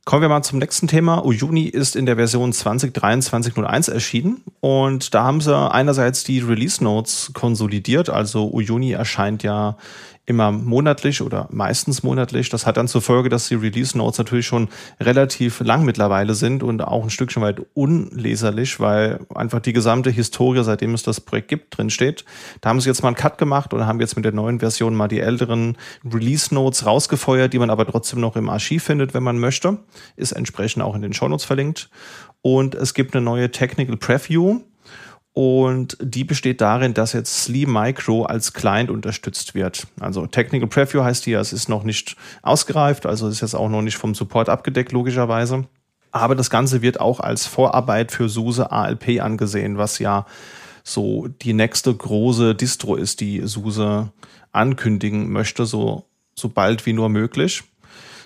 Kommen 0.05 0.21
wir 0.21 0.29
mal 0.29 0.41
zum 0.41 0.59
nächsten 0.59 0.87
Thema. 0.87 1.25
Uyuni 1.25 1.63
ist 1.65 1.97
in 1.97 2.05
der 2.05 2.15
Version 2.15 2.53
2023.01 2.53 3.91
erschienen 3.91 4.41
und 4.61 5.13
da 5.13 5.25
haben 5.25 5.41
sie 5.41 5.53
einerseits 5.53 6.23
die 6.23 6.39
Release 6.39 6.81
Notes 6.81 7.31
konsolidiert. 7.33 8.09
Also 8.09 8.49
Uyuni 8.49 8.93
erscheint 8.93 9.43
ja 9.43 9.75
immer 10.27 10.51
monatlich 10.51 11.21
oder 11.21 11.47
meistens 11.51 12.03
monatlich. 12.03 12.49
Das 12.49 12.65
hat 12.65 12.75
dann 12.75 12.89
zur 12.89 13.01
Folge, 13.01 13.29
dass 13.29 13.47
die 13.47 13.55
Release 13.55 13.97
Notes 13.97 14.17
natürlich 14.17 14.45
schon 14.45 14.67
relativ 14.99 15.61
lang 15.61 15.85
mittlerweile 15.85 16.35
sind 16.35 16.63
und 16.63 16.81
auch 16.81 17.05
ein 17.05 17.09
Stückchen 17.09 17.41
weit 17.41 17.61
unleserlich, 17.73 18.79
weil 18.81 19.21
einfach 19.33 19.61
die 19.61 19.71
gesamte 19.71 20.09
Historie, 20.09 20.63
seitdem 20.63 20.93
es 20.93 21.01
das 21.01 21.21
Projekt 21.21 21.47
gibt, 21.47 21.77
drin 21.77 21.89
steht. 21.89 22.25
Da 22.59 22.69
haben 22.69 22.81
sie 22.81 22.89
jetzt 22.89 23.01
mal 23.03 23.07
einen 23.07 23.15
Cut 23.15 23.37
gemacht 23.37 23.73
und 23.73 23.87
haben 23.87 24.01
jetzt 24.01 24.17
mit 24.17 24.25
der 24.25 24.33
neuen 24.33 24.59
Version 24.59 24.95
mal 24.95 25.07
die 25.07 25.21
älteren 25.21 25.77
Release 26.03 26.53
Notes 26.53 26.85
rausgefeuert, 26.85 27.53
die 27.53 27.59
man 27.59 27.69
aber 27.69 27.87
trotzdem 27.87 28.19
noch 28.19 28.35
im 28.35 28.49
Archiv 28.49 28.83
findet, 28.83 29.13
wenn 29.13 29.23
man 29.23 29.39
möchte. 29.39 29.77
Ist 30.17 30.33
entsprechend 30.33 30.83
auch 30.83 30.93
in 30.93 31.01
den 31.01 31.13
Show 31.13 31.29
Notes 31.29 31.45
verlinkt. 31.45 31.89
Und 32.41 32.75
es 32.75 32.93
gibt 32.93 33.15
eine 33.15 33.23
neue 33.23 33.49
Technical 33.49 33.95
Preview 33.95 34.59
und 35.37 35.97
die 36.01 36.23
besteht 36.23 36.61
darin, 36.61 36.95
dass 36.95 37.13
jetzt 37.13 37.43
Slee 37.43 37.67
Micro 37.67 38.23
als 38.23 38.53
Client 38.53 38.89
unterstützt 38.89 39.53
wird. 39.53 39.85
Also 39.99 40.25
Technical 40.25 40.67
Preview 40.67 41.03
heißt 41.03 41.25
hier, 41.25 41.39
es 41.39 41.53
ist 41.53 41.69
noch 41.69 41.83
nicht 41.83 42.15
ausgereift, 42.41 43.05
also 43.05 43.27
ist 43.27 43.41
jetzt 43.41 43.53
auch 43.53 43.69
noch 43.69 43.83
nicht 43.83 43.97
vom 43.97 44.15
Support 44.15 44.49
abgedeckt, 44.49 44.93
logischerweise. 44.93 45.67
Aber 46.11 46.33
das 46.33 46.49
Ganze 46.49 46.81
wird 46.81 46.99
auch 46.99 47.19
als 47.19 47.45
Vorarbeit 47.45 48.11
für 48.11 48.29
SUSE 48.29 48.71
ALP 48.71 49.21
angesehen, 49.21 49.77
was 49.77 49.99
ja 49.99 50.25
so 50.83 51.27
die 51.27 51.53
nächste 51.53 51.93
große 51.93 52.55
Distro 52.55 52.95
ist, 52.95 53.21
die 53.21 53.41
SUSE 53.45 54.11
ankündigen 54.53 55.31
möchte, 55.31 55.67
so, 55.67 56.05
so 56.33 56.49
bald 56.49 56.87
wie 56.87 56.93
nur 56.93 57.09
möglich. 57.09 57.63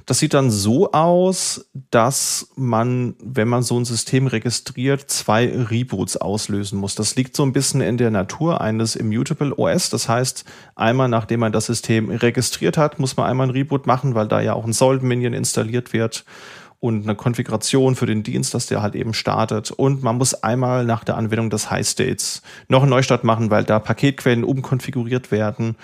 Das 0.06 0.20
sieht 0.20 0.34
dann 0.34 0.52
so 0.52 0.92
aus, 0.92 1.70
dass 1.90 2.50
man, 2.56 3.16
wenn 3.24 3.48
man 3.48 3.64
so 3.64 3.80
ein 3.80 3.86
System 3.86 4.28
registriert, 4.28 5.10
zwei 5.10 5.48
Reboots 5.48 6.18
auslösen 6.18 6.80
muss. 6.80 6.96
Das 6.96 7.16
liegt 7.16 7.36
so 7.36 7.44
ein 7.44 7.54
bisschen 7.54 7.82
in 7.82 7.98
der 7.98 8.12
Natur 8.12 8.62
eines 8.62 8.96
Immutable 8.96 9.58
OS. 9.58 9.90
Das 9.90 10.10
heißt, 10.10 10.46
einmal 10.76 11.10
nachdem 11.10 11.42
man 11.42 11.52
das 11.52 11.66
System 11.66 12.10
registriert 12.10 12.78
hat, 12.78 13.00
muss 13.00 13.18
man 13.18 13.28
einmal 13.28 13.48
ein 13.48 13.52
Reboot 13.52 13.88
machen, 13.88 14.16
weil 14.16 14.28
da 14.28 14.42
ja 14.42 14.54
auch 14.54 14.66
ein 14.66 14.74
Salt-Minion 14.74 15.34
installiert 15.34 15.94
wird 15.94 16.26
und 16.82 17.04
eine 17.04 17.16
Konfiguration 17.16 17.96
für 17.96 18.08
den 18.08 18.24
Dienst, 18.24 18.56
dass 18.56 18.66
der 18.66 18.82
halt 18.82 18.96
eben 18.96 19.14
startet. 19.14 19.70
Und 19.70 20.02
man 20.02 20.18
muss 20.18 20.34
einmal 20.34 20.84
nach 20.84 21.04
der 21.04 21.16
Anwendung 21.16 21.52
des 21.52 21.70
High 21.70 21.88
States 21.88 22.42
noch 22.68 22.82
einen 22.82 22.90
Neustart 22.90 23.24
machen, 23.24 23.52
weil 23.52 23.64
da 23.64 23.78
Paketquellen 23.78 24.44
umkonfiguriert 24.44 25.32
werden 25.32 25.76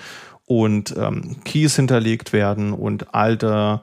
und 0.47 0.95
ähm, 0.97 1.35
Keys 1.43 1.75
hinterlegt 1.75 2.33
werden 2.33 2.73
und 2.73 3.13
alte 3.13 3.81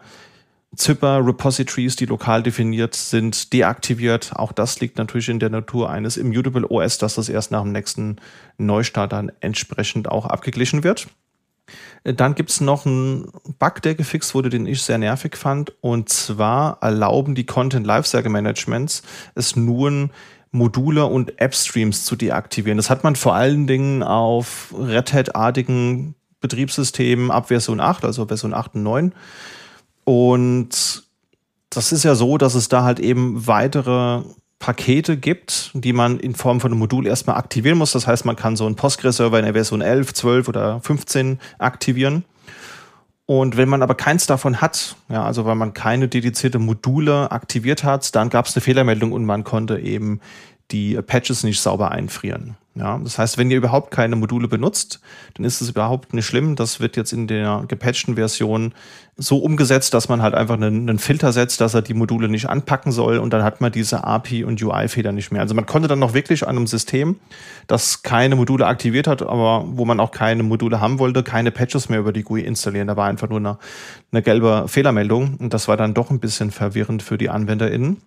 Zipper-Repositories, 0.74 1.94
die 1.94 2.06
lokal 2.06 2.42
definiert 2.42 2.94
sind, 2.94 3.52
deaktiviert. 3.52 4.32
Auch 4.34 4.50
das 4.50 4.80
liegt 4.80 4.98
natürlich 4.98 5.28
in 5.28 5.38
der 5.38 5.50
Natur 5.50 5.90
eines 5.90 6.16
Immutable 6.16 6.68
OS, 6.68 6.98
dass 6.98 7.14
das 7.14 7.28
erst 7.28 7.52
nach 7.52 7.62
dem 7.62 7.72
nächsten 7.72 8.16
Neustart 8.58 9.12
dann 9.12 9.30
entsprechend 9.40 10.10
auch 10.10 10.26
abgeglichen 10.26 10.82
wird. 10.82 11.06
Dann 12.02 12.34
gibt's 12.34 12.60
noch 12.60 12.84
einen 12.84 13.30
Bug, 13.58 13.80
der 13.82 13.94
gefixt 13.94 14.34
wurde, 14.34 14.50
den 14.50 14.66
ich 14.66 14.82
sehr 14.82 14.98
nervig 14.98 15.36
fand. 15.36 15.72
Und 15.80 16.08
zwar 16.08 16.78
erlauben 16.82 17.34
die 17.34 17.46
Content 17.46 17.86
Lifecycle 17.86 18.30
Managements 18.30 19.02
es 19.34 19.54
nun 19.54 20.10
Module 20.50 21.06
und 21.06 21.40
App-Streams 21.40 22.04
zu 22.04 22.16
deaktivieren. 22.16 22.76
Das 22.76 22.90
hat 22.90 23.04
man 23.04 23.16
vor 23.16 23.34
allen 23.34 23.66
Dingen 23.66 24.02
auf 24.02 24.74
Red 24.78 25.12
Hat-artigen 25.12 26.14
Betriebssystemen 26.44 27.30
ab 27.30 27.48
Version 27.48 27.80
8, 27.80 28.04
also 28.04 28.26
Version 28.26 28.52
8 28.52 28.74
und 28.74 28.82
9 28.82 29.12
und 30.04 31.02
das 31.70 31.92
ist 31.92 32.04
ja 32.04 32.14
so, 32.14 32.38
dass 32.38 32.54
es 32.54 32.68
da 32.68 32.84
halt 32.84 33.00
eben 33.00 33.46
weitere 33.46 34.22
Pakete 34.58 35.16
gibt, 35.16 35.70
die 35.74 35.92
man 35.92 36.20
in 36.20 36.34
Form 36.34 36.60
von 36.60 36.70
einem 36.70 36.78
Modul 36.78 37.06
erstmal 37.06 37.36
aktivieren 37.36 37.78
muss. 37.78 37.92
Das 37.92 38.06
heißt, 38.06 38.24
man 38.24 38.36
kann 38.36 38.56
so 38.56 38.66
einen 38.66 38.76
Postgres-Server 38.76 39.38
in 39.38 39.44
der 39.44 39.54
Version 39.54 39.80
11, 39.80 40.14
12 40.14 40.48
oder 40.48 40.80
15 40.80 41.40
aktivieren. 41.58 42.24
Und 43.26 43.56
wenn 43.56 43.68
man 43.68 43.82
aber 43.82 43.94
keins 43.94 44.26
davon 44.26 44.60
hat, 44.60 44.96
ja, 45.08 45.24
also 45.24 45.46
weil 45.46 45.54
man 45.54 45.72
keine 45.72 46.08
dedizierte 46.08 46.58
Module 46.58 47.32
aktiviert 47.32 47.82
hat, 47.82 48.14
dann 48.14 48.28
gab 48.28 48.46
es 48.46 48.54
eine 48.54 48.60
Fehlermeldung 48.60 49.12
und 49.12 49.24
man 49.24 49.44
konnte 49.44 49.78
eben 49.78 50.20
die 50.70 50.94
Patches 51.02 51.42
nicht 51.42 51.60
sauber 51.60 51.90
einfrieren. 51.90 52.56
Ja, 52.76 52.98
das 52.98 53.18
heißt, 53.18 53.38
wenn 53.38 53.52
ihr 53.52 53.58
überhaupt 53.58 53.92
keine 53.92 54.16
Module 54.16 54.48
benutzt, 54.48 55.00
dann 55.34 55.44
ist 55.44 55.60
es 55.60 55.70
überhaupt 55.70 56.12
nicht 56.12 56.26
schlimm. 56.26 56.56
Das 56.56 56.80
wird 56.80 56.96
jetzt 56.96 57.12
in 57.12 57.28
der 57.28 57.64
gepatchten 57.68 58.16
Version 58.16 58.74
so 59.16 59.38
umgesetzt, 59.38 59.94
dass 59.94 60.08
man 60.08 60.22
halt 60.22 60.34
einfach 60.34 60.54
einen, 60.54 60.88
einen, 60.88 60.98
Filter 60.98 61.32
setzt, 61.32 61.60
dass 61.60 61.74
er 61.74 61.82
die 61.82 61.94
Module 61.94 62.28
nicht 62.28 62.48
anpacken 62.48 62.90
soll 62.90 63.18
und 63.18 63.32
dann 63.32 63.44
hat 63.44 63.60
man 63.60 63.70
diese 63.70 64.02
API 64.02 64.42
und 64.42 64.60
UI-Fehler 64.60 65.12
nicht 65.12 65.30
mehr. 65.30 65.40
Also 65.40 65.54
man 65.54 65.66
konnte 65.66 65.86
dann 65.86 66.00
noch 66.00 66.14
wirklich 66.14 66.48
an 66.48 66.56
einem 66.56 66.66
System, 66.66 67.20
das 67.68 68.02
keine 68.02 68.34
Module 68.34 68.66
aktiviert 68.66 69.06
hat, 69.06 69.22
aber 69.22 69.64
wo 69.68 69.84
man 69.84 70.00
auch 70.00 70.10
keine 70.10 70.42
Module 70.42 70.80
haben 70.80 70.98
wollte, 70.98 71.22
keine 71.22 71.52
Patches 71.52 71.88
mehr 71.88 72.00
über 72.00 72.12
die 72.12 72.24
GUI 72.24 72.40
installieren. 72.40 72.88
Da 72.88 72.96
war 72.96 73.06
einfach 73.06 73.28
nur 73.28 73.38
eine, 73.38 73.58
eine 74.10 74.22
gelbe 74.22 74.64
Fehlermeldung 74.66 75.36
und 75.36 75.54
das 75.54 75.68
war 75.68 75.76
dann 75.76 75.94
doch 75.94 76.10
ein 76.10 76.18
bisschen 76.18 76.50
verwirrend 76.50 77.04
für 77.04 77.18
die 77.18 77.30
AnwenderInnen. 77.30 77.98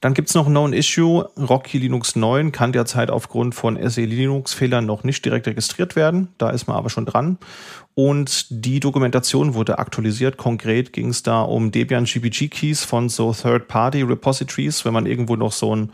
Dann 0.00 0.14
gibt's 0.14 0.34
noch 0.34 0.46
Known 0.46 0.72
Issue. 0.72 1.28
Rocky 1.36 1.78
Linux 1.78 2.16
9 2.16 2.52
kann 2.52 2.72
derzeit 2.72 3.10
aufgrund 3.10 3.54
von 3.54 3.78
SE 3.88 4.04
Linux-Fehlern 4.04 4.84
noch 4.84 5.04
nicht 5.04 5.24
direkt 5.24 5.46
registriert 5.46 5.96
werden. 5.96 6.28
Da 6.38 6.50
ist 6.50 6.66
man 6.66 6.76
aber 6.76 6.90
schon 6.90 7.06
dran. 7.06 7.38
Und 7.94 8.46
die 8.50 8.80
Dokumentation 8.80 9.54
wurde 9.54 9.78
aktualisiert. 9.78 10.36
Konkret 10.36 10.92
ging 10.92 11.10
es 11.10 11.22
da 11.22 11.42
um 11.42 11.70
Debian 11.70 12.04
GPG 12.04 12.48
Keys 12.48 12.84
von 12.84 13.08
so 13.08 13.32
Third-Party 13.32 14.02
Repositories. 14.02 14.84
Wenn 14.84 14.92
man 14.92 15.06
irgendwo 15.06 15.36
noch 15.36 15.52
so 15.52 15.74
ein 15.74 15.90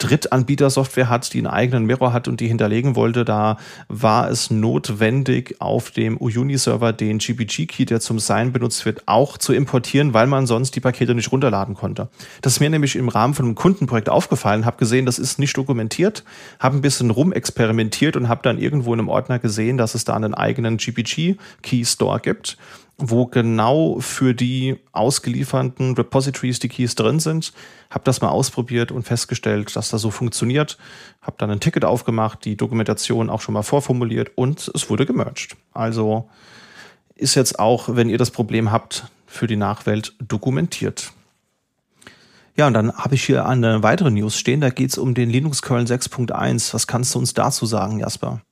Drittanbieter-Software 0.00 1.08
hat, 1.08 1.32
die 1.32 1.38
einen 1.38 1.46
eigenen 1.46 1.84
Mirror 1.84 2.12
hat 2.12 2.26
und 2.26 2.40
die 2.40 2.48
hinterlegen 2.48 2.96
wollte, 2.96 3.24
da 3.24 3.58
war 3.88 4.28
es 4.30 4.50
notwendig, 4.50 5.56
auf 5.60 5.90
dem 5.90 6.20
Uyuni-Server 6.20 6.92
den 6.92 7.18
GPG-Key, 7.18 7.84
der 7.84 8.00
zum 8.00 8.18
Sign 8.18 8.52
benutzt 8.52 8.84
wird, 8.86 9.02
auch 9.06 9.38
zu 9.38 9.52
importieren, 9.52 10.14
weil 10.14 10.26
man 10.26 10.46
sonst 10.46 10.74
die 10.74 10.80
Pakete 10.80 11.14
nicht 11.14 11.30
runterladen 11.30 11.74
konnte. 11.74 12.08
Das 12.42 12.54
ist 12.54 12.60
mir 12.60 12.70
nämlich 12.70 12.96
im 12.96 13.08
Rahmen 13.08 13.34
von 13.34 13.44
einem 13.44 13.54
Kundenprojekt 13.54 14.08
aufgefallen, 14.08 14.64
habe 14.64 14.78
gesehen, 14.78 15.06
das 15.06 15.18
ist 15.18 15.38
nicht 15.38 15.56
dokumentiert, 15.56 16.24
habe 16.58 16.76
ein 16.76 16.80
bisschen 16.80 17.10
rumexperimentiert 17.10 18.16
und 18.16 18.28
habe 18.28 18.40
dann 18.42 18.58
irgendwo 18.58 18.92
in 18.94 19.00
einem 19.00 19.08
Ordner 19.08 19.38
gesehen, 19.38 19.76
dass 19.76 19.94
es 19.94 20.04
da 20.04 20.16
einen 20.16 20.34
eigenen 20.34 20.78
GPG-Key-Store 20.78 22.20
gibt 22.20 22.56
wo 23.00 23.26
genau 23.26 23.98
für 24.00 24.34
die 24.34 24.76
ausgelieferten 24.92 25.94
Repositories 25.94 26.58
die 26.58 26.68
Keys 26.68 26.94
drin 26.94 27.18
sind. 27.18 27.52
Habe 27.88 28.04
das 28.04 28.20
mal 28.20 28.28
ausprobiert 28.28 28.92
und 28.92 29.04
festgestellt, 29.04 29.74
dass 29.74 29.90
das 29.90 30.02
so 30.02 30.10
funktioniert. 30.10 30.78
Habe 31.22 31.36
dann 31.38 31.50
ein 31.50 31.60
Ticket 31.60 31.84
aufgemacht, 31.84 32.44
die 32.44 32.56
Dokumentation 32.56 33.30
auch 33.30 33.40
schon 33.40 33.54
mal 33.54 33.62
vorformuliert 33.62 34.32
und 34.36 34.70
es 34.74 34.90
wurde 34.90 35.06
gemerged. 35.06 35.56
Also 35.72 36.28
ist 37.16 37.34
jetzt 37.34 37.58
auch, 37.58 37.96
wenn 37.96 38.08
ihr 38.08 38.18
das 38.18 38.30
Problem 38.30 38.70
habt, 38.70 39.06
für 39.26 39.46
die 39.46 39.56
Nachwelt 39.56 40.14
dokumentiert. 40.18 41.12
Ja, 42.56 42.66
und 42.66 42.74
dann 42.74 42.92
habe 42.92 43.14
ich 43.14 43.24
hier 43.24 43.46
eine 43.46 43.82
weitere 43.82 44.10
News 44.10 44.36
stehen. 44.36 44.60
Da 44.60 44.70
geht 44.70 44.90
es 44.90 44.98
um 44.98 45.14
den 45.14 45.30
Linux 45.30 45.62
Kernel 45.62 45.86
6.1. 45.86 46.74
Was 46.74 46.86
kannst 46.86 47.14
du 47.14 47.18
uns 47.18 47.32
dazu 47.32 47.64
sagen, 47.64 48.00
Jasper? 48.00 48.42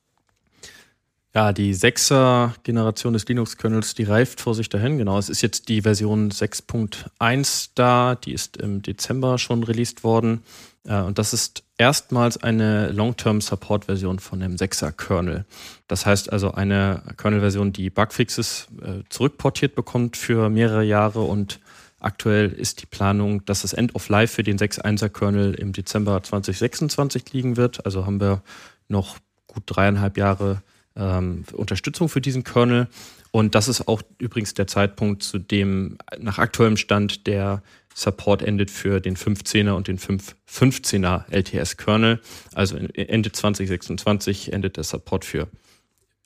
Ja, 1.34 1.52
die 1.52 1.74
6er 1.74 2.52
Generation 2.62 3.12
des 3.12 3.28
Linux-Kernels, 3.28 3.94
die 3.94 4.04
reift 4.04 4.40
vor 4.40 4.54
sich 4.54 4.70
dahin. 4.70 4.96
Genau, 4.96 5.18
es 5.18 5.28
ist 5.28 5.42
jetzt 5.42 5.68
die 5.68 5.82
Version 5.82 6.30
6.1 6.30 7.70
da, 7.74 8.14
die 8.14 8.32
ist 8.32 8.56
im 8.56 8.80
Dezember 8.80 9.36
schon 9.36 9.62
released 9.62 10.04
worden. 10.04 10.42
Äh, 10.84 11.02
und 11.02 11.18
das 11.18 11.34
ist 11.34 11.64
erstmals 11.76 12.38
eine 12.38 12.90
Long-Term-Support-Version 12.92 14.18
von 14.20 14.40
dem 14.40 14.56
6er 14.56 14.90
Kernel. 14.90 15.44
Das 15.86 16.06
heißt 16.06 16.32
also 16.32 16.52
eine 16.52 17.02
Kernel-Version, 17.18 17.74
die 17.74 17.90
Bugfixes 17.90 18.68
äh, 18.82 19.04
zurückportiert 19.10 19.74
bekommt 19.74 20.16
für 20.16 20.48
mehrere 20.48 20.82
Jahre 20.82 21.20
und 21.20 21.60
aktuell 22.00 22.50
ist 22.50 22.80
die 22.80 22.86
Planung, 22.86 23.44
dass 23.44 23.62
das 23.62 23.74
End 23.74 23.94
of 23.94 24.08
Life 24.08 24.34
für 24.34 24.42
den 24.42 24.58
6.1er 24.58 25.10
Kernel 25.10 25.54
im 25.54 25.72
Dezember 25.74 26.22
2026 26.22 27.32
liegen 27.34 27.58
wird. 27.58 27.84
Also 27.84 28.06
haben 28.06 28.20
wir 28.20 28.42
noch 28.88 29.18
gut 29.46 29.64
dreieinhalb 29.66 30.16
Jahre 30.16 30.62
ähm, 30.98 31.44
Unterstützung 31.52 32.08
für 32.08 32.20
diesen 32.20 32.44
Kernel. 32.44 32.88
Und 33.30 33.54
das 33.54 33.68
ist 33.68 33.88
auch 33.88 34.02
übrigens 34.18 34.54
der 34.54 34.66
Zeitpunkt, 34.66 35.22
zu 35.22 35.38
dem 35.38 35.98
nach 36.18 36.38
aktuellem 36.38 36.76
Stand 36.76 37.26
der 37.26 37.62
Support 37.94 38.42
endet 38.42 38.70
für 38.70 39.00
den 39.00 39.16
15er 39.16 39.72
und 39.72 39.88
den 39.88 39.98
515er 39.98 41.24
LTS-Kernel. 41.30 42.20
Also 42.54 42.76
Ende 42.76 43.32
2026 43.32 44.52
endet 44.52 44.76
der 44.76 44.84
Support 44.84 45.24
für 45.24 45.48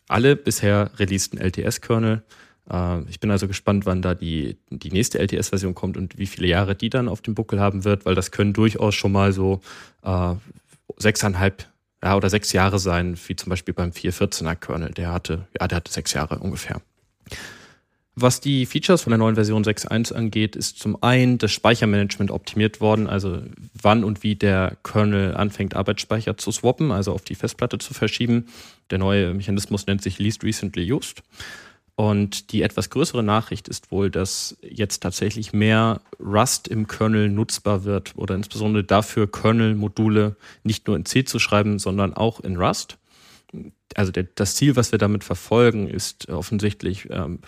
alle 0.08 0.36
bisher 0.36 0.90
releaseden 0.98 1.40
LTS-Kernel. 1.40 2.22
Äh, 2.70 3.02
ich 3.08 3.20
bin 3.20 3.30
also 3.30 3.48
gespannt, 3.48 3.86
wann 3.86 4.02
da 4.02 4.14
die, 4.14 4.58
die 4.70 4.90
nächste 4.90 5.18
LTS-Version 5.18 5.74
kommt 5.74 5.96
und 5.96 6.18
wie 6.18 6.26
viele 6.26 6.46
Jahre 6.46 6.74
die 6.74 6.90
dann 6.90 7.08
auf 7.08 7.22
dem 7.22 7.34
Buckel 7.34 7.58
haben 7.58 7.84
wird, 7.84 8.04
weil 8.04 8.14
das 8.14 8.30
können 8.30 8.52
durchaus 8.52 8.94
schon 8.94 9.12
mal 9.12 9.32
so 9.32 9.60
äh, 10.02 10.34
sechseinhalb 10.98 11.71
ja, 12.02 12.16
oder 12.16 12.30
sechs 12.30 12.52
Jahre 12.52 12.78
sein, 12.78 13.16
wie 13.26 13.36
zum 13.36 13.50
Beispiel 13.50 13.74
beim 13.74 13.90
414er 13.90 14.56
Kernel. 14.56 14.90
Der 14.90 15.12
hatte, 15.12 15.46
ja, 15.58 15.68
der 15.68 15.76
hatte 15.76 15.92
sechs 15.92 16.12
Jahre 16.12 16.38
ungefähr. 16.38 16.80
Was 18.14 18.40
die 18.40 18.66
Features 18.66 19.02
von 19.02 19.10
der 19.10 19.18
neuen 19.18 19.36
Version 19.36 19.64
6.1 19.64 20.12
angeht, 20.12 20.54
ist 20.54 20.78
zum 20.78 21.02
einen 21.02 21.38
das 21.38 21.50
Speichermanagement 21.50 22.30
optimiert 22.30 22.82
worden, 22.82 23.06
also 23.06 23.40
wann 23.80 24.04
und 24.04 24.22
wie 24.22 24.34
der 24.34 24.76
Kernel 24.84 25.34
anfängt, 25.34 25.74
Arbeitsspeicher 25.74 26.36
zu 26.36 26.52
swappen, 26.52 26.90
also 26.92 27.12
auf 27.12 27.22
die 27.22 27.34
Festplatte 27.34 27.78
zu 27.78 27.94
verschieben. 27.94 28.48
Der 28.90 28.98
neue 28.98 29.32
Mechanismus 29.32 29.86
nennt 29.86 30.02
sich 30.02 30.18
Least 30.18 30.44
Recently 30.44 30.92
Used. 30.92 31.22
Und 31.94 32.52
die 32.52 32.62
etwas 32.62 32.88
größere 32.90 33.22
Nachricht 33.22 33.68
ist 33.68 33.90
wohl, 33.90 34.10
dass 34.10 34.56
jetzt 34.62 35.02
tatsächlich 35.02 35.52
mehr 35.52 36.00
Rust 36.18 36.66
im 36.68 36.86
Kernel 36.86 37.28
nutzbar 37.28 37.84
wird 37.84 38.16
oder 38.16 38.34
insbesondere 38.34 38.82
dafür 38.82 39.30
Kernel-Module 39.30 40.36
nicht 40.62 40.86
nur 40.86 40.96
in 40.96 41.04
C 41.04 41.24
zu 41.24 41.38
schreiben, 41.38 41.78
sondern 41.78 42.14
auch 42.14 42.40
in 42.40 42.56
Rust. 42.56 42.96
Also 43.94 44.10
der, 44.10 44.24
das 44.34 44.56
Ziel, 44.56 44.76
was 44.76 44.90
wir 44.92 44.98
damit 44.98 45.22
verfolgen, 45.22 45.86
ist 45.86 46.30
offensichtlich 46.30 47.08
ähm, 47.10 47.40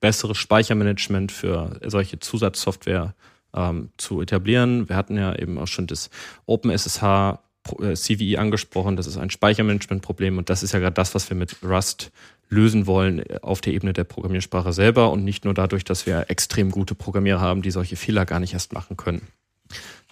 besseres 0.00 0.38
Speichermanagement 0.38 1.32
für 1.32 1.80
solche 1.84 2.20
Zusatzsoftware 2.20 3.14
ähm, 3.54 3.90
zu 3.96 4.20
etablieren. 4.20 4.88
Wir 4.88 4.96
hatten 4.96 5.16
ja 5.16 5.34
eben 5.34 5.58
auch 5.58 5.66
schon 5.66 5.88
das 5.88 6.10
OpenSSH 6.46 7.02
äh, 7.02 7.47
CVE 7.76 8.38
angesprochen. 8.38 8.96
Das 8.96 9.06
ist 9.06 9.16
ein 9.16 9.30
Speichermanagementproblem 9.30 10.38
und 10.38 10.50
das 10.50 10.62
ist 10.62 10.72
ja 10.72 10.78
gerade 10.78 10.94
das, 10.94 11.14
was 11.14 11.28
wir 11.30 11.36
mit 11.36 11.62
Rust 11.62 12.10
lösen 12.50 12.86
wollen 12.86 13.22
auf 13.42 13.60
der 13.60 13.74
Ebene 13.74 13.92
der 13.92 14.04
Programmiersprache 14.04 14.72
selber 14.72 15.10
und 15.10 15.24
nicht 15.24 15.44
nur 15.44 15.54
dadurch, 15.54 15.84
dass 15.84 16.06
wir 16.06 16.30
extrem 16.30 16.70
gute 16.70 16.94
Programmierer 16.94 17.40
haben, 17.40 17.62
die 17.62 17.70
solche 17.70 17.96
Fehler 17.96 18.24
gar 18.24 18.40
nicht 18.40 18.54
erst 18.54 18.72
machen 18.72 18.96
können. 18.96 19.22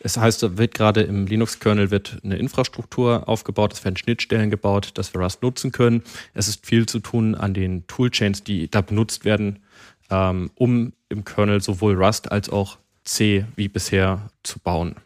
Es 0.00 0.18
heißt, 0.18 0.42
da 0.42 0.58
wird 0.58 0.74
gerade 0.74 1.02
im 1.02 1.26
Linux-Kernel 1.26 1.90
wird 1.90 2.18
eine 2.22 2.36
Infrastruktur 2.36 3.28
aufgebaut, 3.28 3.72
es 3.72 3.84
werden 3.84 3.96
Schnittstellen 3.96 4.50
gebaut, 4.50 4.90
dass 4.94 5.14
wir 5.14 5.20
Rust 5.20 5.42
nutzen 5.42 5.72
können. 5.72 6.02
Es 6.34 6.48
ist 6.48 6.66
viel 6.66 6.86
zu 6.86 7.00
tun 7.00 7.34
an 7.34 7.54
den 7.54 7.86
Toolchains, 7.86 8.44
die 8.44 8.70
da 8.70 8.82
benutzt 8.82 9.24
werden, 9.24 9.60
ähm, 10.10 10.50
um 10.54 10.92
im 11.08 11.24
Kernel 11.24 11.62
sowohl 11.62 11.94
Rust 11.94 12.30
als 12.30 12.50
auch 12.50 12.78
C 13.04 13.46
wie 13.56 13.68
bisher 13.68 14.30
zu 14.42 14.58
bauen. 14.58 14.96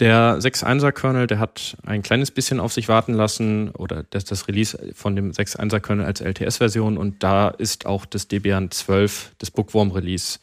Der 0.00 0.38
6.1er 0.38 0.92
Kernel, 0.92 1.26
der 1.26 1.38
hat 1.38 1.76
ein 1.84 2.02
kleines 2.02 2.30
bisschen 2.30 2.58
auf 2.58 2.72
sich 2.72 2.88
warten 2.88 3.12
lassen 3.12 3.68
oder 3.72 4.04
das, 4.08 4.24
das 4.24 4.48
Release 4.48 4.78
von 4.94 5.14
dem 5.14 5.30
6.1er 5.32 5.78
Kernel 5.80 6.06
als 6.06 6.22
LTS-Version 6.22 6.96
und 6.96 7.22
da 7.22 7.48
ist 7.48 7.84
auch 7.84 8.06
das 8.06 8.26
Debian 8.26 8.70
12, 8.70 9.32
das 9.36 9.50
Bookworm 9.50 9.90
Release, 9.90 10.38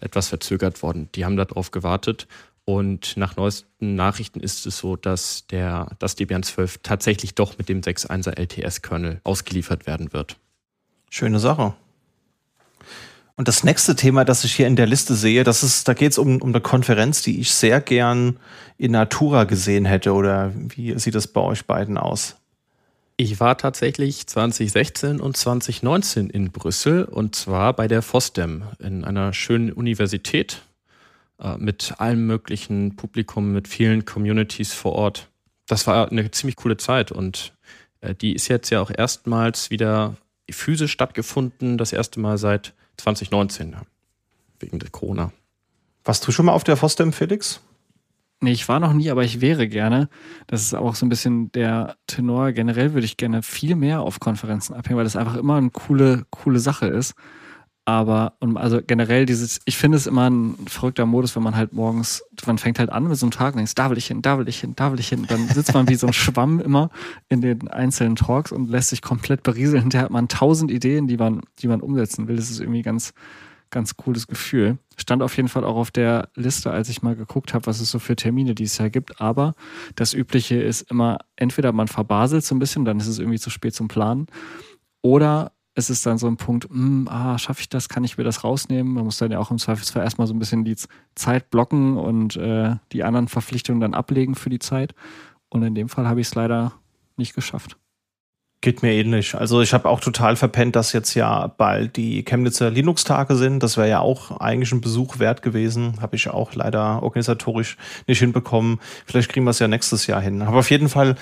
etwas 0.00 0.28
verzögert 0.28 0.84
worden. 0.84 1.08
Die 1.16 1.24
haben 1.24 1.36
darauf 1.36 1.72
gewartet 1.72 2.28
und 2.64 3.16
nach 3.16 3.34
neuesten 3.34 3.96
Nachrichten 3.96 4.38
ist 4.38 4.64
es 4.64 4.78
so, 4.78 4.94
dass 4.94 5.44
der, 5.48 5.88
das 5.98 6.14
Debian 6.14 6.44
12 6.44 6.78
tatsächlich 6.84 7.34
doch 7.34 7.58
mit 7.58 7.68
dem 7.68 7.80
6.1er 7.80 8.38
LTS-Kernel 8.38 9.20
ausgeliefert 9.24 9.88
werden 9.88 10.12
wird. 10.12 10.36
Schöne 11.10 11.40
Sache. 11.40 11.74
Und 13.36 13.48
das 13.48 13.64
nächste 13.64 13.96
Thema, 13.96 14.24
das 14.24 14.44
ich 14.44 14.54
hier 14.54 14.66
in 14.66 14.76
der 14.76 14.86
Liste 14.86 15.14
sehe, 15.14 15.44
das 15.44 15.62
ist, 15.62 15.88
da 15.88 15.94
geht 15.94 16.12
es 16.12 16.18
um, 16.18 16.42
um 16.42 16.50
eine 16.50 16.60
Konferenz, 16.60 17.22
die 17.22 17.40
ich 17.40 17.52
sehr 17.52 17.80
gern 17.80 18.38
in 18.76 18.92
Natura 18.92 19.44
gesehen 19.44 19.86
hätte. 19.86 20.12
Oder 20.12 20.52
wie 20.54 20.98
sieht 20.98 21.14
das 21.14 21.26
bei 21.26 21.40
euch 21.40 21.66
beiden 21.66 21.96
aus? 21.96 22.36
Ich 23.16 23.38
war 23.38 23.58
tatsächlich 23.58 24.26
2016 24.26 25.20
und 25.20 25.36
2019 25.36 26.30
in 26.30 26.50
Brüssel 26.52 27.04
und 27.04 27.34
zwar 27.34 27.74
bei 27.74 27.86
der 27.86 28.00
FOSDEM 28.00 28.62
in 28.78 29.04
einer 29.04 29.34
schönen 29.34 29.72
Universität 29.72 30.62
äh, 31.38 31.58
mit 31.58 31.94
allem 31.98 32.26
möglichen 32.26 32.96
Publikum, 32.96 33.52
mit 33.52 33.68
vielen 33.68 34.06
Communities 34.06 34.72
vor 34.72 34.92
Ort. 34.92 35.28
Das 35.66 35.86
war 35.86 36.10
eine 36.10 36.30
ziemlich 36.30 36.56
coole 36.56 36.78
Zeit 36.78 37.12
und 37.12 37.52
äh, 38.00 38.14
die 38.14 38.34
ist 38.34 38.48
jetzt 38.48 38.70
ja 38.70 38.80
auch 38.80 38.90
erstmals 38.90 39.70
wieder 39.70 40.16
physisch 40.50 40.92
stattgefunden, 40.92 41.76
das 41.76 41.92
erste 41.92 42.20
Mal 42.20 42.38
seit 42.38 42.72
2019, 42.96 43.76
wegen 44.58 44.78
der 44.78 44.90
Corona. 44.90 45.32
Warst 46.04 46.26
du 46.26 46.32
schon 46.32 46.46
mal 46.46 46.52
auf 46.52 46.64
der 46.64 46.76
FOSDEM, 46.76 47.12
Felix? 47.12 47.60
Nee, 48.42 48.52
ich 48.52 48.68
war 48.68 48.80
noch 48.80 48.94
nie, 48.94 49.10
aber 49.10 49.22
ich 49.22 49.42
wäre 49.42 49.68
gerne. 49.68 50.08
Das 50.46 50.62
ist 50.62 50.74
auch 50.74 50.94
so 50.94 51.04
ein 51.04 51.10
bisschen 51.10 51.52
der 51.52 51.96
Tenor. 52.06 52.52
Generell 52.52 52.94
würde 52.94 53.04
ich 53.04 53.18
gerne 53.18 53.42
viel 53.42 53.76
mehr 53.76 54.00
auf 54.00 54.18
Konferenzen 54.18 54.72
abhängen, 54.74 54.96
weil 54.96 55.04
das 55.04 55.16
einfach 55.16 55.36
immer 55.36 55.56
eine 55.56 55.70
coole, 55.70 56.24
coole 56.30 56.58
Sache 56.58 56.86
ist. 56.86 57.14
Aber, 57.90 58.34
und 58.38 58.56
also 58.56 58.80
generell 58.86 59.26
dieses, 59.26 59.60
ich 59.64 59.76
finde 59.76 59.96
es 59.96 60.06
immer 60.06 60.30
ein 60.30 60.54
verrückter 60.68 61.06
Modus, 61.06 61.34
wenn 61.34 61.42
man 61.42 61.56
halt 61.56 61.72
morgens, 61.72 62.22
man 62.46 62.56
fängt 62.56 62.78
halt 62.78 62.88
an 62.88 63.08
mit 63.08 63.16
so 63.18 63.26
einem 63.26 63.32
Tag 63.32 63.54
und 63.54 63.58
denkt, 63.58 63.76
da 63.76 63.90
will 63.90 63.98
ich 63.98 64.06
hin, 64.06 64.22
da 64.22 64.38
will 64.38 64.48
ich 64.48 64.60
hin, 64.60 64.74
da 64.76 64.92
will 64.92 65.00
ich 65.00 65.08
hin. 65.08 65.26
Dann 65.28 65.48
sitzt 65.48 65.74
man 65.74 65.88
wie 65.88 65.96
so 65.96 66.06
ein 66.06 66.12
Schwamm 66.12 66.60
immer 66.60 66.90
in 67.28 67.40
den 67.40 67.66
einzelnen 67.66 68.14
Talks 68.14 68.52
und 68.52 68.70
lässt 68.70 68.90
sich 68.90 69.02
komplett 69.02 69.42
berieseln. 69.42 69.82
Hinterher 69.82 70.04
hat 70.04 70.12
man 70.12 70.28
tausend 70.28 70.70
Ideen, 70.70 71.08
die 71.08 71.16
man, 71.16 71.40
die 71.58 71.66
man 71.66 71.80
umsetzen 71.80 72.28
will. 72.28 72.36
Das 72.36 72.48
ist 72.48 72.60
irgendwie 72.60 72.82
ganz, 72.82 73.12
ganz 73.70 73.96
cooles 73.96 74.28
Gefühl. 74.28 74.78
Stand 74.96 75.20
auf 75.20 75.36
jeden 75.36 75.48
Fall 75.48 75.64
auch 75.64 75.74
auf 75.74 75.90
der 75.90 76.28
Liste, 76.36 76.70
als 76.70 76.90
ich 76.90 77.02
mal 77.02 77.16
geguckt 77.16 77.54
habe, 77.54 77.66
was 77.66 77.80
es 77.80 77.90
so 77.90 77.98
für 77.98 78.14
Termine 78.14 78.54
dieses 78.54 78.78
Jahr 78.78 78.90
gibt. 78.90 79.20
Aber 79.20 79.54
das 79.96 80.14
Übliche 80.14 80.62
ist 80.62 80.88
immer, 80.92 81.18
entweder 81.34 81.72
man 81.72 81.88
verbaselt 81.88 82.44
so 82.44 82.54
ein 82.54 82.60
bisschen, 82.60 82.84
dann 82.84 83.00
ist 83.00 83.08
es 83.08 83.18
irgendwie 83.18 83.40
zu 83.40 83.50
spät 83.50 83.74
zum 83.74 83.88
Planen. 83.88 84.28
Oder 85.02 85.50
es 85.74 85.90
ist 85.90 86.04
dann 86.04 86.18
so 86.18 86.26
ein 86.26 86.36
Punkt, 86.36 86.68
mh, 86.70 86.76
hm, 86.76 87.08
ah, 87.08 87.38
schaffe 87.38 87.60
ich 87.60 87.68
das, 87.68 87.88
kann 87.88 88.04
ich 88.04 88.18
mir 88.18 88.24
das 88.24 88.44
rausnehmen? 88.44 88.92
Man 88.92 89.04
muss 89.04 89.18
dann 89.18 89.30
ja 89.30 89.38
auch 89.38 89.50
im 89.50 89.58
Zweifelsfall 89.58 90.02
erstmal 90.02 90.26
so 90.26 90.34
ein 90.34 90.38
bisschen 90.38 90.64
die 90.64 90.76
Zeit 91.14 91.50
blocken 91.50 91.96
und 91.96 92.36
äh, 92.36 92.76
die 92.92 93.04
anderen 93.04 93.28
Verpflichtungen 93.28 93.80
dann 93.80 93.94
ablegen 93.94 94.34
für 94.34 94.50
die 94.50 94.58
Zeit. 94.58 94.94
Und 95.48 95.62
in 95.62 95.74
dem 95.74 95.88
Fall 95.88 96.08
habe 96.08 96.20
ich 96.20 96.28
es 96.28 96.34
leider 96.34 96.72
nicht 97.16 97.34
geschafft. 97.34 97.76
Geht 98.62 98.82
mir 98.82 98.92
ähnlich. 98.92 99.34
Also 99.34 99.62
ich 99.62 99.72
habe 99.72 99.88
auch 99.88 100.00
total 100.00 100.36
verpennt, 100.36 100.76
dass 100.76 100.92
jetzt 100.92 101.14
ja 101.14 101.46
bald 101.46 101.96
die 101.96 102.22
Chemnitzer 102.24 102.70
Linux-Tage 102.70 103.34
sind. 103.36 103.62
Das 103.62 103.78
wäre 103.78 103.88
ja 103.88 104.00
auch 104.00 104.38
eigentlich 104.38 104.70
ein 104.72 104.82
Besuch 104.82 105.18
wert 105.18 105.40
gewesen. 105.40 105.94
Habe 106.02 106.16
ich 106.16 106.28
auch 106.28 106.52
leider 106.54 107.02
organisatorisch 107.02 107.78
nicht 108.06 108.18
hinbekommen. 108.18 108.78
Vielleicht 109.06 109.30
kriegen 109.30 109.46
wir 109.46 109.52
es 109.52 109.60
ja 109.60 109.68
nächstes 109.68 110.06
Jahr 110.06 110.20
hin. 110.20 110.42
Aber 110.42 110.58
auf 110.58 110.70
jeden 110.70 110.90
Fall 110.90 111.14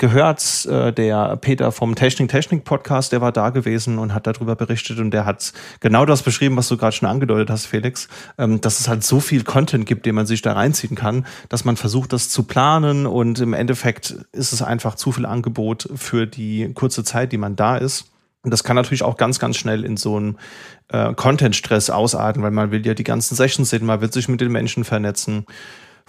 gehört, 0.00 0.66
äh, 0.66 0.92
der 0.92 1.36
Peter 1.36 1.70
vom 1.70 1.94
Technik 1.94 2.30
Technik 2.30 2.64
Podcast, 2.64 3.12
der 3.12 3.20
war 3.20 3.32
da 3.32 3.50
gewesen 3.50 3.98
und 3.98 4.14
hat 4.14 4.26
darüber 4.26 4.56
berichtet 4.56 4.98
und 4.98 5.12
der 5.12 5.26
hat 5.26 5.52
genau 5.78 6.06
das 6.06 6.22
beschrieben, 6.22 6.56
was 6.56 6.68
du 6.68 6.78
gerade 6.78 6.96
schon 6.96 7.08
angedeutet 7.08 7.50
hast, 7.50 7.66
Felix, 7.66 8.08
ähm, 8.38 8.60
dass 8.62 8.80
es 8.80 8.88
halt 8.88 9.04
so 9.04 9.20
viel 9.20 9.44
Content 9.44 9.84
gibt, 9.84 10.06
den 10.06 10.14
man 10.14 10.26
sich 10.26 10.40
da 10.40 10.54
reinziehen 10.54 10.96
kann, 10.96 11.26
dass 11.50 11.66
man 11.66 11.76
versucht, 11.76 12.14
das 12.14 12.30
zu 12.30 12.44
planen 12.44 13.06
und 13.06 13.40
im 13.40 13.52
Endeffekt 13.52 14.16
ist 14.32 14.52
es 14.52 14.62
einfach 14.62 14.94
zu 14.94 15.12
viel 15.12 15.26
Angebot 15.26 15.88
für 15.94 16.26
die 16.26 16.72
kurze 16.72 17.04
Zeit, 17.04 17.30
die 17.30 17.38
man 17.38 17.54
da 17.54 17.76
ist. 17.76 18.06
Und 18.42 18.52
das 18.52 18.64
kann 18.64 18.76
natürlich 18.76 19.02
auch 19.02 19.18
ganz, 19.18 19.38
ganz 19.38 19.58
schnell 19.58 19.84
in 19.84 19.98
so 19.98 20.16
einen 20.16 20.38
äh, 20.88 21.12
Content-Stress 21.12 21.90
ausarten, 21.90 22.42
weil 22.42 22.52
man 22.52 22.70
will 22.70 22.86
ja 22.86 22.94
die 22.94 23.04
ganzen 23.04 23.34
Sessions 23.34 23.68
sehen, 23.68 23.84
man 23.84 24.00
will 24.00 24.10
sich 24.10 24.28
mit 24.28 24.40
den 24.40 24.50
Menschen 24.50 24.84
vernetzen. 24.84 25.44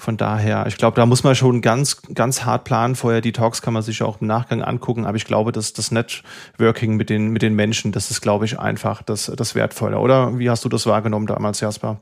Von 0.02 0.18
daher, 0.18 0.66
ich 0.66 0.78
glaube, 0.78 0.96
da 0.96 1.06
muss 1.06 1.24
man 1.24 1.36
schon 1.36 1.62
ganz, 1.62 2.02
ganz 2.16 2.44
hart 2.44 2.64
planen. 2.64 2.96
Vorher 2.96 3.22
die 3.22 3.34
Talks 3.34 3.62
kann 3.62 3.76
man 3.76 3.84
sich 3.84 4.02
auch 4.02 4.20
im 4.20 4.26
Nachgang 4.26 4.64
angucken, 4.64 5.06
aber 5.06 5.16
ich 5.16 5.26
glaube, 5.26 5.52
dass 5.52 5.74
das 5.74 5.92
Networking 5.92 6.96
mit 6.96 7.12
den, 7.12 7.28
mit 7.28 7.44
den 7.44 7.54
Menschen, 7.54 7.92
das 7.92 8.10
ist, 8.10 8.20
glaube 8.20 8.46
ich, 8.46 8.58
einfach 8.58 9.04
das, 9.04 9.32
das 9.38 9.54
Wertvolle. 9.54 10.00
Oder 10.00 10.40
wie 10.40 10.50
hast 10.50 10.66
du 10.66 10.70
das 10.70 10.88
wahrgenommen 10.88 11.28
damals, 11.28 11.60
Jasper? 11.60 12.02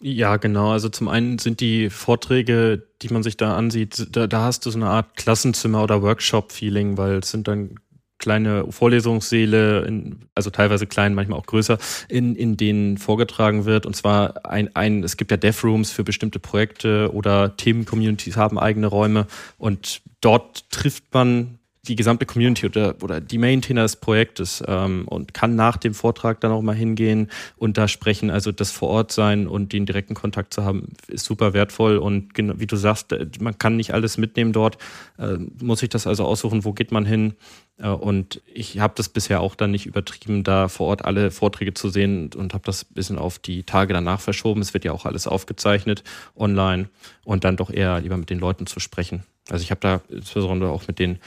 Ja, 0.00 0.38
genau. 0.38 0.72
Also 0.72 0.88
zum 0.88 1.06
einen 1.06 1.38
sind 1.38 1.60
die 1.60 1.88
Vorträge, 1.88 2.82
die 3.00 3.10
man 3.10 3.22
sich 3.22 3.36
da 3.36 3.56
ansieht, 3.56 4.08
da, 4.10 4.26
da 4.26 4.42
hast 4.42 4.66
du 4.66 4.70
so 4.70 4.78
eine 4.78 4.88
Art 4.88 5.16
Klassenzimmer- 5.16 5.84
oder 5.84 6.02
Workshop-Feeling, 6.02 6.98
weil 6.98 7.18
es 7.18 7.30
sind 7.30 7.46
dann 7.46 7.76
kleine 8.24 8.64
Vorlesungssäle, 8.72 9.84
in, 9.84 10.20
also 10.34 10.48
teilweise 10.48 10.86
klein, 10.86 11.12
manchmal 11.12 11.38
auch 11.38 11.44
größer, 11.44 11.76
in, 12.08 12.34
in 12.36 12.56
denen 12.56 12.96
vorgetragen 12.96 13.66
wird. 13.66 13.84
Und 13.84 13.94
zwar 13.94 14.46
ein, 14.46 14.74
ein, 14.74 15.04
es 15.04 15.18
gibt 15.18 15.30
ja 15.30 15.36
Dev-Rooms 15.36 15.90
für 15.90 16.04
bestimmte 16.04 16.38
Projekte 16.38 17.12
oder 17.12 17.54
Themen-Communities 17.58 18.38
haben 18.38 18.58
eigene 18.58 18.86
Räume 18.86 19.26
und 19.58 20.00
dort 20.22 20.70
trifft 20.70 21.04
man 21.12 21.58
die 21.86 21.96
gesamte 21.96 22.26
Community 22.26 22.66
oder, 22.66 22.94
oder 23.02 23.20
die 23.20 23.38
Maintainer 23.38 23.82
des 23.82 23.96
Projektes 23.96 24.62
ähm, 24.66 25.06
und 25.06 25.34
kann 25.34 25.54
nach 25.54 25.76
dem 25.76 25.94
Vortrag 25.94 26.40
dann 26.40 26.52
auch 26.52 26.62
mal 26.62 26.74
hingehen 26.74 27.30
und 27.56 27.78
da 27.78 27.88
sprechen. 27.88 28.30
Also 28.30 28.52
das 28.52 28.70
vor 28.70 28.88
Ort 28.88 29.12
sein 29.12 29.46
und 29.46 29.72
den 29.72 29.86
direkten 29.86 30.14
Kontakt 30.14 30.54
zu 30.54 30.64
haben, 30.64 30.92
ist 31.08 31.24
super 31.24 31.52
wertvoll. 31.52 31.98
Und 31.98 32.32
wie 32.36 32.66
du 32.66 32.76
sagst, 32.76 33.12
äh, 33.12 33.26
man 33.40 33.58
kann 33.58 33.76
nicht 33.76 33.92
alles 33.92 34.18
mitnehmen 34.18 34.52
dort. 34.52 34.78
Äh, 35.18 35.36
muss 35.62 35.82
ich 35.82 35.88
das 35.88 36.06
also 36.06 36.24
aussuchen, 36.24 36.64
wo 36.64 36.72
geht 36.72 36.92
man 36.92 37.04
hin? 37.04 37.34
Äh, 37.78 37.88
und 37.88 38.42
ich 38.52 38.78
habe 38.78 38.94
das 38.96 39.08
bisher 39.08 39.40
auch 39.40 39.54
dann 39.54 39.70
nicht 39.70 39.86
übertrieben, 39.86 40.44
da 40.44 40.68
vor 40.68 40.88
Ort 40.88 41.04
alle 41.04 41.30
Vorträge 41.30 41.74
zu 41.74 41.88
sehen 41.88 42.30
und 42.34 42.54
habe 42.54 42.64
das 42.64 42.84
ein 42.84 42.94
bisschen 42.94 43.18
auf 43.18 43.38
die 43.38 43.64
Tage 43.64 43.92
danach 43.92 44.20
verschoben. 44.20 44.60
Es 44.60 44.74
wird 44.74 44.84
ja 44.84 44.92
auch 44.92 45.06
alles 45.06 45.26
aufgezeichnet 45.26 46.04
online 46.36 46.88
und 47.24 47.44
dann 47.44 47.56
doch 47.56 47.70
eher 47.70 48.00
lieber 48.00 48.16
mit 48.16 48.30
den 48.30 48.38
Leuten 48.38 48.66
zu 48.66 48.80
sprechen. 48.80 49.24
Also 49.50 49.62
ich 49.62 49.70
habe 49.70 49.80
da 49.80 50.00
insbesondere 50.08 50.70
auch 50.70 50.86
mit 50.86 50.98
den 50.98 51.18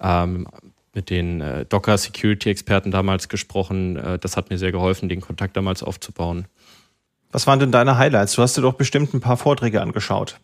ähm, 0.00 0.46
mit 0.94 1.10
den 1.10 1.40
äh, 1.40 1.66
Docker-Security-Experten 1.66 2.90
damals 2.90 3.28
gesprochen. 3.28 3.96
Äh, 3.96 4.18
das 4.18 4.36
hat 4.36 4.50
mir 4.50 4.58
sehr 4.58 4.72
geholfen, 4.72 5.08
den 5.08 5.20
Kontakt 5.20 5.56
damals 5.56 5.82
aufzubauen. 5.82 6.46
Was 7.30 7.46
waren 7.46 7.58
denn 7.58 7.72
deine 7.72 7.98
Highlights? 7.98 8.34
Du 8.34 8.42
hast 8.42 8.56
dir 8.56 8.62
doch 8.62 8.74
bestimmt 8.74 9.12
ein 9.12 9.20
paar 9.20 9.36
Vorträge 9.36 9.82
angeschaut. 9.82 10.38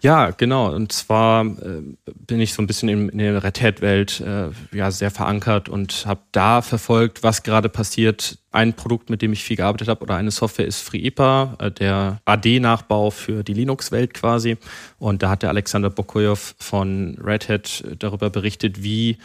Ja, 0.00 0.30
genau. 0.30 0.72
Und 0.74 0.92
zwar 0.92 1.44
äh, 1.44 1.82
bin 2.26 2.40
ich 2.40 2.52
so 2.52 2.62
ein 2.62 2.66
bisschen 2.66 2.88
in, 2.88 3.08
in 3.08 3.18
der 3.18 3.42
Red 3.42 3.60
Hat-Welt 3.60 4.20
äh, 4.20 4.50
ja, 4.76 4.90
sehr 4.90 5.10
verankert 5.10 5.68
und 5.68 6.04
habe 6.06 6.20
da 6.32 6.62
verfolgt, 6.62 7.22
was 7.22 7.42
gerade 7.42 7.68
passiert. 7.68 8.38
Ein 8.50 8.74
Produkt, 8.74 9.10
mit 9.10 9.22
dem 9.22 9.32
ich 9.32 9.42
viel 9.42 9.56
gearbeitet 9.56 9.88
habe, 9.88 10.02
oder 10.02 10.16
eine 10.16 10.30
Software 10.30 10.66
ist 10.66 10.80
FreeIPA, 10.82 11.56
äh, 11.58 11.70
der 11.70 12.20
AD-Nachbau 12.24 13.10
für 13.10 13.42
die 13.42 13.54
Linux-Welt 13.54 14.14
quasi. 14.14 14.58
Und 14.98 15.22
da 15.22 15.30
hat 15.30 15.42
der 15.42 15.50
Alexander 15.50 15.90
Bokoyov 15.90 16.54
von 16.58 17.18
Red 17.22 17.48
Hat 17.48 17.82
äh, 17.82 17.96
darüber 17.96 18.30
berichtet, 18.30 18.82
wie 18.82 19.18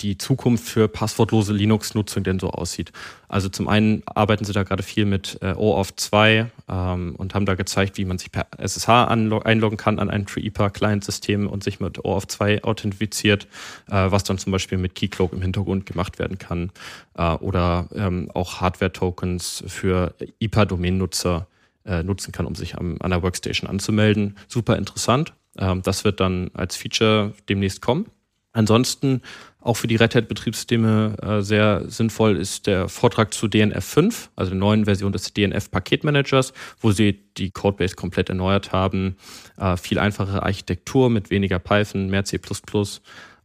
die 0.00 0.18
Zukunft 0.18 0.68
für 0.68 0.86
passwortlose 0.86 1.52
Linux-Nutzung 1.52 2.24
denn 2.24 2.38
so 2.38 2.50
aussieht. 2.50 2.92
Also 3.28 3.48
zum 3.48 3.68
einen 3.68 4.02
arbeiten 4.06 4.44
sie 4.44 4.52
da 4.52 4.62
gerade 4.62 4.82
viel 4.82 5.06
mit 5.06 5.38
äh, 5.40 5.54
OAuth 5.54 5.94
2 5.96 6.50
ähm, 6.68 7.14
und 7.16 7.34
haben 7.34 7.46
da 7.46 7.54
gezeigt, 7.54 7.96
wie 7.96 8.04
man 8.04 8.18
sich 8.18 8.30
per 8.30 8.46
SSH 8.58 9.08
einloggen 9.08 9.78
kann 9.78 9.98
an 9.98 10.10
ein 10.10 10.26
TreeIPA-Client-System 10.26 11.46
und 11.46 11.64
sich 11.64 11.80
mit 11.80 12.04
OAuth 12.04 12.30
2 12.30 12.64
authentifiziert, 12.64 13.44
äh, 13.88 14.10
was 14.10 14.24
dann 14.24 14.36
zum 14.36 14.52
Beispiel 14.52 14.76
mit 14.76 14.94
Keycloak 14.94 15.32
im 15.32 15.40
Hintergrund 15.40 15.86
gemacht 15.86 16.18
werden 16.18 16.38
kann. 16.38 16.70
Äh, 17.16 17.32
oder 17.36 17.88
ähm, 17.94 18.30
auch 18.34 18.60
Hardware-Tokens 18.60 19.64
für 19.66 20.14
IPA-Domain-Nutzer 20.40 21.46
äh, 21.86 22.02
nutzen 22.02 22.32
kann, 22.32 22.44
um 22.44 22.54
sich 22.54 22.76
am, 22.76 22.98
an 23.00 23.10
der 23.10 23.22
Workstation 23.22 23.68
anzumelden. 23.68 24.36
Super 24.46 24.76
interessant. 24.76 25.32
Ähm, 25.56 25.80
das 25.82 26.04
wird 26.04 26.20
dann 26.20 26.50
als 26.52 26.76
Feature 26.76 27.32
demnächst 27.48 27.80
kommen. 27.80 28.06
Ansonsten 28.52 29.22
auch 29.62 29.74
für 29.74 29.86
die 29.86 29.96
Red 29.96 30.14
Hat 30.14 30.28
Betriebssysteme 30.28 31.16
äh, 31.22 31.40
sehr 31.42 31.88
sinnvoll 31.88 32.36
ist 32.36 32.66
der 32.66 32.88
Vortrag 32.88 33.32
zu 33.32 33.48
DNF 33.48 33.84
5, 33.84 34.30
also 34.34 34.50
der 34.50 34.58
neuen 34.58 34.84
Version 34.86 35.12
des 35.12 35.32
DNF 35.32 35.70
Paketmanagers, 35.70 36.52
wo 36.80 36.90
sie 36.90 37.20
die 37.36 37.50
Codebase 37.50 37.94
komplett 37.94 38.28
erneuert 38.28 38.72
haben. 38.72 39.16
Äh, 39.56 39.76
viel 39.76 39.98
einfachere 39.98 40.42
Architektur 40.42 41.10
mit 41.10 41.30
weniger 41.30 41.58
Python, 41.58 42.08
mehr 42.08 42.24
C++ 42.24 42.40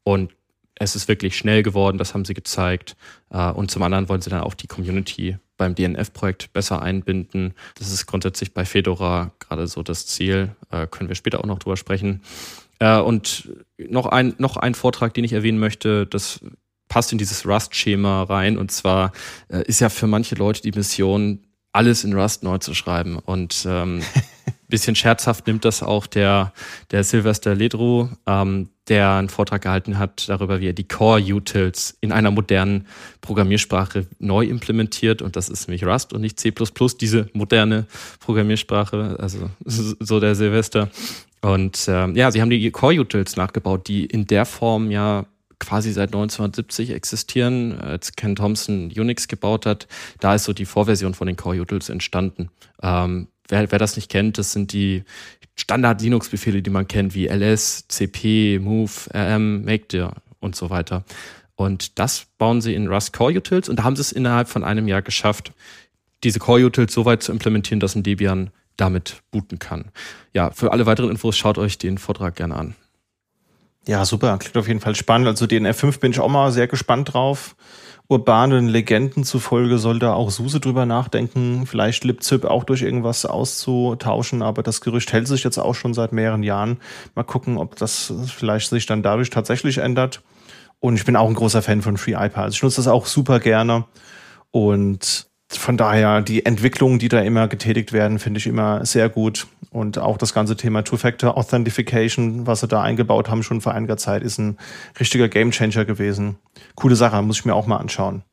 und 0.03 0.31
es 0.79 0.95
ist 0.95 1.07
wirklich 1.07 1.35
schnell 1.35 1.63
geworden, 1.63 1.97
das 1.97 2.13
haben 2.13 2.25
sie 2.25 2.33
gezeigt. 2.33 2.95
Äh, 3.29 3.51
und 3.51 3.69
zum 3.69 3.83
anderen 3.83 4.09
wollen 4.09 4.21
sie 4.21 4.29
dann 4.29 4.41
auch 4.41 4.53
die 4.53 4.67
Community 4.67 5.37
beim 5.57 5.73
DNF-Projekt 5.73 6.53
besser 6.53 6.81
einbinden. 6.81 7.53
Das 7.79 7.91
ist 7.91 8.05
grundsätzlich 8.05 8.53
bei 8.53 8.63
Fedora 8.63 9.31
gerade 9.39 9.65
so 9.65 9.81
das 9.81 10.05
Ziel. 10.05 10.55
Können 10.69 11.09
wir 11.09 11.15
später 11.15 11.39
auch 11.39 11.47
noch 11.47 11.57
drüber 11.57 11.77
sprechen. 11.77 12.21
Äh, 12.79 12.99
und 12.99 13.49
noch 13.77 14.05
ein, 14.05 14.35
noch 14.37 14.57
ein 14.57 14.75
Vortrag, 14.75 15.13
den 15.13 15.23
ich 15.23 15.33
erwähnen 15.33 15.59
möchte, 15.59 16.05
das 16.05 16.39
passt 16.87 17.11
in 17.11 17.17
dieses 17.17 17.45
Rust-Schema 17.45 18.23
rein. 18.23 18.57
Und 18.57 18.71
zwar 18.71 19.11
äh, 19.49 19.63
ist 19.63 19.81
ja 19.81 19.89
für 19.89 20.07
manche 20.07 20.35
Leute 20.35 20.61
die 20.61 20.71
Mission, 20.71 21.43
alles 21.73 22.03
in 22.03 22.13
Rust 22.13 22.43
neu 22.43 22.57
zu 22.57 22.73
schreiben. 22.73 23.19
Und 23.19 23.65
ähm, 23.69 24.01
bisschen 24.67 24.95
scherzhaft 24.95 25.47
nimmt 25.47 25.63
das 25.63 25.81
auch 25.81 26.07
der, 26.07 26.53
der 26.91 27.03
Sylvester 27.03 27.55
Ledru, 27.55 28.09
ähm, 28.25 28.69
der 28.87 29.11
einen 29.11 29.29
Vortrag 29.29 29.61
gehalten 29.61 29.97
hat 29.97 30.27
darüber, 30.27 30.59
wie 30.59 30.69
er 30.69 30.73
die 30.73 30.87
Core-Utils 30.87 31.97
in 32.01 32.11
einer 32.11 32.31
modernen 32.31 32.87
Programmiersprache 33.21 34.07
neu 34.19 34.45
implementiert. 34.45 35.21
Und 35.21 35.35
das 35.35 35.49
ist 35.49 35.67
nämlich 35.67 35.85
Rust 35.85 36.13
und 36.13 36.21
nicht 36.21 36.39
C++, 36.39 36.53
diese 36.99 37.29
moderne 37.33 37.85
Programmiersprache, 38.19 39.17
also 39.19 39.49
so 39.65 40.19
der 40.19 40.35
Silvester. 40.35 40.89
Und 41.41 41.85
ähm, 41.87 42.15
ja, 42.15 42.31
sie 42.31 42.41
haben 42.41 42.49
die 42.49 42.71
Core-Utils 42.71 43.35
nachgebaut, 43.35 43.87
die 43.87 44.05
in 44.05 44.25
der 44.25 44.45
Form 44.45 44.91
ja 44.91 45.25
quasi 45.59 45.91
seit 45.91 46.09
1970 46.09 46.91
existieren, 46.91 47.79
als 47.79 48.13
Ken 48.13 48.35
Thompson 48.35 48.91
Unix 48.95 49.27
gebaut 49.27 49.65
hat. 49.65 49.87
Da 50.19 50.35
ist 50.35 50.43
so 50.43 50.53
die 50.53 50.65
Vorversion 50.65 51.13
von 51.13 51.27
den 51.27 51.35
Core-Utils 51.35 51.89
entstanden. 51.89 52.49
Ähm, 52.81 53.27
wer, 53.47 53.71
wer 53.71 53.79
das 53.79 53.95
nicht 53.95 54.09
kennt, 54.09 54.37
das 54.37 54.51
sind 54.51 54.73
die 54.73 55.03
Standard-Linux-Befehle, 55.55 56.61
die 56.61 56.69
man 56.69 56.87
kennt, 56.87 57.15
wie 57.15 57.27
ls, 57.27 57.87
cp, 57.87 58.59
move, 58.59 58.91
rm, 59.13 59.65
makedir 59.65 60.13
und 60.39 60.55
so 60.55 60.69
weiter. 60.69 61.03
Und 61.55 61.97
das 61.97 62.27
bauen 62.37 62.61
sie 62.61 62.75
in 62.75 62.87
Rust 62.87 63.13
Core 63.13 63.33
Utils 63.33 63.67
und 63.67 63.79
da 63.79 63.83
haben 63.83 63.95
sie 63.95 64.01
es 64.01 64.11
innerhalb 64.11 64.47
von 64.47 64.63
einem 64.63 64.87
Jahr 64.87 65.01
geschafft, 65.01 65.53
diese 66.23 66.39
Core 66.39 66.65
Utils 66.65 66.93
so 66.93 67.05
weit 67.05 67.23
zu 67.23 67.31
implementieren, 67.31 67.79
dass 67.79 67.95
ein 67.95 68.03
Debian 68.03 68.51
damit 68.77 69.21
booten 69.31 69.59
kann. 69.59 69.91
Ja, 70.33 70.51
für 70.51 70.71
alle 70.71 70.85
weiteren 70.85 71.09
Infos 71.09 71.37
schaut 71.37 71.57
euch 71.57 71.77
den 71.77 71.97
Vortrag 71.97 72.35
gerne 72.35 72.55
an. 72.55 72.75
Ja, 73.87 74.05
super. 74.05 74.37
Klingt 74.37 74.57
auf 74.57 74.67
jeden 74.67 74.79
Fall 74.79 74.95
spannend. 74.95 75.27
Also 75.27 75.47
den 75.47 75.65
F5 75.65 75.99
bin 75.99 76.11
ich 76.11 76.19
auch 76.19 76.29
mal 76.29 76.51
sehr 76.51 76.67
gespannt 76.67 77.13
drauf. 77.13 77.55
Urbanen 78.09 78.69
Legenden 78.69 79.25
zufolge 79.25 79.77
soll 79.77 79.99
da 79.99 80.13
auch 80.13 80.31
Suse 80.31 80.61
drüber 80.61 80.85
nachdenken, 80.85 81.65
vielleicht 81.65 82.05
Lipzip 82.05 82.45
auch 82.45 82.63
durch 82.63 82.81
irgendwas 82.81 83.25
auszutauschen, 83.25 84.41
aber 84.41 84.63
das 84.63 84.79
Gerücht 84.79 85.11
hält 85.11 85.27
sich 85.27 85.43
jetzt 85.43 85.57
auch 85.57 85.75
schon 85.75 85.93
seit 85.93 86.13
mehreren 86.13 86.41
Jahren. 86.41 86.77
Mal 87.15 87.23
gucken, 87.23 87.57
ob 87.57 87.75
das 87.75 88.13
vielleicht 88.33 88.69
sich 88.69 88.85
dann 88.85 89.03
dadurch 89.03 89.29
tatsächlich 89.29 89.79
ändert. 89.79 90.21
Und 90.79 90.95
ich 90.95 91.03
bin 91.03 91.17
auch 91.17 91.27
ein 91.27 91.33
großer 91.33 91.61
Fan 91.61 91.81
von 91.81 91.97
Free. 91.97 92.15
Also 92.15 92.55
ich 92.55 92.63
nutze 92.63 92.77
das 92.77 92.87
auch 92.87 93.07
super 93.07 93.41
gerne. 93.41 93.85
Und 94.51 95.27
von 95.49 95.77
daher, 95.77 96.21
die 96.21 96.45
Entwicklungen, 96.45 96.99
die 96.99 97.07
da 97.07 97.21
immer 97.21 97.47
getätigt 97.47 97.93
werden, 97.93 98.19
finde 98.19 98.39
ich 98.39 98.47
immer 98.47 98.85
sehr 98.85 99.07
gut. 99.07 99.47
Und 99.69 99.97
auch 99.97 100.17
das 100.17 100.33
ganze 100.33 100.57
Thema 100.57 100.83
Two-Factor 100.83 101.37
Authentification, 101.37 102.47
was 102.47 102.59
sie 102.61 102.67
da 102.67 102.81
eingebaut 102.81 103.29
haben, 103.29 103.43
schon 103.43 103.61
vor 103.61 103.73
einiger 103.73 103.97
Zeit, 103.97 104.23
ist 104.23 104.39
ein 104.39 104.57
richtiger 104.99 105.29
Gamechanger 105.29 105.85
gewesen. 105.85 106.37
Coole 106.75 106.95
Sache, 106.95 107.21
muss 107.21 107.39
ich 107.39 107.45
mir 107.45 107.55
auch 107.55 107.67
mal 107.67 107.77
anschauen. 107.77 108.23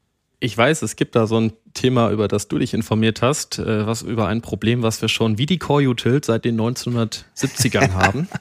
Ich 0.40 0.56
weiß, 0.58 0.82
es 0.82 0.96
gibt 0.96 1.14
da 1.14 1.26
so 1.26 1.38
ein 1.38 1.52
Thema, 1.72 2.10
über 2.10 2.28
das 2.28 2.48
du 2.48 2.58
dich 2.58 2.74
informiert 2.74 3.22
hast, 3.22 3.58
äh, 3.58 3.86
was 3.86 4.02
über 4.02 4.26
ein 4.26 4.42
Problem, 4.42 4.82
was 4.82 5.00
wir 5.00 5.08
schon 5.08 5.38
wie 5.38 5.46
die 5.46 5.58
Core 5.58 5.88
Utils 5.88 6.26
seit 6.26 6.44
den 6.44 6.60
1970ern 6.60 7.92
haben. 7.92 8.28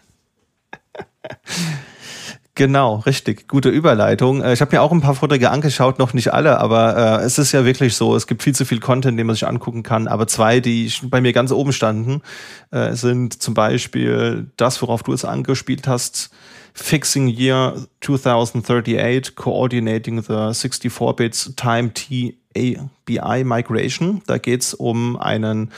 Genau, 2.56 2.98
richtig. 2.98 3.48
Gute 3.48 3.70
Überleitung. 3.70 4.44
Äh, 4.44 4.54
ich 4.54 4.62
habe 4.62 4.76
mir 4.76 4.82
auch 4.84 4.92
ein 4.92 5.02
paar 5.02 5.16
Vorträge 5.16 5.50
angeschaut, 5.50 5.98
noch 5.98 6.14
nicht 6.14 6.34
alle, 6.34 6.60
aber 6.60 7.22
äh, 7.22 7.26
es 7.26 7.40
ist 7.40 7.52
ja 7.52 7.66
wirklich 7.66 7.96
so, 7.96 8.16
es 8.16 8.28
gibt 8.28 8.44
viel 8.44 8.54
zu 8.54 8.64
viel 8.64 8.80
Content, 8.80 9.18
den 9.18 9.26
man 9.26 9.36
sich 9.36 9.48
angucken 9.48 9.82
kann. 9.82 10.08
Aber 10.08 10.28
zwei, 10.28 10.60
die 10.60 10.92
bei 11.04 11.20
mir 11.20 11.34
ganz 11.34 11.52
oben 11.52 11.74
standen, 11.74 12.22
äh, 12.70 12.94
sind 12.94 13.42
zum 13.42 13.56
Beispiel 13.56 14.52
das, 14.58 14.82
worauf 14.84 15.02
du 15.02 15.14
es 15.14 15.26
angespielt 15.26 15.88
hast, 15.88 16.30
Fixing 16.76 17.28
Year 17.28 17.76
2038, 18.02 19.36
Coordinating 19.36 20.22
the 20.22 20.34
64-Bits 20.34 21.54
Time 21.56 21.94
T 21.94 22.38
ABI 22.56 23.44
Migration. 23.44 24.22
Da 24.28 24.38
geht's 24.38 24.74
um 24.74 25.18
einen, 25.18 25.72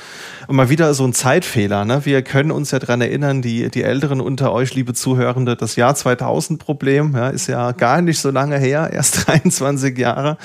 mal 0.47 0.69
wieder 0.69 0.93
so 0.93 1.03
einen 1.03 1.13
Zeitfehler. 1.13 1.85
Ne? 1.85 2.05
Wir 2.05 2.21
können 2.21 2.51
uns 2.51 2.71
ja 2.71 2.79
dran 2.79 3.01
erinnern, 3.01 3.41
die, 3.41 3.69
die 3.69 3.83
Älteren 3.83 4.21
unter 4.21 4.51
euch, 4.51 4.75
liebe 4.75 4.93
Zuhörende, 4.93 5.55
das 5.55 5.75
Jahr 5.75 5.95
2000 5.95 6.59
Problem 6.59 7.13
ja, 7.15 7.29
ist 7.29 7.47
ja 7.47 7.71
gar 7.71 8.01
nicht 8.01 8.19
so 8.19 8.31
lange 8.31 8.57
her, 8.57 8.89
erst 8.93 9.27
23 9.27 9.97
Jahre. 9.97 10.37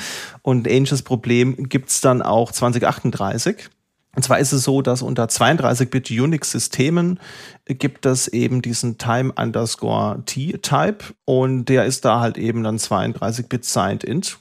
Und 0.43 0.67
ein 0.67 0.71
ähnliches 0.71 1.03
Problem 1.03 1.69
gibt's 1.69 2.01
dann 2.01 2.23
auch 2.23 2.53
2038. 2.53 3.71
Und 4.17 4.25
zwar 4.25 4.41
ist 4.41 4.53
es 4.53 4.65
so, 4.65 4.83
dass 4.83 5.03
unter 5.03 5.27
32-Bit 5.27 6.11
Unix-Systemen 6.11 7.21
gibt 7.67 8.07
es 8.07 8.27
eben 8.27 8.61
diesen 8.61 8.99
Time 8.99 9.33
underscore 9.33 10.25
T-Type 10.27 11.15
und 11.25 11.67
der 11.67 11.85
ist 11.85 12.05
da 12.05 12.19
halt 12.19 12.37
eben 12.37 12.65
dann 12.65 12.79
32-Bit 12.79 13.65
signed 13.65 14.03
int 14.03 14.39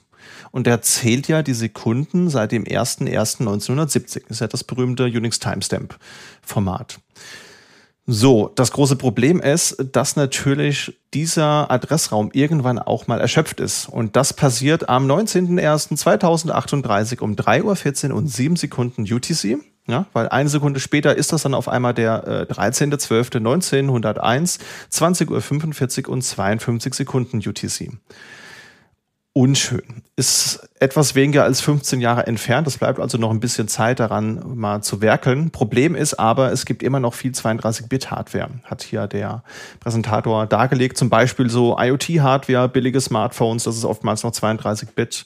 und 0.52 0.68
der 0.68 0.82
zählt 0.82 1.28
ja 1.28 1.44
die 1.44 1.54
Sekunden 1.54 2.30
seit 2.30 2.52
dem 2.52 2.64
01.01.1970. 2.64 4.24
Das 4.28 4.30
ist 4.30 4.42
ja 4.42 4.48
das 4.48 4.64
berühmte 4.64 5.06
Unix 5.06 5.40
Timestamp 5.40 5.98
Format. 6.42 7.00
So, 8.12 8.52
das 8.56 8.72
große 8.72 8.96
Problem 8.96 9.40
ist, 9.40 9.78
dass 9.92 10.16
natürlich 10.16 11.00
dieser 11.14 11.70
Adressraum 11.70 12.32
irgendwann 12.34 12.80
auch 12.80 13.06
mal 13.06 13.22
erschöpft 13.22 13.60
ist. 13.60 13.88
Und 13.88 14.16
das 14.16 14.34
passiert 14.34 14.90
am 14.90 15.06
19.01.2038 15.06 17.20
um 17.20 17.36
3.14 17.36 18.10
Uhr 18.10 18.16
und 18.16 18.28
7 18.28 18.56
Sekunden 18.56 19.04
UTC. 19.04 19.60
Ja, 19.86 20.08
weil 20.14 20.28
eine 20.30 20.50
Sekunde 20.50 20.80
später 20.80 21.16
ist 21.16 21.34
das 21.34 21.44
dann 21.44 21.54
auf 21.54 21.68
einmal 21.68 21.94
der 21.94 22.48
äh, 22.50 22.52
13.12.1901, 22.52 24.58
20.45 24.92 26.08
Uhr 26.08 26.14
und 26.14 26.24
52 26.24 26.96
Sekunden 26.96 27.38
UTC 27.38 27.92
unschön. 29.34 30.04
Ist 30.16 30.68
etwas 30.80 31.16
weniger 31.16 31.44
als 31.44 31.62
15 31.62 32.02
Jahre 32.02 32.28
entfernt. 32.28 32.68
Es 32.68 32.78
bleibt 32.78 33.00
also 33.00 33.18
noch 33.18 33.30
ein 33.30 33.40
bisschen 33.40 33.68
Zeit 33.68 34.00
daran, 34.00 34.58
mal 34.58 34.82
zu 34.82 35.02
werkeln. 35.02 35.52
Problem 35.52 35.96
ist 35.96 36.16
aber, 36.16 36.52
es 36.52 36.66
gibt 36.66 36.84
immer 36.84 37.00
noch 37.00 37.14
viel 37.14 37.32
32-Bit-Hardware, 37.32 38.50
hat 38.64 38.82
hier 38.82 39.08
der 39.08 39.44
Präsentator 39.80 40.46
dargelegt. 40.48 40.98
Zum 40.98 41.10
Beispiel 41.10 41.50
so 41.50 41.78
IoT-Hardware, 41.80 42.68
billige 42.70 43.00
Smartphones, 43.00 43.64
das 43.64 43.78
ist 43.78 43.86
oftmals 43.86 44.24
noch 44.24 44.32
32-Bit. 44.32 45.26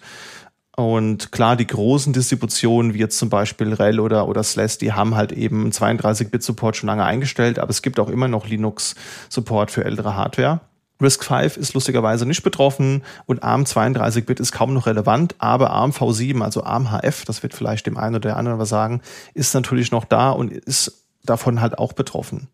Und 0.75 1.31
klar, 1.31 1.55
die 1.55 1.67
großen 1.67 2.13
Distributionen, 2.13 2.95
wie 2.95 2.99
jetzt 2.99 3.19
zum 3.19 3.29
Beispiel 3.29 3.73
RHEL 3.73 3.99
oder, 3.99 4.27
oder 4.27 4.43
SLES, 4.43 4.79
die 4.79 4.91
haben 4.91 5.15
halt 5.15 5.31
eben 5.31 5.69
32-Bit-Support 5.69 6.75
schon 6.75 6.87
lange 6.87 7.05
eingestellt, 7.05 7.59
aber 7.59 7.69
es 7.69 7.83
gibt 7.83 7.99
auch 7.99 8.09
immer 8.09 8.27
noch 8.27 8.47
Linux-Support 8.47 9.69
für 9.69 9.85
ältere 9.85 10.15
Hardware. 10.15 10.61
RISC 11.03 11.23
V 11.23 11.39
ist 11.39 11.73
lustigerweise 11.73 12.25
nicht 12.25 12.43
betroffen 12.43 13.03
und 13.25 13.43
ARM 13.43 13.63
32-Bit 13.63 14.39
ist 14.39 14.51
kaum 14.51 14.73
noch 14.73 14.87
relevant, 14.87 15.35
aber 15.37 15.71
ARM 15.71 15.91
V7, 15.91 16.41
also 16.41 16.63
ARM 16.63 16.91
HF, 16.91 17.25
das 17.25 17.43
wird 17.43 17.53
vielleicht 17.53 17.85
dem 17.85 17.97
einen 17.97 18.15
oder 18.15 18.29
der 18.29 18.37
anderen 18.37 18.59
was 18.59 18.69
sagen, 18.69 19.01
ist 19.33 19.53
natürlich 19.53 19.91
noch 19.91 20.05
da 20.05 20.31
und 20.31 20.51
ist 20.51 21.05
davon 21.23 21.61
halt 21.61 21.77
auch 21.77 21.93
betroffen. 21.93 22.49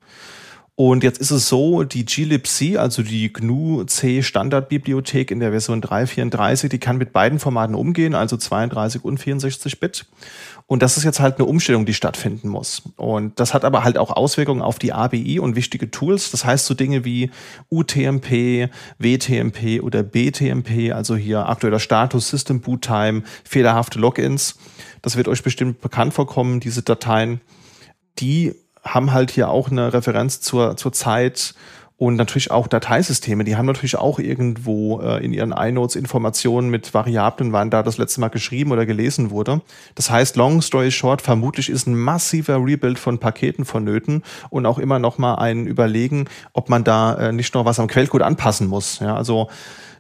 Und 0.82 1.04
jetzt 1.04 1.20
ist 1.20 1.32
es 1.32 1.50
so, 1.50 1.84
die 1.84 2.06
glibc, 2.06 2.78
also 2.78 3.04
die 3.04 3.34
GNU 3.34 3.84
C 3.84 4.24
Standardbibliothek 4.24 5.30
in 5.30 5.42
der 5.42 5.52
Version 5.52 5.84
3.34, 5.84 6.70
die 6.70 6.78
kann 6.78 6.98
mit 6.98 7.12
beiden 7.12 7.38
Formaten 7.38 7.76
umgehen, 7.76 8.16
also 8.16 8.38
32 8.38 9.04
und 9.04 9.18
64 9.18 9.82
Bit. 9.82 10.06
Und 10.68 10.82
das 10.82 10.96
ist 10.96 11.04
jetzt 11.04 11.20
halt 11.20 11.36
eine 11.36 11.44
Umstellung, 11.50 11.86
die 11.86 11.94
stattfinden 11.94 12.48
muss. 12.48 12.84
Und 12.96 13.42
das 13.42 13.54
hat 13.54 13.66
aber 13.66 13.84
halt 13.84 13.98
auch 13.98 14.12
Auswirkungen 14.12 14.62
auf 14.62 14.80
die 14.80 14.94
ABI 14.94 15.40
und 15.40 15.58
wichtige 15.58 15.92
Tools. 15.92 16.32
Das 16.32 16.46
heißt 16.46 16.66
so 16.66 16.76
Dinge 16.76 17.04
wie 17.04 17.30
UTMP, 17.70 18.70
WTMP 19.00 19.84
oder 19.84 20.02
BTMP, 20.02 20.94
also 20.94 21.18
hier 21.18 21.50
aktueller 21.50 21.80
Status, 21.80 22.30
System 22.30 22.62
Boot 22.62 22.84
Time, 22.84 23.24
fehlerhafte 23.44 24.00
Logins. 24.00 24.56
Das 25.02 25.18
wird 25.18 25.28
euch 25.28 25.44
bestimmt 25.44 25.82
bekannt 25.82 26.14
vorkommen, 26.14 26.62
diese 26.62 26.84
Dateien. 26.84 27.42
Die 28.20 28.54
haben 28.84 29.14
halt 29.14 29.32
hier 29.32 29.50
auch 29.50 29.70
eine 29.70 29.94
Referenz 29.94 30.42
zur, 30.42 30.78
zur 30.78 30.94
Zeit 30.94 31.54
und 32.00 32.16
natürlich 32.16 32.50
auch 32.50 32.68
Dateisysteme, 32.68 33.44
die 33.44 33.58
haben 33.58 33.66
natürlich 33.66 33.98
auch 33.98 34.20
irgendwo 34.20 35.02
äh, 35.02 35.24
in 35.24 35.34
ihren 35.34 35.52
iNotes 35.52 35.98
Informationen 35.98 36.70
mit 36.70 36.94
Variablen, 36.94 37.52
wann 37.52 37.70
da 37.70 37.84
das 37.84 37.98
letzte 37.98 38.22
Mal 38.22 38.30
geschrieben 38.30 38.72
oder 38.72 38.86
gelesen 38.86 39.32
wurde. 39.32 39.60
Das 39.96 40.10
heißt, 40.10 40.38
long 40.38 40.62
story 40.62 40.92
short, 40.92 41.22
vermutlich 41.22 41.70
ist 41.70 41.88
ein 41.88 42.00
massiver 42.00 42.64
Rebuild 42.64 43.00
von 43.00 43.20
Paketen 43.20 43.66
vonnöten 43.66 44.24
und 44.50 44.66
auch 44.66 44.80
immer 44.80 44.98
noch 44.98 45.18
mal 45.18 45.36
ein 45.36 45.68
Überlegen, 45.68 46.30
ob 46.54 46.70
man 46.70 46.86
da 46.86 47.16
äh, 47.16 47.34
nicht 47.34 47.54
noch 47.54 47.66
was 47.66 47.82
am 47.82 47.88
Quellcode 47.88 48.22
anpassen 48.22 48.68
muss. 48.68 49.00
Ja, 49.00 49.18
also 49.18 49.50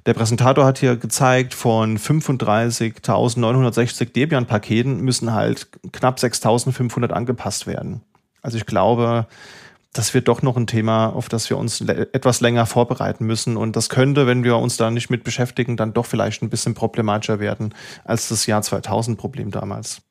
der 0.05 0.13
Präsentator 0.13 0.65
hat 0.65 0.79
hier 0.79 0.95
gezeigt, 0.95 1.53
von 1.53 1.97
35.960 1.97 4.13
Debian-Paketen 4.13 5.01
müssen 5.01 5.33
halt 5.33 5.67
knapp 5.91 6.19
6.500 6.19 7.09
angepasst 7.09 7.67
werden. 7.67 8.03
Also 8.41 8.57
ich 8.57 8.65
glaube, 8.65 9.27
das 9.93 10.13
wird 10.13 10.27
doch 10.27 10.41
noch 10.41 10.55
ein 10.55 10.67
Thema, 10.67 11.07
auf 11.07 11.29
das 11.29 11.49
wir 11.49 11.57
uns 11.57 11.81
etwas 11.81 12.41
länger 12.41 12.65
vorbereiten 12.65 13.25
müssen. 13.25 13.57
Und 13.57 13.75
das 13.75 13.89
könnte, 13.89 14.27
wenn 14.27 14.43
wir 14.43 14.57
uns 14.57 14.77
da 14.77 14.91
nicht 14.91 15.09
mit 15.09 15.23
beschäftigen, 15.23 15.77
dann 15.77 15.93
doch 15.93 16.05
vielleicht 16.05 16.41
ein 16.41 16.49
bisschen 16.49 16.75
problematischer 16.75 17.39
werden 17.39 17.73
als 18.03 18.29
das 18.29 18.45
Jahr 18.45 18.61
2000 18.61 19.17
Problem 19.17 19.51
damals. 19.51 20.01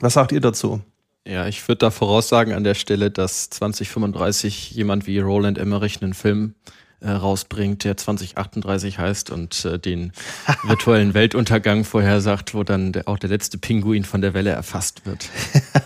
Was 0.00 0.14
sagt 0.14 0.32
ihr 0.32 0.40
dazu? 0.40 0.80
Ja, 1.26 1.46
ich 1.46 1.66
würde 1.68 1.80
da 1.80 1.90
voraussagen 1.90 2.54
an 2.54 2.64
der 2.64 2.74
Stelle, 2.74 3.10
dass 3.10 3.50
2035 3.50 4.70
jemand 4.70 5.06
wie 5.06 5.18
Roland 5.18 5.58
Emmerich 5.58 6.02
einen 6.02 6.14
Film 6.14 6.54
äh, 7.00 7.10
rausbringt, 7.10 7.84
der 7.84 7.96
2038 7.96 8.98
heißt 8.98 9.30
und 9.30 9.64
äh, 9.66 9.78
den 9.78 10.12
virtuellen 10.64 11.14
Weltuntergang 11.14 11.84
vorhersagt, 11.84 12.54
wo 12.54 12.64
dann 12.64 12.92
der, 12.92 13.08
auch 13.08 13.18
der 13.18 13.28
letzte 13.28 13.58
Pinguin 13.58 14.04
von 14.04 14.22
der 14.22 14.32
Welle 14.32 14.50
erfasst 14.50 15.04
wird. 15.04 15.28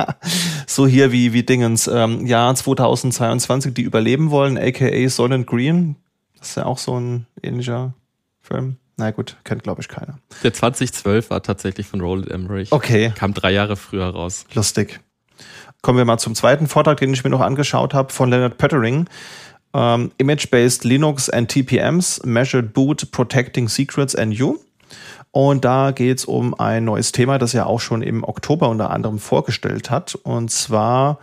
so 0.71 0.87
hier 0.87 1.13
wie, 1.13 1.33
wie 1.33 1.43
Dingens, 1.43 1.89
ähm, 1.89 2.27
Jahr 2.27 2.55
2022, 2.55 3.75
die 3.75 3.83
überleben 3.83 4.31
wollen, 4.31 4.57
aka 4.57 5.09
Solent 5.09 5.47
Green. 5.47 5.97
Das 6.39 6.51
ist 6.51 6.57
ja 6.57 6.67
auch 6.67 6.79
so 6.79 6.99
ein 6.99 7.27
ähnlicher 7.43 7.95
Film. 8.41 8.77
Na 8.97 9.11
gut, 9.11 9.37
kennt 9.45 9.63
glaube 9.63 9.81
ich 9.81 9.89
keiner. 9.89 10.19
Der 10.43 10.53
2012 10.53 11.31
war 11.31 11.43
tatsächlich 11.43 11.87
von 11.87 12.01
Roland 12.01 12.31
Emmerich. 12.31 12.71
Okay. 12.71 13.13
Kam 13.17 13.35
drei 13.35 13.51
Jahre 13.51 13.77
früher 13.77 14.07
raus. 14.07 14.45
Lustig. 14.55 15.01
Kommen 15.83 15.99
wir 15.99 16.05
mal 16.05 16.19
zum 16.19 16.35
zweiten 16.35 16.67
Vortrag, 16.67 16.99
den 16.99 17.13
ich 17.13 17.25
mir 17.25 17.31
noch 17.31 17.41
angeschaut 17.41 17.95
habe, 17.95 18.13
von 18.13 18.31
Leonard 18.31 18.59
Pöttering. 18.59 19.09
Um, 19.73 20.11
Image-based 20.19 20.85
Linux 20.85 21.31
and 21.31 21.49
TPMs, 21.49 22.21
Measured 22.25 22.75
Boot, 22.75 23.13
Protecting 23.13 23.69
Secrets 23.69 24.17
and 24.17 24.35
You. 24.35 24.59
Und 25.33 25.65
da 25.65 25.93
geht 25.93 26.19
es 26.19 26.25
um 26.25 26.59
ein 26.59 26.85
neues 26.85 27.13
Thema, 27.13 27.39
das 27.39 27.55
er 27.55 27.67
auch 27.67 27.81
schon 27.81 28.03
im 28.03 28.25
Oktober 28.25 28.69
unter 28.69 28.91
anderem 28.91 29.19
vorgestellt 29.19 29.91
hat. 29.91 30.17
Und 30.17 30.51
zwar 30.51 31.19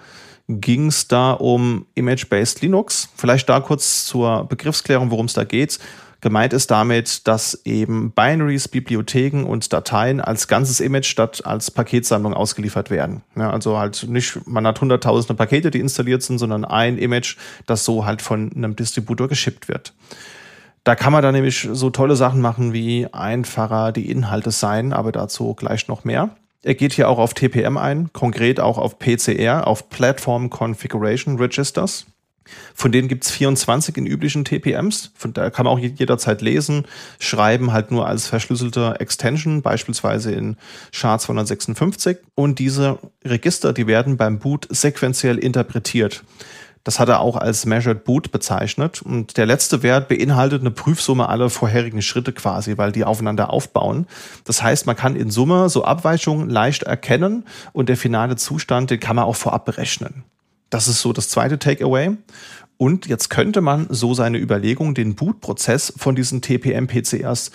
ging 0.48 0.88
es 0.88 1.08
da 1.08 1.34
um 1.34 1.86
Image-based 1.96 2.62
Linux. 2.62 3.10
Vielleicht 3.16 3.50
da 3.50 3.60
kurz 3.60 4.06
zur 4.06 4.46
Begriffsklärung, 4.46 5.12
worum 5.12 5.26
es 5.26 5.34
da 5.34 5.44
geht. 5.44 5.80
Gemeint 6.22 6.54
ist 6.54 6.72
damit, 6.72 7.28
dass 7.28 7.62
eben 7.64 8.12
Binaries, 8.12 8.68
Bibliotheken 8.68 9.44
und 9.44 9.72
Dateien 9.72 10.20
als 10.20 10.48
ganzes 10.48 10.80
Image 10.80 11.06
statt 11.06 11.46
als 11.46 11.70
Paketsammlung 11.70 12.34
ausgeliefert 12.34 12.90
werden. 12.90 13.22
Ja, 13.36 13.52
also 13.52 13.78
halt 13.78 14.08
nicht, 14.10 14.48
man 14.48 14.66
hat 14.66 14.82
hunderttausende 14.82 15.36
Pakete, 15.36 15.70
die 15.70 15.80
installiert 15.80 16.24
sind, 16.24 16.40
sondern 16.40 16.66
ein 16.66 16.98
Image, 16.98 17.38
das 17.68 17.86
so 17.86 18.06
halt 18.06 18.24
von 18.24 18.52
einem 18.56 18.76
Distributor 18.76 19.28
geschippt 19.28 19.68
wird. 19.68 19.94
Da 20.88 20.96
kann 20.96 21.12
man 21.12 21.22
dann 21.22 21.34
nämlich 21.34 21.68
so 21.70 21.90
tolle 21.90 22.16
Sachen 22.16 22.40
machen 22.40 22.72
wie 22.72 23.08
einfacher 23.12 23.92
die 23.92 24.10
Inhalte 24.10 24.52
sein, 24.52 24.94
aber 24.94 25.12
dazu 25.12 25.54
gleich 25.54 25.90
noch 25.90 26.06
mehr. 26.06 26.30
Er 26.64 26.76
geht 26.76 26.94
hier 26.94 27.10
auch 27.10 27.20
auf 27.20 27.34
TPM 27.34 27.76
ein, 27.76 28.14
konkret 28.14 28.62
auch 28.62 28.78
auf 28.78 28.98
PCR, 28.98 29.68
auf 29.68 29.90
Platform 29.90 30.50
Configuration 30.50 31.40
Registers. 31.40 32.06
Von 32.74 32.94
denen 32.94 33.10
gibt 33.10 33.26
es 33.26 33.32
24 33.32 33.98
in 33.98 34.06
üblichen 34.06 34.46
TPMs. 34.46 35.12
Von 35.14 35.34
da 35.34 35.50
kann 35.50 35.66
man 35.66 35.74
auch 35.74 35.80
jederzeit 35.80 36.42
lesen, 36.42 36.86
schreiben 37.20 37.74
halt 37.74 37.92
nur 37.92 38.08
als 38.08 38.28
verschlüsselte 38.28 38.96
Extension, 39.02 39.62
beispielsweise 39.62 40.32
in 40.32 40.56
SHA-256. 40.94 42.20
Und 42.34 42.60
diese 42.60 43.00
Register, 43.26 43.74
die 43.74 43.88
werden 43.88 44.16
beim 44.16 44.40
Boot 44.40 44.68
sequenziell 44.70 45.38
interpretiert. 45.38 46.24
Das 46.88 47.02
hat 47.02 47.10
er 47.10 47.20
auch 47.20 47.36
als 47.36 47.66
Measured 47.66 48.06
Boot 48.06 48.32
bezeichnet. 48.32 49.02
Und 49.02 49.36
der 49.36 49.46
letzte 49.46 49.84
Wert 49.84 50.08
beinhaltet 50.08 50.62
eine 50.62 50.72
Prüfsumme 50.72 51.28
aller 51.28 51.50
vorherigen 51.50 52.02
Schritte 52.02 52.32
quasi, 52.32 52.78
weil 52.78 52.94
die 52.94 53.04
aufeinander 53.04 53.52
aufbauen. 53.52 54.08
Das 54.46 54.64
heißt, 54.64 54.86
man 54.86 54.96
kann 54.96 55.18
in 55.18 55.30
Summe 55.30 55.68
so 55.68 55.84
Abweichungen 55.84 56.50
leicht 56.50 56.84
erkennen 56.84 57.44
und 57.74 57.90
der 57.90 57.98
finale 57.98 58.38
Zustand, 58.38 58.90
den 58.90 59.02
kann 59.02 59.18
man 59.18 59.26
auch 59.26 59.36
vorab 59.36 59.66
berechnen. 59.66 60.24
Das 60.70 60.88
ist 60.88 61.02
so 61.02 61.12
das 61.12 61.28
zweite 61.28 61.60
Takeaway. 61.60 62.16
Und 62.78 63.08
jetzt 63.08 63.28
könnte 63.30 63.60
man 63.60 63.88
so 63.90 64.14
seine 64.14 64.38
Überlegung, 64.38 64.96
den 64.96 65.16
Bootprozess 65.16 65.92
von 65.98 66.16
diesen 66.16 66.42
TPM-PCRs 66.42 67.52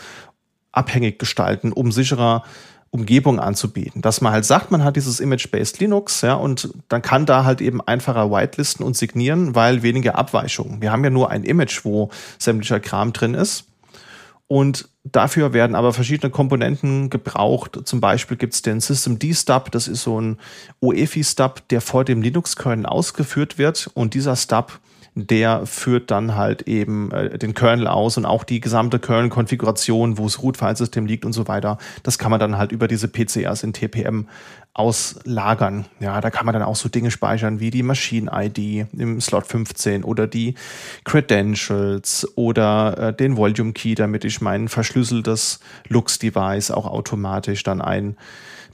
abhängig 0.72 1.18
gestalten, 1.18 1.72
um 1.72 1.90
sicherer 1.90 2.44
Umgebung 2.92 3.40
anzubieten. 3.40 4.02
Dass 4.02 4.20
man 4.20 4.32
halt 4.32 4.44
sagt, 4.44 4.70
man 4.70 4.84
hat 4.84 4.96
dieses 4.96 5.18
Image-Based 5.18 5.80
Linux, 5.80 6.20
ja, 6.20 6.34
und 6.34 6.68
dann 6.88 7.00
kann 7.00 7.24
da 7.24 7.44
halt 7.44 7.62
eben 7.62 7.80
einfacher 7.80 8.30
whitelisten 8.30 8.84
und 8.84 8.96
signieren, 8.96 9.54
weil 9.54 9.82
weniger 9.82 10.16
Abweichungen. 10.16 10.82
Wir 10.82 10.92
haben 10.92 11.02
ja 11.02 11.10
nur 11.10 11.30
ein 11.30 11.42
Image, 11.42 11.84
wo 11.84 12.10
sämtlicher 12.38 12.80
Kram 12.80 13.14
drin 13.14 13.34
ist. 13.34 13.64
Und 14.46 14.90
dafür 15.04 15.54
werden 15.54 15.74
aber 15.74 15.94
verschiedene 15.94 16.30
Komponenten 16.30 17.08
gebraucht. 17.08 17.80
Zum 17.84 18.02
Beispiel 18.02 18.36
gibt 18.36 18.52
es 18.52 18.60
den 18.60 18.80
System 18.80 19.18
D-Stub, 19.18 19.70
das 19.70 19.88
ist 19.88 20.02
so 20.02 20.20
ein 20.20 20.38
UEFI-Stub, 20.82 21.66
der 21.68 21.80
vor 21.80 22.04
dem 22.04 22.20
Linux-Kernel 22.20 22.84
ausgeführt 22.84 23.56
wird. 23.56 23.90
Und 23.94 24.12
dieser 24.12 24.36
Stub 24.36 24.78
der 25.14 25.66
führt 25.66 26.10
dann 26.10 26.36
halt 26.36 26.62
eben 26.62 27.10
äh, 27.10 27.38
den 27.38 27.54
Kernel 27.54 27.86
aus 27.86 28.16
und 28.16 28.24
auch 28.24 28.44
die 28.44 28.60
gesamte 28.60 28.98
Kernel-Konfiguration, 28.98 30.16
wo 30.16 30.24
das 30.24 30.42
Root-Filesystem 30.42 31.04
liegt 31.06 31.24
und 31.24 31.32
so 31.32 31.48
weiter. 31.48 31.78
Das 32.02 32.18
kann 32.18 32.30
man 32.30 32.40
dann 32.40 32.56
halt 32.56 32.72
über 32.72 32.88
diese 32.88 33.08
PCRs 33.08 33.62
in 33.62 33.72
TPM 33.72 34.26
auslagern. 34.74 35.84
Ja, 36.00 36.20
da 36.22 36.30
kann 36.30 36.46
man 36.46 36.54
dann 36.54 36.62
auch 36.62 36.76
so 36.76 36.88
Dinge 36.88 37.10
speichern 37.10 37.60
wie 37.60 37.70
die 37.70 37.82
Machine-ID 37.82 38.86
im 38.96 39.20
Slot 39.20 39.46
15 39.46 40.02
oder 40.02 40.26
die 40.26 40.54
Credentials 41.04 42.26
oder 42.36 42.96
äh, 42.98 43.12
den 43.12 43.36
Volume 43.36 43.74
Key, 43.74 43.94
damit 43.94 44.24
ich 44.24 44.40
mein 44.40 44.68
verschlüsseltes 44.68 45.60
Lux-Device 45.88 46.70
auch 46.70 46.86
automatisch 46.86 47.62
dann 47.62 47.82
ein 47.82 48.16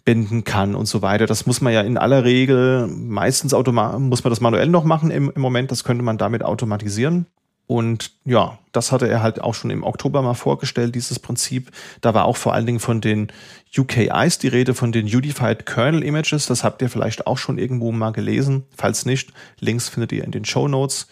binden 0.09 0.43
kann 0.43 0.75
und 0.75 0.87
so 0.87 1.03
weiter. 1.03 1.27
Das 1.27 1.45
muss 1.45 1.61
man 1.61 1.71
ja 1.71 1.83
in 1.83 1.99
aller 1.99 2.25
Regel 2.25 2.87
meistens 2.87 3.53
automatisch, 3.53 4.01
muss 4.01 4.25
man 4.25 4.31
das 4.31 4.41
manuell 4.41 4.69
noch 4.69 4.85
machen 4.85 5.11
im, 5.11 5.31
im 5.35 5.43
Moment. 5.43 5.71
Das 5.71 5.85
könnte 5.85 6.03
man 6.03 6.17
damit 6.17 6.43
automatisieren. 6.43 7.27
Und 7.67 8.13
ja, 8.25 8.59
das 8.73 8.91
hatte 8.91 9.07
er 9.07 9.23
halt 9.23 9.43
auch 9.43 9.53
schon 9.53 9.69
im 9.69 9.83
Oktober 9.83 10.23
mal 10.23 10.33
vorgestellt, 10.33 10.95
dieses 10.95 11.19
Prinzip. 11.19 11.71
Da 12.01 12.15
war 12.15 12.25
auch 12.25 12.39
vor 12.39 12.55
allen 12.55 12.65
Dingen 12.65 12.81
von 12.81 13.03
den 13.03 13.29
UKIs 13.77 14.39
die 14.39 14.49
Rede, 14.49 14.73
von 14.73 14.93
den 14.93 15.05
Unified 15.05 15.67
Kernel 15.67 16.03
Images. 16.03 16.47
Das 16.47 16.65
habt 16.65 16.81
ihr 16.81 16.89
vielleicht 16.89 17.27
auch 17.27 17.37
schon 17.37 17.59
irgendwo 17.59 17.93
mal 17.93 18.13
gelesen. 18.13 18.65
Falls 18.75 19.05
nicht, 19.05 19.35
Links 19.61 19.91
findet 19.91 20.13
ihr 20.13 20.25
in 20.25 20.31
den 20.31 20.47
Show 20.47 20.69
Notes. 20.69 21.07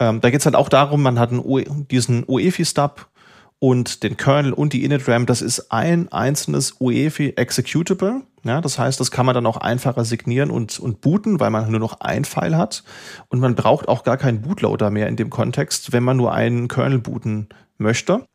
Ähm, 0.00 0.20
da 0.20 0.30
geht 0.30 0.40
es 0.40 0.46
halt 0.46 0.56
auch 0.56 0.68
darum, 0.68 1.00
man 1.00 1.20
hat 1.20 1.30
einen, 1.30 1.86
diesen 1.86 2.24
UEFI-Stub 2.26 3.06
und 3.62 4.02
den 4.02 4.16
Kernel 4.16 4.52
und 4.52 4.72
die 4.72 4.82
Init-RAM. 4.82 5.24
Das 5.24 5.40
ist 5.40 5.70
ein 5.70 6.10
einzelnes 6.10 6.80
UEFI 6.80 7.34
Executable. 7.36 8.22
Ja, 8.42 8.60
das 8.60 8.76
heißt, 8.76 8.98
das 8.98 9.12
kann 9.12 9.24
man 9.24 9.36
dann 9.36 9.46
auch 9.46 9.56
einfacher 9.56 10.04
signieren 10.04 10.50
und, 10.50 10.80
und 10.80 11.00
booten, 11.00 11.38
weil 11.38 11.50
man 11.50 11.70
nur 11.70 11.78
noch 11.78 12.00
ein 12.00 12.24
File 12.24 12.56
hat. 12.56 12.82
Und 13.28 13.38
man 13.38 13.54
braucht 13.54 13.86
auch 13.86 14.02
gar 14.02 14.16
keinen 14.16 14.42
Bootloader 14.42 14.90
mehr 14.90 15.06
in 15.06 15.14
dem 15.14 15.30
Kontext, 15.30 15.92
wenn 15.92 16.02
man 16.02 16.16
nur 16.16 16.32
einen 16.32 16.66
Kernel 16.66 16.98
booten 16.98 17.50
möchte. 17.78 18.26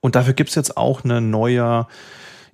Und 0.00 0.14
dafür 0.14 0.34
gibt's 0.34 0.56
jetzt 0.56 0.76
auch 0.76 1.04
eine 1.04 1.22
neue 1.22 1.86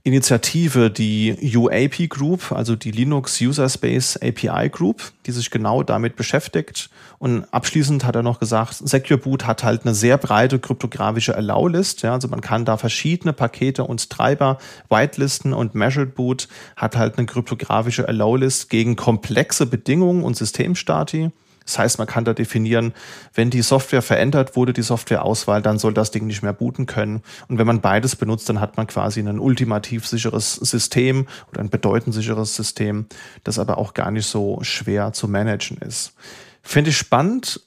Initiative, 0.05 0.91
die 0.91 1.57
UAP 1.57 2.09
Group, 2.09 2.51
also 2.51 2.75
die 2.75 2.91
Linux 2.91 3.41
User 3.41 3.69
Space 3.69 4.17
API 4.17 4.69
Group, 4.69 5.13
die 5.27 5.31
sich 5.31 5.53
genau 5.53 5.85
damit 5.85 6.17
beschäftigt. 6.17 6.91
Und 7.21 7.45
abschließend 7.53 8.05
hat 8.05 8.17
er 8.17 8.25
noch 8.25 8.41
gesagt, 8.41 8.75
Secure 8.75 9.17
Boot 9.19 9.47
hat 9.47 9.63
halt 9.63 9.83
eine 9.85 9.95
sehr 9.95 10.19
breite 10.19 10.59
kryptografische 10.59 11.37
Allow-List. 11.37 12.03
Ja, 12.03 12.15
also 12.15 12.27
man 12.27 12.41
kann 12.41 12.65
da 12.65 12.77
verschiedene 12.79 13.33
Pakete 13.33 13.85
und 13.85 14.11
Treiber 14.11 14.59
whitelisten 14.91 15.53
und 15.53 15.77
Measured 15.77 16.17
Boot 16.17 16.49
hat 16.75 16.97
halt 16.97 17.17
eine 17.17 17.27
kryptografische 17.27 18.09
Allow-List 18.09 18.71
gegen 18.71 18.97
komplexe 18.97 19.67
Bedingungen 19.67 20.25
und 20.25 20.37
Systemstati. 20.37 21.31
Das 21.65 21.79
heißt, 21.79 21.99
man 21.99 22.07
kann 22.07 22.25
da 22.25 22.35
definieren, 22.35 22.93
wenn 23.35 23.51
die 23.51 23.63
Software 23.63 24.03
verändert 24.03 24.57
wurde, 24.57 24.73
die 24.73 24.83
Softwareauswahl, 24.83 25.63
dann 25.63 25.79
soll 25.79 25.95
das 25.95 26.11
Ding 26.11 26.27
nicht 26.27 26.43
mehr 26.43 26.53
booten 26.53 26.87
können. 26.87 27.23
Und 27.49 27.59
wenn 27.59 27.67
man 27.67 27.81
beides 27.81 28.17
benutzt, 28.17 28.49
dann 28.49 28.61
hat 28.61 28.77
man 28.77 28.87
quasi 28.87 29.21
ein 29.21 29.39
ultimativ 29.39 30.07
sicheres 30.07 30.55
System 30.55 31.27
oder 31.51 31.61
ein 31.61 31.71
bedeutend 31.71 32.15
sicheres 32.15 32.55
System, 32.57 33.07
das 33.45 33.59
aber 33.59 33.79
auch 33.79 33.95
gar 33.95 34.11
nicht 34.11 34.27
so 34.27 34.59
schwer 34.63 35.13
zu 35.13 35.29
managen 35.29 35.79
ist. 35.79 36.15
Finde 36.63 36.91
ich 36.91 36.97
spannend, 36.97 37.61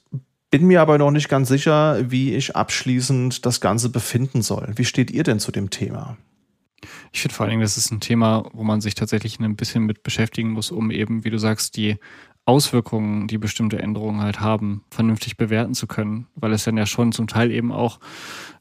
bin 0.50 0.66
mir 0.66 0.80
aber 0.80 0.98
noch 0.98 1.10
nicht 1.10 1.28
ganz 1.28 1.48
sicher, 1.48 2.10
wie 2.10 2.34
ich 2.34 2.56
abschließend 2.56 3.44
das 3.44 3.60
Ganze 3.60 3.88
befinden 3.88 4.42
soll. 4.42 4.72
Wie 4.76 4.84
steht 4.84 5.10
ihr 5.10 5.22
denn 5.22 5.40
zu 5.40 5.52
dem 5.52 5.70
Thema? 5.70 6.16
Ich 7.12 7.20
finde 7.20 7.34
vor 7.34 7.44
allen 7.44 7.50
Dingen, 7.50 7.62
das 7.62 7.76
ist 7.76 7.90
ein 7.90 8.00
Thema, 8.00 8.48
wo 8.52 8.62
man 8.62 8.80
sich 8.80 8.94
tatsächlich 8.94 9.40
ein 9.40 9.56
bisschen 9.56 9.84
mit 9.84 10.02
beschäftigen 10.02 10.50
muss, 10.50 10.70
um 10.70 10.90
eben, 10.90 11.24
wie 11.24 11.30
du 11.30 11.38
sagst, 11.38 11.76
die 11.76 11.96
Auswirkungen, 12.46 13.26
die 13.26 13.38
bestimmte 13.38 13.80
Änderungen 13.80 14.22
halt 14.22 14.40
haben, 14.40 14.84
vernünftig 14.90 15.36
bewerten 15.36 15.74
zu 15.74 15.86
können, 15.86 16.28
weil 16.36 16.52
es 16.52 16.64
dann 16.64 16.76
ja 16.76 16.86
schon 16.86 17.12
zum 17.12 17.26
Teil 17.26 17.50
eben 17.50 17.72
auch 17.72 17.98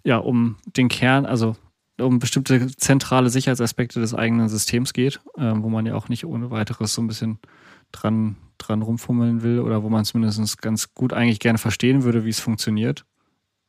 ja 0.04 0.18
um 0.18 0.58
den 0.66 0.90
Kern, 0.90 1.26
also 1.26 1.56
um 2.00 2.20
bestimmte 2.20 2.68
zentrale 2.76 3.30
Sicherheitsaspekte 3.30 4.00
des 4.00 4.14
eigenen 4.14 4.50
Systems 4.50 4.92
geht, 4.92 5.22
äh, 5.38 5.54
wo 5.56 5.70
man 5.70 5.86
ja 5.86 5.96
auch 5.96 6.10
nicht 6.10 6.26
ohne 6.26 6.52
weiteres 6.52 6.94
so 6.94 7.02
ein 7.02 7.08
bisschen 7.08 7.40
dran, 7.92 8.36
dran 8.58 8.82
rumfummeln 8.82 9.44
will 9.44 9.60
oder 9.60 9.84
wo 9.84 9.90
man 9.90 10.04
zumindest 10.04 10.62
ganz 10.62 10.94
gut 10.94 11.14
eigentlich 11.14 11.40
gerne 11.40 11.60
verstehen 11.60 12.04
würde, 12.04 12.26
wie 12.26 12.30
es 12.30 12.40
funktioniert. 12.40 13.06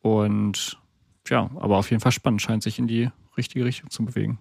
Und 0.00 0.80
ja, 1.28 1.50
aber 1.56 1.76
auf 1.76 1.90
jeden 1.90 2.00
Fall 2.00 2.12
spannend, 2.12 2.42
scheint 2.42 2.62
sich 2.62 2.78
in 2.78 2.86
die 2.86 3.10
richtige 3.36 3.64
Richtung 3.64 3.90
zu 3.90 4.04
bewegen. 4.04 4.38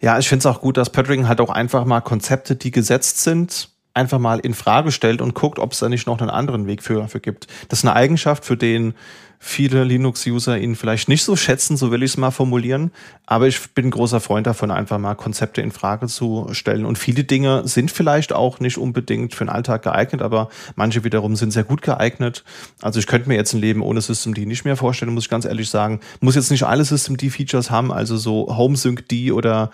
Ja, 0.00 0.18
ich 0.18 0.28
finde 0.28 0.40
es 0.40 0.46
auch 0.46 0.60
gut, 0.60 0.76
dass 0.76 0.90
Patrick 0.90 1.24
halt 1.26 1.40
auch 1.40 1.50
einfach 1.50 1.84
mal 1.84 2.00
Konzepte, 2.00 2.56
die 2.56 2.70
gesetzt 2.70 3.22
sind, 3.22 3.70
einfach 3.94 4.18
mal 4.18 4.38
in 4.38 4.54
Frage 4.54 4.92
stellt 4.92 5.20
und 5.20 5.34
guckt, 5.34 5.58
ob 5.58 5.72
es 5.72 5.78
da 5.78 5.88
nicht 5.88 6.06
noch 6.06 6.20
einen 6.20 6.30
anderen 6.30 6.66
Weg 6.66 6.82
für, 6.82 7.08
für 7.08 7.20
gibt. 7.20 7.46
Das 7.68 7.80
ist 7.80 7.84
eine 7.84 7.94
Eigenschaft, 7.94 8.44
für 8.44 8.56
den 8.56 8.94
viele 9.38 9.84
Linux-User 9.84 10.58
ihn 10.58 10.74
vielleicht 10.74 11.08
nicht 11.08 11.22
so 11.22 11.36
schätzen, 11.36 11.76
so 11.76 11.90
will 11.90 12.02
ich 12.02 12.12
es 12.12 12.16
mal 12.16 12.30
formulieren. 12.30 12.90
Aber 13.26 13.46
ich 13.46 13.70
bin 13.70 13.90
großer 13.90 14.20
Freund 14.20 14.46
davon, 14.46 14.70
einfach 14.70 14.98
mal 14.98 15.14
Konzepte 15.14 15.60
in 15.60 15.70
Frage 15.70 16.06
zu 16.08 16.48
stellen. 16.52 16.84
Und 16.84 16.98
viele 16.98 17.24
Dinge 17.24 17.66
sind 17.66 17.90
vielleicht 17.90 18.32
auch 18.32 18.60
nicht 18.60 18.78
unbedingt 18.78 19.34
für 19.34 19.44
den 19.44 19.50
Alltag 19.50 19.82
geeignet, 19.82 20.22
aber 20.22 20.48
manche 20.76 21.04
wiederum 21.04 21.36
sind 21.36 21.52
sehr 21.52 21.64
gut 21.64 21.82
geeignet. 21.82 22.44
Also 22.82 22.98
ich 22.98 23.06
könnte 23.06 23.28
mir 23.28 23.36
jetzt 23.36 23.52
ein 23.52 23.60
Leben 23.60 23.82
ohne 23.82 24.00
Systemd 24.00 24.38
nicht 24.38 24.64
mehr 24.64 24.76
vorstellen, 24.76 25.14
muss 25.14 25.24
ich 25.24 25.30
ganz 25.30 25.44
ehrlich 25.44 25.70
sagen. 25.70 26.00
Muss 26.20 26.34
jetzt 26.34 26.50
nicht 26.50 26.64
alle 26.64 26.84
Systemd-Features 26.84 27.70
haben, 27.70 27.92
also 27.92 28.16
so 28.16 28.56
HomeSync-D 28.56 29.32
oder 29.32 29.70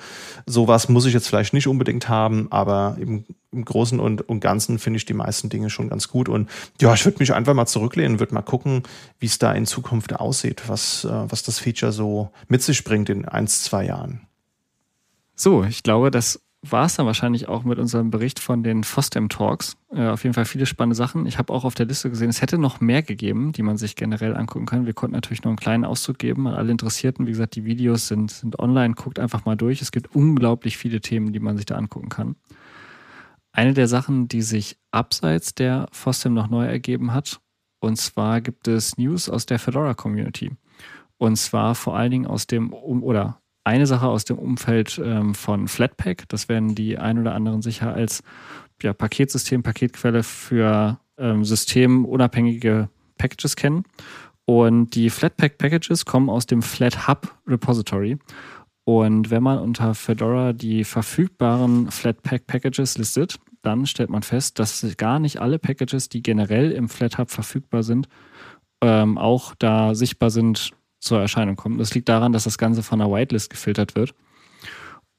sowas 0.47 0.89
muss 0.89 1.07
ich 1.07 1.15
jetzt 1.15 1.29
vielleicht 1.29 1.55
nicht 1.55 1.67
unbedingt 1.67 2.09
haben, 2.09 2.49
aber 2.51 2.97
im, 3.01 3.25
im 3.53 3.65
Großen 3.65 4.01
und, 4.01 4.29
und 4.29 4.41
Ganzen 4.41 4.79
finde 4.79 4.99
ich 4.99 5.07
die 5.07 5.15
meisten 5.15 5.49
Dinge 5.49 5.71
schon 5.71 5.89
ganz 5.89 6.09
gut. 6.09 6.29
Und 6.29 6.51
ja, 6.81 6.93
ich 6.93 7.05
würde 7.05 7.19
mich 7.21 7.33
einfach 7.33 7.55
mal 7.55 7.67
zurücklehnen, 7.67 8.21
würde 8.21 8.35
mal 8.35 8.43
gucken, 8.43 8.83
wie 9.21 9.27
es 9.27 9.39
da 9.39 9.54
in 9.55 9.67
Zukunft 9.67 10.15
aussieht, 10.15 10.69
was, 10.69 11.05
äh, 11.05 11.31
was 11.31 11.43
das 11.43 11.59
Feature 11.59 11.93
so 11.93 12.31
mit 12.49 12.63
sich 12.63 12.85
bringt 12.85 13.09
in 13.09 13.25
ein, 13.25 13.47
zwei 13.47 13.87
Jahren. 13.87 14.27
So, 15.35 15.65
ich 15.65 15.83
glaube, 15.83 16.11
das 16.11 16.41
war 16.71 16.87
es 16.87 16.97
dann 16.97 17.07
wahrscheinlich 17.07 17.49
auch 17.49 17.65
mit 17.65 17.79
unserem 17.79 18.11
Bericht 18.11 18.41
von 18.41 18.63
den 18.63 18.85
FOSDEM 18.85 19.29
Talks. 19.29 19.77
Äh, 19.91 20.09
auf 20.09 20.25
jeden 20.25 20.35
Fall 20.35 20.45
viele 20.45 20.67
spannende 20.67 20.97
Sachen. 20.97 21.27
Ich 21.27 21.39
habe 21.39 21.53
auch 21.53 21.65
auf 21.65 21.75
der 21.75 21.87
Liste 21.87 22.09
gesehen, 22.09 22.31
es 22.31 22.41
hätte 22.41 22.59
noch 22.59 22.81
mehr 22.81 23.03
gegeben, 23.03 23.53
die 23.53 23.63
man 23.63 23.77
sich 23.77 23.97
generell 23.97 24.37
angucken 24.37 24.67
kann. 24.67 24.87
Wir 24.87 24.95
konnten 24.95 25.15
natürlich 25.15 25.43
nur 25.45 25.51
einen 25.51 25.59
kleinen 25.59 25.85
Auszug 25.85 26.19
geben 26.19 26.47
an 26.47 26.55
alle 26.55 26.71
Interessierten. 26.71 27.27
Wie 27.27 27.33
gesagt, 27.33 27.57
die 27.57 27.65
Videos 27.65 28.09
sind, 28.09 28.31
sind 28.31 28.59
online. 28.59 28.95
Guckt 28.95 29.19
einfach 29.19 29.45
mal 29.45 29.57
durch. 29.57 29.83
Es 29.83 29.93
gibt 29.93 30.15
unglaublich 30.15 30.79
viele 30.79 31.01
Themen, 31.01 31.33
die 31.33 31.41
man 31.41 31.57
sich 31.57 31.67
da 31.67 31.77
angucken 31.77 32.09
kann. 32.09 32.37
Eine 33.53 33.75
der 33.75 33.87
Sachen, 33.87 34.27
die 34.29 34.43
sich 34.43 34.79
abseits 34.91 35.55
der 35.55 35.87
FOSDEM 35.93 36.35
noch 36.35 36.49
neu 36.49 36.65
ergeben 36.65 37.13
hat, 37.13 37.41
und 37.85 37.97
zwar 37.97 38.41
gibt 38.41 38.69
es 38.69 38.99
News 38.99 39.29
aus 39.29 39.47
der 39.47 39.59
Fedora-Community. 39.59 40.53
Und 41.19 41.37
zwar 41.37 41.75
vor 41.75 41.97
allen 41.97 42.11
Dingen 42.11 42.27
aus 42.27 42.47
dem, 42.47 42.73
oder 42.73 43.41
eine 43.65 43.87
Sache 43.87 44.07
aus 44.07 44.25
dem 44.25 44.39
Umfeld 44.39 45.01
ähm, 45.03 45.35
von 45.35 45.69
Flatpak. 45.69 46.29
Das 46.29 46.49
werden 46.49 46.75
die 46.75 46.99
ein 46.99 47.19
oder 47.19 47.35
anderen 47.35 47.63
sicher 47.63 47.95
als 47.95 48.23
ja, 48.83 48.93
Paketsystem, 48.93 49.63
Paketquelle 49.63 50.23
für 50.23 50.99
ähm, 51.17 51.45
systemunabhängige 51.45 52.89
Packages 53.17 53.57
kennen. 53.57 53.85
Und 54.45 54.95
die 54.95 55.09
Flatpak 55.09 55.57
Packages 55.57 56.05
kommen 56.05 56.29
aus 56.29 56.47
dem 56.47 56.61
FlatHub 56.61 57.35
Repository. 57.47 58.19
Und 58.85 59.31
wenn 59.31 59.43
man 59.43 59.59
unter 59.59 59.95
Fedora 59.95 60.53
die 60.53 60.85
verfügbaren 60.85 61.91
Flatpak 61.91 62.47
Packages 62.47 62.99
listet, 62.99 63.39
dann 63.65 63.87
stellt 63.87 64.11
man 64.11 64.23
fest, 64.23 64.59
dass 64.59 64.87
gar 64.97 65.19
nicht 65.19 65.41
alle 65.41 65.59
Packages, 65.59 66.09
die 66.09 66.23
generell 66.23 66.71
im 66.71 66.89
FlatHub 66.89 67.31
verfügbar 67.31 67.83
sind, 67.83 68.09
ähm, 68.83 69.19
auch 69.19 69.55
da 69.59 69.95
sichtbar 69.95 70.31
sind, 70.31 70.73
zur 71.01 71.21
Erscheinung 71.21 71.57
kommen. 71.57 71.79
Das 71.79 71.95
liegt 71.95 72.09
daran, 72.09 72.33
dass 72.33 72.45
das 72.45 72.59
Ganze 72.59 72.83
von 72.83 73.01
einer 73.01 73.13
Whitelist 73.13 73.51
gefiltert 73.51 73.95
wird. 73.95 74.15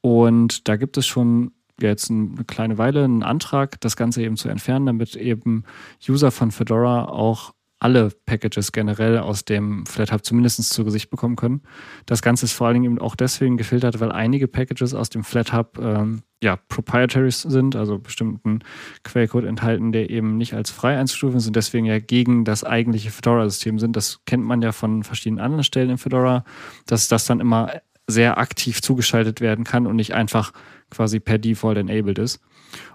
Und 0.01 0.67
da 0.67 0.75
gibt 0.75 0.97
es 0.97 1.05
schon 1.05 1.51
jetzt 1.79 2.09
eine 2.09 2.43
kleine 2.45 2.77
Weile 2.77 3.03
einen 3.03 3.23
Antrag, 3.23 3.79
das 3.81 3.95
Ganze 3.95 4.23
eben 4.23 4.37
zu 4.37 4.49
entfernen, 4.49 4.85
damit 4.85 5.15
eben 5.15 5.63
User 6.07 6.31
von 6.31 6.51
Fedora 6.51 7.05
auch 7.05 7.53
alle 7.79 8.09
Packages 8.25 8.71
generell 8.71 9.17
aus 9.17 9.45
dem 9.45 9.85
FlatHub 9.85 10.23
zumindest 10.23 10.63
zu 10.69 10.85
Gesicht 10.85 11.09
bekommen 11.09 11.35
können. 11.35 11.61
Das 12.05 12.21
Ganze 12.21 12.45
ist 12.45 12.53
vor 12.53 12.67
allen 12.67 12.75
Dingen 12.75 12.85
eben 12.85 12.99
auch 12.99 13.15
deswegen 13.15 13.57
gefiltert, 13.57 13.99
weil 13.99 14.11
einige 14.11 14.47
Packages 14.47 14.93
aus 14.93 15.09
dem 15.09 15.23
FlatHub 15.23 15.77
ähm, 15.79 16.23
ja, 16.41 16.55
proprietaries 16.55 17.41
sind, 17.41 17.75
also 17.75 17.99
bestimmten 17.99 18.59
Quellcode 19.03 19.45
enthalten, 19.45 19.91
der 19.91 20.09
eben 20.09 20.37
nicht 20.37 20.53
als 20.53 20.69
frei 20.69 20.97
einzustufen 20.97 21.37
ist 21.37 21.47
und 21.47 21.55
deswegen 21.55 21.85
ja 21.85 21.99
gegen 21.99 22.45
das 22.45 22.63
eigentliche 22.63 23.11
Fedora-System 23.11 23.79
sind. 23.79 23.95
Das 23.95 24.21
kennt 24.25 24.45
man 24.45 24.61
ja 24.61 24.71
von 24.71 25.03
verschiedenen 25.03 25.43
anderen 25.43 25.63
Stellen 25.63 25.89
in 25.91 25.97
Fedora, 25.97 26.45
dass 26.85 27.07
das 27.07 27.25
dann 27.25 27.39
immer 27.39 27.71
sehr 28.07 28.37
aktiv 28.37 28.81
zugeschaltet 28.81 29.41
werden 29.41 29.65
kann 29.65 29.87
und 29.87 29.95
nicht 29.95 30.13
einfach 30.13 30.53
quasi 30.91 31.19
per 31.19 31.39
Default 31.39 31.77
enabled 31.77 32.19
ist. 32.19 32.39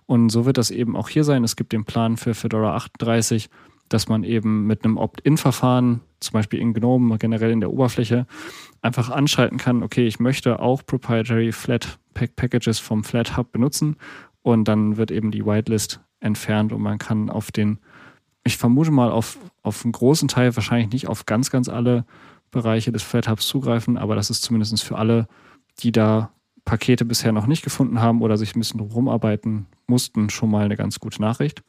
Und 0.06 0.30
so 0.30 0.46
wird 0.46 0.56
das 0.56 0.70
eben 0.70 0.96
auch 0.96 1.08
hier 1.08 1.24
sein. 1.24 1.44
Es 1.44 1.56
gibt 1.56 1.72
den 1.72 1.84
Plan 1.84 2.16
für 2.16 2.34
Fedora 2.34 2.76
38, 2.76 3.50
dass 3.90 4.08
man 4.08 4.24
eben 4.24 4.66
mit 4.66 4.84
einem 4.84 4.96
Opt-in-Verfahren, 4.96 6.00
zum 6.20 6.32
Beispiel 6.32 6.60
in 6.60 6.72
GNOME, 6.72 7.18
generell 7.18 7.50
in 7.50 7.60
der 7.60 7.72
Oberfläche, 7.72 8.26
einfach 8.80 9.10
anschalten 9.10 9.58
kann, 9.58 9.82
okay, 9.82 10.06
ich 10.06 10.20
möchte 10.20 10.60
auch 10.60 10.86
Proprietary 10.86 11.52
Flat 11.52 11.98
Packages 12.14 12.78
vom 12.78 13.04
Flat 13.04 13.36
Hub 13.36 13.52
benutzen 13.52 13.96
und 14.42 14.66
dann 14.66 14.96
wird 14.96 15.10
eben 15.10 15.30
die 15.30 15.44
Whitelist 15.44 16.00
entfernt 16.20 16.72
und 16.72 16.80
man 16.80 16.98
kann 16.98 17.30
auf 17.30 17.50
den, 17.50 17.78
ich 18.44 18.56
vermute 18.56 18.90
mal 18.90 19.10
auf, 19.10 19.38
auf 19.62 19.84
einen 19.84 19.92
großen 19.92 20.28
Teil, 20.28 20.54
wahrscheinlich 20.56 20.92
nicht 20.92 21.08
auf 21.08 21.26
ganz, 21.26 21.50
ganz 21.50 21.68
alle 21.68 22.04
Bereiche 22.50 22.92
des 22.92 23.02
Flat 23.02 23.28
Hubs 23.28 23.46
zugreifen, 23.46 23.98
aber 23.98 24.14
das 24.14 24.30
ist 24.30 24.42
zumindest 24.42 24.82
für 24.84 24.98
alle, 24.98 25.26
die 25.80 25.92
da 25.92 26.30
Pakete 26.64 27.04
bisher 27.04 27.32
noch 27.32 27.46
nicht 27.46 27.64
gefunden 27.64 28.00
haben 28.00 28.22
oder 28.22 28.36
sich 28.36 28.54
ein 28.54 28.60
bisschen 28.60 28.80
rumarbeiten 28.80 29.66
mussten, 29.86 30.30
schon 30.30 30.50
mal 30.50 30.64
eine 30.64 30.76
ganz 30.76 31.00
gute 31.00 31.20
Nachricht. 31.20 31.62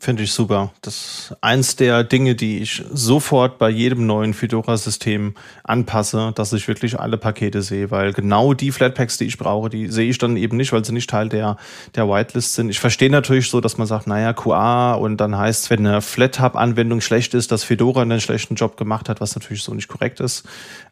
Finde 0.00 0.22
ich 0.22 0.32
super. 0.32 0.72
Das 0.80 0.94
ist 0.94 1.36
eins 1.40 1.74
der 1.74 2.04
Dinge, 2.04 2.36
die 2.36 2.58
ich 2.58 2.84
sofort 2.92 3.58
bei 3.58 3.68
jedem 3.68 4.06
neuen 4.06 4.32
Fedora-System 4.32 5.34
anpasse, 5.64 6.30
dass 6.36 6.52
ich 6.52 6.68
wirklich 6.68 7.00
alle 7.00 7.18
Pakete 7.18 7.62
sehe, 7.62 7.90
weil 7.90 8.12
genau 8.12 8.54
die 8.54 8.70
Flatpaks, 8.70 9.18
die 9.18 9.24
ich 9.24 9.38
brauche, 9.38 9.68
die 9.70 9.88
sehe 9.88 10.08
ich 10.08 10.18
dann 10.18 10.36
eben 10.36 10.56
nicht, 10.56 10.72
weil 10.72 10.84
sie 10.84 10.92
nicht 10.92 11.10
Teil 11.10 11.28
der, 11.28 11.56
der 11.96 12.08
Whitelist 12.08 12.54
sind. 12.54 12.70
Ich 12.70 12.78
verstehe 12.78 13.10
natürlich 13.10 13.50
so, 13.50 13.60
dass 13.60 13.76
man 13.76 13.88
sagt, 13.88 14.06
naja, 14.06 14.32
QA 14.34 14.94
und 14.94 15.16
dann 15.16 15.36
heißt 15.36 15.64
es, 15.64 15.70
wenn 15.70 15.84
eine 15.84 16.00
FlatHub-Anwendung 16.00 17.00
schlecht 17.00 17.34
ist, 17.34 17.50
dass 17.50 17.64
Fedora 17.64 18.02
einen 18.02 18.20
schlechten 18.20 18.54
Job 18.54 18.76
gemacht 18.76 19.08
hat, 19.08 19.20
was 19.20 19.34
natürlich 19.34 19.64
so 19.64 19.74
nicht 19.74 19.88
korrekt 19.88 20.20
ist. 20.20 20.44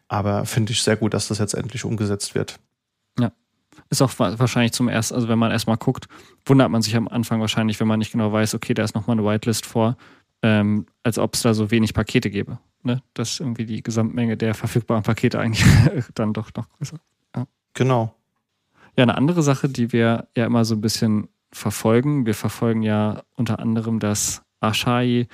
Aber 0.09 0.45
finde 0.45 0.73
ich 0.73 0.81
sehr 0.81 0.97
gut, 0.97 1.13
dass 1.13 1.29
das 1.29 1.37
jetzt 1.37 1.53
endlich 1.53 1.85
umgesetzt 1.85 2.35
wird. 2.35 2.59
Ist 3.89 4.01
auch 4.01 4.11
wahrscheinlich 4.17 4.73
zum 4.73 4.89
ersten, 4.89 5.15
also 5.15 5.27
wenn 5.27 5.39
man 5.39 5.51
erstmal 5.51 5.77
guckt, 5.77 6.07
wundert 6.45 6.69
man 6.69 6.81
sich 6.81 6.95
am 6.95 7.07
Anfang 7.07 7.39
wahrscheinlich, 7.39 7.79
wenn 7.79 7.87
man 7.87 7.99
nicht 7.99 8.11
genau 8.11 8.31
weiß, 8.31 8.55
okay, 8.55 8.73
da 8.73 8.83
ist 8.83 8.95
nochmal 8.95 9.17
eine 9.17 9.25
Whitelist 9.25 9.65
vor, 9.65 9.97
ähm, 10.41 10.85
als 11.03 11.17
ob 11.17 11.35
es 11.35 11.41
da 11.41 11.53
so 11.53 11.71
wenig 11.71 11.93
Pakete 11.93 12.29
gäbe. 12.29 12.59
Ne? 12.83 13.01
Dass 13.13 13.39
irgendwie 13.39 13.65
die 13.65 13.81
Gesamtmenge 13.81 14.37
der 14.37 14.53
verfügbaren 14.53 15.03
Pakete 15.03 15.39
eigentlich 15.39 15.65
dann 16.15 16.33
doch 16.33 16.51
noch 16.55 16.69
größer. 16.69 16.99
Ja. 17.35 17.47
Genau. 17.73 18.13
Ja, 18.95 19.03
eine 19.03 19.15
andere 19.15 19.43
Sache, 19.43 19.69
die 19.69 19.91
wir 19.93 20.27
ja 20.35 20.45
immer 20.45 20.65
so 20.65 20.75
ein 20.75 20.81
bisschen 20.81 21.27
verfolgen, 21.51 22.25
wir 22.25 22.33
verfolgen 22.33 22.81
ja 22.81 23.23
unter 23.35 23.59
anderem 23.59 23.99
das 23.99 24.43
Ashai 24.59 25.27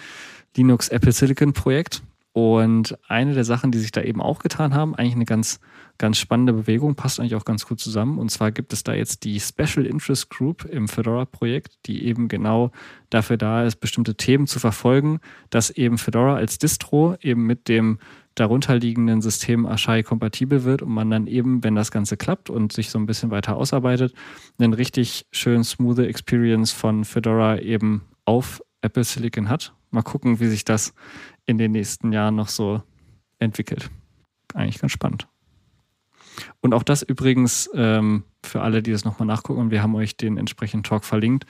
Linux 0.55 0.89
Apple 0.89 1.11
Silicon 1.11 1.53
Projekt. 1.53 2.03
Und 2.33 2.97
eine 3.07 3.35
der 3.35 3.43
Sachen, 3.43 3.71
die 3.71 3.77
sich 3.77 3.91
da 3.91 4.01
eben 4.01 4.21
auch 4.21 4.39
getan 4.39 4.73
haben, 4.73 4.95
eigentlich 4.95 5.15
eine 5.15 5.25
ganz 5.25 5.59
ganz 5.97 6.17
spannende 6.17 6.53
Bewegung, 6.53 6.95
passt 6.95 7.19
eigentlich 7.19 7.35
auch 7.35 7.45
ganz 7.45 7.65
gut 7.65 7.79
zusammen. 7.79 8.17
Und 8.17 8.29
zwar 8.29 8.51
gibt 8.51 8.73
es 8.73 8.83
da 8.83 8.93
jetzt 8.93 9.23
die 9.23 9.39
Special 9.39 9.85
Interest 9.85 10.29
Group 10.29 10.65
im 10.65 10.87
Fedora-Projekt, 10.87 11.77
die 11.85 12.05
eben 12.05 12.27
genau 12.27 12.71
dafür 13.09 13.37
da 13.37 13.63
ist, 13.63 13.77
bestimmte 13.77 14.15
Themen 14.15 14.47
zu 14.47 14.59
verfolgen, 14.59 15.19
dass 15.49 15.69
eben 15.69 15.97
Fedora 15.97 16.35
als 16.35 16.57
Distro 16.57 17.15
eben 17.21 17.45
mit 17.45 17.67
dem 17.67 17.99
darunterliegenden 18.35 19.21
System 19.21 19.65
Ashai 19.65 20.01
kompatibel 20.01 20.63
wird 20.63 20.81
und 20.81 20.91
man 20.91 21.09
dann 21.09 21.27
eben, 21.27 21.63
wenn 21.63 21.75
das 21.75 21.91
Ganze 21.91 22.17
klappt 22.17 22.49
und 22.49 22.73
sich 22.73 22.89
so 22.89 22.97
ein 22.97 23.05
bisschen 23.05 23.29
weiter 23.29 23.55
ausarbeitet, 23.55 24.13
einen 24.57 24.73
richtig 24.73 25.27
schön 25.31 25.63
smooth 25.63 25.99
Experience 25.99 26.71
von 26.71 27.05
Fedora 27.05 27.59
eben 27.59 28.01
auf 28.25 28.63
Apple 28.81 29.03
Silicon 29.03 29.49
hat. 29.49 29.73
Mal 29.91 30.01
gucken, 30.01 30.39
wie 30.39 30.47
sich 30.47 30.65
das 30.65 30.93
in 31.45 31.59
den 31.59 31.71
nächsten 31.71 32.11
Jahren 32.11 32.35
noch 32.35 32.47
so 32.47 32.81
entwickelt. 33.37 33.91
Eigentlich 34.55 34.79
ganz 34.79 34.91
spannend. 34.91 35.27
Und 36.61 36.73
auch 36.73 36.83
das 36.83 37.01
übrigens 37.01 37.69
ähm, 37.73 38.23
für 38.43 38.61
alle, 38.61 38.83
die 38.83 38.91
das 38.91 39.05
nochmal 39.05 39.27
nachgucken, 39.27 39.71
wir 39.71 39.81
haben 39.81 39.95
euch 39.95 40.17
den 40.17 40.37
entsprechenden 40.37 40.83
Talk 40.83 41.05
verlinkt, 41.05 41.45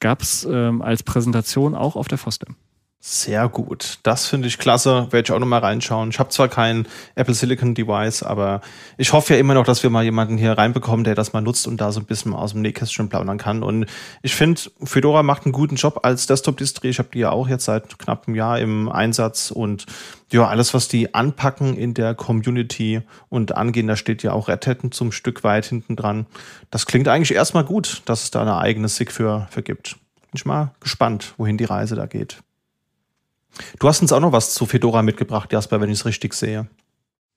gab 0.00 0.22
es 0.22 0.46
ähm, 0.50 0.82
als 0.82 1.02
Präsentation 1.02 1.74
auch 1.74 1.96
auf 1.96 2.08
der 2.08 2.18
FOSDEM. 2.18 2.56
Sehr 3.02 3.48
gut. 3.48 3.98
Das 4.02 4.26
finde 4.26 4.46
ich 4.46 4.58
klasse. 4.58 5.08
Werde 5.10 5.26
ich 5.26 5.32
auch 5.32 5.38
nochmal 5.38 5.60
reinschauen. 5.60 6.10
Ich 6.10 6.18
habe 6.18 6.28
zwar 6.28 6.48
kein 6.48 6.86
Apple 7.14 7.32
Silicon 7.32 7.74
Device, 7.74 8.22
aber 8.22 8.60
ich 8.98 9.14
hoffe 9.14 9.32
ja 9.32 9.40
immer 9.40 9.54
noch, 9.54 9.64
dass 9.64 9.82
wir 9.82 9.88
mal 9.88 10.04
jemanden 10.04 10.36
hier 10.36 10.52
reinbekommen, 10.52 11.04
der 11.04 11.14
das 11.14 11.32
mal 11.32 11.40
nutzt 11.40 11.66
und 11.66 11.80
da 11.80 11.92
so 11.92 12.00
ein 12.00 12.04
bisschen 12.04 12.34
aus 12.34 12.52
dem 12.52 12.60
Nähkästchen 12.60 13.08
plaudern 13.08 13.38
kann. 13.38 13.62
Und 13.62 13.86
ich 14.20 14.34
finde, 14.34 14.60
Fedora 14.84 15.22
macht 15.22 15.46
einen 15.46 15.52
guten 15.52 15.76
Job 15.76 16.00
als 16.02 16.26
Desktop-Distri. 16.26 16.90
Ich 16.90 16.98
habe 16.98 17.08
die 17.14 17.20
ja 17.20 17.30
auch 17.30 17.48
jetzt 17.48 17.64
seit 17.64 17.98
knapp 17.98 18.28
einem 18.28 18.36
Jahr 18.36 18.58
im 18.58 18.90
Einsatz 18.90 19.50
und 19.50 19.86
ja, 20.30 20.46
alles, 20.46 20.74
was 20.74 20.86
die 20.86 21.14
anpacken 21.14 21.78
in 21.78 21.94
der 21.94 22.14
Community 22.14 23.00
und 23.30 23.56
angehen, 23.56 23.86
da 23.86 23.96
steht 23.96 24.22
ja 24.22 24.32
auch 24.32 24.48
Red 24.48 24.66
Hat 24.66 24.78
zum 24.90 25.10
Stück 25.10 25.42
weit 25.42 25.64
hinten 25.64 25.96
dran. 25.96 26.26
Das 26.70 26.84
klingt 26.84 27.08
eigentlich 27.08 27.32
erstmal 27.32 27.64
gut, 27.64 28.02
dass 28.04 28.24
es 28.24 28.30
da 28.30 28.42
eine 28.42 28.58
eigene 28.58 28.88
SIG 28.88 29.10
für, 29.10 29.48
für 29.50 29.62
gibt. 29.62 29.92
Bin 29.92 30.34
ich 30.34 30.44
mal 30.44 30.74
gespannt, 30.80 31.32
wohin 31.38 31.56
die 31.56 31.64
Reise 31.64 31.96
da 31.96 32.04
geht. 32.04 32.42
Du 33.78 33.88
hast 33.88 34.00
uns 34.02 34.12
auch 34.12 34.20
noch 34.20 34.32
was 34.32 34.54
zu 34.54 34.66
Fedora 34.66 35.02
mitgebracht, 35.02 35.52
Jasper, 35.52 35.80
wenn 35.80 35.90
ich 35.90 36.00
es 36.00 36.06
richtig 36.06 36.34
sehe. 36.34 36.68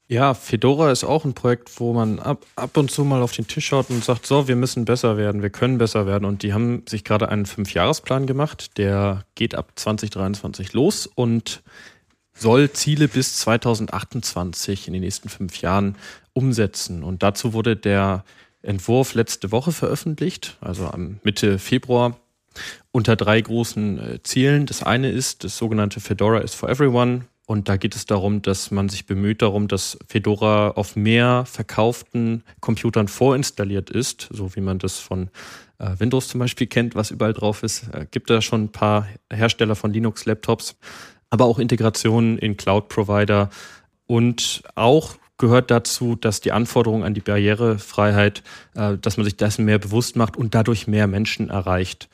Ja, 0.08 0.34
Fedora 0.34 0.92
ist 0.92 1.06
auch 1.06 1.24
ein 1.24 1.34
Projekt, 1.34 1.80
wo 1.80 1.94
man 1.94 2.20
ab, 2.20 2.46
ab 2.56 2.76
und 2.76 2.92
zu 2.92 3.06
mal 3.06 3.22
auf 3.22 3.32
den 3.32 3.48
Tisch 3.48 3.68
schaut 3.68 3.90
und 3.90 4.04
sagt, 4.04 4.26
so, 4.26 4.48
wir 4.48 4.56
müssen 4.56 4.86
besser 4.86 5.18
werden, 5.18 5.42
wir 5.42 5.50
können 5.50 5.78
besser 5.78 6.06
werden. 6.06 6.26
Und 6.26 6.44
die 6.44 6.54
haben 6.54 6.84
sich 6.88 7.04
gerade 7.04 7.30
einen 7.30 7.46
Fünfjahresplan 7.46 8.28
gemacht, 8.28 8.78
der 8.78 9.24
geht 9.36 9.56
ab 9.56 9.72
2023 9.76 10.74
los 10.74 11.08
und 11.08 11.64
soll 12.34 12.72
Ziele 12.72 13.08
bis 13.08 13.38
2028 13.38 14.88
in 14.88 14.94
den 14.94 15.04
nächsten 15.04 15.30
fünf 15.30 15.62
Jahren 15.62 15.96
umsetzen. 16.34 17.04
Und 17.04 17.24
dazu 17.24 17.54
wurde 17.54 17.78
der 17.78 18.26
Entwurf 18.62 19.14
letzte 19.14 19.52
Woche 19.52 19.72
veröffentlicht, 19.72 20.58
also 20.60 20.88
am 20.88 21.20
Mitte 21.24 21.60
Februar 21.60 22.18
unter 22.92 23.16
drei 23.16 23.42
großen 23.42 24.00
äh, 24.00 24.24
Zielen. 24.24 24.66
Das 24.66 24.84
eine 24.84 25.10
ist 25.10 25.44
das 25.44 25.58
sogenannte 25.58 26.00
Fedora 26.00 26.40
is 26.40 26.54
for 26.54 26.70
Everyone. 26.70 27.26
Und 27.46 27.68
da 27.68 27.76
geht 27.76 27.96
es 27.96 28.06
darum, 28.06 28.42
dass 28.42 28.72
man 28.72 28.88
sich 28.88 29.06
bemüht 29.06 29.42
darum, 29.42 29.68
dass 29.68 29.98
Fedora 30.08 30.70
auf 30.72 30.96
mehr 30.96 31.44
verkauften 31.46 32.44
Computern 32.62 33.10
vorinstalliert 33.10 33.90
ist, 33.90 34.30
so 34.32 34.56
wie 34.56 34.62
man 34.62 34.80
das 34.80 35.00
von 35.00 35.30
äh, 35.78 35.90
Windows 35.98 36.30
zum 36.30 36.40
Beispiel 36.40 36.68
kennt, 36.68 36.96
was 36.96 37.12
überall 37.12 37.34
drauf 37.34 37.64
ist. 37.64 37.94
Äh, 37.94 38.06
gibt 38.10 38.30
da 38.30 38.42
schon 38.42 38.66
ein 38.66 38.72
paar 38.72 39.08
Hersteller 39.32 39.76
von 39.76 39.92
Linux-Laptops, 39.92 40.78
aber 41.30 41.46
auch 41.46 41.60
Integrationen 41.60 42.38
in 42.38 42.56
Cloud-Provider 42.56 43.50
und 44.08 44.64
auch 44.76 45.16
gehört 45.38 45.72
dazu, 45.72 46.16
dass 46.16 46.40
die 46.40 46.54
Anforderungen 46.54 47.04
an 47.04 47.16
die 47.16 47.22
Barrierefreiheit, 47.22 48.44
dass 48.74 49.18
man 49.18 49.24
sich 49.26 49.36
dessen 49.36 49.66
mehr 49.66 49.80
bewusst 49.80 50.16
macht 50.16 50.38
und 50.38 50.54
dadurch 50.54 50.88
mehr 50.88 51.08
Menschen 51.08 51.50
erreicht. 51.50 52.08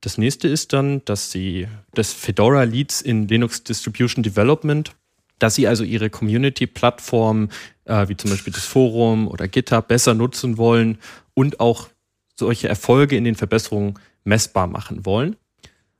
Das 0.00 0.16
nächste 0.16 0.48
ist 0.48 0.72
dann, 0.72 1.04
dass 1.04 1.30
sie 1.30 1.68
das 1.92 2.12
Fedora 2.12 2.62
Leads 2.62 3.02
in 3.02 3.28
Linux 3.28 3.64
Distribution 3.64 4.22
Development, 4.22 4.94
dass 5.38 5.56
sie 5.56 5.68
also 5.68 5.84
ihre 5.84 6.08
Community-Plattform, 6.08 7.50
äh, 7.84 8.08
wie 8.08 8.16
zum 8.16 8.30
Beispiel 8.30 8.52
das 8.52 8.64
Forum 8.64 9.28
oder 9.28 9.46
GitHub, 9.46 9.88
besser 9.88 10.14
nutzen 10.14 10.56
wollen 10.56 10.98
und 11.34 11.60
auch 11.60 11.88
solche 12.34 12.68
Erfolge 12.68 13.16
in 13.16 13.24
den 13.24 13.34
Verbesserungen 13.34 13.98
messbar 14.24 14.66
machen 14.66 15.04
wollen. 15.04 15.36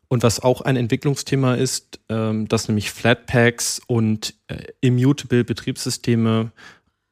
Und 0.08 0.22
was 0.22 0.40
auch 0.40 0.62
ein 0.62 0.76
Entwicklungsthema 0.76 1.54
ist, 1.54 2.00
ähm, 2.08 2.48
dass 2.48 2.68
nämlich 2.68 2.90
Flatpaks 2.90 3.82
und 3.86 4.34
äh, 4.48 4.64
immutable 4.80 5.44
Betriebssysteme 5.44 6.52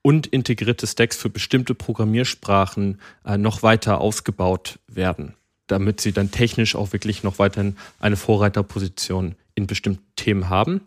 und 0.03 0.27
integrierte 0.27 0.87
Stacks 0.87 1.17
für 1.17 1.29
bestimmte 1.29 1.75
Programmiersprachen 1.75 2.99
äh, 3.25 3.37
noch 3.37 3.63
weiter 3.63 4.01
ausgebaut 4.01 4.79
werden 4.87 5.38
damit 5.69 6.01
sie 6.01 6.13
dann 6.13 6.31
technisch 6.31 6.75
auch 6.75 6.93
wirklich 6.93 7.23
noch 7.23 7.39
weiterhin 7.39 7.77
eine 8.01 8.17
Vorreiterposition 8.17 9.37
in 9.55 9.67
bestimmten 9.67 10.05
Themen 10.17 10.49
haben. 10.49 10.83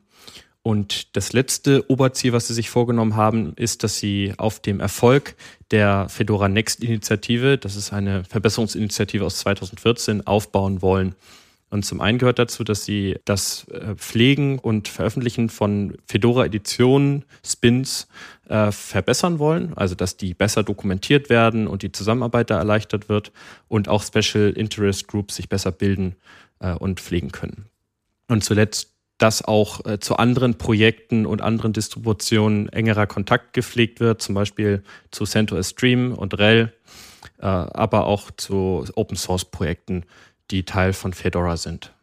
Und 0.63 1.15
das 1.15 1.33
letzte 1.33 1.89
Oberziel, 1.89 2.33
was 2.33 2.47
sie 2.47 2.53
sich 2.53 2.69
vorgenommen 2.69 3.15
haben, 3.15 3.53
ist, 3.55 3.83
dass 3.83 3.97
sie 3.97 4.33
auf 4.37 4.59
dem 4.59 4.79
Erfolg 4.79 5.35
der 5.71 6.07
Fedora 6.07 6.49
Next 6.49 6.83
Initiative, 6.83 7.57
das 7.57 7.75
ist 7.75 7.93
eine 7.93 8.23
Verbesserungsinitiative 8.25 9.25
aus 9.25 9.39
2014, 9.39 10.27
aufbauen 10.27 10.83
wollen. 10.83 11.15
Und 11.71 11.85
zum 11.85 12.01
einen 12.01 12.19
gehört 12.19 12.37
dazu, 12.37 12.63
dass 12.63 12.83
sie 12.83 13.17
das 13.23 13.65
äh, 13.69 13.95
Pflegen 13.95 14.59
und 14.59 14.89
Veröffentlichen 14.89 15.49
von 15.49 15.97
Fedora-Editionen, 16.05 17.23
Spins 17.43 18.07
äh, 18.51 18.71
verbessern 18.73 19.39
wollen, 19.39 19.73
also 19.75 19.95
dass 19.95 20.17
die 20.17 20.33
besser 20.33 20.63
dokumentiert 20.63 21.29
werden 21.29 21.67
und 21.67 21.83
die 21.83 21.91
Zusammenarbeit 21.93 22.49
da 22.49 22.57
erleichtert 22.57 23.07
wird 23.07 23.31
und 23.69 23.87
auch 23.87 24.03
Special 24.03 24.51
Interest 24.51 25.07
Groups 25.07 25.37
sich 25.37 25.47
besser 25.47 25.71
bilden 25.71 26.17
äh, 26.59 26.73
und 26.73 26.99
pflegen 26.99 27.31
können. 27.31 27.67
Und 28.27 28.43
zuletzt, 28.43 28.89
dass 29.17 29.41
auch 29.41 29.85
äh, 29.85 29.99
zu 29.99 30.17
anderen 30.17 30.57
Projekten 30.57 31.25
und 31.25 31.41
anderen 31.41 31.71
Distributionen 31.71 32.67
engerer 32.69 33.07
Kontakt 33.07 33.53
gepflegt 33.53 34.01
wird, 34.01 34.21
zum 34.21 34.35
Beispiel 34.35 34.83
zu 35.11 35.25
CentOS 35.25 35.69
Stream 35.69 36.13
und 36.13 36.37
RHEL, 36.37 36.73
äh, 37.37 37.45
aber 37.45 38.05
auch 38.05 38.31
zu 38.31 38.85
Open 38.95 39.15
Source 39.15 39.45
Projekten 39.45 40.03
die 40.49 40.65
Teil 40.65 40.91
von 40.91 41.13
Fedora 41.13 41.55
sind. 41.55 41.93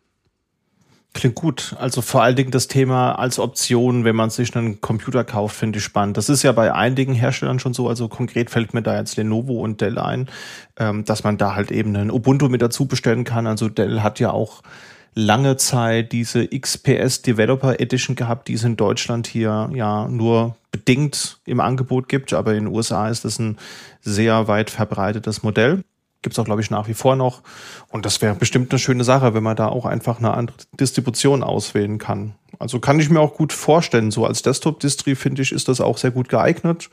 Klingt 1.15 1.35
gut. 1.35 1.75
Also 1.79 2.03
vor 2.03 2.23
allen 2.23 2.37
Dingen 2.37 2.51
das 2.51 2.69
Thema 2.69 3.13
als 3.13 3.39
Option, 3.39 4.05
wenn 4.05 4.15
man 4.15 4.31
sich 4.31 4.55
einen 4.55 4.81
Computer 4.81 5.25
kauft, 5.25 5.57
finde 5.57 5.79
ich 5.79 5.85
spannend. 5.85 6.17
Das 6.17 6.29
ist 6.29 6.43
ja 6.43 6.53
bei 6.53 6.73
einigen 6.73 7.15
Herstellern 7.15 7.59
schon 7.59 7.75
so. 7.75 7.89
Also 7.89 8.09
konkret 8.09 8.51
fällt 8.51 8.75
mir 8.75 8.83
da 8.83 8.97
jetzt 8.97 9.17
Lenovo 9.17 9.55
und 9.55 9.81
Dell 9.81 9.99
ein, 9.99 10.29
ähm, 10.79 11.05
dass 11.05 11.25
man 11.25 11.39
da 11.39 11.55
halt 11.55 11.71
eben 11.71 11.97
einen 11.97 12.11
Ubuntu 12.11 12.49
mit 12.49 12.63
dazu 12.63 12.87
bestellen 12.87 13.25
kann. 13.25 13.47
Also 13.47 13.69
Dell 13.69 14.03
hat 14.03 14.21
ja 14.21 14.31
auch 14.31 14.63
lange 15.15 15.57
Zeit 15.57 16.13
diese 16.13 16.47
XPS 16.47 17.23
Developer 17.23 17.81
Edition 17.81 18.15
gehabt, 18.15 18.47
die 18.47 18.55
es 18.55 18.63
in 18.63 18.77
Deutschland 18.77 19.27
hier 19.27 19.71
ja 19.75 20.07
nur 20.07 20.57
bedingt 20.71 21.41
im 21.47 21.59
Angebot 21.61 22.09
gibt. 22.09 22.33
Aber 22.35 22.53
in 22.55 22.67
den 22.67 22.75
USA 22.75 23.09
ist 23.09 23.25
das 23.25 23.39
ein 23.39 23.57
sehr 24.03 24.47
weit 24.47 24.71
verbreitetes 24.71 25.43
Modell. 25.43 25.83
Gibt 26.29 26.35
es 26.35 26.39
auch, 26.41 26.45
glaube 26.45 26.61
ich, 26.61 26.71
nach 26.71 26.89
wie 26.89 26.93
vor 26.95 27.17
noch. 27.17 27.41
Und 27.89 28.05
das 28.05 28.21
wäre 28.21 28.35
bestimmt 28.35 28.71
eine 28.71 28.79
schöne 28.79 29.03
Sache, 29.03 29.33
wenn 29.33 29.43
man 29.43 29.57
da 29.57 29.69
auch 29.69 29.87
einfach 29.87 30.19
eine 30.19 30.35
andere 30.35 30.59
Distribution 30.79 31.43
auswählen 31.43 31.97
kann. 31.97 32.35
Also 32.59 32.81
kann 32.81 33.01
ich 33.01 33.09
mir 33.09 33.21
auch 33.21 33.33
gut 33.33 33.55
vorstellen. 33.55 34.11
So 34.11 34.27
als 34.27 34.43
Desktop-Distri, 34.43 35.15
finde 35.15 35.41
ich, 35.41 35.53
ist 35.53 35.69
das 35.69 35.81
auch 35.81 35.97
sehr 35.97 36.11
gut 36.11 36.29
geeignet. 36.29 36.91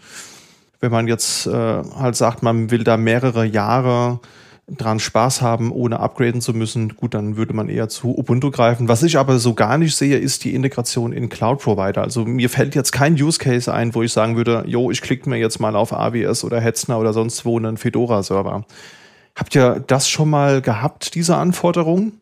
Wenn 0.79 0.93
man 0.93 1.09
jetzt 1.09 1.47
äh, 1.47 1.51
halt 1.51 2.15
sagt, 2.15 2.43
man 2.43 2.71
will 2.71 2.85
da 2.85 2.95
mehrere 2.95 3.43
Jahre 3.43 4.21
dran 4.67 4.99
Spaß 4.99 5.41
haben, 5.41 5.71
ohne 5.71 5.99
upgraden 5.99 6.41
zu 6.41 6.53
müssen, 6.53 6.95
gut, 6.95 7.13
dann 7.13 7.37
würde 7.37 7.53
man 7.53 7.69
eher 7.69 7.87
zu 7.87 8.17
Ubuntu 8.17 8.49
greifen. 8.49 8.87
Was 8.87 9.03
ich 9.03 9.17
aber 9.17 9.37
so 9.37 9.53
gar 9.53 9.77
nicht 9.77 9.95
sehe, 9.95 10.17
ist 10.17 10.43
die 10.43 10.55
Integration 10.55 11.13
in 11.13 11.29
Cloud 11.29 11.59
Provider. 11.59 12.01
Also 12.01 12.25
mir 12.25 12.49
fällt 12.49 12.73
jetzt 12.73 12.91
kein 12.91 13.13
Use 13.13 13.37
Case 13.37 13.71
ein, 13.71 13.93
wo 13.93 14.01
ich 14.01 14.11
sagen 14.11 14.37
würde, 14.37 14.63
jo, 14.65 14.89
ich 14.89 15.01
klicke 15.01 15.29
mir 15.29 15.37
jetzt 15.37 15.59
mal 15.59 15.75
auf 15.75 15.93
AWS 15.93 16.43
oder 16.43 16.59
Hetzner 16.59 16.99
oder 16.99 17.13
sonst 17.13 17.45
wo 17.45 17.57
einen 17.57 17.77
Fedora 17.77 18.23
Server. 18.23 18.65
Habt 19.35 19.55
ihr 19.55 19.83
das 19.85 20.09
schon 20.09 20.29
mal 20.29 20.61
gehabt, 20.61 21.15
diese 21.15 21.35
Anforderung? 21.35 22.13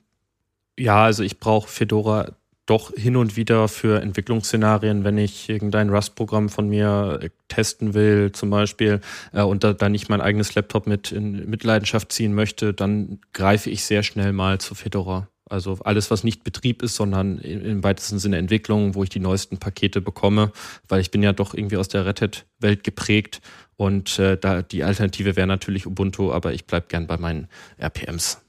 Ja, 0.78 1.04
also 1.04 1.24
ich 1.24 1.40
brauche 1.40 1.68
Fedora 1.68 2.32
doch 2.66 2.94
hin 2.94 3.18
und 3.18 3.36
wieder 3.36 3.68
für 3.68 4.02
Entwicklungsszenarien, 4.02 5.04
wenn 5.04 5.18
ich 5.18 5.50
irgendein 5.50 5.90
Rust-Programm 5.90 6.50
von 6.50 6.70
mir 6.70 7.20
äh, 7.22 7.30
testen 7.50 7.94
will, 7.94 8.32
zum 8.32 8.50
Beispiel, 8.50 9.02
äh, 9.34 9.42
und 9.42 9.64
da, 9.64 9.74
da 9.74 9.90
nicht 9.90 10.10
mein 10.10 10.22
eigenes 10.22 10.56
Laptop 10.56 10.88
mit 10.88 11.12
in 11.12 11.50
Mitleidenschaft 11.50 12.12
ziehen 12.12 12.34
möchte, 12.34 12.74
dann 12.74 13.20
greife 13.34 13.70
ich 13.70 13.84
sehr 13.84 14.02
schnell 14.02 14.32
mal 14.32 14.60
zu 14.60 14.76
Fedora. 14.76 15.28
Also 15.54 15.78
alles, 15.84 16.10
was 16.10 16.24
nicht 16.24 16.44
Betrieb 16.44 16.82
ist, 16.82 16.96
sondern 16.96 17.38
im 17.38 17.84
weitesten 17.84 18.18
Sinne 18.18 18.38
Entwicklung, 18.38 18.96
wo 18.96 19.04
ich 19.04 19.10
die 19.10 19.20
neuesten 19.20 19.60
Pakete 19.60 20.02
bekomme, 20.02 20.52
weil 20.88 21.00
ich 21.00 21.12
bin 21.12 21.22
ja 21.22 21.32
doch 21.32 21.54
irgendwie 21.54 21.78
aus 21.78 21.88
der 21.88 22.08
Red 22.08 22.22
Hat-Welt 22.22 22.84
geprägt 22.84 23.40
und 23.76 24.18
äh, 24.18 24.36
da 24.36 24.64
die 24.64 24.84
Alternative 24.84 25.36
wäre 25.36 25.46
natürlich 25.46 25.86
Ubuntu, 25.86 26.34
aber 26.34 26.54
ich 26.54 26.66
bleibe 26.66 26.88
gern 26.88 27.06
bei 27.06 27.18
meinen 27.18 27.50
RPMs. 27.78 28.42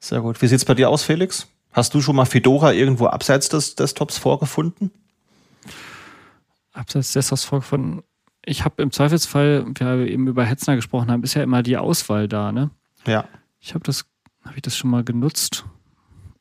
Sehr 0.00 0.20
gut. 0.20 0.42
Wie 0.42 0.48
sieht's 0.48 0.66
bei 0.66 0.74
dir 0.74 0.90
aus, 0.90 1.02
Felix? 1.02 1.48
Hast 1.72 1.94
du 1.94 2.02
schon 2.02 2.14
mal 2.14 2.26
Fedora 2.26 2.74
irgendwo 2.74 3.06
abseits 3.06 3.48
des 3.48 3.74
Desktops 3.74 4.18
vorgefunden? 4.18 4.90
Abseits 6.74 7.06
des 7.06 7.12
Desktops 7.14 7.44
vorgefunden? 7.44 8.02
Ich 8.44 8.66
habe 8.66 8.82
im 8.82 8.90
Zweifelsfall, 8.90 9.64
wir 9.66 10.06
eben 10.06 10.26
über 10.26 10.44
Hetzner 10.44 10.76
gesprochen 10.76 11.10
haben, 11.10 11.22
ist 11.22 11.32
ja 11.32 11.42
immer 11.42 11.62
die 11.62 11.78
Auswahl 11.78 12.28
da, 12.28 12.52
ne? 12.52 12.68
Ja. 13.06 13.24
Ich 13.60 13.72
habe 13.72 13.84
das, 13.84 14.04
habe 14.44 14.56
ich 14.56 14.62
das 14.62 14.76
schon 14.76 14.90
mal 14.90 15.04
genutzt? 15.04 15.64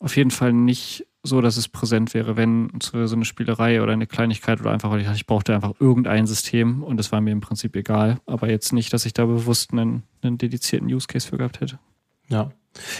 Auf 0.02 0.18
jeden 0.18 0.32
Fall 0.32 0.52
nicht 0.52 1.06
so, 1.24 1.42
dass 1.42 1.58
es 1.58 1.68
präsent 1.68 2.16
wäre, 2.16 2.36
wenn 2.36 2.72
so 2.82 2.98
eine 2.98 3.26
Spielerei 3.26 3.84
oder 3.84 3.94
eine 3.94 4.08
Kleinigkeit 4.08 4.60
oder 4.60 4.72
einfach, 4.72 4.90
weil 4.90 5.02
ich 5.02 5.08
ich 5.08 5.28
brauchte 5.28 5.54
einfach 5.54 5.74
irgendein 5.80 6.26
System 6.26 6.82
und 6.82 7.00
es 7.00 7.12
war 7.12 7.22
mir 7.22 7.32
im 7.32 7.42
Prinzip 7.42 7.76
egal. 7.76 8.20
Aber 8.26 8.50
jetzt 8.50 8.74
nicht, 8.74 8.92
dass 8.94 9.06
ich 9.06 9.14
da 9.14 9.26
bewusst 9.26 9.72
einen, 9.72 10.02
einen 10.24 10.40
dedizierten 10.40 10.92
Use 10.92 11.06
Case 11.06 11.28
für 11.28 11.38
gehabt 11.38 11.62
hätte. 11.62 11.78
Ja. 12.30 12.52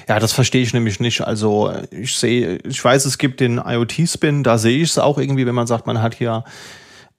Ja, 0.08 0.20
das 0.20 0.34
verstehe 0.34 0.62
ich 0.62 0.74
nämlich 0.74 1.00
nicht. 1.00 1.22
Also 1.22 1.74
ich 1.90 2.16
sehe, 2.16 2.58
ich 2.58 2.84
weiß, 2.84 3.06
es 3.06 3.18
gibt 3.18 3.40
den 3.40 3.58
IoT-Spin, 3.58 4.44
da 4.44 4.58
sehe 4.58 4.78
ich 4.78 4.92
es 4.92 5.00
auch 5.00 5.18
irgendwie, 5.18 5.46
wenn 5.46 5.56
man 5.56 5.66
sagt, 5.66 5.88
man 5.88 6.02
hat 6.02 6.14
hier 6.14 6.44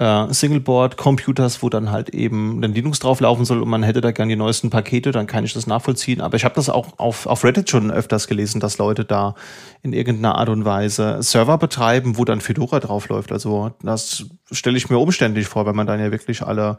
äh, 0.02 0.32
Singleboard-Computers, 0.32 1.62
wo 1.62 1.68
dann 1.68 1.92
halt 1.92 2.08
eben 2.08 2.62
ein 2.62 2.74
Linux 2.74 2.98
drauflaufen 2.98 3.44
soll 3.44 3.62
und 3.62 3.68
man 3.68 3.84
hätte 3.84 4.00
da 4.00 4.10
gern 4.10 4.28
die 4.28 4.36
neuesten 4.36 4.68
Pakete, 4.68 5.12
dann 5.12 5.28
kann 5.28 5.44
ich 5.44 5.52
das 5.52 5.68
nachvollziehen. 5.68 6.20
Aber 6.20 6.36
ich 6.36 6.44
habe 6.44 6.56
das 6.56 6.68
auch 6.68 6.98
auf, 6.98 7.26
auf 7.26 7.44
Reddit 7.44 7.70
schon 7.70 7.92
öfters 7.92 8.26
gelesen, 8.26 8.60
dass 8.60 8.78
Leute 8.78 9.04
da 9.04 9.36
in 9.82 9.92
irgendeiner 9.92 10.36
Art 10.36 10.48
und 10.48 10.64
Weise 10.64 11.22
Server 11.22 11.56
betreiben, 11.56 12.18
wo 12.18 12.24
dann 12.24 12.40
Fedora 12.40 12.80
draufläuft. 12.80 13.30
Also 13.30 13.70
das 13.82 14.26
stelle 14.50 14.76
ich 14.76 14.90
mir 14.90 14.98
umständlich 14.98 15.46
vor, 15.46 15.66
wenn 15.66 15.76
man 15.76 15.86
dann 15.86 16.00
ja 16.00 16.10
wirklich 16.10 16.42
alle 16.42 16.78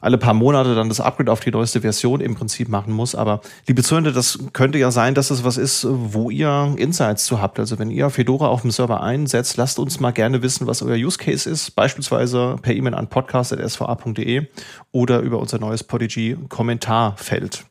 alle 0.00 0.18
paar 0.18 0.34
Monate 0.34 0.74
dann 0.74 0.88
das 0.88 1.00
Upgrade 1.00 1.30
auf 1.30 1.40
die 1.40 1.50
neueste 1.50 1.82
Version 1.82 2.20
im 2.20 2.34
Prinzip 2.34 2.68
machen 2.68 2.92
muss. 2.92 3.14
Aber 3.14 3.40
liebe 3.66 3.82
Zuhörer, 3.82 4.12
das 4.12 4.38
könnte 4.52 4.78
ja 4.78 4.90
sein, 4.90 5.14
dass 5.14 5.30
es 5.30 5.44
was 5.44 5.56
ist, 5.56 5.86
wo 5.88 6.30
ihr 6.30 6.74
Insights 6.76 7.26
zu 7.26 7.40
habt. 7.40 7.58
Also 7.58 7.78
wenn 7.78 7.90
ihr 7.90 8.08
Fedora 8.10 8.48
auf 8.48 8.62
dem 8.62 8.70
Server 8.70 9.02
einsetzt, 9.02 9.56
lasst 9.56 9.78
uns 9.78 10.00
mal 10.00 10.12
gerne 10.12 10.42
wissen, 10.42 10.66
was 10.66 10.82
euer 10.82 10.96
Use 10.96 11.18
Case 11.18 11.48
ist. 11.48 11.72
Beispielsweise 11.72 12.56
per 12.62 12.74
E-Mail 12.74 12.94
an 12.94 13.08
podcast.sva.de 13.08 14.46
oder 14.92 15.20
über 15.20 15.38
unser 15.38 15.58
neues 15.58 15.84
Podigy 15.84 16.36
Kommentarfeld. 16.48 17.66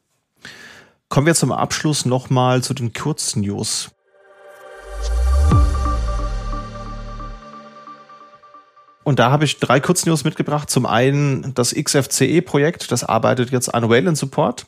Kommen 1.10 1.26
wir 1.26 1.36
zum 1.36 1.52
Abschluss 1.52 2.06
nochmal 2.06 2.62
zu 2.62 2.76
den 2.76 2.94
Kurznews. 2.94 3.90
Und 9.04 9.20
da 9.20 9.32
habe 9.32 9.46
ich 9.46 9.60
drei 9.60 9.80
Kurznews 9.80 10.24
mitgebracht. 10.24 10.70
Zum 10.70 10.86
einen 10.86 11.54
das 11.54 11.74
XFCE-Projekt, 11.74 12.92
das 12.92 13.04
arbeitet 13.04 13.52
jetzt 13.52 13.74
an 13.74 13.90
Wayland 13.90 14.18
Support. 14.18 14.68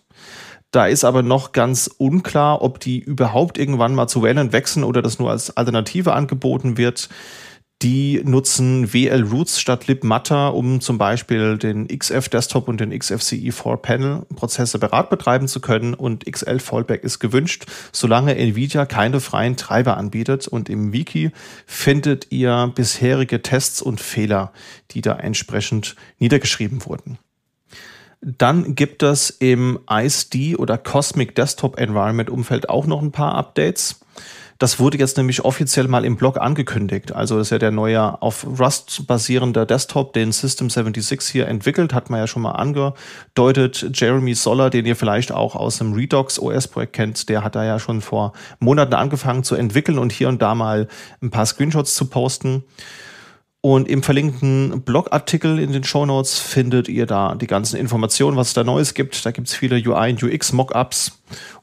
Da 0.72 0.86
ist 0.88 1.04
aber 1.04 1.22
noch 1.22 1.52
ganz 1.52 1.90
unklar, 1.98 2.62
ob 2.62 2.80
die 2.80 3.00
überhaupt 3.00 3.58
irgendwann 3.58 3.94
mal 3.94 4.08
zu 4.08 4.22
Wayland 4.24 4.54
wechseln 4.54 4.86
oder 4.86 5.02
das 5.02 5.20
nur 5.20 5.30
als 5.30 5.56
Alternative 5.58 6.14
angeboten 6.14 6.78
wird. 6.78 7.10
Die 7.82 8.22
nutzen 8.24 8.94
WL 8.94 9.24
Roots 9.24 9.60
statt 9.60 9.88
libmatter, 9.88 10.54
um 10.54 10.82
zum 10.82 11.00
Beispiel 11.00 11.58
den 11.58 11.88
XF 11.88 12.30
Desktop 12.30 12.68
und 12.68 12.80
den 12.80 12.94
XFCE4 12.94 13.78
Panel 13.78 14.22
Prozesse 14.36 14.78
berat 14.78 15.10
betreiben 15.10 15.48
zu 15.48 15.62
können 15.62 15.96
und 15.96 16.32
XL 16.32 16.60
Fallback 16.60 17.04
ist 17.04 17.18
gewünscht, 17.18 17.66
solange 17.92 18.36
Nvidia 18.36 18.86
keine 18.86 19.20
freien 19.20 19.58
Treiber 19.58 19.98
anbietet 19.98 20.48
und 20.48 20.70
im 20.70 20.94
Wiki 20.94 21.32
findet 21.66 22.28
ihr 22.32 22.72
bisherige 22.76 23.42
Tests 23.42 23.82
und 23.82 24.00
Fehler, 24.00 24.54
die 24.92 25.02
da 25.02 25.16
entsprechend 25.16 25.96
niedergeschrieben 26.20 26.86
wurden. 26.86 27.18
Dann 28.22 28.76
gibt 28.76 29.02
es 29.02 29.32
im 29.32 29.80
ISD 29.90 30.56
oder 30.56 30.78
Cosmic 30.78 31.34
Desktop 31.34 31.80
Environment 31.80 32.30
Umfeld 32.30 32.70
auch 32.70 32.86
noch 32.86 33.02
ein 33.02 33.12
paar 33.12 33.34
Updates. 33.34 34.00
Das 34.62 34.78
wurde 34.80 35.00
jetzt 35.00 35.18
nämlich 35.18 35.44
offiziell 35.44 35.88
mal 35.88 36.06
im 36.06 36.18
Blog 36.18 36.40
angekündigt. 36.40 37.14
Also 37.14 37.40
das 37.40 37.48
ist 37.48 37.52
ja 37.52 37.58
der 37.58 37.72
neue 37.72 38.22
auf 38.22 38.46
Rust 38.60 39.08
basierende 39.08 39.66
Desktop, 39.66 40.14
den 40.14 40.32
System 40.32 40.70
76 40.70 41.32
hier 41.32 41.48
entwickelt, 41.48 41.96
hat 41.96 42.12
man 42.12 42.20
ja 42.20 42.28
schon 42.28 42.44
mal 42.44 42.52
angedeutet. 42.52 43.90
Jeremy 43.92 44.36
Soller, 44.36 44.70
den 44.70 44.86
ihr 44.86 44.96
vielleicht 44.96 45.32
auch 45.32 45.56
aus 45.56 45.80
dem 45.80 45.94
Redux 45.94 46.38
OS 46.38 46.68
Projekt 46.68 46.94
kennt, 46.94 47.28
der 47.28 47.44
hat 47.44 47.56
da 47.56 47.66
ja 47.66 47.80
schon 47.80 48.02
vor 48.02 48.34
Monaten 48.60 48.94
angefangen 48.94 49.44
zu 49.44 49.56
entwickeln 49.56 49.98
und 49.98 50.12
hier 50.12 50.30
und 50.30 50.44
da 50.44 50.54
mal 50.54 50.88
ein 51.24 51.32
paar 51.32 51.48
Screenshots 51.48 51.96
zu 51.96 52.06
posten. 52.06 52.64
Und 53.62 53.88
im 53.88 54.04
verlinkten 54.04 54.84
Blogartikel 54.84 55.58
in 55.58 55.72
den 55.72 55.84
Show 55.84 56.06
Notes 56.06 56.38
findet 56.38 56.88
ihr 56.88 57.08
da 57.08 57.34
die 57.34 57.48
ganzen 57.48 57.78
Informationen, 57.78 58.38
was 58.38 58.50
es 58.50 58.54
da 58.54 58.64
Neues 58.64 58.94
gibt. 58.94 59.26
Da 59.26 59.32
gibt 59.32 59.48
es 59.48 59.56
viele 59.56 59.78
UI 59.78 60.12
und 60.12 60.22
UX 60.22 60.52
Mockups 60.52 61.14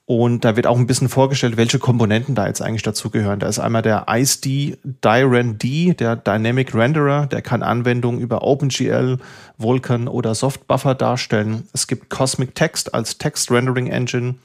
und 0.09 0.43
da 0.47 0.57
wird 0.57 0.67
auch 0.67 0.79
ein 0.79 0.87
bisschen 0.87 1.11
vorgestellt, 1.11 1.59
welche 1.59 1.79
Komponenten 1.79 2.35
da 2.35 2.47
jetzt 2.47 2.63
eigentlich 2.63 2.83
dazugehören. 2.83 3.41
Da 3.41 3.47
ist 3.47 3.59
einmal 3.59 3.83
der 3.83 4.07
ISD 4.09 4.79
DyRend, 4.83 5.63
der 6.01 6.17
Dynamic 6.17 6.75
Renderer, 6.75 7.27
der 7.27 7.43
kann 7.43 7.63
Anwendungen 7.63 8.19
über 8.19 8.41
OpenGL, 8.41 9.19
Vulkan 9.59 10.09
oder 10.09 10.35
Softbuffer 10.35 10.95
darstellen. 10.95 11.69
Es 11.75 11.87
gibt 11.87 12.09
Cosmic 12.09 12.55
Text 12.55 12.95
als 12.95 13.19
Text 13.19 13.51
Rendering 13.51 13.89
Engine, 13.89 14.37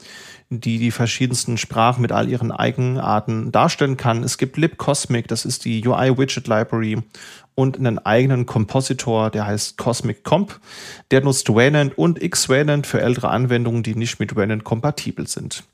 die 0.50 0.78
die 0.78 0.90
verschiedensten 0.90 1.56
Sprachen 1.56 2.02
mit 2.02 2.12
all 2.12 2.28
ihren 2.28 2.52
Eigenarten 2.52 3.50
darstellen 3.50 3.96
kann. 3.96 4.22
Es 4.22 4.36
gibt 4.36 4.58
libcosmic, 4.58 5.28
das 5.28 5.46
ist 5.46 5.64
die 5.64 5.82
UI 5.88 6.18
Widget 6.18 6.46
Library 6.46 6.98
und 7.54 7.78
einen 7.78 7.98
eigenen 7.98 8.46
Kompositor, 8.46 9.30
der 9.30 9.46
heißt 9.46 9.76
Cosmic 9.76 10.24
Comp. 10.24 10.58
Der 11.10 11.22
nutzt 11.22 11.48
Wayland 11.48 11.96
und 11.96 12.22
X-Wayland 12.22 12.86
für 12.86 13.00
ältere 13.00 13.28
Anwendungen, 13.28 13.82
die 13.82 13.94
nicht 13.94 14.18
mit 14.18 14.34
Wayland 14.36 14.64
kompatibel 14.64 15.26
sind. 15.26 15.64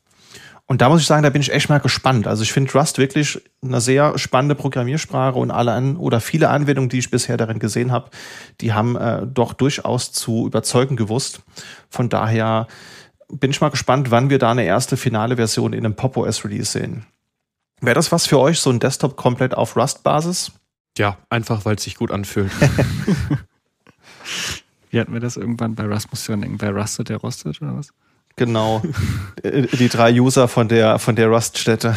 Und 0.70 0.82
da 0.82 0.88
muss 0.88 1.00
ich 1.00 1.06
sagen, 1.08 1.24
da 1.24 1.30
bin 1.30 1.42
ich 1.42 1.52
echt 1.52 1.68
mal 1.68 1.80
gespannt. 1.80 2.28
Also 2.28 2.44
ich 2.44 2.52
finde 2.52 2.72
Rust 2.72 2.98
wirklich 2.98 3.42
eine 3.60 3.80
sehr 3.80 4.16
spannende 4.18 4.54
Programmiersprache 4.54 5.36
und 5.36 5.50
alle 5.50 5.72
an, 5.72 5.96
oder 5.96 6.20
viele 6.20 6.48
Anwendungen, 6.48 6.88
die 6.88 7.00
ich 7.00 7.10
bisher 7.10 7.36
darin 7.36 7.58
gesehen 7.58 7.90
habe, 7.90 8.10
die 8.60 8.72
haben 8.72 8.94
äh, 8.94 9.26
doch 9.26 9.52
durchaus 9.52 10.12
zu 10.12 10.46
überzeugen 10.46 10.94
gewusst. 10.94 11.40
Von 11.88 12.08
daher 12.08 12.68
bin 13.28 13.50
ich 13.50 13.60
mal 13.60 13.70
gespannt, 13.70 14.12
wann 14.12 14.30
wir 14.30 14.38
da 14.38 14.52
eine 14.52 14.62
erste 14.62 14.96
finale 14.96 15.34
Version 15.34 15.72
in 15.72 15.84
einem 15.84 15.96
Pop 15.96 16.16
OS 16.16 16.44
Release 16.44 16.70
sehen. 16.70 17.04
Wäre 17.80 17.94
das 17.94 18.12
was 18.12 18.28
für 18.28 18.38
euch, 18.38 18.60
so 18.60 18.70
ein 18.70 18.78
Desktop 18.78 19.16
komplett 19.16 19.56
auf 19.56 19.76
Rust-Basis? 19.76 20.52
Ja, 20.98 21.18
einfach 21.28 21.64
weil 21.64 21.76
es 21.76 21.84
sich 21.84 21.96
gut 21.96 22.10
anfühlt. 22.10 22.50
Wie 24.90 24.98
hatten 24.98 25.12
wir 25.12 25.20
das 25.20 25.36
irgendwann 25.36 25.74
bei 25.76 25.84
Rust? 25.86 26.10
Muss 26.10 26.22
ich 26.22 26.26
dann 26.26 26.40
denken, 26.40 26.60
wer 26.60 26.74
rustet, 26.74 27.08
der 27.08 27.18
rostet 27.18 27.62
oder 27.62 27.76
was? 27.76 27.92
Genau. 28.36 28.82
Die 29.44 29.88
drei 29.88 30.18
User 30.18 30.48
von 30.48 30.68
der, 30.68 30.98
von 30.98 31.14
der 31.14 31.28
Rust-Stätte. 31.28 31.96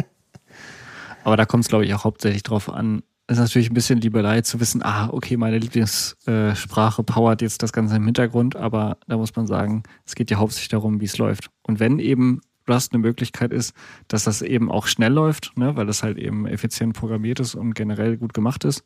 Aber 1.24 1.36
da 1.36 1.44
kommt 1.46 1.64
es, 1.64 1.68
glaube 1.68 1.84
ich, 1.84 1.94
auch 1.94 2.04
hauptsächlich 2.04 2.42
drauf 2.42 2.68
an. 2.68 3.02
Es 3.26 3.38
ist 3.38 3.42
natürlich 3.42 3.70
ein 3.70 3.74
bisschen 3.74 4.00
Liebelei 4.00 4.40
zu 4.40 4.58
wissen, 4.58 4.82
ah, 4.82 5.08
okay, 5.12 5.36
meine 5.36 5.58
Lieblingssprache 5.58 7.02
powert 7.04 7.42
jetzt 7.42 7.62
das 7.62 7.72
Ganze 7.72 7.96
im 7.96 8.04
Hintergrund, 8.04 8.56
aber 8.56 8.96
da 9.06 9.16
muss 9.16 9.36
man 9.36 9.46
sagen, 9.46 9.84
es 10.04 10.16
geht 10.16 10.32
ja 10.32 10.38
hauptsächlich 10.38 10.70
darum, 10.70 11.00
wie 11.00 11.04
es 11.04 11.16
läuft. 11.16 11.48
Und 11.62 11.78
wenn 11.78 12.00
eben 12.00 12.40
Rust 12.70 12.92
eine 12.92 13.00
Möglichkeit 13.00 13.52
ist, 13.52 13.74
dass 14.08 14.24
das 14.24 14.42
eben 14.42 14.70
auch 14.70 14.86
schnell 14.86 15.12
läuft, 15.12 15.56
ne, 15.56 15.76
weil 15.76 15.86
das 15.86 16.02
halt 16.02 16.18
eben 16.18 16.46
effizient 16.46 16.94
programmiert 16.94 17.40
ist 17.40 17.54
und 17.54 17.74
generell 17.74 18.16
gut 18.16 18.34
gemacht 18.34 18.64
ist, 18.64 18.84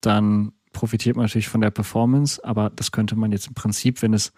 dann 0.00 0.52
profitiert 0.72 1.16
man 1.16 1.24
natürlich 1.24 1.48
von 1.48 1.60
der 1.60 1.70
Performance, 1.70 2.42
aber 2.44 2.70
das 2.70 2.92
könnte 2.92 3.16
man 3.16 3.32
jetzt 3.32 3.48
im 3.48 3.54
Prinzip, 3.54 4.02
wenn 4.02 4.12
es 4.12 4.32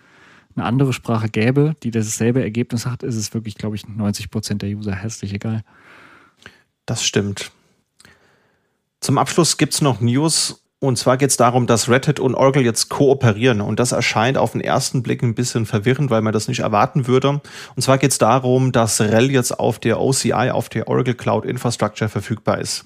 eine 0.54 0.64
andere 0.64 0.92
Sprache 0.92 1.28
gäbe, 1.28 1.74
die 1.82 1.90
dasselbe 1.90 2.42
Ergebnis 2.42 2.86
hat, 2.86 3.02
ist 3.02 3.16
es 3.16 3.34
wirklich, 3.34 3.56
glaube 3.56 3.76
ich, 3.76 3.86
90 3.88 4.30
Prozent 4.30 4.62
der 4.62 4.70
User 4.70 4.94
herzlich 4.94 5.32
egal. 5.32 5.62
Das 6.86 7.04
stimmt. 7.04 7.52
Zum 9.00 9.18
Abschluss 9.18 9.56
gibt 9.56 9.74
es 9.74 9.80
noch 9.80 10.00
News 10.00 10.64
Und 10.80 10.96
zwar 10.96 11.16
geht 11.16 11.30
es 11.30 11.36
darum, 11.36 11.66
dass 11.66 11.88
Red 11.88 12.06
Hat 12.06 12.20
und 12.20 12.36
Oracle 12.36 12.62
jetzt 12.62 12.88
kooperieren. 12.88 13.60
Und 13.60 13.80
das 13.80 13.90
erscheint 13.90 14.38
auf 14.38 14.52
den 14.52 14.60
ersten 14.60 15.02
Blick 15.02 15.22
ein 15.24 15.34
bisschen 15.34 15.66
verwirrend, 15.66 16.08
weil 16.10 16.22
man 16.22 16.32
das 16.32 16.46
nicht 16.46 16.60
erwarten 16.60 17.08
würde. 17.08 17.40
Und 17.74 17.82
zwar 17.82 17.98
geht 17.98 18.12
es 18.12 18.18
darum, 18.18 18.70
dass 18.70 19.00
RHEL 19.00 19.32
jetzt 19.32 19.58
auf 19.58 19.80
der 19.80 20.00
OCI, 20.00 20.50
auf 20.52 20.68
der 20.68 20.86
Oracle 20.86 21.14
Cloud 21.14 21.44
Infrastructure 21.44 22.08
verfügbar 22.08 22.60
ist. 22.60 22.84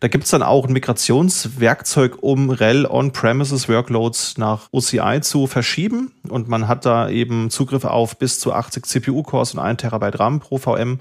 Da 0.00 0.08
gibt's 0.08 0.30
dann 0.30 0.42
auch 0.42 0.66
ein 0.66 0.72
Migrationswerkzeug, 0.72 2.22
um 2.22 2.50
RHEL 2.50 2.86
On-Premises 2.86 3.68
Workloads 3.68 4.38
nach 4.38 4.68
OCI 4.70 5.20
zu 5.20 5.46
verschieben. 5.46 6.12
Und 6.28 6.48
man 6.48 6.68
hat 6.68 6.86
da 6.86 7.08
eben 7.08 7.50
Zugriff 7.50 7.84
auf 7.84 8.18
bis 8.18 8.40
zu 8.40 8.54
80 8.54 8.86
CPU-Cores 8.86 9.54
und 9.54 9.60
1 9.60 9.82
Terabyte 9.82 10.18
RAM 10.18 10.40
pro 10.40 10.56
VM. 10.56 11.00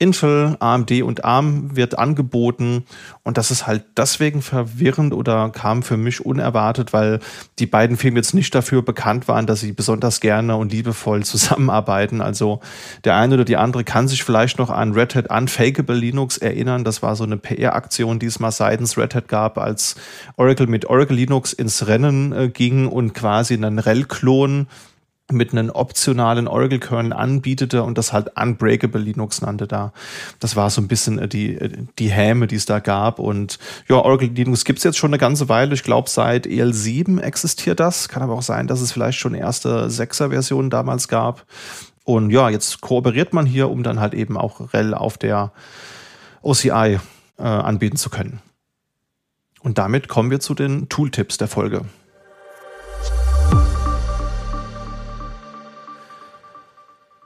Intel, 0.00 0.56
AMD 0.60 1.02
und 1.02 1.24
ARM 1.24 1.74
wird 1.74 1.98
angeboten. 1.98 2.84
Und 3.24 3.36
das 3.36 3.50
ist 3.50 3.66
halt 3.66 3.84
deswegen 3.96 4.42
verwirrend 4.42 5.12
oder 5.12 5.50
kam 5.50 5.82
für 5.82 5.96
mich 5.96 6.24
unerwartet, 6.24 6.92
weil 6.92 7.18
die 7.58 7.66
beiden 7.66 7.96
Firmen 7.96 8.16
jetzt 8.16 8.32
nicht 8.32 8.54
dafür 8.54 8.82
bekannt 8.82 9.26
waren, 9.26 9.46
dass 9.46 9.60
sie 9.60 9.72
besonders 9.72 10.20
gerne 10.20 10.56
und 10.56 10.70
liebevoll 10.70 11.24
zusammenarbeiten. 11.24 12.20
Also 12.20 12.60
der 13.04 13.16
eine 13.16 13.34
oder 13.34 13.44
die 13.44 13.56
andere 13.56 13.82
kann 13.82 14.06
sich 14.06 14.22
vielleicht 14.22 14.58
noch 14.58 14.70
an 14.70 14.92
Red 14.92 15.16
Hat 15.16 15.30
Unfakeable 15.30 15.96
Linux 15.96 16.38
erinnern. 16.38 16.84
Das 16.84 17.02
war 17.02 17.16
so 17.16 17.24
eine 17.24 17.36
PR-Aktion, 17.36 18.20
die 18.20 18.26
es 18.26 18.38
mal 18.38 18.52
seitens 18.52 18.96
Red 18.96 19.16
Hat 19.16 19.26
gab, 19.26 19.58
als 19.58 19.96
Oracle 20.36 20.68
mit 20.68 20.86
Oracle 20.86 21.16
Linux 21.16 21.52
ins 21.52 21.88
Rennen 21.88 22.32
äh, 22.32 22.48
ging 22.48 22.86
und 22.86 23.14
quasi 23.14 23.54
einen 23.54 23.80
RHEL-Klon 23.80 24.68
mit 25.30 25.52
einem 25.52 25.70
optionalen 25.70 26.48
Oracle-Kernel 26.48 27.12
anbietete 27.12 27.82
und 27.82 27.98
das 27.98 28.12
halt 28.12 28.30
Unbreakable 28.40 29.00
Linux 29.00 29.42
nannte 29.42 29.66
da. 29.66 29.92
Das 30.40 30.56
war 30.56 30.70
so 30.70 30.80
ein 30.80 30.88
bisschen 30.88 31.18
äh, 31.18 31.28
die, 31.28 31.54
äh, 31.54 31.70
die 31.98 32.10
Häme, 32.10 32.46
die 32.46 32.56
es 32.56 32.64
da 32.64 32.78
gab. 32.78 33.18
Und 33.18 33.58
ja, 33.88 33.96
Oracle 33.96 34.28
Linux 34.28 34.64
gibt's 34.64 34.84
jetzt 34.84 34.96
schon 34.96 35.10
eine 35.10 35.18
ganze 35.18 35.48
Weile. 35.48 35.74
Ich 35.74 35.82
glaube, 35.82 36.08
seit 36.08 36.46
EL7 36.46 37.20
existiert 37.20 37.78
das. 37.80 38.08
Kann 38.08 38.22
aber 38.22 38.34
auch 38.34 38.42
sein, 38.42 38.66
dass 38.66 38.80
es 38.80 38.92
vielleicht 38.92 39.18
schon 39.18 39.34
erste 39.34 39.90
Sechser-Versionen 39.90 40.70
damals 40.70 41.08
gab. 41.08 41.44
Und 42.04 42.30
ja, 42.30 42.48
jetzt 42.48 42.80
kooperiert 42.80 43.34
man 43.34 43.44
hier, 43.44 43.68
um 43.68 43.82
dann 43.82 44.00
halt 44.00 44.14
eben 44.14 44.38
auch 44.38 44.72
REL 44.72 44.94
auf 44.94 45.18
der 45.18 45.52
OCI 46.40 46.98
äh, 47.38 47.42
anbieten 47.42 47.96
zu 47.96 48.08
können. 48.08 48.40
Und 49.60 49.76
damit 49.76 50.08
kommen 50.08 50.30
wir 50.30 50.40
zu 50.40 50.54
den 50.54 50.88
Tooltips 50.88 51.36
der 51.36 51.48
Folge. 51.48 51.84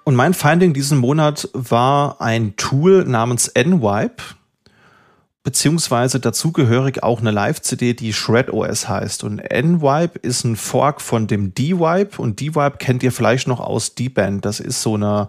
Und 0.05 0.16
mein 0.16 0.35
Finding 0.35 0.74
diesen 0.74 0.99
Monat 0.99 1.49
war 1.53 2.20
ein 2.20 2.57
Tool 2.57 3.05
namens 3.05 3.53
NWipe 3.55 4.23
beziehungsweise 5.44 6.20
dazugehörig 6.20 7.02
auch 7.02 7.20
eine 7.20 7.32
Live-CD, 7.32 7.94
die 7.94 8.12
Shred 8.12 8.52
OS 8.52 8.89
heißt. 8.89 9.24
Und 9.24 9.39
NWipe 9.39 10.16
ist 10.20 10.44
ein 10.44 10.55
Fork 10.55 11.01
von 11.01 11.27
dem 11.27 11.52
D-Wipe 11.52 12.23
und 12.23 12.39
D-Wipe 12.39 12.77
kennt 12.78 13.02
ihr 13.02 13.10
vielleicht 13.10 13.48
noch 13.48 13.59
aus 13.59 13.97
D-Band. 13.97 14.44
Das 14.44 14.60
ist 14.60 14.82
so 14.82 14.94
eine 14.94 15.28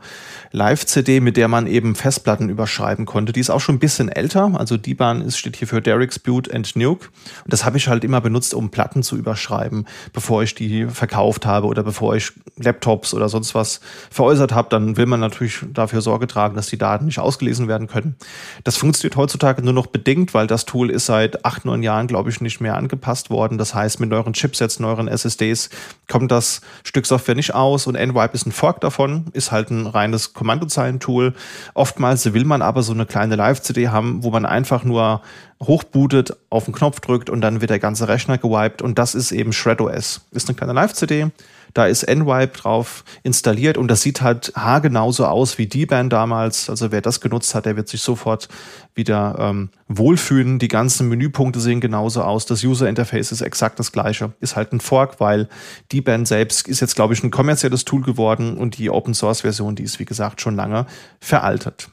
Live-CD, 0.52 1.19
mit 1.19 1.35
der 1.35 1.48
man 1.48 1.65
eben 1.65 1.95
Festplatten 1.95 2.49
überschreiben 2.49 3.07
konnte. 3.07 3.34
Die 3.34 3.40
ist 3.40 3.49
auch 3.49 3.60
schon 3.60 3.76
ein 3.76 3.80
bisschen 3.80 4.07
älter. 4.07 4.52
Also 4.56 4.77
D-Band 4.77 5.34
steht 5.34 5.56
hier 5.56 5.68
für 5.68 5.81
Derek's 5.81 6.19
Butte 6.19 6.53
and 6.53 6.76
Nuke. 6.76 7.07
Und 7.44 7.52
das 7.52 7.65
habe 7.65 7.77
ich 7.77 7.88
halt 7.88 8.03
immer 8.03 8.22
benutzt, 8.22 8.53
um 8.53 8.69
Platten 8.69 9.02
zu 9.02 9.18
überschreiben, 9.18 9.88
bevor 10.14 10.44
ich 10.44 10.53
die 10.53 10.85
verkauft 10.85 11.48
habe 11.48 11.65
oder 11.65 11.81
bevor 11.81 12.15
ich 12.15 12.34
Laptops 12.57 13.15
oder 13.15 13.30
sonst 13.30 13.56
was 13.56 13.80
veräußert 14.11 14.52
habe. 14.52 14.69
Dann 14.69 14.95
will 14.95 15.07
man 15.07 15.22
natürlich 15.22 15.61
dafür 15.73 16.02
Sorge 16.02 16.27
tragen, 16.27 16.56
dass 16.56 16.68
die 16.68 16.77
Daten 16.77 17.06
nicht 17.06 17.18
ausgelesen 17.18 17.68
werden 17.68 17.88
können. 17.88 18.15
Das 18.64 18.77
funktioniert 18.77 19.15
heutzutage 19.15 19.64
nur 19.64 19.73
noch 19.73 19.88
bedingt, 19.88 20.03
weil 20.34 20.48
das 20.48 20.66
Tool 20.66 20.90
ist 20.90 21.06
seit 21.06 21.46
acht, 21.46 21.66
neun 21.66 21.84
Jahren, 21.84 22.08
glaube 22.08 22.30
ich, 22.30 22.42
nicht 22.42 22.62
mehr 22.62 22.76
angepasst 22.76 23.30
worden. 23.30 23.58
Das 23.58 23.74
heißt, 23.74 24.00
mit 24.00 24.10
neueren 24.10 24.34
Chipsets, 24.34 24.80
neueren 24.80 25.08
SSDs 25.08 25.70
kommt 26.10 26.32
das 26.32 26.62
Stück 26.84 27.06
Software 27.06 27.36
nicht 27.36 27.54
aus 27.56 27.88
und 27.88 27.96
NWipe 27.96 28.34
ist 28.34 28.46
ein 28.46 28.52
Fork 28.52 28.82
davon, 28.82 29.26
ist 29.34 29.52
halt 29.52 29.72
ein 29.72 29.88
reines 29.88 30.34
Kommandozeilentool. 30.34 31.34
Oftmals 31.74 32.34
will 32.34 32.46
man 32.46 32.62
aber 32.62 32.84
so 32.84 32.94
eine 32.94 33.06
kleine 33.06 33.36
Live-CD 33.36 33.90
haben, 33.90 34.24
wo 34.24 34.32
man 34.32 34.46
einfach 34.46 34.84
nur 34.84 35.22
hochbootet, 35.62 36.36
auf 36.50 36.66
den 36.66 36.74
Knopf 36.74 37.00
drückt 37.00 37.30
und 37.30 37.42
dann 37.42 37.62
wird 37.62 37.72
der 37.72 37.80
ganze 37.80 38.08
Rechner 38.08 38.38
gewiped 38.38 38.82
und 38.82 39.00
das 39.00 39.16
ist 39.16 39.32
eben 39.32 39.54
ShredOS. 39.54 40.22
Ist 40.32 40.50
eine 40.50 40.56
kleine 40.56 40.74
Live-CD, 40.74 41.32
da 41.74 41.88
ist 41.88 42.08
NWipe 42.08 42.58
drauf 42.58 43.04
installiert 43.24 43.78
und 43.78 43.88
das 43.88 44.02
sieht 44.02 44.22
halt 44.22 44.54
haargenauso 44.56 45.26
aus 45.26 45.58
wie 45.58 45.68
D-Band 45.68 46.14
damals. 46.14 46.70
Also 46.70 46.91
wer 46.91 47.02
das 47.02 47.20
genutzt 47.20 47.56
hat, 47.56 47.66
der 47.66 47.76
wird 47.76 47.88
sich 47.88 48.02
sofort 48.02 48.48
wieder 48.94 49.36
ähm, 49.40 49.70
wohlfühlen. 49.88 50.60
Die 50.60 50.68
ganzen 50.68 51.10
Menüpunkte 51.10 51.60
sehen 51.60 51.82
genauso 51.82 52.22
aus. 52.22 52.45
Das 52.45 52.64
User 52.64 52.88
Interface 52.88 53.32
ist 53.32 53.41
exakt 53.41 53.80
das 53.80 53.91
gleiche. 53.91 54.34
Ist 54.40 54.56
halt 54.56 54.72
ein 54.72 54.80
Fork, 54.80 55.20
weil 55.20 55.50
D-Band 55.91 56.28
selbst 56.28 56.68
ist 56.68 56.80
jetzt, 56.80 56.95
glaube 56.95 57.14
ich, 57.14 57.24
ein 57.24 57.32
kommerzielles 57.32 57.86
Tool 57.86 58.02
geworden 58.02 58.58
und 58.58 58.78
die 58.78 58.90
Open 58.90 59.14
Source 59.14 59.41
Version, 59.41 59.76
die 59.76 59.84
ist, 59.84 60.00
wie 60.00 60.06
gesagt, 60.06 60.41
schon 60.41 60.56
lange 60.56 60.86
veraltet. 61.20 61.90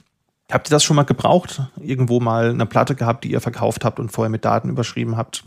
Habt 0.50 0.68
ihr 0.68 0.72
das 0.72 0.84
schon 0.84 0.96
mal 0.96 1.04
gebraucht? 1.04 1.62
Irgendwo 1.80 2.20
mal 2.20 2.50
eine 2.50 2.66
Platte 2.66 2.94
gehabt, 2.96 3.24
die 3.24 3.30
ihr 3.30 3.40
verkauft 3.40 3.84
habt 3.84 4.00
und 4.00 4.10
vorher 4.10 4.30
mit 4.30 4.44
Daten 4.44 4.68
überschrieben 4.68 5.16
habt? 5.16 5.44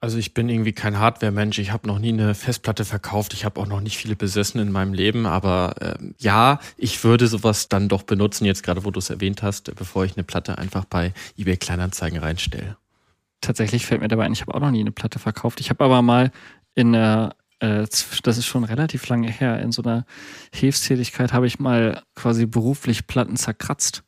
Also 0.00 0.18
ich 0.18 0.34
bin 0.34 0.48
irgendwie 0.48 0.72
kein 0.72 0.98
Hardware-Mensch. 0.98 1.58
Ich 1.58 1.72
habe 1.72 1.88
noch 1.88 1.98
nie 1.98 2.10
eine 2.10 2.34
Festplatte 2.34 2.84
verkauft. 2.84 3.32
Ich 3.32 3.44
habe 3.44 3.60
auch 3.60 3.66
noch 3.66 3.80
nicht 3.80 3.96
viele 3.96 4.14
besessen 4.14 4.60
in 4.60 4.70
meinem 4.70 4.92
Leben. 4.92 5.26
Aber 5.26 5.74
äh, 5.80 5.94
ja, 6.18 6.60
ich 6.76 7.02
würde 7.02 7.26
sowas 7.28 7.68
dann 7.68 7.88
doch 7.88 8.02
benutzen, 8.02 8.44
jetzt 8.44 8.62
gerade 8.62 8.84
wo 8.84 8.90
du 8.90 8.98
es 8.98 9.08
erwähnt 9.08 9.42
hast, 9.42 9.74
bevor 9.74 10.04
ich 10.04 10.16
eine 10.16 10.24
Platte 10.24 10.58
einfach 10.58 10.84
bei 10.84 11.14
eBay 11.38 11.56
Kleinanzeigen 11.56 12.18
reinstelle. 12.18 12.76
Tatsächlich 13.40 13.86
fällt 13.86 14.00
mir 14.00 14.08
dabei 14.08 14.24
ein, 14.24 14.32
ich 14.32 14.42
habe 14.42 14.54
auch 14.54 14.60
noch 14.60 14.70
nie 14.70 14.80
eine 14.80 14.92
Platte 14.92 15.18
verkauft. 15.18 15.60
Ich 15.60 15.70
habe 15.70 15.84
aber 15.84 16.02
mal 16.02 16.30
in 16.74 16.94
einer 16.94 17.34
äh, 17.60 17.86
das 18.22 18.38
ist 18.38 18.46
schon 18.46 18.64
relativ 18.64 19.08
lange 19.08 19.30
her. 19.30 19.60
In 19.60 19.72
so 19.72 19.82
einer 19.82 20.04
Hilfstätigkeit 20.52 21.32
habe 21.32 21.46
ich 21.46 21.58
mal 21.58 22.02
quasi 22.14 22.46
beruflich 22.46 23.06
Platten 23.06 23.36
zerkratzt. 23.36 24.02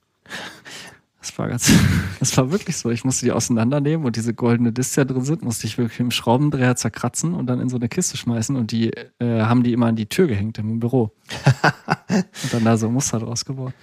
Das 1.20 1.36
war 1.36 1.48
ganz, 1.48 1.72
das 2.20 2.36
war 2.36 2.50
wirklich 2.52 2.76
so. 2.76 2.90
Ich 2.90 3.04
musste 3.04 3.26
die 3.26 3.32
auseinandernehmen 3.32 4.06
und 4.06 4.16
diese 4.16 4.34
goldene 4.34 4.72
Discs, 4.72 4.94
die 4.94 5.00
da 5.00 5.04
drin 5.04 5.24
sind, 5.24 5.42
musste 5.42 5.66
ich 5.66 5.78
wirklich 5.78 5.98
im 6.00 6.10
Schraubendreher 6.10 6.76
zerkratzen 6.76 7.34
und 7.34 7.46
dann 7.46 7.60
in 7.60 7.68
so 7.68 7.76
eine 7.76 7.88
Kiste 7.88 8.16
schmeißen 8.16 8.54
und 8.56 8.70
die 8.70 8.90
äh, 9.18 9.42
haben 9.42 9.62
die 9.62 9.72
immer 9.72 9.86
an 9.86 9.96
die 9.96 10.06
Tür 10.06 10.28
gehängt 10.28 10.58
im 10.58 10.80
Büro. 10.80 11.12
und 12.08 12.52
dann 12.52 12.64
da 12.64 12.76
so 12.76 12.88
Muster 12.88 13.18
draus 13.18 13.44
geworden. 13.44 13.74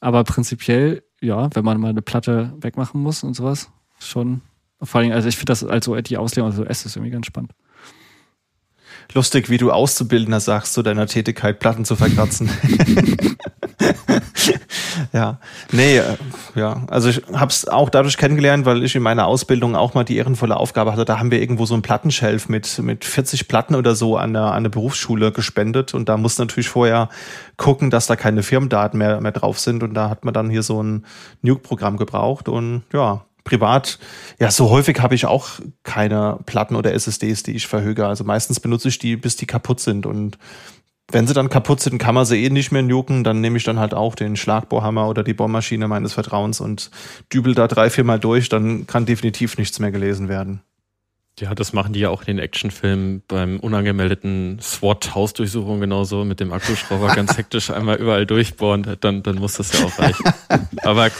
Aber 0.00 0.24
prinzipiell, 0.24 1.02
ja, 1.20 1.54
wenn 1.54 1.64
man 1.64 1.78
mal 1.78 1.90
eine 1.90 2.02
Platte 2.02 2.54
wegmachen 2.58 3.02
muss 3.02 3.22
und 3.22 3.34
sowas, 3.34 3.70
schon. 3.98 4.40
Vor 4.82 5.02
allem, 5.02 5.12
also 5.12 5.28
ich 5.28 5.36
finde 5.36 5.50
das 5.50 5.62
als 5.62 5.84
so 5.84 5.94
die 5.94 6.16
Auslegung, 6.16 6.50
also 6.50 6.64
S 6.64 6.86
ist 6.86 6.96
irgendwie 6.96 7.12
ganz 7.12 7.26
spannend. 7.26 7.52
Lustig, 9.12 9.50
wie 9.50 9.56
du 9.56 9.72
Auszubildender 9.72 10.40
sagst 10.40 10.74
zu 10.74 10.82
deiner 10.82 11.06
Tätigkeit, 11.06 11.58
Platten 11.58 11.84
zu 11.84 11.96
verkratzen. 11.96 12.50
ja, 15.12 15.38
nee, 15.72 15.98
äh, 15.98 16.16
ja, 16.54 16.84
also 16.88 17.08
ich 17.08 17.22
habe 17.32 17.50
es 17.50 17.66
auch 17.66 17.90
dadurch 17.90 18.16
kennengelernt, 18.16 18.66
weil 18.66 18.84
ich 18.84 18.94
in 18.94 19.02
meiner 19.02 19.26
Ausbildung 19.26 19.74
auch 19.74 19.94
mal 19.94 20.04
die 20.04 20.16
ehrenvolle 20.16 20.56
Aufgabe 20.56 20.92
hatte. 20.92 21.04
Da 21.04 21.18
haben 21.18 21.30
wir 21.30 21.40
irgendwo 21.40 21.66
so 21.66 21.74
einen 21.74 21.82
Plattenschelf 21.82 22.48
mit 22.48 22.78
mit 22.78 23.04
40 23.04 23.48
Platten 23.48 23.74
oder 23.74 23.94
so 23.94 24.16
an 24.16 24.32
der 24.32 24.42
an 24.42 24.52
eine 24.52 24.70
Berufsschule 24.70 25.32
gespendet. 25.32 25.94
Und 25.94 26.08
da 26.08 26.16
muss 26.16 26.38
natürlich 26.38 26.68
vorher 26.68 27.08
gucken, 27.56 27.90
dass 27.90 28.06
da 28.06 28.16
keine 28.16 28.42
Firmendaten 28.42 28.98
mehr 28.98 29.20
mehr 29.20 29.32
drauf 29.32 29.58
sind. 29.58 29.82
Und 29.82 29.94
da 29.94 30.08
hat 30.08 30.24
man 30.24 30.34
dann 30.34 30.50
hier 30.50 30.62
so 30.62 30.82
ein 30.82 31.04
Nuke-Programm 31.42 31.96
gebraucht. 31.96 32.48
Und 32.48 32.82
ja, 32.92 33.24
privat, 33.50 33.98
ja, 34.38 34.50
so 34.50 34.70
häufig 34.70 35.00
habe 35.00 35.14
ich 35.14 35.26
auch 35.26 35.48
keine 35.82 36.38
Platten 36.46 36.76
oder 36.76 36.94
SSDs, 36.94 37.42
die 37.42 37.56
ich 37.56 37.66
verhöge. 37.66 38.06
Also 38.06 38.24
meistens 38.24 38.60
benutze 38.60 38.88
ich 38.88 38.98
die, 38.98 39.16
bis 39.16 39.36
die 39.36 39.46
kaputt 39.46 39.80
sind 39.80 40.06
und 40.06 40.38
wenn 41.12 41.26
sie 41.26 41.34
dann 41.34 41.50
kaputt 41.50 41.80
sind, 41.80 41.98
kann 41.98 42.14
man 42.14 42.24
sie 42.24 42.44
eh 42.44 42.50
nicht 42.50 42.70
mehr 42.70 42.82
nuken, 42.82 43.24
dann 43.24 43.40
nehme 43.40 43.56
ich 43.56 43.64
dann 43.64 43.80
halt 43.80 43.94
auch 43.94 44.14
den 44.14 44.36
Schlagbohrhammer 44.36 45.08
oder 45.08 45.24
die 45.24 45.34
Bohrmaschine 45.34 45.88
meines 45.88 46.12
Vertrauens 46.12 46.60
und 46.60 46.92
dübel 47.32 47.56
da 47.56 47.66
drei, 47.66 47.90
viermal 47.90 48.20
durch, 48.20 48.48
dann 48.48 48.86
kann 48.86 49.06
definitiv 49.06 49.58
nichts 49.58 49.80
mehr 49.80 49.90
gelesen 49.90 50.28
werden. 50.28 50.60
Ja, 51.40 51.54
das 51.54 51.72
machen 51.72 51.94
die 51.94 52.00
ja 52.00 52.10
auch 52.10 52.20
in 52.20 52.36
den 52.36 52.38
Actionfilmen 52.38 53.22
beim 53.26 53.60
unangemeldeten 53.60 54.58
SWAT-Hausdurchsuchung 54.60 55.80
genauso 55.80 56.24
mit 56.24 56.38
dem 56.38 56.52
Akkuschrauber 56.52 57.08
ganz 57.16 57.36
hektisch 57.36 57.70
einmal 57.70 57.96
überall 57.96 58.26
durchbohren, 58.26 58.96
dann, 59.00 59.22
dann 59.22 59.36
muss 59.36 59.54
das 59.54 59.72
ja 59.72 59.86
auch 59.86 59.98
reichen. 59.98 60.24
Aber 60.82 61.10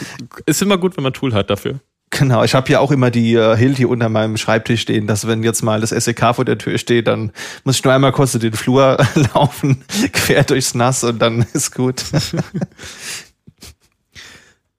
ist 0.46 0.62
immer 0.62 0.78
gut, 0.78 0.96
wenn 0.96 1.04
man 1.04 1.14
Tool 1.14 1.32
hat 1.32 1.50
dafür. 1.50 1.80
Genau, 2.10 2.42
ich 2.42 2.54
habe 2.54 2.70
ja 2.72 2.80
auch 2.80 2.90
immer 2.90 3.12
die 3.12 3.34
äh, 3.34 3.56
Hilti 3.56 3.84
unter 3.84 4.08
meinem 4.08 4.36
Schreibtisch 4.36 4.82
stehen, 4.82 5.06
dass 5.06 5.28
wenn 5.28 5.44
jetzt 5.44 5.62
mal 5.62 5.80
das 5.80 5.90
SEK 5.90 6.34
vor 6.34 6.44
der 6.44 6.58
Tür 6.58 6.76
steht, 6.76 7.06
dann 7.06 7.32
muss 7.62 7.76
ich 7.76 7.84
nur 7.84 7.92
einmal 7.92 8.10
kurz 8.10 8.32
den 8.32 8.52
Flur 8.52 8.98
laufen, 9.34 9.84
quer 10.12 10.42
durchs 10.42 10.74
Nass 10.74 11.04
und 11.04 11.20
dann 11.20 11.42
ist 11.52 11.72
gut. 11.72 12.04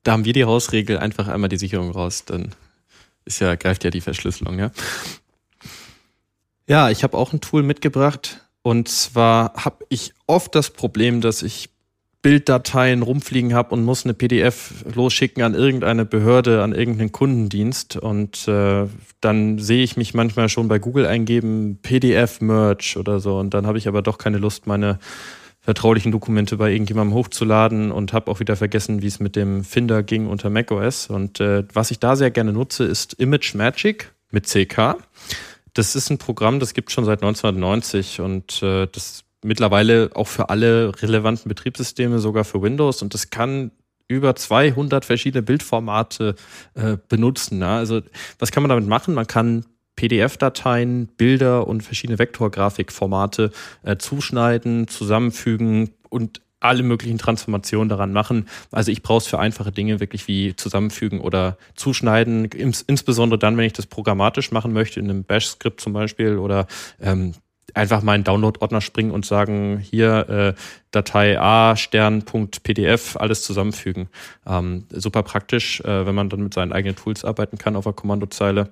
da 0.03 0.11
haben 0.11 0.25
wir 0.25 0.33
die 0.33 0.43
Hausregel, 0.43 0.97
einfach 0.97 1.29
einmal 1.29 1.47
die 1.47 1.57
Sicherung 1.57 1.91
raus, 1.91 2.25
dann 2.25 2.53
ist 3.23 3.39
ja, 3.39 3.55
greift 3.55 3.85
ja 3.85 3.91
die 3.91 4.01
Verschlüsselung, 4.01 4.59
ja. 4.59 4.71
Ja, 6.67 6.89
ich 6.89 7.03
habe 7.03 7.17
auch 7.17 7.31
ein 7.31 7.39
Tool 7.39 7.63
mitgebracht 7.63 8.45
und 8.61 8.89
zwar 8.89 9.53
habe 9.55 9.85
ich 9.87 10.13
oft 10.27 10.53
das 10.53 10.69
Problem, 10.69 11.21
dass 11.21 11.43
ich 11.43 11.69
Bilddateien 12.21 13.01
rumfliegen 13.01 13.53
habe 13.53 13.73
und 13.73 13.83
muss 13.83 14.05
eine 14.05 14.13
PDF 14.13 14.85
losschicken 14.93 15.41
an 15.41 15.55
irgendeine 15.55 16.05
Behörde, 16.05 16.61
an 16.61 16.73
irgendeinen 16.73 17.11
Kundendienst. 17.11 17.95
Und 17.95 18.47
äh, 18.47 18.85
dann 19.21 19.57
sehe 19.57 19.83
ich 19.83 19.97
mich 19.97 20.13
manchmal 20.13 20.47
schon 20.47 20.67
bei 20.67 20.77
Google 20.77 21.07
eingeben, 21.07 21.79
PDF-Merch 21.81 22.97
oder 22.97 23.19
so. 23.19 23.39
Und 23.39 23.55
dann 23.55 23.65
habe 23.65 23.79
ich 23.79 23.87
aber 23.87 24.03
doch 24.03 24.19
keine 24.19 24.37
Lust, 24.37 24.67
meine 24.67 24.99
vertraulichen 25.61 26.11
Dokumente 26.11 26.57
bei 26.57 26.71
irgendjemandem 26.71 27.15
hochzuladen 27.15 27.91
und 27.91 28.13
habe 28.13 28.29
auch 28.29 28.39
wieder 28.39 28.55
vergessen, 28.55 29.01
wie 29.01 29.07
es 29.07 29.19
mit 29.19 29.35
dem 29.35 29.63
Finder 29.63 30.03
ging 30.03 30.27
unter 30.27 30.49
macOS. 30.49 31.07
Und 31.07 31.39
äh, 31.39 31.63
was 31.73 31.91
ich 31.91 31.99
da 31.99 32.15
sehr 32.15 32.31
gerne 32.31 32.53
nutze, 32.53 32.83
ist 32.83 33.13
Image 33.13 33.55
Magic 33.55 34.11
mit 34.31 34.47
CK. 34.47 34.97
Das 35.73 35.95
ist 35.95 36.09
ein 36.09 36.17
Programm, 36.17 36.59
das 36.59 36.73
gibt 36.73 36.91
schon 36.91 37.05
seit 37.05 37.21
1990 37.23 38.21
und 38.21 38.61
äh, 38.61 38.87
das 38.91 39.23
mittlerweile 39.43 40.11
auch 40.13 40.27
für 40.27 40.49
alle 40.49 40.91
relevanten 41.01 41.49
Betriebssysteme, 41.49 42.19
sogar 42.19 42.43
für 42.43 42.61
Windows. 42.61 43.01
Und 43.01 43.13
das 43.13 43.29
kann 43.29 43.71
über 44.07 44.35
200 44.35 45.05
verschiedene 45.05 45.41
Bildformate 45.41 46.35
äh, 46.75 46.97
benutzen. 47.07 47.61
Ja? 47.61 47.77
Also 47.77 48.01
was 48.39 48.51
kann 48.51 48.63
man 48.63 48.69
damit 48.69 48.87
machen? 48.87 49.13
Man 49.13 49.27
kann 49.27 49.65
PDF-Dateien, 49.95 51.07
Bilder 51.07 51.67
und 51.67 51.81
verschiedene 51.81 52.19
Vektorgrafikformate 52.19 53.51
äh, 53.83 53.97
zuschneiden, 53.97 54.87
zusammenfügen 54.87 55.91
und 56.09 56.41
alle 56.59 56.83
möglichen 56.83 57.17
Transformationen 57.17 57.89
daran 57.89 58.13
machen. 58.13 58.47
Also 58.71 58.91
ich 58.91 59.01
brauche 59.01 59.17
es 59.17 59.27
für 59.27 59.39
einfache 59.39 59.71
Dinge 59.71 59.99
wirklich 59.99 60.27
wie 60.27 60.55
zusammenfügen 60.55 61.19
oder 61.19 61.57
zuschneiden, 61.75 62.45
ins, 62.45 62.81
insbesondere 62.83 63.39
dann, 63.39 63.57
wenn 63.57 63.65
ich 63.65 63.73
das 63.73 63.87
programmatisch 63.87 64.51
machen 64.51 64.71
möchte, 64.71 64.99
in 64.99 65.09
einem 65.09 65.23
Bash-Skript 65.23 65.81
zum 65.81 65.93
Beispiel 65.93 66.37
oder 66.37 66.67
ähm, 67.01 67.33
einfach 67.73 68.01
mal 68.01 68.15
in 68.15 68.23
Download-Ordner 68.23 68.81
springen 68.81 69.11
und 69.11 69.25
sagen, 69.25 69.79
hier 69.79 70.29
äh, 70.29 70.61
Datei 70.91 71.39
A, 71.39 71.75
Stern.pdf, 71.75 73.17
alles 73.17 73.43
zusammenfügen. 73.43 74.09
Ähm, 74.45 74.85
super 74.89 75.23
praktisch, 75.23 75.81
äh, 75.81 76.05
wenn 76.05 76.15
man 76.15 76.29
dann 76.29 76.43
mit 76.43 76.53
seinen 76.53 76.73
eigenen 76.73 76.95
Tools 76.95 77.23
arbeiten 77.25 77.57
kann 77.57 77.75
auf 77.75 77.85
der 77.85 77.93
Kommandozeile. 77.93 78.69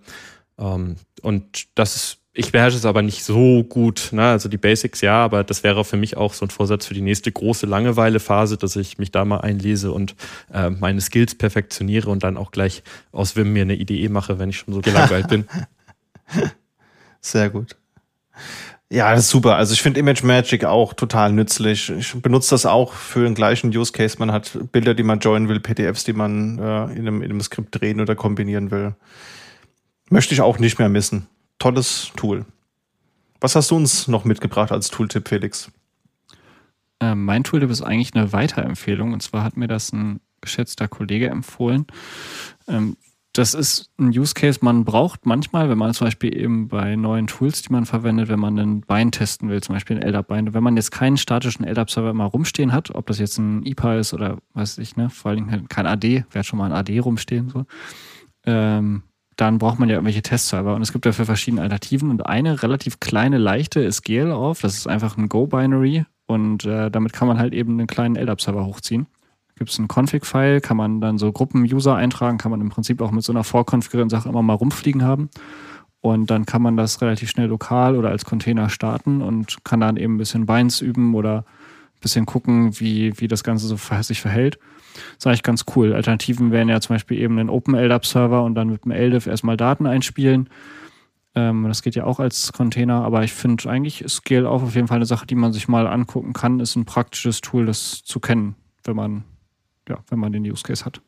Ähm, 0.60 0.98
und 1.22 1.68
das 1.76 1.96
ist, 1.96 2.18
ich 2.34 2.52
beherrsche 2.52 2.78
es 2.78 2.86
aber 2.86 3.02
nicht 3.02 3.24
so 3.24 3.64
gut. 3.64 4.10
Ne? 4.12 4.24
Also 4.24 4.50
die 4.50 4.58
Basics 4.58 5.02
ja, 5.02 5.24
aber 5.24 5.44
das 5.44 5.64
wäre 5.64 5.84
für 5.84 5.98
mich 5.98 6.18
auch 6.18 6.34
so 6.34 6.46
ein 6.46 6.50
Vorsatz 6.50 6.86
für 6.86 6.94
die 6.94 7.02
nächste 7.02 7.32
große 7.32 7.66
Langeweile-Phase, 7.66 8.58
dass 8.58 8.76
ich 8.76 8.98
mich 8.98 9.12
da 9.12 9.26
mal 9.26 9.42
einlese 9.42 9.92
und 9.92 10.16
äh, 10.54 10.70
meine 10.70 11.02
Skills 11.02 11.36
perfektioniere 11.36 12.10
und 12.10 12.24
dann 12.24 12.38
auch 12.38 12.52
gleich 12.52 12.84
aus 13.12 13.36
Wim 13.36 13.54
mir 13.54 13.64
eine 13.64 13.76
Idee 13.76 14.08
mache, 14.10 14.40
wenn 14.40 14.50
ich 14.50 14.58
schon 14.58 14.74
so 14.74 14.82
gelangweilt 14.82 15.28
bin. 15.28 15.48
Sehr 17.22 17.50
gut. 17.50 17.76
Ja, 18.92 19.12
das 19.12 19.26
ist 19.26 19.30
super. 19.30 19.56
Also 19.56 19.74
ich 19.74 19.84
finde 19.84 20.00
Image 20.00 20.24
Magic 20.24 20.66
auch 20.66 20.94
total 20.94 21.32
nützlich. 21.32 21.92
Ich 21.92 22.14
benutze 22.22 22.50
das 22.52 22.66
auch 22.66 22.94
für 22.94 23.24
den 23.24 23.36
gleichen 23.36 23.76
Use 23.76 23.92
Case. 23.92 24.16
Man 24.18 24.32
hat 24.32 24.58
Bilder, 24.72 24.96
die 24.96 25.04
man 25.04 25.20
joinen 25.20 25.48
will, 25.48 25.60
PDFs, 25.60 26.04
die 26.06 26.14
man 26.14 26.58
äh, 26.58 26.86
in, 26.94 27.08
einem, 27.08 27.22
in 27.22 27.30
einem 27.30 27.42
Skript 27.42 27.80
drehen 27.80 28.02
oder 28.02 28.16
kombinieren 28.16 28.72
will. 28.72 28.96
Möchte 30.10 30.34
ich 30.34 30.42
auch 30.42 30.58
nicht 30.58 30.80
mehr 30.80 30.90
missen. 30.90 31.28
Tolles 31.60 32.12
Tool. 32.16 32.46
Was 33.40 33.56
hast 33.56 33.70
du 33.70 33.76
uns 33.76 34.08
noch 34.08 34.26
mitgebracht 34.26 34.72
als 34.72 34.90
Tooltip, 34.90 35.30
Felix? 35.30 35.72
Äh, 37.00 37.14
mein 37.14 37.44
Tooltip 37.44 37.70
ist 37.70 37.84
eigentlich 37.84 38.16
eine 38.16 38.34
Weiterempfehlung. 38.34 39.14
Und 39.14 39.22
zwar 39.22 39.44
hat 39.44 39.56
mir 39.56 39.68
das 39.68 39.94
ein 39.94 40.20
geschätzter 40.42 40.88
Kollege 40.88 41.30
empfohlen. 41.30 41.86
Ähm, 42.68 42.98
das 43.40 43.54
ist 43.54 43.90
ein 43.98 44.10
Use 44.10 44.34
Case, 44.34 44.60
man 44.62 44.84
braucht 44.84 45.26
manchmal, 45.26 45.70
wenn 45.70 45.78
man 45.78 45.94
zum 45.94 46.08
Beispiel 46.08 46.38
eben 46.38 46.68
bei 46.68 46.98
neuen 46.98 47.28
Tools, 47.28 47.62
die 47.62 47.72
man 47.72 47.86
verwendet, 47.86 48.28
wenn 48.28 48.40
man 48.40 48.60
ein 48.60 48.82
Bein 48.82 49.14
testen 49.14 49.50
will, 49.50 49.64
zum 49.64 49.76
Beispiel 49.76 49.96
ein 49.96 50.04
LDAP-Bein, 50.04 50.54
wenn 50.54 50.62
man 50.62 50.76
jetzt 50.76 50.92
keinen 50.92 51.16
statischen 51.16 51.66
LDAP-Server 51.66 52.14
mal 52.14 52.26
rumstehen 52.26 52.74
hat, 52.74 52.94
ob 52.94 53.08
das 53.08 53.18
jetzt 53.18 53.38
ein 53.38 53.66
IPA 53.66 53.96
ist 53.96 54.14
oder 54.14 54.40
weiß 54.56 54.80
ich, 54.80 54.98
ne, 54.98 55.10
vor 55.10 55.32
allen 55.32 55.48
Dingen 55.48 55.70
kein 55.70 55.88
AD, 55.88 56.26
wer 56.30 56.40
hat 56.40 56.46
schon 56.46 56.60
mal 56.60 56.66
ein 56.66 56.78
AD 56.78 57.00
rumstehen, 57.00 57.48
so, 57.48 57.66
ähm, 58.46 59.04
dann 59.38 59.58
braucht 59.58 59.80
man 59.80 59.88
ja 59.88 59.96
irgendwelche 59.96 60.22
Testserver. 60.22 60.76
Und 60.76 60.82
es 60.82 60.92
gibt 60.92 61.06
dafür 61.06 61.26
verschiedene 61.26 61.62
Alternativen. 61.62 62.10
Und 62.10 62.26
eine 62.26 62.62
relativ 62.62 63.00
kleine, 63.00 63.38
leichte 63.38 63.80
ist 63.80 64.02
GL 64.02 64.34
auf, 64.34 64.60
das 64.60 64.76
ist 64.76 64.88
einfach 64.88 65.16
ein 65.16 65.30
Go-Binary. 65.30 66.04
Und 66.26 66.66
äh, 66.66 66.92
damit 66.92 67.14
kann 67.14 67.30
man 67.30 67.40
halt 67.40 67.54
eben 67.54 67.80
einen 67.80 67.88
kleinen 67.88 68.18
LDAP-Server 68.18 68.66
hochziehen 68.66 69.08
gibt 69.60 69.70
es 69.70 69.78
einen 69.78 69.88
Config-File, 69.88 70.62
kann 70.62 70.78
man 70.78 71.02
dann 71.02 71.18
so 71.18 71.32
Gruppen-User 71.32 71.96
eintragen, 71.96 72.40
kann 72.40 72.50
man 72.52 72.62
im 72.62 72.70
Prinzip 72.70 73.02
auch 73.02 73.12
mit 73.12 73.24
so 73.24 73.32
einer 73.32 73.44
vorkonfigurierten 73.44 74.10
Sache 74.10 74.28
immer 74.30 74.42
mal 74.42 74.54
rumfliegen 74.54 75.04
haben. 75.04 75.30
Und 76.02 76.32
dann 76.32 76.46
kann 76.46 76.62
man 76.62 76.78
das 76.78 77.02
relativ 77.02 77.30
schnell 77.30 77.48
lokal 77.48 77.96
oder 77.96 78.10
als 78.10 78.26
Container 78.26 78.70
starten 78.70 79.22
und 79.22 79.64
kann 79.66 79.82
dann 79.82 79.98
eben 79.98 80.16
ein 80.16 80.18
bisschen 80.18 80.46
Binds 80.46 80.82
üben 80.82 81.14
oder 81.14 81.40
ein 81.40 82.00
bisschen 82.02 82.26
gucken, 82.26 82.80
wie, 82.80 83.20
wie 83.20 83.28
das 83.28 83.44
Ganze 83.44 83.68
so 83.68 83.78
sich 84.02 84.22
verhält. 84.22 84.58
Das 84.94 85.18
ist 85.18 85.28
eigentlich 85.28 85.44
ganz 85.44 85.66
cool. 85.76 85.94
Alternativen 85.94 86.52
wären 86.52 86.70
ja 86.70 86.80
zum 86.80 86.96
Beispiel 86.96 87.20
eben 87.20 87.38
ein 87.38 87.50
Open 87.50 87.76
LDAP-Server 87.76 88.44
und 88.44 88.56
dann 88.56 88.70
mit 88.70 88.86
dem 88.86 88.92
LDAP 88.92 89.28
erstmal 89.28 89.58
Daten 89.58 89.86
einspielen. 89.86 90.50
Ähm, 91.36 91.66
das 91.68 91.82
geht 91.82 91.96
ja 91.96 92.06
auch 92.06 92.20
als 92.20 92.54
Container, 92.54 93.04
aber 93.04 93.24
ich 93.24 93.34
finde 93.34 93.70
eigentlich 93.70 94.06
Scale 94.08 94.50
auch 94.50 94.64
auf 94.64 94.76
jeden 94.76 94.88
Fall 94.88 94.98
eine 94.98 95.06
Sache, 95.06 95.28
die 95.28 95.36
man 95.36 95.54
sich 95.54 95.68
mal 95.68 95.86
angucken 95.86 96.34
kann. 96.34 96.60
Ist 96.60 96.76
ein 96.76 96.86
praktisches 96.86 97.42
Tool, 97.42 97.66
das 97.66 98.04
zu 98.04 98.20
kennen, 98.20 98.56
wenn 98.84 98.96
man 98.96 99.24
ja, 99.90 99.98
wenn 100.10 100.20
man 100.20 100.32
den 100.32 100.44
Use 100.50 100.64
Case 100.64 100.86
hat. 100.86 101.02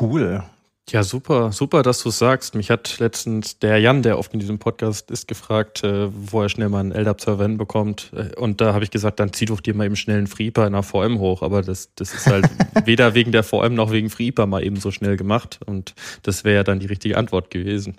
Cool. 0.00 0.44
Ja, 0.88 1.02
super, 1.02 1.50
super, 1.50 1.82
dass 1.82 2.04
du 2.04 2.10
es 2.10 2.18
sagst. 2.18 2.54
Mich 2.54 2.70
hat 2.70 3.00
letztens 3.00 3.58
der 3.58 3.78
Jan, 3.80 4.02
der 4.02 4.18
oft 4.18 4.32
in 4.34 4.38
diesem 4.38 4.60
Podcast 4.60 5.10
ist, 5.10 5.26
gefragt, 5.26 5.82
äh, 5.82 6.08
wo 6.12 6.42
er 6.42 6.48
schnell 6.48 6.68
mal 6.68 6.78
einen 6.78 6.92
LDAP-Server 6.92 7.42
hinbekommt. 7.42 8.12
Äh, 8.14 8.36
und 8.36 8.60
da 8.60 8.72
habe 8.72 8.84
ich 8.84 8.92
gesagt, 8.92 9.18
dann 9.18 9.32
zieh 9.32 9.46
doch 9.46 9.60
dir 9.60 9.74
mal 9.74 9.86
eben 9.86 9.96
schnell 9.96 10.18
einen 10.18 10.28
FreePA 10.28 10.64
in 10.64 10.74
einer 10.74 10.84
VM 10.84 11.18
hoch. 11.18 11.42
Aber 11.42 11.62
das, 11.62 11.92
das 11.96 12.14
ist 12.14 12.28
halt 12.28 12.48
weder 12.84 13.14
wegen 13.14 13.32
der 13.32 13.42
VM 13.42 13.74
noch 13.74 13.90
wegen 13.90 14.10
FreePA 14.10 14.46
mal 14.46 14.62
eben 14.62 14.76
so 14.76 14.92
schnell 14.92 15.16
gemacht. 15.16 15.58
Und 15.66 15.94
das 16.22 16.44
wäre 16.44 16.54
ja 16.54 16.62
dann 16.62 16.78
die 16.78 16.86
richtige 16.86 17.18
Antwort 17.18 17.50
gewesen. 17.50 17.96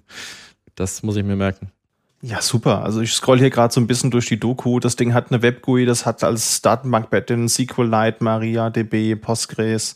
Das 0.76 1.04
muss 1.04 1.18
ich 1.18 1.26
mir 1.26 1.36
merken. 1.36 1.72
Ja, 2.22 2.42
super. 2.42 2.84
Also 2.84 3.02
ich 3.02 3.14
scroll 3.14 3.38
hier 3.38 3.52
gerade 3.52 3.72
so 3.72 3.80
ein 3.80 3.86
bisschen 3.86 4.10
durch 4.10 4.26
die 4.26 4.40
Doku. 4.40 4.80
Das 4.80 4.96
Ding 4.96 5.14
hat 5.14 5.32
eine 5.32 5.44
WebGUI, 5.44 5.86
das 5.86 6.06
hat 6.06 6.24
als 6.24 6.62
Datenbankbett 6.62 7.30
den 7.30 7.48
SQLite, 7.48 8.24
MariaDB, 8.24 9.16
Postgres, 9.16 9.96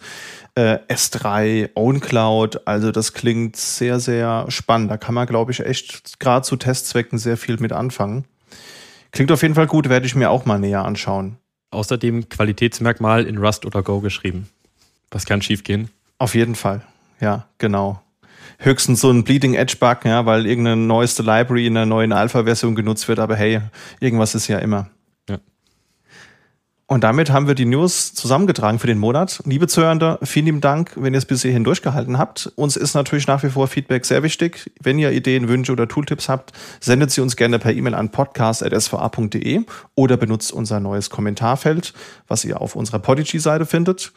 äh, 0.53 0.77
S3, 0.87 1.71
OwnCloud. 1.73 2.67
Also 2.67 2.91
das 2.91 3.13
klingt 3.13 3.55
sehr, 3.55 3.99
sehr 3.99 4.45
spannend. 4.49 4.91
Da 4.91 4.97
kann 4.97 5.15
man, 5.15 5.25
glaube 5.25 5.51
ich, 5.51 5.61
echt 5.61 6.19
gerade 6.19 6.45
zu 6.45 6.57
Testzwecken 6.57 7.17
sehr 7.17 7.37
viel 7.37 7.57
mit 7.57 7.73
anfangen. 7.73 8.25
Klingt 9.11 9.31
auf 9.31 9.41
jeden 9.41 9.55
Fall 9.55 9.67
gut, 9.67 9.89
werde 9.89 10.05
ich 10.05 10.15
mir 10.15 10.29
auch 10.29 10.45
mal 10.45 10.59
näher 10.59 10.85
anschauen. 10.85 11.37
Außerdem 11.71 12.29
Qualitätsmerkmal 12.29 13.25
in 13.25 13.39
Rust 13.39 13.65
oder 13.65 13.81
Go 13.81 13.99
geschrieben. 13.99 14.47
Was 15.09 15.25
kann 15.25 15.41
schiefgehen? 15.41 15.89
Auf 16.19 16.35
jeden 16.35 16.55
Fall. 16.55 16.83
Ja, 17.19 17.47
genau 17.57 18.01
höchstens 18.61 19.01
so 19.01 19.11
ein 19.11 19.23
Bleeding 19.23 19.55
Edge 19.55 19.75
Bug, 19.79 20.05
ja, 20.05 20.25
weil 20.25 20.45
irgendeine 20.45 20.81
neueste 20.81 21.23
Library 21.23 21.67
in 21.67 21.75
einer 21.75 21.85
neuen 21.85 22.13
Alpha-Version 22.13 22.75
genutzt 22.75 23.07
wird, 23.07 23.19
aber 23.19 23.35
hey, 23.35 23.61
irgendwas 23.99 24.35
ist 24.35 24.47
ja 24.47 24.59
immer. 24.59 24.89
Ja. 25.27 25.39
Und 26.87 27.03
damit 27.03 27.31
haben 27.31 27.47
wir 27.47 27.55
die 27.55 27.65
News 27.65 28.13
zusammengetragen 28.13 28.77
für 28.77 28.87
den 28.87 28.99
Monat. 28.99 29.41
Liebe 29.45 29.67
Zuhörende, 29.67 30.19
vielen 30.23 30.45
lieben 30.45 30.61
Dank, 30.61 30.91
wenn 30.95 31.13
ihr 31.13 31.17
es 31.17 31.25
bis 31.25 31.41
hierhin 31.41 31.63
durchgehalten 31.63 32.17
habt. 32.17 32.51
Uns 32.55 32.75
ist 32.77 32.93
natürlich 32.93 33.27
nach 33.27 33.43
wie 33.43 33.49
vor 33.49 33.67
Feedback 33.67 34.05
sehr 34.05 34.23
wichtig. 34.23 34.69
Wenn 34.79 34.99
ihr 34.99 35.11
Ideen, 35.11 35.47
Wünsche 35.47 35.71
oder 35.71 35.87
Tooltips 35.87 36.29
habt, 36.29 36.51
sendet 36.79 37.11
sie 37.11 37.21
uns 37.21 37.35
gerne 37.35 37.59
per 37.59 37.73
E-Mail 37.73 37.95
an 37.95 38.11
podcast.sva.de 38.11 39.61
oder 39.95 40.17
benutzt 40.17 40.51
unser 40.51 40.79
neues 40.79 41.09
Kommentarfeld, 41.09 41.93
was 42.27 42.45
ihr 42.45 42.61
auf 42.61 42.75
unserer 42.75 42.99
Podigy-Seite 42.99 43.65
findet. 43.65 44.11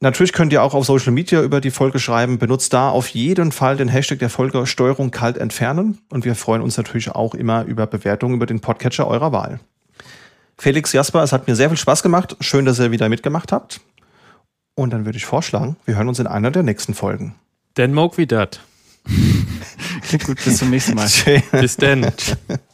Natürlich 0.00 0.32
könnt 0.32 0.52
ihr 0.52 0.62
auch 0.62 0.74
auf 0.74 0.86
Social 0.86 1.10
Media 1.10 1.42
über 1.42 1.60
die 1.60 1.72
Folge 1.72 1.98
schreiben. 1.98 2.38
Benutzt 2.38 2.72
da 2.72 2.88
auf 2.90 3.08
jeden 3.08 3.50
Fall 3.50 3.76
den 3.76 3.88
Hashtag 3.88 4.20
der 4.20 4.30
Folge 4.30 4.64
Steuerung 4.66 5.10
kalt 5.10 5.36
entfernen. 5.36 5.98
Und 6.10 6.24
wir 6.24 6.36
freuen 6.36 6.62
uns 6.62 6.76
natürlich 6.76 7.10
auch 7.10 7.34
immer 7.34 7.64
über 7.64 7.86
Bewertungen 7.88 8.34
über 8.34 8.46
den 8.46 8.60
Podcatcher 8.60 9.08
eurer 9.08 9.32
Wahl. 9.32 9.58
Felix 10.56 10.92
Jasper, 10.92 11.22
es 11.24 11.32
hat 11.32 11.48
mir 11.48 11.56
sehr 11.56 11.68
viel 11.68 11.78
Spaß 11.78 12.04
gemacht. 12.04 12.36
Schön, 12.40 12.64
dass 12.64 12.78
ihr 12.78 12.92
wieder 12.92 13.08
mitgemacht 13.08 13.50
habt. 13.50 13.80
Und 14.76 14.90
dann 14.92 15.04
würde 15.04 15.18
ich 15.18 15.26
vorschlagen, 15.26 15.76
wir 15.84 15.96
hören 15.96 16.08
uns 16.08 16.20
in 16.20 16.28
einer 16.28 16.52
der 16.52 16.62
nächsten 16.62 16.94
Folgen. 16.94 17.34
Den 17.76 17.92
Moke 17.92 18.18
wie 18.18 18.26
dat. 18.26 18.60
Klingt 20.02 20.24
gut, 20.24 20.44
bis 20.44 20.58
zum 20.58 20.70
nächsten 20.70 20.94
Mal. 20.94 21.08
bis 21.52 21.76
dann. 21.76 22.12